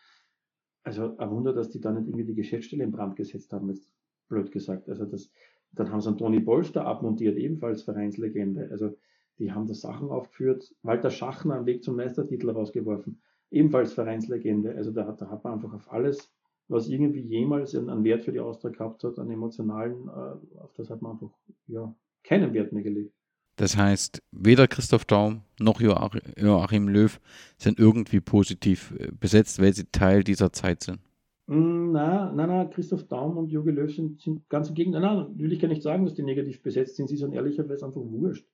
Also 0.82 1.14
ein 1.18 1.30
Wunder, 1.30 1.52
dass 1.52 1.68
die 1.68 1.80
da 1.80 1.92
nicht 1.92 2.08
irgendwie 2.08 2.24
die 2.24 2.34
Geschäftsstelle 2.34 2.84
in 2.84 2.90
Brand 2.90 3.16
gesetzt 3.16 3.52
haben, 3.52 3.68
jetzt 3.68 3.86
blöd 4.28 4.50
gesagt. 4.50 4.88
Also 4.88 5.04
das, 5.04 5.30
dann 5.72 5.90
haben 5.90 6.00
sie 6.00 6.08
einen 6.08 6.18
Toni 6.18 6.40
Polster 6.40 6.84
abmontiert, 6.84 7.36
ebenfalls 7.36 7.82
Vereinslegende. 7.82 8.68
Also 8.70 8.96
die 9.38 9.52
haben 9.52 9.66
da 9.66 9.74
Sachen 9.74 10.10
aufgeführt. 10.10 10.74
Walter 10.82 11.10
Schachner 11.10 11.56
am 11.56 11.66
Weg 11.66 11.82
zum 11.84 11.96
Meistertitel 11.96 12.50
rausgeworfen, 12.50 13.22
ebenfalls 13.50 13.92
Vereinslegende. 13.92 14.74
Also 14.74 14.90
da, 14.90 15.10
da 15.12 15.30
hat 15.30 15.44
man 15.44 15.54
einfach 15.54 15.72
auf 15.72 15.90
alles 15.92 16.30
was 16.70 16.88
irgendwie 16.88 17.20
jemals 17.20 17.74
einen 17.74 18.04
Wert 18.04 18.24
für 18.24 18.32
die 18.32 18.40
Austria 18.40 18.70
gehabt 18.70 19.02
hat, 19.02 19.18
einen 19.18 19.32
emotionalen, 19.32 20.08
äh, 20.08 20.58
auf 20.58 20.72
das 20.76 20.88
hat 20.88 21.02
man 21.02 21.12
einfach 21.12 21.30
ja, 21.66 21.92
keinen 22.22 22.54
Wert 22.54 22.72
mehr 22.72 22.84
gelegt. 22.84 23.12
Das 23.56 23.76
heißt, 23.76 24.22
weder 24.30 24.68
Christoph 24.68 25.04
Daum 25.04 25.42
noch 25.58 25.80
Joachim 25.80 26.88
Löw 26.88 27.20
sind 27.58 27.78
irgendwie 27.78 28.20
positiv 28.20 28.94
äh, 28.98 29.10
besetzt, 29.10 29.60
weil 29.60 29.74
sie 29.74 29.86
Teil 29.90 30.22
dieser 30.22 30.52
Zeit 30.52 30.82
sind. 30.82 31.00
Mm, 31.50 31.90
na, 31.90 32.30
na, 32.32 32.46
na, 32.46 32.64
Christoph 32.66 33.08
Daum 33.08 33.36
und 33.36 33.50
Jogi 33.50 33.72
Löw 33.72 33.92
sind, 33.92 34.20
sind 34.20 34.48
ganz 34.48 34.68
im 34.68 34.76
Gegenteil. 34.76 35.02
Nein, 35.02 35.36
will 35.36 35.52
ich 35.52 35.58
gar 35.58 35.66
nicht 35.66 35.82
sagen, 35.82 36.04
dass 36.04 36.14
die 36.14 36.22
negativ 36.22 36.62
besetzt 36.62 36.94
sind. 36.94 37.08
Sie 37.08 37.16
sind 37.16 37.32
ehrlicherweise 37.32 37.86
einfach 37.86 38.00
wurscht. 38.00 38.46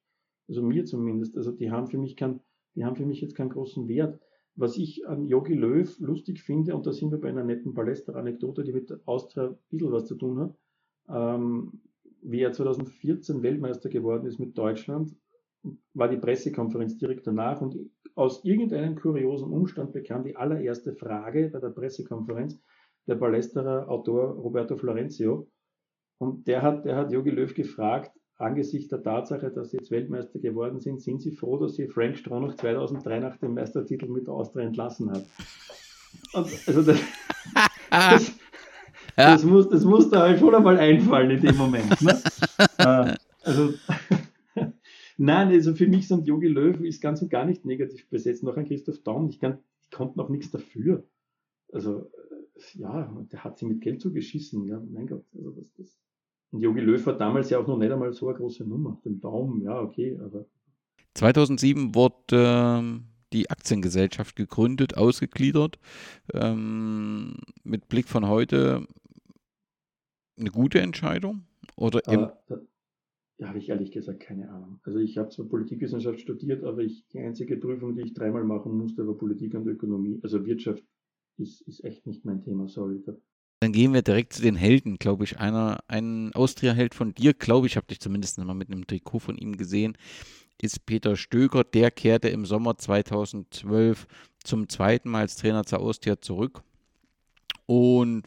Also 0.48 0.62
mir 0.62 0.86
zumindest. 0.86 1.36
Also 1.36 1.52
die 1.52 1.70
haben 1.70 1.88
für 1.88 1.98
mich 1.98 2.16
kein, 2.16 2.40
die 2.74 2.86
haben 2.86 2.96
für 2.96 3.04
mich 3.04 3.20
jetzt 3.20 3.34
keinen 3.34 3.50
großen 3.50 3.86
Wert. 3.86 4.18
Was 4.54 4.78
ich 4.78 5.06
an 5.06 5.26
Yogi 5.26 5.52
Löw 5.52 5.94
lustig 6.00 6.40
finde, 6.40 6.74
und 6.74 6.86
da 6.86 6.92
sind 6.92 7.10
wir 7.10 7.20
bei 7.20 7.28
einer 7.28 7.44
netten 7.44 7.74
Palästra-Anekdote, 7.74 8.64
die 8.64 8.72
mit 8.72 8.90
Austria 9.04 9.48
ein 9.48 9.58
bisschen 9.68 9.92
was 9.92 10.06
zu 10.06 10.14
tun 10.14 10.38
hat, 10.38 10.56
ähm, 11.10 11.82
wie 12.22 12.40
er 12.40 12.52
2014 12.52 13.42
Weltmeister 13.42 13.90
geworden 13.90 14.24
ist 14.24 14.38
mit 14.38 14.56
Deutschland, 14.56 15.14
war 15.92 16.08
die 16.08 16.16
Pressekonferenz 16.16 16.96
direkt 16.96 17.26
danach 17.26 17.60
und 17.60 17.76
aus 18.14 18.42
irgendeinem 18.42 18.96
kuriosen 18.96 19.52
Umstand 19.52 19.92
bekam 19.92 20.24
die 20.24 20.36
allererste 20.36 20.94
Frage 20.94 21.50
bei 21.52 21.60
der 21.60 21.68
Pressekonferenz 21.68 22.58
der 23.06 23.16
Palästerer 23.16 23.88
Autor 23.88 24.34
Roberto 24.34 24.76
Florenzio 24.76 25.48
und 26.18 26.46
der 26.46 26.62
hat, 26.62 26.84
der 26.84 26.96
hat 26.96 27.12
Jogi 27.12 27.30
Löw 27.30 27.52
gefragt, 27.54 28.12
angesichts 28.38 28.88
der 28.88 29.02
Tatsache, 29.02 29.50
dass 29.50 29.70
sie 29.70 29.78
jetzt 29.78 29.90
Weltmeister 29.90 30.38
geworden 30.38 30.80
sind, 30.80 31.00
sind 31.00 31.22
Sie 31.22 31.32
froh, 31.32 31.58
dass 31.58 31.74
Sie 31.74 31.88
Frank 31.88 32.18
Stronach 32.18 32.54
2003 32.56 33.20
nach 33.20 33.36
dem 33.38 33.54
Meistertitel 33.54 34.06
mit 34.06 34.26
der 34.26 34.34
Austria 34.34 34.66
entlassen 34.66 35.10
hat? 35.10 35.24
Und 36.32 36.46
also 36.66 36.82
das, 36.82 37.00
das, 37.90 38.32
das, 39.16 39.44
muss, 39.44 39.68
das 39.68 39.84
muss 39.84 40.10
da 40.10 40.20
halt 40.20 40.38
schon 40.38 40.54
einmal 40.54 40.78
einfallen 40.78 41.30
in 41.30 41.40
dem 41.40 41.56
Moment. 41.56 42.00
Ne? 42.02 42.18
Äh, 42.78 43.14
also, 43.42 43.74
nein, 45.16 45.48
also 45.48 45.74
für 45.74 45.86
mich 45.86 46.08
sind 46.08 46.26
Jogi 46.26 46.48
Löw 46.48 46.80
ist 46.80 47.02
ganz 47.02 47.20
und 47.20 47.30
gar 47.30 47.44
nicht 47.44 47.64
negativ 47.64 48.08
besetzt. 48.08 48.42
Noch 48.42 48.56
ein 48.56 48.66
Christoph 48.66 49.02
Daum, 49.02 49.28
ich, 49.28 49.38
kann, 49.38 49.58
ich 49.82 49.90
konnte 49.90 50.18
noch 50.18 50.30
nichts 50.30 50.50
dafür. 50.50 51.04
Also, 51.72 52.10
ja, 52.74 53.12
der 53.32 53.44
hat 53.44 53.58
sie 53.58 53.66
mit 53.66 53.80
Geld 53.80 54.00
zugeschissen. 54.00 54.64
Ja, 54.66 54.80
mein 54.80 55.06
Gott, 55.06 55.24
also 55.34 55.50
das, 55.50 55.72
das 55.74 55.98
und 56.52 56.60
Jogi 56.60 56.80
Löw 56.80 57.04
war 57.06 57.16
damals 57.16 57.50
ja 57.50 57.58
auch 57.58 57.66
noch 57.66 57.76
nicht 57.76 57.90
einmal 57.90 58.12
so 58.12 58.28
eine 58.28 58.38
große 58.38 58.64
Nummer. 58.64 59.00
Den 59.04 59.20
Daumen, 59.20 59.62
ja, 59.62 59.80
okay, 59.80 60.18
aber. 60.22 60.46
2007 61.14 61.94
wurde 61.94 62.16
ähm, 62.32 63.04
die 63.32 63.50
Aktiengesellschaft 63.50 64.36
gegründet, 64.36 64.96
ausgegliedert. 64.96 65.78
Ähm, 66.32 67.36
mit 67.64 67.88
Blick 67.88 68.08
von 68.08 68.28
heute 68.28 68.86
eine 70.38 70.50
gute 70.50 70.80
Entscheidung? 70.80 71.46
Oder 71.76 72.00
äh, 72.06 72.28
da, 72.48 72.60
ja, 73.38 73.48
habe 73.48 73.58
ich 73.58 73.68
ehrlich 73.68 73.90
gesagt 73.90 74.20
keine 74.20 74.50
Ahnung. 74.50 74.80
Also 74.84 74.98
ich 74.98 75.18
habe 75.18 75.28
zwar 75.30 75.46
Politikwissenschaft 75.46 76.20
studiert, 76.20 76.64
aber 76.64 76.82
ich, 76.82 77.06
die 77.08 77.18
einzige 77.18 77.56
Prüfung, 77.56 77.96
die 77.96 78.02
ich 78.02 78.14
dreimal 78.14 78.44
machen 78.44 78.76
musste, 78.76 79.06
war 79.06 79.14
Politik 79.14 79.54
und 79.54 79.66
Ökonomie. 79.66 80.20
Also 80.22 80.44
Wirtschaft 80.46 80.82
ist, 81.38 81.62
ist 81.62 81.84
echt 81.84 82.06
nicht 82.06 82.24
mein 82.24 82.42
Thema, 82.42 82.68
sorry. 82.68 83.02
Da 83.04 83.14
dann 83.60 83.72
gehen 83.72 83.94
wir 83.94 84.02
direkt 84.02 84.34
zu 84.34 84.42
den 84.42 84.54
Helden, 84.54 84.98
glaube 84.98 85.24
ich. 85.24 85.38
Einer, 85.38 85.78
ein 85.88 86.34
Austria-Held 86.34 86.94
von 86.94 87.14
dir, 87.14 87.32
glaube 87.32 87.66
ich, 87.66 87.76
habe 87.76 87.86
dich 87.86 88.00
zumindest 88.00 88.38
mal 88.38 88.54
mit 88.54 88.70
einem 88.70 88.86
Trikot 88.86 89.20
von 89.20 89.38
ihm 89.38 89.56
gesehen, 89.56 89.96
ist 90.60 90.84
Peter 90.84 91.16
Stöger. 91.16 91.64
Der 91.64 91.90
kehrte 91.90 92.28
im 92.28 92.44
Sommer 92.44 92.76
2012 92.76 94.06
zum 94.44 94.68
zweiten 94.68 95.10
Mal 95.10 95.20
als 95.20 95.36
Trainer 95.36 95.64
zur 95.64 95.80
Austria 95.80 96.20
zurück 96.20 96.62
und 97.64 98.24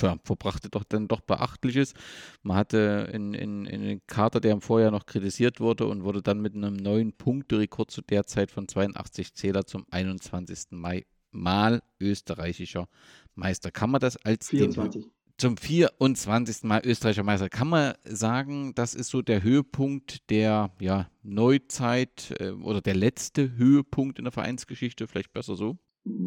ja, 0.00 0.16
verbrachte 0.24 0.68
doch 0.68 0.84
dann 0.84 1.08
doch 1.08 1.20
Beachtliches. 1.20 1.94
Man 2.42 2.56
hatte 2.56 3.10
in, 3.12 3.34
in, 3.34 3.66
in 3.66 3.82
den 3.82 4.06
Kater, 4.06 4.40
der 4.40 4.52
im 4.52 4.60
Vorjahr 4.60 4.90
noch 4.90 5.06
kritisiert 5.06 5.60
wurde 5.60 5.86
und 5.86 6.04
wurde 6.04 6.22
dann 6.22 6.40
mit 6.40 6.54
einem 6.54 6.76
neuen 6.76 7.12
Punkterekord 7.12 7.90
zu 7.90 8.02
der 8.02 8.26
Zeit 8.26 8.50
von 8.50 8.68
82 8.68 9.34
Zähler 9.34 9.66
zum 9.66 9.86
21. 9.90 10.68
Mai 10.70 11.04
Mal 11.36 11.82
österreichischer 12.00 12.88
Meister. 13.34 13.70
Kann 13.70 13.90
man 13.90 14.00
das 14.00 14.16
als 14.24 14.48
24. 14.48 15.04
Den, 15.04 15.12
zum 15.38 15.56
24. 15.56 16.64
Mal 16.64 16.80
österreichischer 16.84 17.22
Meister. 17.22 17.48
Kann 17.48 17.68
man 17.68 17.94
sagen, 18.04 18.74
das 18.74 18.94
ist 18.94 19.10
so 19.10 19.22
der 19.22 19.42
Höhepunkt 19.42 20.30
der 20.30 20.70
ja, 20.80 21.08
Neuzeit 21.22 22.34
äh, 22.40 22.50
oder 22.50 22.80
der 22.80 22.94
letzte 22.94 23.56
Höhepunkt 23.56 24.18
in 24.18 24.24
der 24.24 24.32
Vereinsgeschichte, 24.32 25.06
vielleicht 25.06 25.32
besser 25.32 25.56
so? 25.56 25.76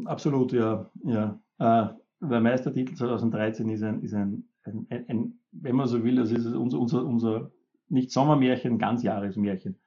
Absolut, 0.05 0.51
ja. 0.51 0.89
ja. 1.03 1.39
Äh, 1.57 1.87
der 2.21 2.41
Meistertitel 2.41 2.95
2013 2.95 3.69
ist 3.69 3.81
ein, 3.81 4.01
ist 4.01 4.13
ein, 4.13 4.47
ein, 4.63 4.85
ein, 4.89 5.05
ein 5.07 5.39
wenn 5.51 5.75
man 5.75 5.87
so 5.87 6.03
will, 6.03 6.17
das 6.17 6.31
ist 6.31 6.45
unser, 6.45 6.79
unser, 6.79 7.05
unser 7.05 7.51
nicht 7.87 8.11
Sommermärchen, 8.11 8.77
ganz 8.77 9.03
Jahresmärchen. 9.03 9.79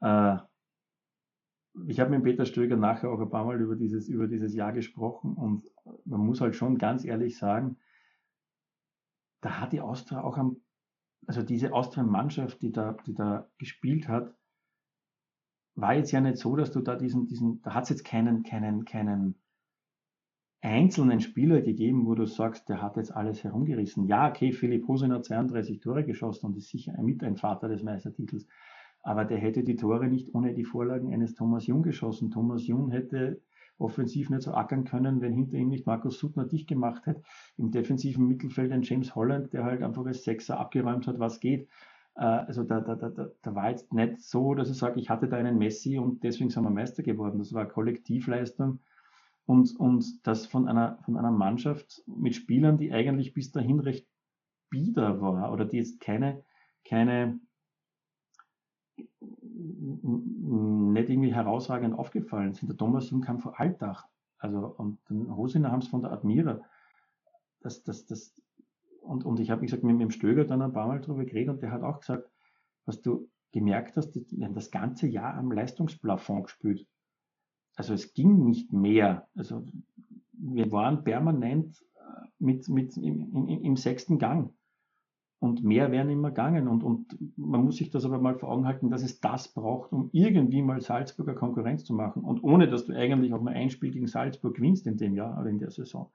Äh, 0.00 0.36
ich 1.86 2.00
habe 2.00 2.10
mit 2.10 2.22
Peter 2.22 2.46
Stöger 2.46 2.76
nachher 2.76 3.10
auch 3.10 3.20
ein 3.20 3.30
paar 3.30 3.44
Mal 3.44 3.60
über 3.60 3.76
dieses, 3.76 4.08
über 4.08 4.26
dieses 4.26 4.54
Jahr 4.54 4.72
gesprochen 4.72 5.34
und 5.34 5.70
man 6.04 6.20
muss 6.20 6.40
halt 6.40 6.54
schon 6.54 6.78
ganz 6.78 7.04
ehrlich 7.04 7.36
sagen, 7.36 7.76
da 9.40 9.60
hat 9.60 9.72
die 9.72 9.80
Austria 9.80 10.22
auch 10.22 10.38
am, 10.38 10.60
also 11.26 11.42
diese 11.42 11.72
Austrian-Mannschaft, 11.72 12.62
die 12.62 12.72
da, 12.72 12.96
die 13.06 13.14
da 13.14 13.50
gespielt 13.58 14.08
hat, 14.08 14.34
war 15.74 15.94
jetzt 15.94 16.12
ja 16.12 16.20
nicht 16.20 16.38
so, 16.38 16.54
dass 16.56 16.70
du 16.70 16.80
da 16.80 16.94
diesen, 16.94 17.26
diesen, 17.26 17.60
da 17.62 17.74
hat 17.74 17.84
es 17.84 17.90
jetzt 17.90 18.04
keinen, 18.04 18.44
keinen, 18.44 18.84
keinen 18.84 19.34
einzelnen 20.60 21.20
Spieler 21.20 21.60
gegeben, 21.60 22.06
wo 22.06 22.14
du 22.14 22.26
sagst, 22.26 22.68
der 22.68 22.80
hat 22.80 22.96
jetzt 22.96 23.14
alles 23.14 23.44
herumgerissen. 23.44 24.06
Ja, 24.06 24.30
okay, 24.30 24.52
Philipp 24.52 24.88
Hosen 24.88 25.12
hat 25.12 25.24
32 25.24 25.80
Tore 25.80 26.04
geschossen 26.04 26.46
und 26.46 26.56
ist 26.56 26.70
sicher 26.70 26.94
mit 27.02 27.22
ein 27.22 27.36
Vater 27.36 27.68
des 27.68 27.82
Meistertitels. 27.82 28.46
Aber 29.04 29.24
der 29.24 29.38
hätte 29.38 29.62
die 29.62 29.76
Tore 29.76 30.08
nicht 30.08 30.34
ohne 30.34 30.54
die 30.54 30.64
Vorlagen 30.64 31.12
eines 31.12 31.34
Thomas 31.34 31.66
Jung 31.66 31.82
geschossen. 31.82 32.30
Thomas 32.30 32.66
Jung 32.66 32.90
hätte 32.90 33.40
offensiv 33.78 34.30
nicht 34.30 34.42
so 34.42 34.54
ackern 34.54 34.84
können, 34.84 35.20
wenn 35.20 35.34
hinter 35.34 35.58
ihm 35.58 35.68
nicht 35.68 35.86
Markus 35.86 36.18
Suttner 36.18 36.46
dicht 36.46 36.68
gemacht 36.68 37.06
hätte. 37.06 37.22
Im 37.58 37.70
defensiven 37.70 38.26
Mittelfeld 38.26 38.72
ein 38.72 38.82
James 38.82 39.14
Holland, 39.14 39.52
der 39.52 39.64
halt 39.64 39.82
einfach 39.82 40.06
als 40.06 40.24
Sechser 40.24 40.58
abgeräumt 40.58 41.06
hat, 41.06 41.18
was 41.18 41.38
geht. 41.38 41.68
Äh, 42.16 42.24
also 42.24 42.62
da, 42.62 42.80
da, 42.80 42.94
da, 42.94 43.28
da 43.42 43.54
war 43.54 43.70
jetzt 43.70 43.92
nicht 43.92 44.22
so, 44.22 44.54
dass 44.54 44.70
ich 44.70 44.78
sage, 44.78 44.98
ich 44.98 45.10
hatte 45.10 45.28
da 45.28 45.36
einen 45.36 45.58
Messi 45.58 45.98
und 45.98 46.22
deswegen 46.22 46.50
sind 46.50 46.62
wir 46.62 46.70
Meister 46.70 47.02
geworden. 47.02 47.38
Das 47.38 47.52
war 47.52 47.66
Kollektivleistung. 47.66 48.80
Und, 49.46 49.78
und 49.78 50.26
das 50.26 50.46
von 50.46 50.66
einer, 50.66 50.98
von 51.04 51.18
einer 51.18 51.30
Mannschaft 51.30 52.02
mit 52.06 52.34
Spielern, 52.34 52.78
die 52.78 52.92
eigentlich 52.92 53.34
bis 53.34 53.52
dahin 53.52 53.80
recht 53.80 54.06
bieder 54.70 55.20
war 55.20 55.52
oder 55.52 55.66
die 55.66 55.76
jetzt 55.76 56.00
keine, 56.00 56.42
keine, 56.88 57.38
nicht 59.76 61.08
irgendwie 61.08 61.34
herausragend 61.34 61.98
aufgefallen 61.98 62.52
sind. 62.52 62.68
Der 62.68 62.76
Thomas 62.76 63.10
Jung 63.10 63.20
kam 63.20 63.40
vor 63.40 63.58
Alltag. 63.58 64.04
Also, 64.38 64.74
und 64.76 64.98
den 65.08 65.34
Hosiner 65.34 65.72
haben 65.72 65.80
es 65.80 65.88
von 65.88 66.02
der 66.02 66.12
Admira. 66.12 66.60
Das, 67.60 67.82
das, 67.82 68.06
das, 68.06 68.40
und, 69.00 69.24
und 69.24 69.40
ich 69.40 69.50
habe, 69.50 69.62
gesagt, 69.62 69.82
mit, 69.82 69.96
mit 69.96 70.02
dem 70.02 70.10
Stöger 70.10 70.44
dann 70.44 70.62
ein 70.62 70.72
paar 70.72 70.86
Mal 70.86 71.00
drüber 71.00 71.24
geredet 71.24 71.54
und 71.54 71.62
der 71.62 71.72
hat 71.72 71.82
auch 71.82 72.00
gesagt, 72.00 72.28
was 72.84 73.00
du 73.00 73.28
gemerkt 73.52 73.96
hast, 73.96 74.14
wir 74.14 74.44
haben 74.44 74.54
das 74.54 74.70
ganze 74.70 75.06
Jahr 75.06 75.34
am 75.34 75.50
Leistungsplafond 75.50 76.44
gespielt. 76.44 76.86
Also 77.76 77.94
es 77.94 78.12
ging 78.12 78.44
nicht 78.44 78.72
mehr. 78.72 79.28
Also 79.34 79.64
wir 80.32 80.70
waren 80.72 81.04
permanent 81.04 81.82
äh, 81.94 82.26
mit, 82.38 82.68
mit 82.68 82.96
im, 82.96 83.32
im, 83.32 83.48
im 83.48 83.76
sechsten 83.76 84.18
Gang. 84.18 84.52
Und 85.44 85.62
mehr 85.62 85.92
wären 85.92 86.08
immer 86.08 86.30
gegangen. 86.30 86.68
Und, 86.68 86.82
und 86.82 87.18
man 87.36 87.62
muss 87.62 87.76
sich 87.76 87.90
das 87.90 88.06
aber 88.06 88.18
mal 88.18 88.34
vor 88.34 88.50
Augen 88.50 88.66
halten, 88.66 88.88
dass 88.88 89.02
es 89.02 89.20
das 89.20 89.52
braucht, 89.52 89.92
um 89.92 90.08
irgendwie 90.12 90.62
mal 90.62 90.80
Salzburger 90.80 91.34
Konkurrenz 91.34 91.84
zu 91.84 91.92
machen. 91.92 92.24
Und 92.24 92.42
ohne, 92.42 92.66
dass 92.66 92.86
du 92.86 92.94
eigentlich 92.94 93.34
auch 93.34 93.42
nur 93.42 93.50
ein 93.50 93.68
Spiel 93.68 93.90
gegen 93.90 94.06
Salzburg 94.06 94.54
gewinnst 94.54 94.86
in 94.86 94.96
dem 94.96 95.14
Jahr 95.14 95.38
oder 95.38 95.50
in 95.50 95.58
der 95.58 95.70
Saison. 95.70 96.10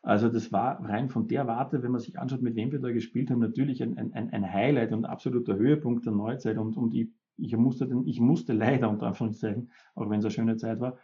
Also 0.00 0.30
das 0.30 0.52
war 0.52 0.82
rein 0.82 1.10
von 1.10 1.28
der 1.28 1.46
Warte, 1.46 1.82
wenn 1.82 1.90
man 1.90 2.00
sich 2.00 2.18
anschaut, 2.18 2.40
mit 2.40 2.56
wem 2.56 2.72
wir 2.72 2.80
da 2.80 2.90
gespielt 2.90 3.30
haben, 3.30 3.40
natürlich 3.40 3.82
ein, 3.82 3.98
ein, 3.98 4.30
ein 4.30 4.50
Highlight 4.50 4.92
und 4.92 5.04
absoluter 5.04 5.54
Höhepunkt 5.54 6.06
der 6.06 6.14
Neuzeit. 6.14 6.56
Und, 6.56 6.78
und 6.78 6.94
ich, 6.94 7.10
ich, 7.36 7.54
musste 7.58 7.86
den, 7.86 8.06
ich 8.06 8.20
musste 8.20 8.54
leider, 8.54 8.88
unter 8.88 9.06
Anführungszeichen, 9.08 9.70
auch 9.94 10.08
wenn 10.08 10.20
es 10.20 10.24
eine 10.24 10.32
schöne 10.32 10.56
Zeit 10.56 10.80
war, 10.80 10.96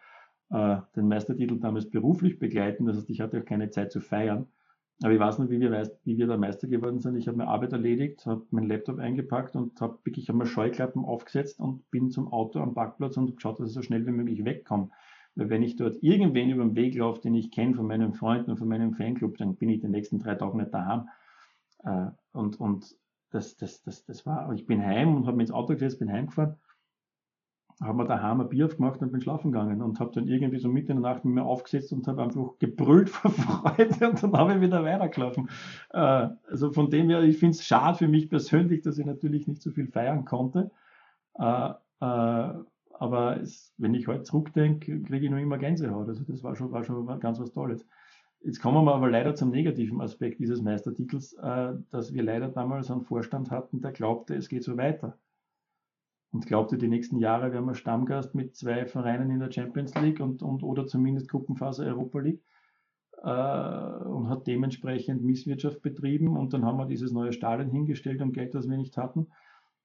äh, 0.51 0.81
den 0.97 1.07
Meistertitel 1.07 1.59
damals 1.61 1.91
beruflich 1.91 2.39
begleiten. 2.39 2.87
Das 2.87 2.97
heißt, 2.97 3.11
ich 3.11 3.21
hatte 3.21 3.41
auch 3.41 3.45
keine 3.45 3.69
Zeit 3.69 3.93
zu 3.93 4.01
feiern. 4.01 4.47
Aber 5.03 5.13
ich 5.13 5.21
weiß 5.21 5.39
nicht, 5.39 5.51
wie 5.51 5.61
wir, 5.61 5.71
wie 6.05 6.19
wir 6.19 6.27
da 6.27 6.37
Meister 6.37 6.67
geworden 6.67 6.99
sind. 6.99 7.17
Ich 7.17 7.29
habe 7.29 7.39
meine 7.39 7.51
Arbeit 7.51 7.73
erledigt, 7.73 8.27
habe 8.27 8.47
meinen 8.51 8.69
Laptop 8.69 8.99
eingepackt 8.99 9.55
und 9.55 9.81
habe 9.81 9.99
wirklich 10.05 10.29
einmal 10.29 10.47
Scheuklappen 10.47 11.05
aufgesetzt 11.05 11.61
und 11.61 11.89
bin 11.91 12.11
zum 12.11 12.33
Auto 12.33 12.59
am 12.61 12.75
Parkplatz 12.75 13.17
und 13.17 13.37
geschaut, 13.37 13.61
dass 13.61 13.69
ich 13.69 13.75
so 13.75 13.83
schnell 13.83 14.07
wie 14.07 14.11
möglich 14.11 14.45
wegkomme. 14.45 14.91
Weil 15.37 15.51
wenn 15.51 15.63
ich 15.63 15.77
dort 15.77 16.03
irgendwen 16.03 16.51
über 16.51 16.65
den 16.65 16.75
Weg 16.75 16.97
laufe, 16.97 17.21
den 17.21 17.35
ich 17.35 17.53
kenne 17.53 17.75
von 17.75 17.87
meinen 17.87 18.13
Freunden 18.13 18.51
und 18.51 18.57
von 18.57 18.67
meinem 18.67 18.93
Fanclub, 18.93 19.37
dann 19.39 19.55
bin 19.55 19.69
ich 19.69 19.81
die 19.81 19.89
nächsten 19.89 20.19
drei 20.19 20.35
Tage 20.35 20.57
nicht 20.57 20.75
daheim. 20.75 21.09
Äh, 21.85 22.11
und, 22.33 22.59
und 22.59 22.97
das, 23.31 23.57
das, 23.57 23.83
das, 23.83 24.05
das 24.05 24.27
war, 24.27 24.53
ich 24.53 24.67
bin 24.67 24.85
heim 24.85 25.15
und 25.15 25.27
habe 25.27 25.37
mir 25.37 25.45
ins 25.45 25.53
Auto 25.53 25.75
gesetzt, 25.75 26.01
bin 26.01 26.11
heimgefahren 26.11 26.57
habe 27.81 27.99
mir 27.99 28.07
daheim 28.07 28.41
ein 28.41 28.49
Bier 28.49 28.67
aufgemacht 28.67 29.01
und 29.03 29.13
bin 29.13 29.21
schlafen 29.21 29.53
gegangen 29.53 29.83
und 29.83 30.01
habe 30.01 30.11
dann 30.13 30.27
irgendwie 30.27 30.59
so 30.59 30.69
mitten 30.69 30.93
in 30.93 31.03
der 31.03 31.13
Nacht 31.13 31.25
mit 31.25 31.35
mir 31.35 31.45
aufgesetzt 31.45 31.93
und 31.93 32.07
habe 32.09 32.23
einfach 32.23 32.59
gebrüllt 32.59 33.09
vor 33.11 33.31
Freude 33.31 34.11
und 34.11 34.23
dann 34.23 34.33
habe 34.33 34.55
ich 34.55 34.61
wieder 34.61 34.85
weitergelaufen. 34.85 35.49
Äh, 35.91 36.29
also 36.49 36.73
von 36.73 36.91
dem 36.91 37.09
her, 37.09 37.23
ich 37.23 37.39
finde 37.39 37.53
es 37.53 37.65
schade 37.65 37.99
für 37.99 38.09
mich 38.09 38.29
persönlich, 38.29 38.83
dass 38.83 38.99
ich 38.99 39.07
natürlich 39.07 39.47
nicht 39.47 39.63
so 39.63 39.71
viel 39.71 39.87
feiern 39.87 40.25
konnte. 40.25 40.71
Äh, 41.39 41.71
äh, 42.01 42.55
aber 43.01 43.41
es, 43.41 43.73
wenn 43.79 43.95
ich 43.95 44.09
heute 44.09 44.25
zurückdenke, 44.25 45.01
kriege 45.03 45.27
ich 45.27 45.31
nur 45.31 45.39
immer 45.39 45.59
Gänsehaut. 45.59 46.09
Also 46.09 46.25
das 46.25 46.43
war 46.43 46.57
schon, 46.57 46.73
war 46.73 46.83
schon 46.83 47.21
ganz 47.21 47.39
was 47.39 47.53
Tolles. 47.53 47.87
Jetzt 48.41 48.61
kommen 48.61 48.85
wir 48.85 48.95
aber 48.95 49.09
leider 49.09 49.37
zum 49.37 49.51
negativen 49.51 50.01
Aspekt 50.01 50.41
dieses 50.41 50.63
Meistertitels, 50.63 51.37
dass 51.91 52.13
wir 52.13 52.23
leider 52.23 52.49
damals 52.49 52.91
einen 52.91 53.03
Vorstand 53.03 53.51
hatten, 53.51 53.81
der 53.81 53.93
glaubte, 53.93 54.35
es 54.35 54.49
geht 54.49 54.63
so 54.65 54.77
weiter 54.77 55.17
und 56.33 56.47
glaubte, 56.47 56.77
die 56.77 56.89
nächsten 56.89 57.19
Jahre 57.19 57.53
werden 57.53 57.67
wir 57.67 57.75
Stammgast 57.75 58.35
mit 58.35 58.55
zwei 58.55 58.87
Vereinen 58.87 59.31
in 59.31 59.41
der 59.41 59.51
Champions 59.51 59.95
League 59.95 60.21
und, 60.21 60.43
und 60.43 60.63
oder 60.63 60.87
zumindest 60.87 61.29
Gruppenphase 61.29 61.87
Europa 61.87 62.19
League 62.21 62.43
äh, 63.23 64.05
und 64.09 64.29
hat 64.29 64.47
dementsprechend 64.47 65.23
Misswirtschaft 65.23 65.81
betrieben 65.81 66.37
und 66.37 66.53
dann 66.53 66.65
haben 66.65 66.79
wir 66.79 66.87
dieses 66.87 67.13
neue 67.13 67.33
Stadion 67.33 67.71
hingestellt 67.71 68.21
um 68.21 68.33
Geld, 68.33 68.55
das 68.55 68.69
wir 68.69 68.77
nicht 68.77 68.97
hatten. 68.97 69.29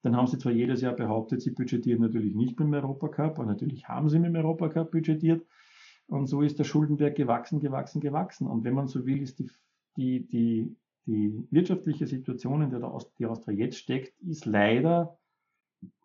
Dann 0.02 0.18
haben 0.18 0.28
sie 0.28 0.38
zwar 0.38 0.52
jedes 0.52 0.82
Jahr 0.82 0.94
behauptet, 0.94 1.41
sie 1.41 1.52
budgetieren 1.52 2.02
natürlich 2.02 2.36
nicht 2.36 2.60
mit 2.60 2.68
dem 2.68 2.74
Europacup, 2.74 3.40
aber 3.40 3.45
natürlich 3.45 3.88
haben 3.88 4.10
sie 4.10 4.20
mit 4.20 4.30
dem 4.30 4.36
Europacup 4.36 4.91
budgetiert. 4.91 5.45
Und 6.07 6.28
so 6.28 6.41
ist 6.41 6.60
der 6.60 6.65
Schuldenberg 6.65 7.15
gewachsen, 7.15 7.61
gewachsen, 7.61 8.02
gewachsen. 8.02 8.45
Und 8.45 8.65
wenn 8.65 8.74
man 8.74 8.88
so 8.88 9.06
will, 9.06 9.22
ist 9.22 9.40
die, 9.40 9.49
die, 9.95 10.28
die, 10.28 10.76
die 11.06 11.48
wirtschaftliche 11.52 12.06
Situation, 12.06 12.61
in 12.61 12.70
der 12.70 12.80
die 12.80 12.86
Austria 13.26 13.34
jetzt 13.53 13.78
steckt, 13.78 14.20
ist 14.22 14.45
leider 14.45 15.18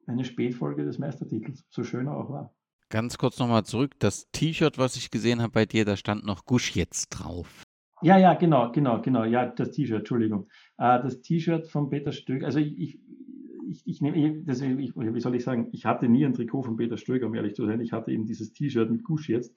eine 0.08 0.24
Spätfolge 0.24 0.84
des 0.84 0.98
Meistertitels, 0.98 1.64
so 1.68 1.84
schön 1.84 2.06
er 2.06 2.16
auch 2.16 2.30
war. 2.30 2.54
Ganz 2.90 3.18
kurz 3.18 3.38
nochmal 3.38 3.64
zurück, 3.64 3.92
das 3.98 4.30
T-Shirt, 4.32 4.78
was 4.78 4.96
ich 4.96 5.10
gesehen 5.10 5.42
habe 5.42 5.52
bei 5.52 5.66
dir, 5.66 5.84
da 5.84 5.96
stand 5.96 6.24
noch 6.24 6.46
Gusch 6.46 6.74
jetzt 6.74 7.10
drauf. 7.10 7.62
Ja, 8.00 8.16
ja, 8.16 8.34
genau, 8.34 8.72
genau, 8.72 9.02
genau, 9.02 9.24
ja, 9.24 9.46
das 9.46 9.72
T-Shirt, 9.72 9.98
Entschuldigung. 9.98 10.48
Äh, 10.78 11.02
das 11.02 11.20
T-Shirt 11.20 11.68
von 11.68 11.90
Peter 11.90 12.12
Stöger, 12.12 12.46
also 12.46 12.60
ich, 12.60 12.78
ich, 12.78 13.00
ich, 13.68 13.86
ich 13.86 14.00
nehme, 14.00 14.42
das, 14.44 14.62
ich, 14.62 14.96
wie 14.96 15.20
soll 15.20 15.34
ich 15.34 15.44
sagen, 15.44 15.68
ich 15.72 15.84
hatte 15.84 16.08
nie 16.08 16.24
ein 16.24 16.32
Trikot 16.32 16.62
von 16.62 16.76
Peter 16.76 16.96
Stöger, 16.96 17.26
um 17.26 17.34
ehrlich 17.34 17.54
zu 17.54 17.66
sein, 17.66 17.80
ich 17.80 17.92
hatte 17.92 18.10
eben 18.10 18.24
dieses 18.24 18.52
T-Shirt 18.52 18.90
mit 18.90 19.04
Gusch 19.04 19.28
jetzt. 19.28 19.54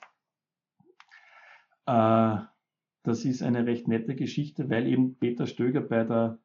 Äh, 1.86 2.38
das 3.04 3.26
ist 3.26 3.42
eine 3.42 3.66
recht 3.66 3.88
nette 3.88 4.16
Geschichte, 4.16 4.70
weil 4.70 4.88
eben 4.88 5.18
Peter 5.18 5.48
Stöger 5.48 5.82
bei 5.82 6.04
der, 6.04 6.40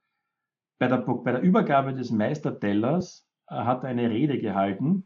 bei 0.79 0.87
der, 0.87 0.99
bei 0.99 1.33
der 1.33 1.43
Übergabe 1.43 1.95
des 1.95 2.11
Meistertellers 2.13 3.26
hat 3.47 3.85
eine 3.85 4.11
Rede 4.11 4.39
gehalten. 4.39 5.05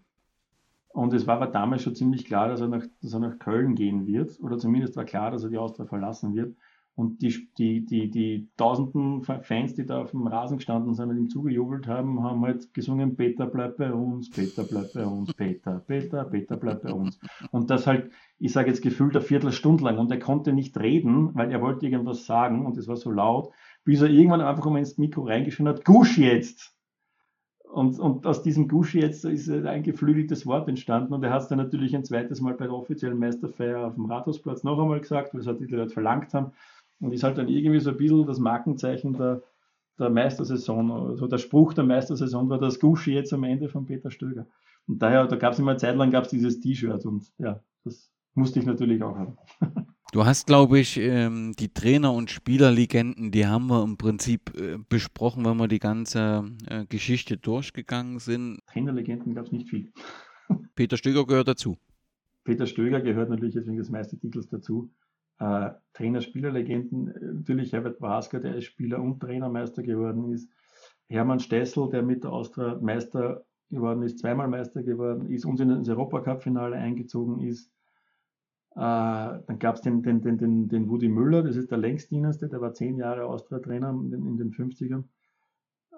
Und 0.92 1.14
es 1.14 1.26
war 1.26 1.36
aber 1.36 1.46
damals 1.46 1.82
schon 1.82 1.94
ziemlich 1.94 2.24
klar, 2.24 2.48
dass 2.48 2.60
er, 2.60 2.68
nach, 2.68 2.84
dass 3.00 3.12
er 3.12 3.20
nach 3.20 3.38
Köln 3.38 3.74
gehen 3.74 4.06
wird. 4.06 4.40
Oder 4.40 4.58
zumindest 4.58 4.96
war 4.96 5.04
klar, 5.04 5.30
dass 5.30 5.44
er 5.44 5.50
die 5.50 5.58
Austria 5.58 5.86
verlassen 5.86 6.34
wird. 6.34 6.56
Und 6.96 7.22
die, 7.22 7.48
die, 7.56 7.86
die, 7.86 8.10
die 8.10 8.50
tausenden 8.56 9.22
Fans, 9.22 9.74
die 9.74 9.86
da 9.86 10.02
auf 10.02 10.10
dem 10.10 10.26
Rasen 10.26 10.58
gestanden 10.58 10.94
sind 10.94 11.08
und 11.08 11.16
ihm 11.16 11.28
zugejubelt 11.30 11.86
haben, 11.86 12.22
haben 12.22 12.42
halt 12.42 12.74
gesungen, 12.74 13.16
Peter 13.16 13.46
bleibt 13.46 13.78
bei 13.78 13.92
uns, 13.92 14.28
Peter 14.28 14.64
bleibt 14.64 14.92
bei 14.94 15.06
uns, 15.06 15.32
Peter, 15.32 15.82
Peter, 15.86 16.24
Peter 16.24 16.56
bleibt 16.56 16.82
bei 16.82 16.92
uns. 16.92 17.18
Und 17.52 17.70
das 17.70 17.86
halt, 17.86 18.10
ich 18.38 18.52
sage 18.52 18.68
jetzt 18.68 18.82
gefühlt 18.82 19.16
eine 19.16 19.24
Viertelstunde 19.24 19.84
lang. 19.84 19.98
Und 19.98 20.10
er 20.10 20.18
konnte 20.18 20.52
nicht 20.52 20.76
reden, 20.78 21.34
weil 21.34 21.50
er 21.52 21.62
wollte 21.62 21.86
irgendwas 21.86 22.26
sagen 22.26 22.66
und 22.66 22.76
es 22.76 22.88
war 22.88 22.96
so 22.96 23.10
laut, 23.10 23.52
bis 23.84 24.02
er 24.02 24.10
irgendwann 24.10 24.40
einfach 24.40 24.66
mal 24.66 24.78
ins 24.80 24.98
Mikro 24.98 25.22
reingeschrien 25.22 25.68
hat, 25.68 25.84
Gusch 25.84 26.18
jetzt! 26.18 26.74
Und, 27.72 28.00
und 28.00 28.26
aus 28.26 28.42
diesem 28.42 28.66
Gushi 28.66 29.00
jetzt 29.00 29.24
ist 29.24 29.48
ein 29.48 29.84
geflügeltes 29.84 30.44
Wort 30.44 30.68
entstanden 30.68 31.14
und 31.14 31.22
er 31.22 31.32
hat 31.32 31.42
es 31.42 31.48
dann 31.48 31.58
natürlich 31.58 31.94
ein 31.94 32.04
zweites 32.04 32.40
Mal 32.40 32.54
bei 32.54 32.64
der 32.64 32.74
offiziellen 32.74 33.18
Meisterfeier 33.18 33.86
auf 33.86 33.94
dem 33.94 34.06
Rathausplatz 34.06 34.64
noch 34.64 34.80
einmal 34.80 35.00
gesagt, 35.00 35.32
weil 35.32 35.40
es 35.40 35.46
halt 35.46 35.60
die 35.60 35.66
Leute 35.66 35.92
verlangt 35.92 36.34
haben. 36.34 36.52
Und 37.00 37.12
ist 37.12 37.22
halt 37.22 37.38
dann 37.38 37.48
irgendwie 37.48 37.80
so 37.80 37.90
ein 37.90 37.96
bisschen 37.96 38.26
das 38.26 38.40
Markenzeichen 38.40 39.14
der, 39.14 39.42
der 39.98 40.10
Meistersaison. 40.10 40.90
Also 40.90 41.28
der 41.28 41.38
Spruch 41.38 41.72
der 41.72 41.84
Meistersaison 41.84 42.48
war 42.50 42.58
das 42.58 42.80
Gushi 42.80 43.12
jetzt 43.12 43.32
am 43.32 43.44
Ende 43.44 43.68
von 43.68 43.86
Peter 43.86 44.10
Stöger. 44.10 44.46
Und 44.86 45.00
daher, 45.00 45.26
da 45.26 45.36
gab 45.36 45.52
es 45.52 45.60
immer 45.60 45.70
eine 45.70 45.78
Zeit 45.78 45.96
lang 45.96 46.10
gab 46.10 46.24
es 46.24 46.30
dieses 46.30 46.60
T-Shirt 46.60 47.06
und 47.06 47.32
ja, 47.38 47.60
das 47.84 48.10
musste 48.34 48.58
ich 48.58 48.66
natürlich 48.66 49.02
auch 49.02 49.16
haben. 49.16 49.38
Du 50.12 50.24
hast, 50.24 50.48
glaube 50.48 50.80
ich, 50.80 50.98
ähm, 50.98 51.52
die 51.56 51.72
Trainer- 51.72 52.12
und 52.12 52.32
Spielerlegenden, 52.32 53.30
die 53.30 53.46
haben 53.46 53.68
wir 53.68 53.84
im 53.84 53.96
Prinzip 53.96 54.52
äh, 54.58 54.76
besprochen, 54.88 55.44
wenn 55.44 55.56
wir 55.56 55.68
die 55.68 55.78
ganze 55.78 56.50
äh, 56.66 56.84
Geschichte 56.86 57.36
durchgegangen 57.36 58.18
sind. 58.18 58.58
Trainerlegenden 58.66 59.36
gab 59.36 59.46
es 59.46 59.52
nicht 59.52 59.68
viel. 59.68 59.92
Peter 60.74 60.96
Stöger 60.96 61.24
gehört 61.24 61.46
dazu. 61.46 61.78
Peter 62.42 62.66
Stöger 62.66 63.00
gehört 63.00 63.30
natürlich 63.30 63.54
jetzt 63.54 63.68
wegen 63.68 63.76
des 63.76 63.90
Meistertitels 63.90 64.48
dazu. 64.48 64.90
Äh, 65.38 65.70
Trainer-Spielerlegenden, 65.92 67.08
äh, 67.14 67.24
natürlich 67.34 67.72
Herbert 67.72 68.00
Brasker, 68.00 68.40
der 68.40 68.54
als 68.54 68.64
Spieler 68.64 69.00
und 69.00 69.20
Trainermeister 69.20 69.84
geworden 69.84 70.32
ist. 70.32 70.50
Hermann 71.08 71.38
Stessel, 71.38 71.88
der 71.88 72.02
mit 72.02 72.24
der 72.24 72.32
Austria 72.32 72.80
Meister 72.82 73.44
geworden 73.70 74.02
ist, 74.02 74.18
zweimal 74.18 74.48
Meister 74.48 74.82
geworden 74.82 75.30
ist, 75.30 75.44
uns 75.44 75.60
ins 75.60 75.88
Europacup-Finale 75.88 76.74
eingezogen 76.74 77.38
ist 77.46 77.70
dann 78.74 79.58
gab 79.58 79.74
es 79.74 79.80
den, 79.80 80.02
den, 80.02 80.20
den, 80.22 80.38
den, 80.38 80.68
den 80.68 80.88
Woody 80.88 81.08
Müller, 81.08 81.42
das 81.42 81.56
ist 81.56 81.70
der 81.70 81.78
längstdienendste, 81.78 82.48
der 82.48 82.60
war 82.60 82.72
zehn 82.72 82.96
Jahre 82.96 83.24
Austria-Trainer 83.24 83.90
in, 83.90 84.36
den 84.36 84.52
50ern. 84.52 85.04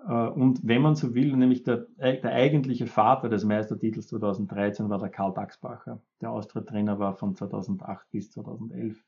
Äh, 0.06 0.28
und 0.28 0.60
wenn 0.66 0.82
man 0.82 0.94
so 0.94 1.14
will, 1.14 1.36
nämlich 1.36 1.62
der, 1.62 1.86
der 1.98 2.32
eigentliche 2.32 2.86
Vater 2.86 3.28
des 3.28 3.44
Meistertitels 3.44 4.08
2013 4.08 4.88
war 4.88 4.98
der 4.98 5.10
Karl 5.10 5.34
Daxbacher. 5.34 6.00
Der 6.20 6.30
Austria-Trainer 6.30 6.98
war 6.98 7.14
von 7.14 7.36
2008 7.36 8.10
bis 8.10 8.30
2011. 8.32 9.04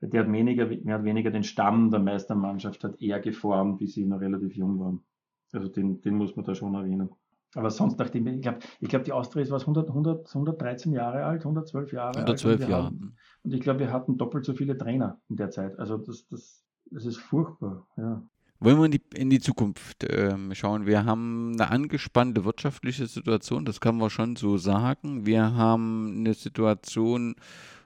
Der 0.00 0.24
hat 0.24 0.32
weniger, 0.32 0.66
mehr 0.66 0.96
hat 0.96 1.04
weniger 1.04 1.30
den 1.30 1.44
Stamm 1.44 1.90
der 1.90 2.00
Meistermannschaft 2.00 2.82
hat 2.82 3.00
eher 3.00 3.20
geformt, 3.20 3.78
wie 3.80 3.86
sie 3.86 4.04
noch 4.04 4.20
relativ 4.20 4.56
jung 4.56 4.80
waren. 4.80 5.04
Also 5.52 5.68
den, 5.68 6.00
den 6.00 6.16
muss 6.16 6.34
man 6.34 6.44
da 6.44 6.54
schon 6.54 6.74
erwähnen. 6.74 7.10
Aber 7.54 7.70
sonst 7.70 7.96
dachte 7.96 8.18
ich 8.18 8.40
glaube, 8.40 8.58
ich 8.80 8.88
glaub, 8.88 9.04
die 9.04 9.12
Austria 9.12 9.42
ist 9.42 9.50
was 9.50 9.62
100, 9.62 9.88
100, 9.88 10.28
113 10.28 10.92
Jahre 10.92 11.24
alt, 11.24 11.42
112 11.42 11.92
Jahre 11.92 12.18
112 12.18 12.60
alt. 12.60 12.70
Jahre. 12.70 12.84
Hatten, 12.86 13.16
und 13.42 13.54
ich 13.54 13.60
glaube, 13.60 13.80
wir 13.80 13.92
hatten 13.92 14.16
doppelt 14.16 14.44
so 14.44 14.54
viele 14.54 14.76
Trainer 14.76 15.20
in 15.28 15.36
der 15.36 15.50
Zeit. 15.50 15.78
Also 15.78 15.98
das, 15.98 16.26
das, 16.28 16.64
das 16.90 17.04
ist 17.04 17.18
furchtbar. 17.18 17.86
Ja. 17.96 18.22
Wollen 18.60 18.78
wir 18.78 18.84
in 18.84 18.92
die, 18.92 19.02
in 19.16 19.28
die 19.28 19.40
Zukunft 19.40 20.04
äh, 20.04 20.36
schauen? 20.54 20.86
Wir 20.86 21.04
haben 21.04 21.52
eine 21.54 21.70
angespannte 21.70 22.44
wirtschaftliche 22.44 23.06
Situation, 23.06 23.64
das 23.64 23.80
kann 23.80 23.96
man 23.96 24.08
schon 24.08 24.36
so 24.36 24.56
sagen. 24.56 25.26
Wir 25.26 25.54
haben 25.54 26.18
eine 26.18 26.34
Situation, 26.34 27.34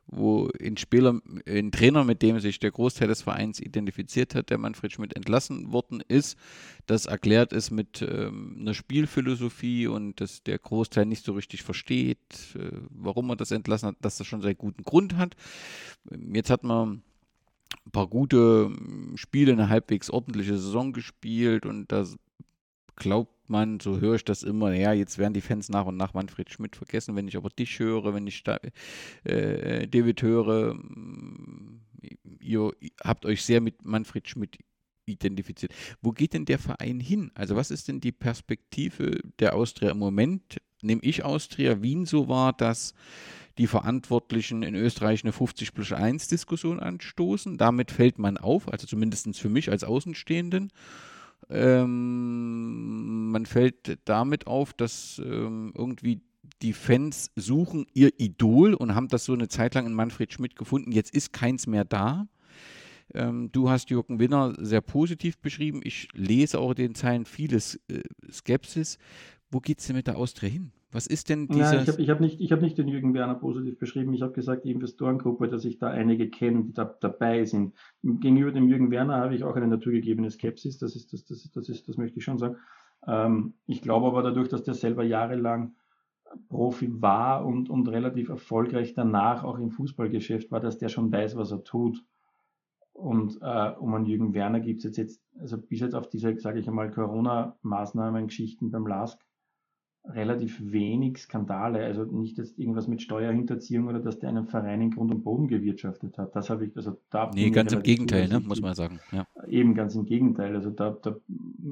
wo 0.08 0.48
ein 0.60 0.76
Spieler, 0.76 1.20
ein 1.46 1.72
Trainer, 1.72 2.04
mit 2.04 2.22
dem 2.22 2.38
sich 2.38 2.60
der 2.60 2.70
Großteil 2.70 3.08
des 3.08 3.22
Vereins 3.22 3.60
identifiziert 3.60 4.34
hat, 4.34 4.50
der 4.50 4.58
Manfred 4.58 4.92
Schmidt 4.92 5.16
entlassen 5.16 5.72
worden 5.72 6.02
ist, 6.06 6.38
das 6.86 7.06
erklärt 7.06 7.52
ist 7.52 7.70
mit 7.70 8.02
ähm, 8.02 8.56
einer 8.60 8.74
Spielphilosophie 8.74 9.88
und 9.88 10.20
dass 10.20 10.42
der 10.42 10.58
Großteil 10.58 11.06
nicht 11.06 11.24
so 11.24 11.32
richtig 11.32 11.62
versteht, 11.62 12.18
äh, 12.54 12.70
warum 12.90 13.30
er 13.30 13.36
das 13.36 13.50
entlassen 13.50 13.88
hat, 13.88 13.96
dass 14.00 14.16
das 14.16 14.26
schon 14.26 14.42
seinen 14.42 14.58
guten 14.58 14.84
Grund 14.84 15.16
hat. 15.16 15.34
Jetzt 16.32 16.50
hat 16.50 16.62
man 16.62 17.02
ein 17.84 17.90
paar 17.90 18.06
gute 18.06 18.70
Spiele, 19.16 19.52
eine 19.52 19.68
halbwegs 19.68 20.10
ordentliche 20.10 20.56
Saison 20.56 20.92
gespielt 20.92 21.66
und 21.66 21.90
da 21.90 22.04
glaubt 22.94 23.35
man, 23.48 23.80
so 23.80 24.00
höre 24.00 24.16
ich 24.16 24.24
das 24.24 24.42
immer, 24.42 24.72
ja, 24.74 24.92
jetzt 24.92 25.18
werden 25.18 25.34
die 25.34 25.40
Fans 25.40 25.68
nach 25.68 25.86
und 25.86 25.96
nach 25.96 26.14
Manfred 26.14 26.50
Schmidt 26.50 26.76
vergessen. 26.76 27.16
Wenn 27.16 27.28
ich 27.28 27.36
aber 27.36 27.48
dich 27.50 27.78
höre, 27.78 28.14
wenn 28.14 28.26
ich 28.26 28.42
da, 28.42 28.58
äh, 29.24 29.86
David 29.86 30.22
höre, 30.22 30.74
mm, 30.74 31.80
ihr 32.40 32.72
habt 33.02 33.26
euch 33.26 33.42
sehr 33.42 33.60
mit 33.60 33.84
Manfred 33.84 34.28
Schmidt 34.28 34.58
identifiziert. 35.06 35.72
Wo 36.02 36.12
geht 36.12 36.34
denn 36.34 36.44
der 36.44 36.58
Verein 36.58 37.00
hin? 37.00 37.30
Also 37.34 37.56
was 37.56 37.70
ist 37.70 37.88
denn 37.88 38.00
die 38.00 38.12
Perspektive 38.12 39.20
der 39.38 39.54
Austria 39.54 39.90
im 39.90 39.98
Moment? 39.98 40.58
Nehme 40.82 41.02
ich 41.02 41.24
Austria 41.24 41.80
Wien 41.82 42.06
so 42.06 42.28
wahr, 42.28 42.52
dass 42.52 42.94
die 43.58 43.66
Verantwortlichen 43.66 44.62
in 44.62 44.74
Österreich 44.74 45.24
eine 45.24 45.32
50 45.32 45.72
plus 45.72 45.92
1 45.92 46.28
Diskussion 46.28 46.80
anstoßen. 46.80 47.56
Damit 47.56 47.90
fällt 47.90 48.18
man 48.18 48.36
auf, 48.36 48.70
also 48.70 48.86
zumindest 48.86 49.38
für 49.38 49.48
mich 49.48 49.70
als 49.70 49.84
Außenstehenden. 49.84 50.70
Ähm, 51.48 53.30
man 53.30 53.46
fällt 53.46 53.98
damit 54.04 54.46
auf, 54.46 54.72
dass 54.72 55.20
ähm, 55.24 55.72
irgendwie 55.76 56.20
die 56.62 56.72
Fans 56.72 57.30
suchen 57.36 57.86
ihr 57.92 58.18
Idol 58.18 58.74
und 58.74 58.94
haben 58.94 59.08
das 59.08 59.24
so 59.24 59.32
eine 59.32 59.48
Zeit 59.48 59.74
lang 59.74 59.86
in 59.86 59.94
Manfred 59.94 60.32
Schmidt 60.32 60.56
gefunden. 60.56 60.92
Jetzt 60.92 61.14
ist 61.14 61.32
keins 61.32 61.66
mehr 61.66 61.84
da. 61.84 62.28
Ähm, 63.14 63.50
du 63.52 63.70
hast 63.70 63.90
Jürgen 63.90 64.18
Winner 64.18 64.54
sehr 64.58 64.80
positiv 64.80 65.38
beschrieben. 65.38 65.80
Ich 65.84 66.08
lese 66.14 66.58
auch 66.58 66.70
in 66.70 66.76
den 66.76 66.94
Zeilen 66.94 67.24
vieles 67.24 67.76
äh, 67.88 68.02
Skepsis. 68.30 68.98
Wo 69.50 69.60
geht 69.60 69.78
es 69.78 69.86
denn 69.86 69.96
mit 69.96 70.06
der 70.06 70.16
Austria 70.16 70.48
hin? 70.48 70.72
Was 70.92 71.06
ist 71.06 71.28
denn 71.28 71.48
dieser. 71.48 71.74
Nein, 71.74 71.82
ich 71.82 71.88
habe 71.88 72.06
hab 72.06 72.20
nicht, 72.20 72.52
hab 72.52 72.60
nicht 72.62 72.78
den 72.78 72.88
Jürgen 72.88 73.12
Werner 73.12 73.34
positiv 73.34 73.78
beschrieben. 73.78 74.14
Ich 74.14 74.22
habe 74.22 74.32
gesagt, 74.32 74.64
die 74.64 74.70
Investorengruppe, 74.70 75.48
dass 75.48 75.64
ich 75.64 75.78
da 75.78 75.88
einige 75.88 76.30
kenne, 76.30 76.64
die 76.64 76.72
da 76.72 76.84
dabei 76.84 77.44
sind. 77.44 77.74
Gegenüber 78.02 78.52
dem 78.52 78.68
Jürgen 78.68 78.90
Werner 78.90 79.16
habe 79.16 79.34
ich 79.34 79.42
auch 79.42 79.56
eine 79.56 79.66
naturgegebene 79.66 80.30
Skepsis. 80.30 80.78
Das 80.78 80.94
ist, 80.94 81.12
das, 81.12 81.24
das, 81.24 81.50
das, 81.50 81.68
ist, 81.68 81.88
das 81.88 81.96
möchte 81.96 82.18
ich 82.18 82.24
schon 82.24 82.38
sagen. 82.38 82.56
Ähm, 83.06 83.54
ich 83.66 83.82
glaube 83.82 84.06
aber 84.06 84.22
dadurch, 84.22 84.48
dass 84.48 84.62
der 84.62 84.74
selber 84.74 85.02
jahrelang 85.02 85.74
Profi 86.48 86.88
war 87.00 87.44
und, 87.44 87.68
und 87.68 87.88
relativ 87.88 88.28
erfolgreich 88.28 88.94
danach 88.94 89.44
auch 89.44 89.58
im 89.58 89.70
Fußballgeschäft 89.70 90.50
war, 90.50 90.60
dass 90.60 90.78
der 90.78 90.88
schon 90.88 91.10
weiß, 91.10 91.36
was 91.36 91.50
er 91.50 91.64
tut. 91.64 92.04
Und 92.92 93.38
äh, 93.42 93.72
um 93.78 93.94
einen 93.94 94.06
Jürgen 94.06 94.34
Werner 94.34 94.60
gibt 94.60 94.78
es 94.78 94.84
jetzt, 94.84 94.96
jetzt, 94.96 95.22
also 95.38 95.58
bis 95.58 95.80
jetzt 95.80 95.94
auf 95.94 96.08
diese, 96.08 96.38
sage 96.38 96.60
ich 96.60 96.68
einmal, 96.68 96.90
Corona-Maßnahmen-Geschichten 96.90 98.70
beim 98.70 98.86
LASK 98.86 99.20
relativ 100.08 100.60
wenig 100.72 101.18
Skandale, 101.18 101.84
also 101.84 102.04
nicht 102.04 102.38
jetzt 102.38 102.58
irgendwas 102.58 102.88
mit 102.88 103.02
Steuerhinterziehung 103.02 103.88
oder 103.88 104.00
dass 104.00 104.18
der 104.18 104.28
einen 104.28 104.46
Verein 104.46 104.80
in 104.80 104.90
Grund 104.90 105.10
und 105.10 105.24
Boden 105.24 105.48
gewirtschaftet 105.48 106.16
hat. 106.18 106.36
Das 106.36 106.50
habe 106.50 106.66
ich, 106.66 106.76
also 106.76 106.98
da. 107.10 107.30
Nee, 107.34 107.50
ganz 107.50 107.72
im 107.72 107.82
Gegenteil, 107.82 108.28
ne, 108.28 108.40
muss 108.40 108.60
man 108.60 108.74
sagen. 108.74 109.00
Ja. 109.12 109.26
Eben 109.48 109.74
ganz 109.74 109.94
im 109.94 110.04
Gegenteil. 110.04 110.54
Also 110.54 110.70
da, 110.70 110.90
da, 110.90 111.16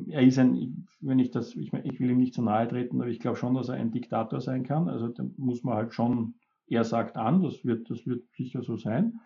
er 0.09 0.23
ist 0.23 0.39
ein, 0.39 0.87
wenn 1.01 1.19
ich 1.19 1.31
das, 1.31 1.55
ich, 1.55 1.73
ich 1.73 2.01
will 2.01 2.11
ihm 2.11 2.19
nicht 2.19 2.35
zu 2.35 2.43
nahe 2.43 2.67
treten, 2.69 3.01
aber 3.01 3.11
ich 3.11 3.21
glaube 3.21 3.37
schon, 3.37 3.55
dass 3.55 3.69
er 3.69 3.77
ein 3.77 3.93
Diktator 3.93 4.41
sein 4.41 4.65
kann. 4.65 4.89
Also 4.89 5.09
da 5.09 5.25
muss 5.37 5.63
man 5.63 5.75
halt 5.75 5.95
schon, 5.95 6.35
er 6.67 6.85
sagt 6.85 7.17
an, 7.17 7.43
das 7.43 7.65
wird, 7.65 7.91
das 7.91 8.07
wird 8.07 8.25
sicher 8.37 8.63
so 8.63 8.77
sein. 8.77 9.21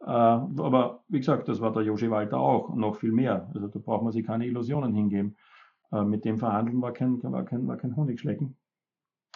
Äh, 0.00 0.06
aber 0.06 1.04
wie 1.08 1.18
gesagt, 1.18 1.48
das 1.48 1.60
war 1.60 1.72
der 1.72 1.82
Joshi 1.82 2.10
Walter 2.10 2.38
auch 2.38 2.68
und 2.68 2.78
noch 2.78 2.96
viel 2.96 3.12
mehr. 3.12 3.50
Also 3.54 3.68
da 3.68 3.78
braucht 3.78 4.04
man 4.04 4.12
sich 4.12 4.26
keine 4.26 4.46
Illusionen 4.46 4.94
hingeben. 4.94 5.36
Äh, 5.92 6.04
mit 6.04 6.24
dem 6.24 6.38
Verhandeln 6.38 6.80
war 6.80 6.92
kein, 6.92 7.22
war 7.22 7.44
kein, 7.44 7.66
war 7.66 7.76
kein 7.76 7.96
Honigschlecken. 7.96 8.56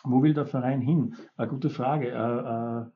Wo 0.04 0.22
will 0.22 0.34
der 0.34 0.46
Verein 0.46 0.80
hin? 0.80 1.14
Eine 1.36 1.48
gute 1.48 1.70
Frage. 1.70 2.08
Äh, 2.10 2.82
äh, 2.82 2.90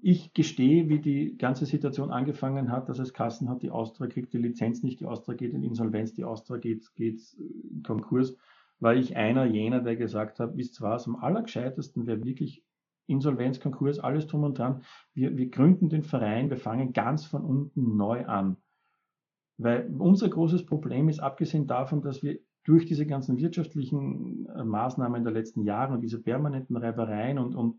ich 0.00 0.32
gestehe, 0.32 0.88
wie 0.88 1.00
die 1.00 1.36
ganze 1.36 1.66
Situation 1.66 2.10
angefangen 2.10 2.72
hat, 2.72 2.88
dass 2.88 2.98
es 2.98 3.12
Kassen 3.12 3.50
hat, 3.50 3.62
die 3.62 3.70
Austria 3.70 4.06
kriegt 4.06 4.32
die 4.32 4.38
Lizenz 4.38 4.82
nicht, 4.82 5.00
die 5.00 5.04
Austria 5.04 5.36
geht 5.36 5.52
in 5.52 5.62
Insolvenz, 5.62 6.14
die 6.14 6.24
Austria 6.24 6.58
geht, 6.58 6.90
geht 6.94 7.20
in 7.34 7.82
Konkurs, 7.82 8.36
war 8.78 8.94
ich 8.94 9.16
einer 9.16 9.44
jener, 9.44 9.80
der 9.80 9.96
gesagt 9.96 10.40
hat, 10.40 10.56
wisst 10.56 10.80
was, 10.80 11.06
am 11.06 11.16
allergescheitesten 11.16 12.06
wäre 12.06 12.24
wirklich 12.24 12.64
Insolvenz, 13.06 13.60
Konkurs, 13.60 13.98
alles 13.98 14.26
drum 14.26 14.44
und 14.44 14.58
dran. 14.58 14.82
Wir, 15.12 15.36
wir 15.36 15.50
gründen 15.50 15.90
den 15.90 16.04
Verein, 16.04 16.48
wir 16.48 16.56
fangen 16.56 16.94
ganz 16.94 17.26
von 17.26 17.44
unten 17.44 17.96
neu 17.96 18.24
an. 18.24 18.56
Weil 19.62 19.94
unser 19.98 20.30
großes 20.30 20.64
Problem 20.64 21.08
ist, 21.10 21.20
abgesehen 21.20 21.66
davon, 21.66 22.00
dass 22.00 22.22
wir 22.22 22.38
durch 22.64 22.86
diese 22.86 23.06
ganzen 23.06 23.36
wirtschaftlichen 23.36 24.46
äh, 24.46 24.64
Maßnahmen 24.64 25.22
der 25.22 25.32
letzten 25.32 25.64
Jahre 25.64 25.94
und 25.94 26.00
diese 26.00 26.20
permanenten 26.20 26.76
Reibereien 26.76 27.38
und, 27.38 27.54
und 27.54 27.78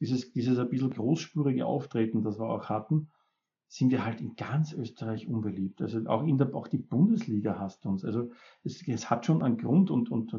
dieses, 0.00 0.32
dieses 0.32 0.58
ein 0.58 0.68
bisschen 0.68 0.90
großspurige 0.90 1.66
Auftreten, 1.66 2.22
das 2.22 2.38
wir 2.38 2.48
auch 2.48 2.68
hatten, 2.68 3.10
sind 3.68 3.92
wir 3.92 4.04
halt 4.04 4.20
in 4.20 4.34
ganz 4.34 4.72
Österreich 4.72 5.28
unbeliebt. 5.28 5.80
Also 5.80 6.04
auch 6.06 6.26
in 6.26 6.36
der, 6.36 6.52
auch 6.54 6.66
die 6.66 6.78
Bundesliga 6.78 7.60
hasst 7.60 7.86
uns. 7.86 8.04
Also 8.04 8.32
es, 8.64 8.86
es 8.88 9.08
hat 9.08 9.24
schon 9.24 9.44
einen 9.44 9.58
Grund 9.58 9.92
und, 9.92 10.10
und 10.10 10.34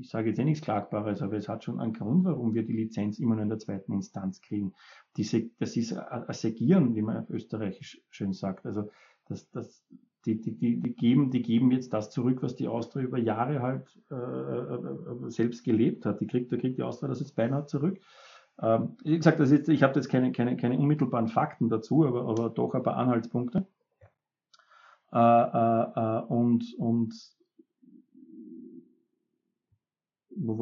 ich 0.00 0.08
sage 0.08 0.30
jetzt 0.30 0.38
eh 0.38 0.44
nichts 0.44 0.64
Klagbares, 0.64 1.20
aber 1.20 1.36
es 1.36 1.50
hat 1.50 1.64
schon 1.64 1.78
einen 1.78 1.92
Grund, 1.92 2.24
warum 2.24 2.54
wir 2.54 2.64
die 2.64 2.72
Lizenz 2.72 3.18
immer 3.18 3.34
nur 3.34 3.42
in 3.42 3.50
der 3.50 3.58
zweiten 3.58 3.92
Instanz 3.92 4.40
kriegen. 4.40 4.72
Diese, 5.18 5.50
das 5.58 5.76
ist 5.76 5.92
ein 5.92 6.24
Segieren, 6.32 6.94
wie 6.94 7.02
man 7.02 7.18
auf 7.18 7.28
Österreichisch 7.28 8.00
schön 8.08 8.32
sagt. 8.32 8.64
Also 8.64 8.88
das, 9.30 9.50
das, 9.50 9.84
die, 10.26 10.40
die, 10.40 10.56
die, 10.56 10.80
die, 10.80 10.94
geben, 10.94 11.30
die 11.30 11.42
geben 11.42 11.70
jetzt 11.70 11.92
das 11.92 12.10
zurück, 12.10 12.42
was 12.42 12.56
die 12.56 12.68
Austria 12.68 13.04
über 13.04 13.18
Jahre 13.18 13.62
halt 13.62 13.98
äh, 14.10 14.14
äh, 14.14 15.26
äh 15.26 15.30
selbst 15.30 15.64
gelebt 15.64 16.04
hat. 16.04 16.20
Die 16.20 16.26
kriegt, 16.26 16.52
da 16.52 16.56
kriegt 16.56 16.78
die 16.78 16.82
Austria 16.82 17.08
das 17.08 17.20
jetzt 17.20 17.36
beinahe 17.36 17.66
zurück. 17.66 17.98
Ähm, 18.60 18.96
wie 19.04 19.16
gesagt, 19.16 19.40
das 19.40 19.50
ist, 19.50 19.68
ich 19.68 19.82
habe 19.82 19.94
jetzt 19.94 20.08
keine, 20.08 20.32
keine, 20.32 20.56
keine 20.56 20.78
unmittelbaren 20.78 21.28
Fakten 21.28 21.70
dazu, 21.70 22.06
aber, 22.06 22.28
aber 22.28 22.50
doch 22.50 22.74
ein 22.74 22.82
paar 22.82 22.96
Anhaltspunkte. 22.96 23.66
Äh, 25.12 25.18
äh, 25.18 25.82
äh 25.96 26.22
und, 26.26 26.74
und 26.78 27.14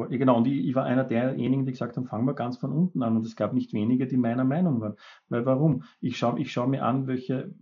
genau, 0.09 0.37
und 0.37 0.47
ich, 0.47 0.67
ich, 0.67 0.75
war 0.75 0.85
einer 0.85 1.03
derjenigen, 1.03 1.65
die 1.65 1.71
gesagt 1.71 1.97
haben, 1.97 2.07
fangen 2.07 2.25
wir 2.25 2.33
ganz 2.33 2.57
von 2.57 2.71
unten 2.71 3.03
an. 3.03 3.17
Und 3.17 3.25
es 3.25 3.35
gab 3.35 3.53
nicht 3.53 3.73
wenige, 3.73 4.07
die 4.07 4.17
meiner 4.17 4.45
Meinung 4.45 4.81
waren. 4.81 4.95
Weil 5.27 5.45
warum? 5.45 5.83
Ich 5.99 6.17
schaue 6.17 6.39
ich 6.39 6.51
schau 6.51 6.67
mir 6.67 6.83
an, 6.83 7.07
welche 7.07 7.53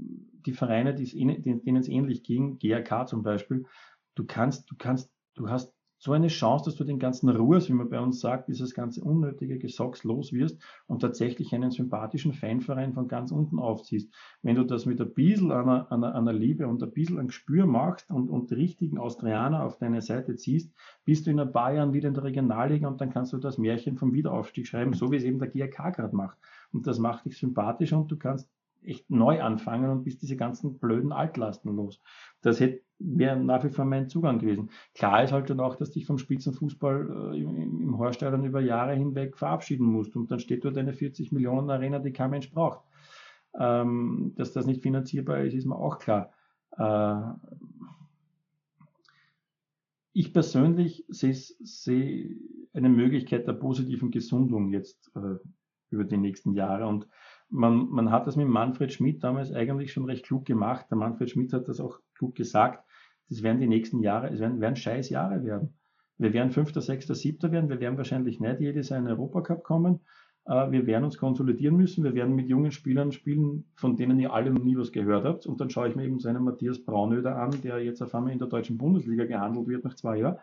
die 0.47 0.53
Vereine, 0.53 0.95
denen 0.95 1.75
es 1.75 1.87
ähnlich 1.87 2.23
ging, 2.23 2.57
GRK 2.57 3.05
zum 3.05 3.21
Beispiel, 3.21 3.65
du 4.15 4.25
kannst, 4.25 4.71
du 4.71 4.75
kannst, 4.77 5.11
du 5.35 5.49
hast 5.49 5.77
so 5.99 6.11
eine 6.11 6.27
Chance, 6.27 6.65
dass 6.65 6.75
du 6.75 6.83
den 6.83 6.99
ganzen 6.99 7.27
Ruhes, 7.29 7.69
wie 7.69 7.73
man 7.73 7.89
bei 7.89 7.99
uns 7.99 8.19
sagt, 8.19 8.49
dieses 8.49 8.75
ganze 8.75 9.03
unnötige 9.03 9.57
Gesocks 9.57 10.03
los 10.03 10.31
wirst 10.31 10.61
und 10.85 11.01
tatsächlich 11.01 11.53
einen 11.53 11.71
sympathischen 11.71 12.33
Fanverein 12.33 12.93
von 12.93 13.07
ganz 13.07 13.31
unten 13.31 13.57
aufziehst. 13.57 14.13
Wenn 14.43 14.55
du 14.55 14.63
das 14.63 14.85
mit 14.85 15.01
ein 15.01 15.13
bisschen 15.13 15.51
einer, 15.51 15.91
einer, 15.91 16.13
einer 16.13 16.33
Liebe 16.33 16.67
und 16.67 16.83
ein 16.83 16.91
bisschen 16.91 17.17
ein 17.17 17.27
Gespür 17.27 17.65
machst 17.65 18.11
und, 18.11 18.29
und 18.29 18.51
die 18.51 18.55
richtigen 18.55 18.99
Austrianer 18.99 19.63
auf 19.63 19.77
deine 19.77 20.01
Seite 20.01 20.35
ziehst, 20.35 20.71
bist 21.03 21.25
du 21.25 21.31
in 21.31 21.39
ein 21.39 21.51
paar 21.51 21.73
Jahren 21.73 21.93
wieder 21.93 22.07
in 22.07 22.13
der 22.13 22.23
Regionalliga 22.23 22.87
und 22.87 23.01
dann 23.01 23.09
kannst 23.09 23.33
du 23.33 23.37
das 23.37 23.57
Märchen 23.57 23.97
vom 23.97 24.13
Wiederaufstieg 24.13 24.67
schreiben, 24.67 24.93
so 24.93 25.11
wie 25.11 25.15
es 25.15 25.23
eben 25.23 25.39
der 25.39 25.49
GRK 25.49 25.89
gerade 25.89 26.15
macht. 26.15 26.37
Und 26.71 26.85
das 26.85 26.99
macht 26.99 27.25
dich 27.25 27.39
sympathischer 27.39 27.97
und 27.97 28.11
du 28.11 28.17
kannst 28.17 28.47
echt 28.87 29.09
neu 29.09 29.41
anfangen 29.41 29.89
und 29.89 30.03
bist 30.03 30.21
diese 30.21 30.37
ganzen 30.37 30.79
blöden 30.79 31.11
Altlasten 31.11 31.75
los. 31.75 32.01
Das 32.41 32.59
hätte 32.59 32.81
wäre 32.99 33.37
nach 33.37 33.63
wie 33.63 33.69
vor 33.69 33.85
mein 33.85 34.09
Zugang 34.09 34.39
gewesen. 34.39 34.69
Klar 34.95 35.23
ist 35.23 35.31
halt 35.31 35.49
dann 35.49 35.59
auch, 35.59 35.75
dass 35.75 35.91
dich 35.91 36.05
vom 36.05 36.17
Spitzenfußball 36.17 37.33
äh, 37.33 37.39
im, 37.39 37.81
im 37.81 37.97
Horststadion 37.97 38.45
über 38.45 38.61
Jahre 38.61 38.95
hinweg 38.95 39.37
verabschieden 39.37 39.85
musst 39.85 40.15
und 40.15 40.31
dann 40.31 40.39
steht 40.39 40.65
dort 40.65 40.77
eine 40.77 40.93
40 40.93 41.31
Millionen 41.31 41.69
Arena, 41.69 41.99
die 41.99 42.11
kein 42.11 42.31
Mensch 42.31 42.51
braucht. 42.51 42.81
Ähm, 43.59 44.33
dass 44.35 44.51
das 44.53 44.65
nicht 44.65 44.81
finanzierbar 44.81 45.41
ist, 45.41 45.53
ist 45.53 45.65
mir 45.65 45.75
auch 45.75 45.99
klar. 45.99 46.31
Äh, 46.77 47.33
ich 50.13 50.33
persönlich 50.33 51.05
sehe, 51.09 51.33
sehe 51.33 52.35
eine 52.73 52.89
Möglichkeit 52.89 53.47
der 53.47 53.53
positiven 53.53 54.11
Gesundung 54.11 54.71
jetzt 54.71 55.11
äh, 55.15 55.37
über 55.89 56.03
die 56.03 56.17
nächsten 56.17 56.53
Jahre 56.53 56.87
und 56.87 57.07
man, 57.49 57.89
man 57.89 58.11
hat 58.11 58.27
das 58.27 58.35
mit 58.35 58.47
Manfred 58.47 58.91
Schmidt 58.91 59.23
damals 59.23 59.51
eigentlich 59.51 59.93
schon 59.93 60.05
recht 60.05 60.25
klug 60.25 60.45
gemacht. 60.45 60.87
Der 60.89 60.97
Manfred 60.97 61.29
Schmidt 61.29 61.53
hat 61.53 61.67
das 61.67 61.79
auch 61.79 61.99
klug 62.15 62.35
gesagt 62.35 62.83
das 63.29 63.43
werden 63.43 63.59
die 63.59 63.67
nächsten 63.67 63.99
Jahre, 63.99 64.29
es 64.29 64.39
werden, 64.39 64.61
werden 64.61 64.75
scheiß 64.75 65.09
Jahre 65.09 65.43
werden. 65.43 65.73
Wir 66.17 66.33
werden 66.33 66.51
Fünfter, 66.51 66.81
Sechster, 66.81 67.13
Siebter 67.13 67.51
werden. 67.51 67.69
Wir 67.69 67.79
werden 67.79 67.97
wahrscheinlich 67.97 68.39
nicht 68.39 68.59
jedes 68.59 68.89
Jahr 68.89 68.99
in 68.99 69.05
den 69.05 69.13
Europacup 69.13 69.63
kommen. 69.63 69.99
Äh, 70.45 70.71
wir 70.71 70.87
werden 70.87 71.03
uns 71.03 71.17
konsolidieren 71.17 71.75
müssen. 71.77 72.03
Wir 72.03 72.15
werden 72.15 72.35
mit 72.35 72.47
jungen 72.47 72.71
Spielern 72.71 73.11
spielen, 73.11 73.65
von 73.75 73.95
denen 73.97 74.19
ihr 74.19 74.33
alle 74.33 74.51
noch 74.51 74.63
nie 74.63 74.77
was 74.77 74.91
gehört 74.91 75.25
habt. 75.25 75.45
Und 75.45 75.61
dann 75.61 75.69
schaue 75.69 75.89
ich 75.89 75.95
mir 75.95 76.05
eben 76.05 76.19
so 76.19 76.29
einen 76.29 76.43
Matthias 76.43 76.83
Braunöder 76.83 77.35
an, 77.35 77.51
der 77.63 77.83
jetzt 77.83 78.01
auf 78.01 78.15
einmal 78.15 78.31
in 78.31 78.39
der 78.39 78.47
deutschen 78.47 78.77
Bundesliga 78.77 79.25
gehandelt 79.25 79.67
wird 79.67 79.83
nach 79.83 79.93
zwei 79.93 80.17
Jahren, 80.17 80.37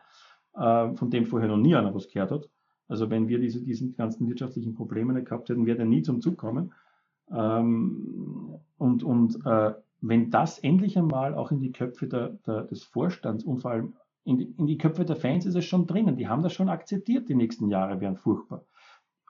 äh, 0.55 0.95
von 0.97 1.11
dem 1.11 1.27
vorher 1.27 1.49
noch 1.49 1.57
nie 1.57 1.75
einer 1.75 1.95
was 1.95 2.09
gehört 2.09 2.31
hat. 2.31 2.49
Also 2.87 3.11
wenn 3.11 3.27
wir 3.29 3.39
diese, 3.39 3.65
diesen 3.65 3.97
ganzen 3.97 4.29
wirtschaftlichen 4.29 4.75
Probleme 4.75 5.13
nicht 5.15 5.27
gehabt 5.27 5.49
hätten, 5.49 5.67
wäre 5.67 5.79
der 5.79 5.87
nie 5.87 6.03
zum 6.03 6.21
Zug 6.21 6.37
kommen. 6.37 6.73
Ähm, 7.31 8.61
und 8.77 9.03
und 9.03 9.45
äh, 9.47 9.75
wenn 10.01 10.31
das 10.31 10.59
endlich 10.59 10.99
einmal 10.99 11.35
auch 11.35 11.51
in 11.51 11.61
die 11.61 11.73
Köpfe 11.73 12.07
der, 12.07 12.31
der, 12.47 12.65
des 12.65 12.85
Vorstands 12.85 13.45
und 13.45 13.59
vor 13.59 13.71
allem 13.71 13.95
in 14.25 14.39
die, 14.39 14.55
in 14.59 14.67
die 14.67 14.79
Köpfe 14.79 15.05
der 15.05 15.17
Fans 15.17 15.47
ist 15.47 15.55
es 15.55 15.65
schon 15.65 15.87
drinnen. 15.87 16.17
Die 16.17 16.29
haben 16.29 16.43
das 16.43 16.53
schon 16.53 16.69
akzeptiert, 16.69 17.29
die 17.29 17.35
nächsten 17.35 17.69
Jahre 17.69 18.01
wären 18.01 18.17
furchtbar. 18.17 18.65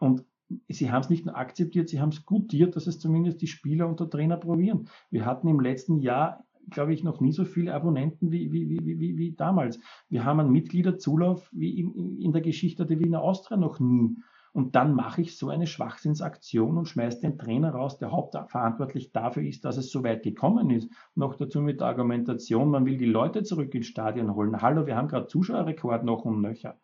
Und 0.01 0.25
sie 0.69 0.91
haben 0.91 1.03
es 1.03 1.11
nicht 1.11 1.27
nur 1.27 1.37
akzeptiert, 1.37 1.89
sie 1.89 2.01
haben 2.01 2.11
es 2.11 2.25
gutiert, 2.25 2.77
dass 2.77 2.87
es 2.87 2.99
zumindest 2.99 3.43
die 3.43 3.47
Spieler 3.47 3.89
und 3.89 4.01
der 4.01 4.11
Trainer 4.11 4.37
probieren. 4.37 4.89
Wir 5.11 5.25
hatten 5.25 5.49
im 5.49 5.61
letzten 5.61 5.99
Jahr, 5.99 6.45
glaube 6.71 6.93
ich, 6.93 7.03
noch 7.03 7.21
nie 7.21 7.33
so 7.33 7.45
viele 7.45 7.75
Abonnenten 7.75 8.31
wie, 8.31 8.53
wie, 8.53 8.69
wie, 8.69 8.99
wie, 8.99 9.17
wie 9.17 9.33
damals. 9.33 9.81
Wir 10.09 10.25
haben 10.25 10.41
einen 10.41 10.53
Mitgliederzulauf 10.53 11.49
wie 11.53 11.79
in, 11.79 12.19
in 12.19 12.33
der 12.33 12.43
Geschichte 12.43 12.87
der 12.87 12.99
Wiener 12.99 13.23
Austria 13.23 13.57
noch 13.57 13.81
nie. 13.81 14.17
Und 14.55 14.77
dann 14.77 14.95
mache 14.95 15.21
ich 15.21 15.37
so 15.37 15.49
eine 15.49 15.67
Schwachsinnsaktion 15.67 16.79
und 16.79 16.89
schmeiße 16.89 17.21
den 17.21 17.39
Trainer 17.39 17.73
raus, 17.73 17.99
der 17.99 18.13
hauptverantwortlich 18.13 19.11
dafür 19.11 19.43
ist, 19.43 19.65
dass 19.65 19.77
es 19.77 19.91
so 19.91 20.05
weit 20.05 20.23
gekommen 20.23 20.71
ist. 20.71 20.89
Noch 21.17 21.35
dazu 21.35 21.61
mit 21.61 21.81
der 21.81 21.89
Argumentation, 21.89 22.71
man 22.71 22.87
will 22.87 22.97
die 22.97 23.05
Leute 23.05 23.43
zurück 23.43 23.75
ins 23.75 23.87
Stadion 23.87 24.33
holen. 24.33 24.63
Hallo, 24.63 24.87
wir 24.87 24.95
haben 24.95 25.09
gerade 25.09 25.27
Zuschauerrekord 25.27 26.05
noch 26.05 26.25
und 26.25 26.41
nöcher. 26.41 26.79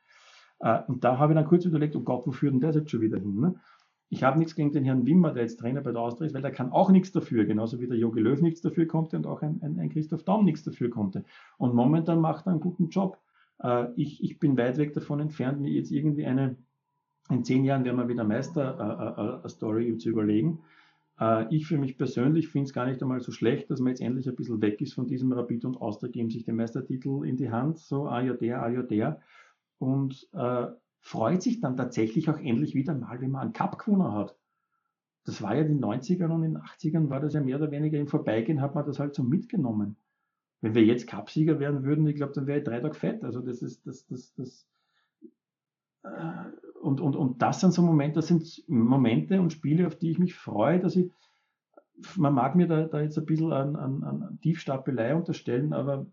Äh, 0.58 0.80
und 0.88 1.04
da 1.04 1.18
habe 1.18 1.32
ich 1.32 1.36
dann 1.38 1.46
kurz 1.46 1.64
überlegt, 1.64 1.94
oh 1.94 2.00
Gott, 2.00 2.26
wo 2.26 2.32
führt 2.32 2.54
denn 2.54 2.60
der 2.60 2.72
jetzt 2.72 2.90
schon 2.90 3.02
wieder 3.02 3.18
hin? 3.18 3.38
Ne? 3.38 3.54
Ich 4.08 4.24
habe 4.24 4.40
nichts 4.40 4.56
gegen 4.56 4.72
den 4.72 4.84
Herrn 4.84 5.06
Wimmer, 5.06 5.32
der 5.32 5.44
jetzt 5.44 5.60
Trainer 5.60 5.80
bei 5.80 5.92
der 5.92 6.00
Austria 6.02 6.26
ist, 6.26 6.34
weil 6.34 6.42
der 6.42 6.50
kann 6.50 6.72
auch 6.72 6.90
nichts 6.90 7.12
dafür, 7.12 7.44
genauso 7.44 7.78
wie 7.78 7.86
der 7.86 7.98
Jogi 7.98 8.18
Löw 8.18 8.40
nichts 8.40 8.62
dafür 8.62 8.88
konnte 8.88 9.16
und 9.16 9.28
auch 9.28 9.42
ein, 9.42 9.60
ein, 9.62 9.78
ein 9.78 9.90
Christoph 9.90 10.24
Daum 10.24 10.44
nichts 10.44 10.64
dafür 10.64 10.90
konnte. 10.90 11.24
Und 11.56 11.76
momentan 11.76 12.20
macht 12.20 12.48
er 12.48 12.50
einen 12.50 12.60
guten 12.60 12.88
Job. 12.88 13.20
Äh, 13.62 13.86
ich, 13.94 14.24
ich 14.24 14.40
bin 14.40 14.58
weit 14.58 14.76
weg 14.78 14.92
davon 14.92 15.20
entfernt, 15.20 15.60
mir 15.60 15.70
jetzt 15.70 15.92
irgendwie 15.92 16.26
eine, 16.26 16.56
in 17.30 17.44
zehn 17.44 17.64
Jahren 17.64 17.84
werden 17.84 17.96
wir 17.96 18.08
wieder 18.08 18.24
Meister-Story 18.24 19.88
äh, 19.88 19.92
äh, 19.92 19.98
zu 19.98 20.08
überlegen. 20.10 20.60
Äh, 21.20 21.54
ich 21.54 21.66
für 21.66 21.78
mich 21.78 21.98
persönlich 21.98 22.48
finde 22.48 22.66
es 22.66 22.72
gar 22.72 22.86
nicht 22.86 23.02
einmal 23.02 23.20
so 23.20 23.32
schlecht, 23.32 23.70
dass 23.70 23.80
man 23.80 23.90
jetzt 23.90 24.00
endlich 24.00 24.28
ein 24.28 24.36
bisschen 24.36 24.60
weg 24.62 24.80
ist 24.80 24.94
von 24.94 25.06
diesem 25.06 25.32
Rapid 25.32 25.64
und 25.64 25.80
Austria 25.80 26.10
geben 26.10 26.30
sich 26.30 26.44
den 26.44 26.56
Meistertitel 26.56 27.24
in 27.24 27.36
die 27.36 27.50
Hand, 27.50 27.78
so 27.78 28.06
ah 28.06 28.20
ja 28.20 28.34
der, 28.34 28.62
ah 28.62 28.68
ja 28.68 28.82
der 28.82 29.20
und 29.78 30.28
äh, 30.32 30.66
freut 31.00 31.42
sich 31.42 31.60
dann 31.60 31.76
tatsächlich 31.76 32.28
auch 32.28 32.38
endlich 32.38 32.74
wieder 32.74 32.94
mal, 32.94 33.20
wenn 33.20 33.30
man 33.30 33.42
einen 33.42 33.52
Cup 33.52 33.78
gewonnen 33.78 34.12
hat. 34.12 34.36
Das 35.24 35.42
war 35.42 35.54
ja 35.54 35.62
in 35.62 35.68
den 35.68 35.84
90ern 35.84 36.30
und 36.30 36.44
in 36.44 36.54
den 36.54 36.62
80ern 36.62 37.10
war 37.10 37.20
das 37.20 37.34
ja 37.34 37.40
mehr 37.40 37.56
oder 37.56 37.70
weniger 37.70 37.98
im 37.98 38.08
Vorbeigehen, 38.08 38.60
hat 38.60 38.74
man 38.74 38.86
das 38.86 38.98
halt 38.98 39.14
so 39.14 39.22
mitgenommen. 39.22 39.96
Wenn 40.60 40.74
wir 40.74 40.84
jetzt 40.84 41.06
Cupsieger 41.06 41.58
werden 41.58 41.84
würden, 41.84 42.06
ich 42.06 42.16
glaube, 42.16 42.32
dann 42.34 42.46
wäre 42.46 42.58
ich 42.58 42.64
drei 42.64 42.80
Tage 42.80 42.94
fett. 42.94 43.24
Also 43.24 43.40
das 43.40 43.62
ist, 43.62 43.86
das, 43.86 44.06
das, 44.06 44.34
das, 44.34 44.66
äh, 46.02 46.44
und, 46.80 47.00
und, 47.00 47.16
und 47.16 47.42
das 47.42 47.60
sind 47.60 47.72
so 47.72 47.82
Momente, 47.82 48.16
das 48.16 48.28
sind 48.28 48.64
Momente 48.68 49.40
und 49.40 49.52
Spiele, 49.52 49.86
auf 49.86 49.96
die 49.96 50.10
ich 50.10 50.18
mich 50.18 50.34
freue, 50.34 50.80
dass 50.80 50.96
ich, 50.96 51.10
man 52.16 52.34
mag 52.34 52.56
mir 52.56 52.66
da, 52.66 52.84
da 52.84 53.00
jetzt 53.00 53.18
ein 53.18 53.26
bisschen 53.26 53.52
an, 53.52 53.76
an, 53.76 54.02
an 54.02 54.38
Tiefstapelei 54.40 55.14
unterstellen, 55.14 55.72
aber 55.72 56.06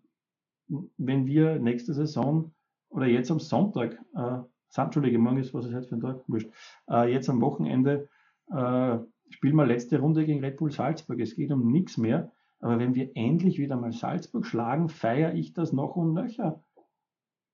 wenn 0.98 1.26
wir 1.26 1.60
nächste 1.60 1.94
Saison 1.94 2.52
oder 2.89 3.07
jetzt 3.07 3.31
am 3.31 3.39
Sonntag, 3.39 3.98
äh, 4.15 4.39
Entschuldige, 4.76 5.18
morgen 5.18 5.38
ist, 5.38 5.53
was 5.53 5.65
ist 5.65 5.73
heute 5.73 5.88
für 5.88 5.95
ein 5.95 6.02
Tag? 6.02 6.23
Wurscht. 6.27 6.49
Äh, 6.89 7.11
jetzt 7.11 7.30
am 7.30 7.41
Wochenende 7.41 8.10
äh, 8.52 8.98
spielen 9.30 9.56
wir 9.56 9.65
letzte 9.65 9.99
Runde 9.99 10.26
gegen 10.26 10.44
Red 10.44 10.57
Bull 10.57 10.72
Salzburg. 10.72 11.19
Es 11.19 11.35
geht 11.35 11.52
um 11.52 11.72
nichts 11.72 11.98
mehr. 11.98 12.31
Aber 12.60 12.77
wenn 12.77 12.94
wir 12.94 13.10
endlich 13.15 13.57
wieder 13.57 13.76
mal 13.76 13.91
Salzburg 13.91 14.45
schlagen, 14.45 14.89
feiere 14.89 15.34
ich 15.34 15.53
das 15.53 15.73
noch 15.73 15.95
und 15.95 16.14
nöcher. 16.14 16.64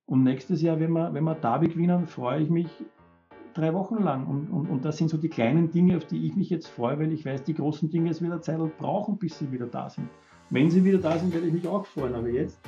Und 0.06 0.24
nächstes 0.24 0.62
Jahr, 0.62 0.80
wenn 0.80 0.92
wir, 0.92 1.14
wenn 1.14 1.24
wir 1.24 1.36
Derby 1.36 1.70
gewinnen, 1.70 2.08
freue 2.08 2.42
ich 2.42 2.50
mich 2.50 2.68
drei 3.54 3.74
Wochen 3.74 4.04
lang. 4.04 4.28
Und, 4.28 4.50
und, 4.50 4.70
und 4.70 4.86
das 4.86 4.98
sind 4.98 5.10
so 5.10 5.18
die 5.18 5.30
kleinen 5.30 5.72
Dinge, 5.72 5.98
auf 5.98 6.06
die 6.06 6.26
ich 6.26 6.36
mich 6.36 6.50
jetzt 6.50 6.68
freue, 6.68 7.00
weil 7.00 7.12
ich 7.12 7.26
weiß, 7.26 7.44
die 7.44 7.54
großen 7.54 7.90
Dinge 7.90 8.10
es 8.10 8.22
wieder 8.22 8.42
Zeit 8.42 8.60
brauchen, 8.78 9.18
bis 9.18 9.40
sie 9.40 9.52
wieder 9.52 9.68
da 9.68 9.90
sind. 9.90 10.08
Wenn 10.50 10.70
sie 10.70 10.84
wieder 10.84 11.00
da 11.00 11.18
sind, 11.18 11.34
werde 11.34 11.48
ich 11.48 11.54
mich 11.54 11.68
auch 11.68 11.86
freuen. 11.86 12.16
Aber 12.16 12.30
jetzt 12.30 12.60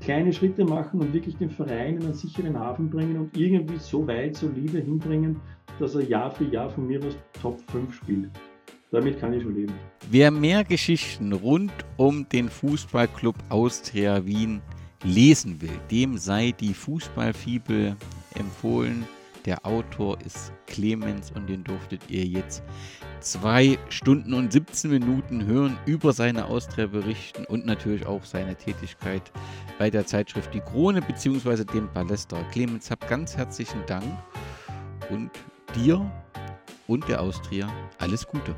kleine 0.00 0.32
Schritte 0.32 0.64
machen 0.64 1.00
und 1.00 1.12
wirklich 1.12 1.36
den 1.36 1.50
Verein 1.50 1.96
in 1.96 2.04
einen 2.04 2.14
sicheren 2.14 2.58
Hafen 2.58 2.90
bringen 2.90 3.18
und 3.18 3.36
irgendwie 3.36 3.76
so 3.76 4.06
weit 4.06 4.36
solide 4.36 4.78
hinbringen, 4.78 5.36
dass 5.78 5.94
er 5.94 6.02
Jahr 6.02 6.30
für 6.30 6.44
Jahr 6.44 6.70
von 6.70 6.86
mir 6.86 7.04
aus 7.04 7.16
Top 7.40 7.60
5 7.70 7.94
spielt. 7.94 8.30
Damit 8.90 9.20
kann 9.20 9.32
ich 9.32 9.42
schon 9.42 9.54
leben. 9.54 9.72
Wer 10.10 10.30
mehr 10.30 10.64
Geschichten 10.64 11.32
rund 11.32 11.72
um 11.96 12.28
den 12.28 12.48
Fußballclub 12.48 13.36
Austria 13.48 14.24
Wien 14.26 14.60
lesen 15.04 15.60
will, 15.60 15.78
dem 15.90 16.18
sei 16.18 16.52
die 16.58 16.74
Fußballfibel 16.74 17.96
empfohlen. 18.34 19.04
Der 19.46 19.64
Autor 19.64 20.20
ist 20.20 20.52
Clemens 20.66 21.30
und 21.30 21.48
den 21.48 21.64
durftet 21.64 22.02
ihr 22.08 22.24
jetzt 22.24 22.62
zwei 23.20 23.78
Stunden 23.88 24.34
und 24.34 24.52
17 24.52 24.90
Minuten 24.90 25.46
hören 25.46 25.78
über 25.86 26.12
seine 26.12 26.46
Austria 26.46 26.86
berichten 26.86 27.44
und 27.46 27.66
natürlich 27.66 28.06
auch 28.06 28.24
seine 28.24 28.54
Tätigkeit 28.54 29.22
bei 29.78 29.90
der 29.90 30.06
Zeitschrift 30.06 30.52
Die 30.52 30.60
Krone 30.60 31.00
bzw. 31.00 31.64
dem 31.64 31.88
Palästra. 31.88 32.42
Clemens, 32.50 32.90
hab 32.90 33.08
ganz 33.08 33.36
herzlichen 33.36 33.84
Dank 33.86 34.04
und 35.10 35.30
dir 35.74 36.10
und 36.86 37.08
der 37.08 37.20
Austria 37.20 37.68
alles 37.98 38.26
Gute. 38.26 38.54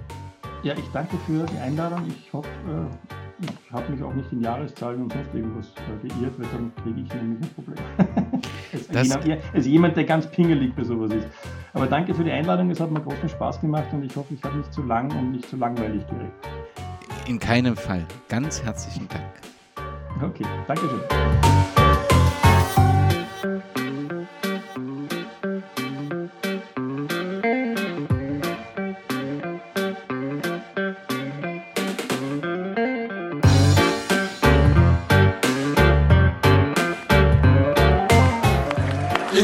Ja, 0.62 0.74
ich 0.74 0.88
danke 0.92 1.16
für 1.26 1.44
die 1.46 1.58
Einladung. 1.58 2.06
Ich 2.08 2.32
hoffe, 2.32 2.48
äh 2.66 3.12
ich 3.42 3.72
habe 3.72 3.92
mich 3.92 4.02
auch 4.02 4.14
nicht 4.14 4.32
in 4.32 4.42
Jahreszahlen 4.42 5.02
und 5.02 5.12
sonst 5.12 5.34
irgendwas 5.34 5.72
geirrt, 6.02 6.34
weil 6.38 6.46
dann 6.52 6.72
kriege 6.82 7.00
ich 7.00 7.14
nämlich 7.14 7.42
ein 7.42 7.54
Problem. 7.54 7.78
also, 8.94 9.18
jemand, 9.20 9.44
also 9.54 9.68
jemand, 9.68 9.96
der 9.96 10.04
ganz 10.04 10.26
pingelig 10.26 10.74
bei 10.74 10.84
sowas 10.84 11.12
ist. 11.12 11.26
Aber 11.72 11.86
danke 11.86 12.14
für 12.14 12.24
die 12.24 12.30
Einladung, 12.30 12.70
es 12.70 12.80
hat 12.80 12.90
mir 12.90 13.00
großen 13.00 13.28
Spaß 13.28 13.60
gemacht 13.60 13.86
und 13.92 14.04
ich 14.04 14.14
hoffe, 14.16 14.34
ich 14.34 14.42
habe 14.42 14.56
nicht 14.58 14.72
zu 14.72 14.82
lang 14.82 15.10
und 15.16 15.32
nicht 15.32 15.48
zu 15.48 15.56
langweilig 15.56 16.06
geredet. 16.06 16.32
In 17.26 17.38
keinem 17.38 17.76
Fall. 17.76 18.04
Ganz 18.28 18.62
herzlichen 18.62 19.08
Dank. 19.08 19.32
Okay, 20.22 20.44
danke 20.66 20.82
schön. 20.88 21.00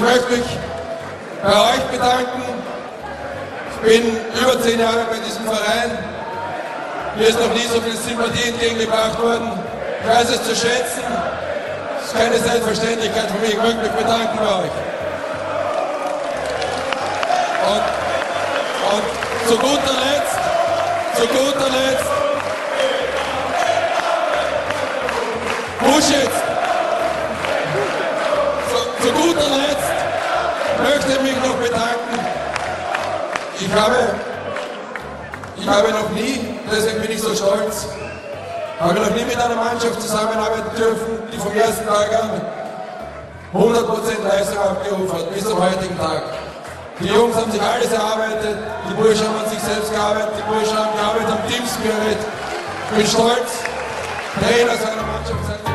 Möchte 0.09 0.33
mich 0.33 0.59
bei 1.43 1.53
euch 1.53 1.85
bedanken. 1.93 2.43
Ich 3.71 3.89
bin 3.89 4.17
über 4.41 4.61
zehn 4.63 4.81
Jahre 4.81 5.05
bei 5.11 5.19
diesem 5.19 5.45
Verein. 5.45 5.99
Mir 7.17 7.29
ist 7.29 7.39
noch 7.39 7.53
nie 7.53 7.67
so 7.73 7.81
viel 7.81 7.97
Sympathie 7.97 8.49
entgegengebracht 8.49 9.21
worden. 9.21 9.53
Ich 10.01 10.09
weiß 10.09 10.31
es 10.31 10.43
zu 10.45 10.55
schätzen. 10.55 11.05
Es 12.01 12.07
ist 12.07 12.17
keine 12.17 12.39
Selbstverständlichkeit 12.39 13.31
für 13.31 13.39
mich. 13.39 13.51
Ich 13.51 13.63
möchte 13.63 13.83
mich 13.83 13.93
bedanken 13.93 14.39
bei 14.39 14.55
euch. 14.65 14.77
Und, 17.69 17.85
und 18.95 19.49
zu 19.49 19.59
guter 19.59 19.97
Letzt, 20.09 20.39
zu 21.17 21.27
guter 21.27 21.69
Letzt, 21.69 22.11
Push 25.81 26.11
jetzt. 26.11 26.43
Zu, 28.71 29.07
zu 29.07 29.13
guter 29.13 29.49
Letzt 29.57 29.68
möchte 30.79 31.23
mich 31.23 31.37
noch 31.37 31.57
bedanken. 31.57 32.19
Ich 33.61 33.73
habe, 33.73 33.97
ich 35.57 35.69
habe 35.69 35.91
noch 35.91 36.11
nie, 36.11 36.55
deswegen 36.71 37.01
bin 37.03 37.11
ich 37.11 37.21
so 37.21 37.35
stolz, 37.35 37.89
habe 38.79 38.95
noch 38.95 39.11
nie 39.11 39.25
mit 39.25 39.37
einer 39.37 39.57
Mannschaft 39.57 40.01
zusammenarbeiten 40.01 40.77
dürfen, 40.77 41.19
die 41.33 41.39
vom 41.39 41.53
ersten 41.53 41.87
Tag 41.87 42.09
an 42.23 42.41
100% 43.53 44.29
Leistung 44.29 44.59
abgerufen 44.59 45.19
hat, 45.19 45.35
bis 45.35 45.45
zum 45.45 45.59
heutigen 45.59 45.99
Tag. 45.99 46.23
Die 47.01 47.07
Jungs 47.07 47.37
haben 47.37 47.51
sich 47.51 47.63
alles 47.63 47.93
erarbeitet, 47.93 48.59
die 48.89 48.95
Burschen 48.95 49.27
haben 49.27 49.39
an 49.45 49.51
sich 49.51 49.61
selbst 49.61 49.93
gearbeitet, 49.93 50.33
die 50.39 50.53
Burschen 50.53 50.77
haben 50.77 50.97
gearbeitet 50.97 51.31
am 51.31 51.49
Team 51.49 51.65
Spirit. 51.67 52.19
Ich 52.91 52.97
bin 52.97 53.07
stolz, 53.07 53.63
Trainer 54.41 54.77
seiner 54.77 55.03
Mannschaft 55.03 55.45
sein 55.47 55.68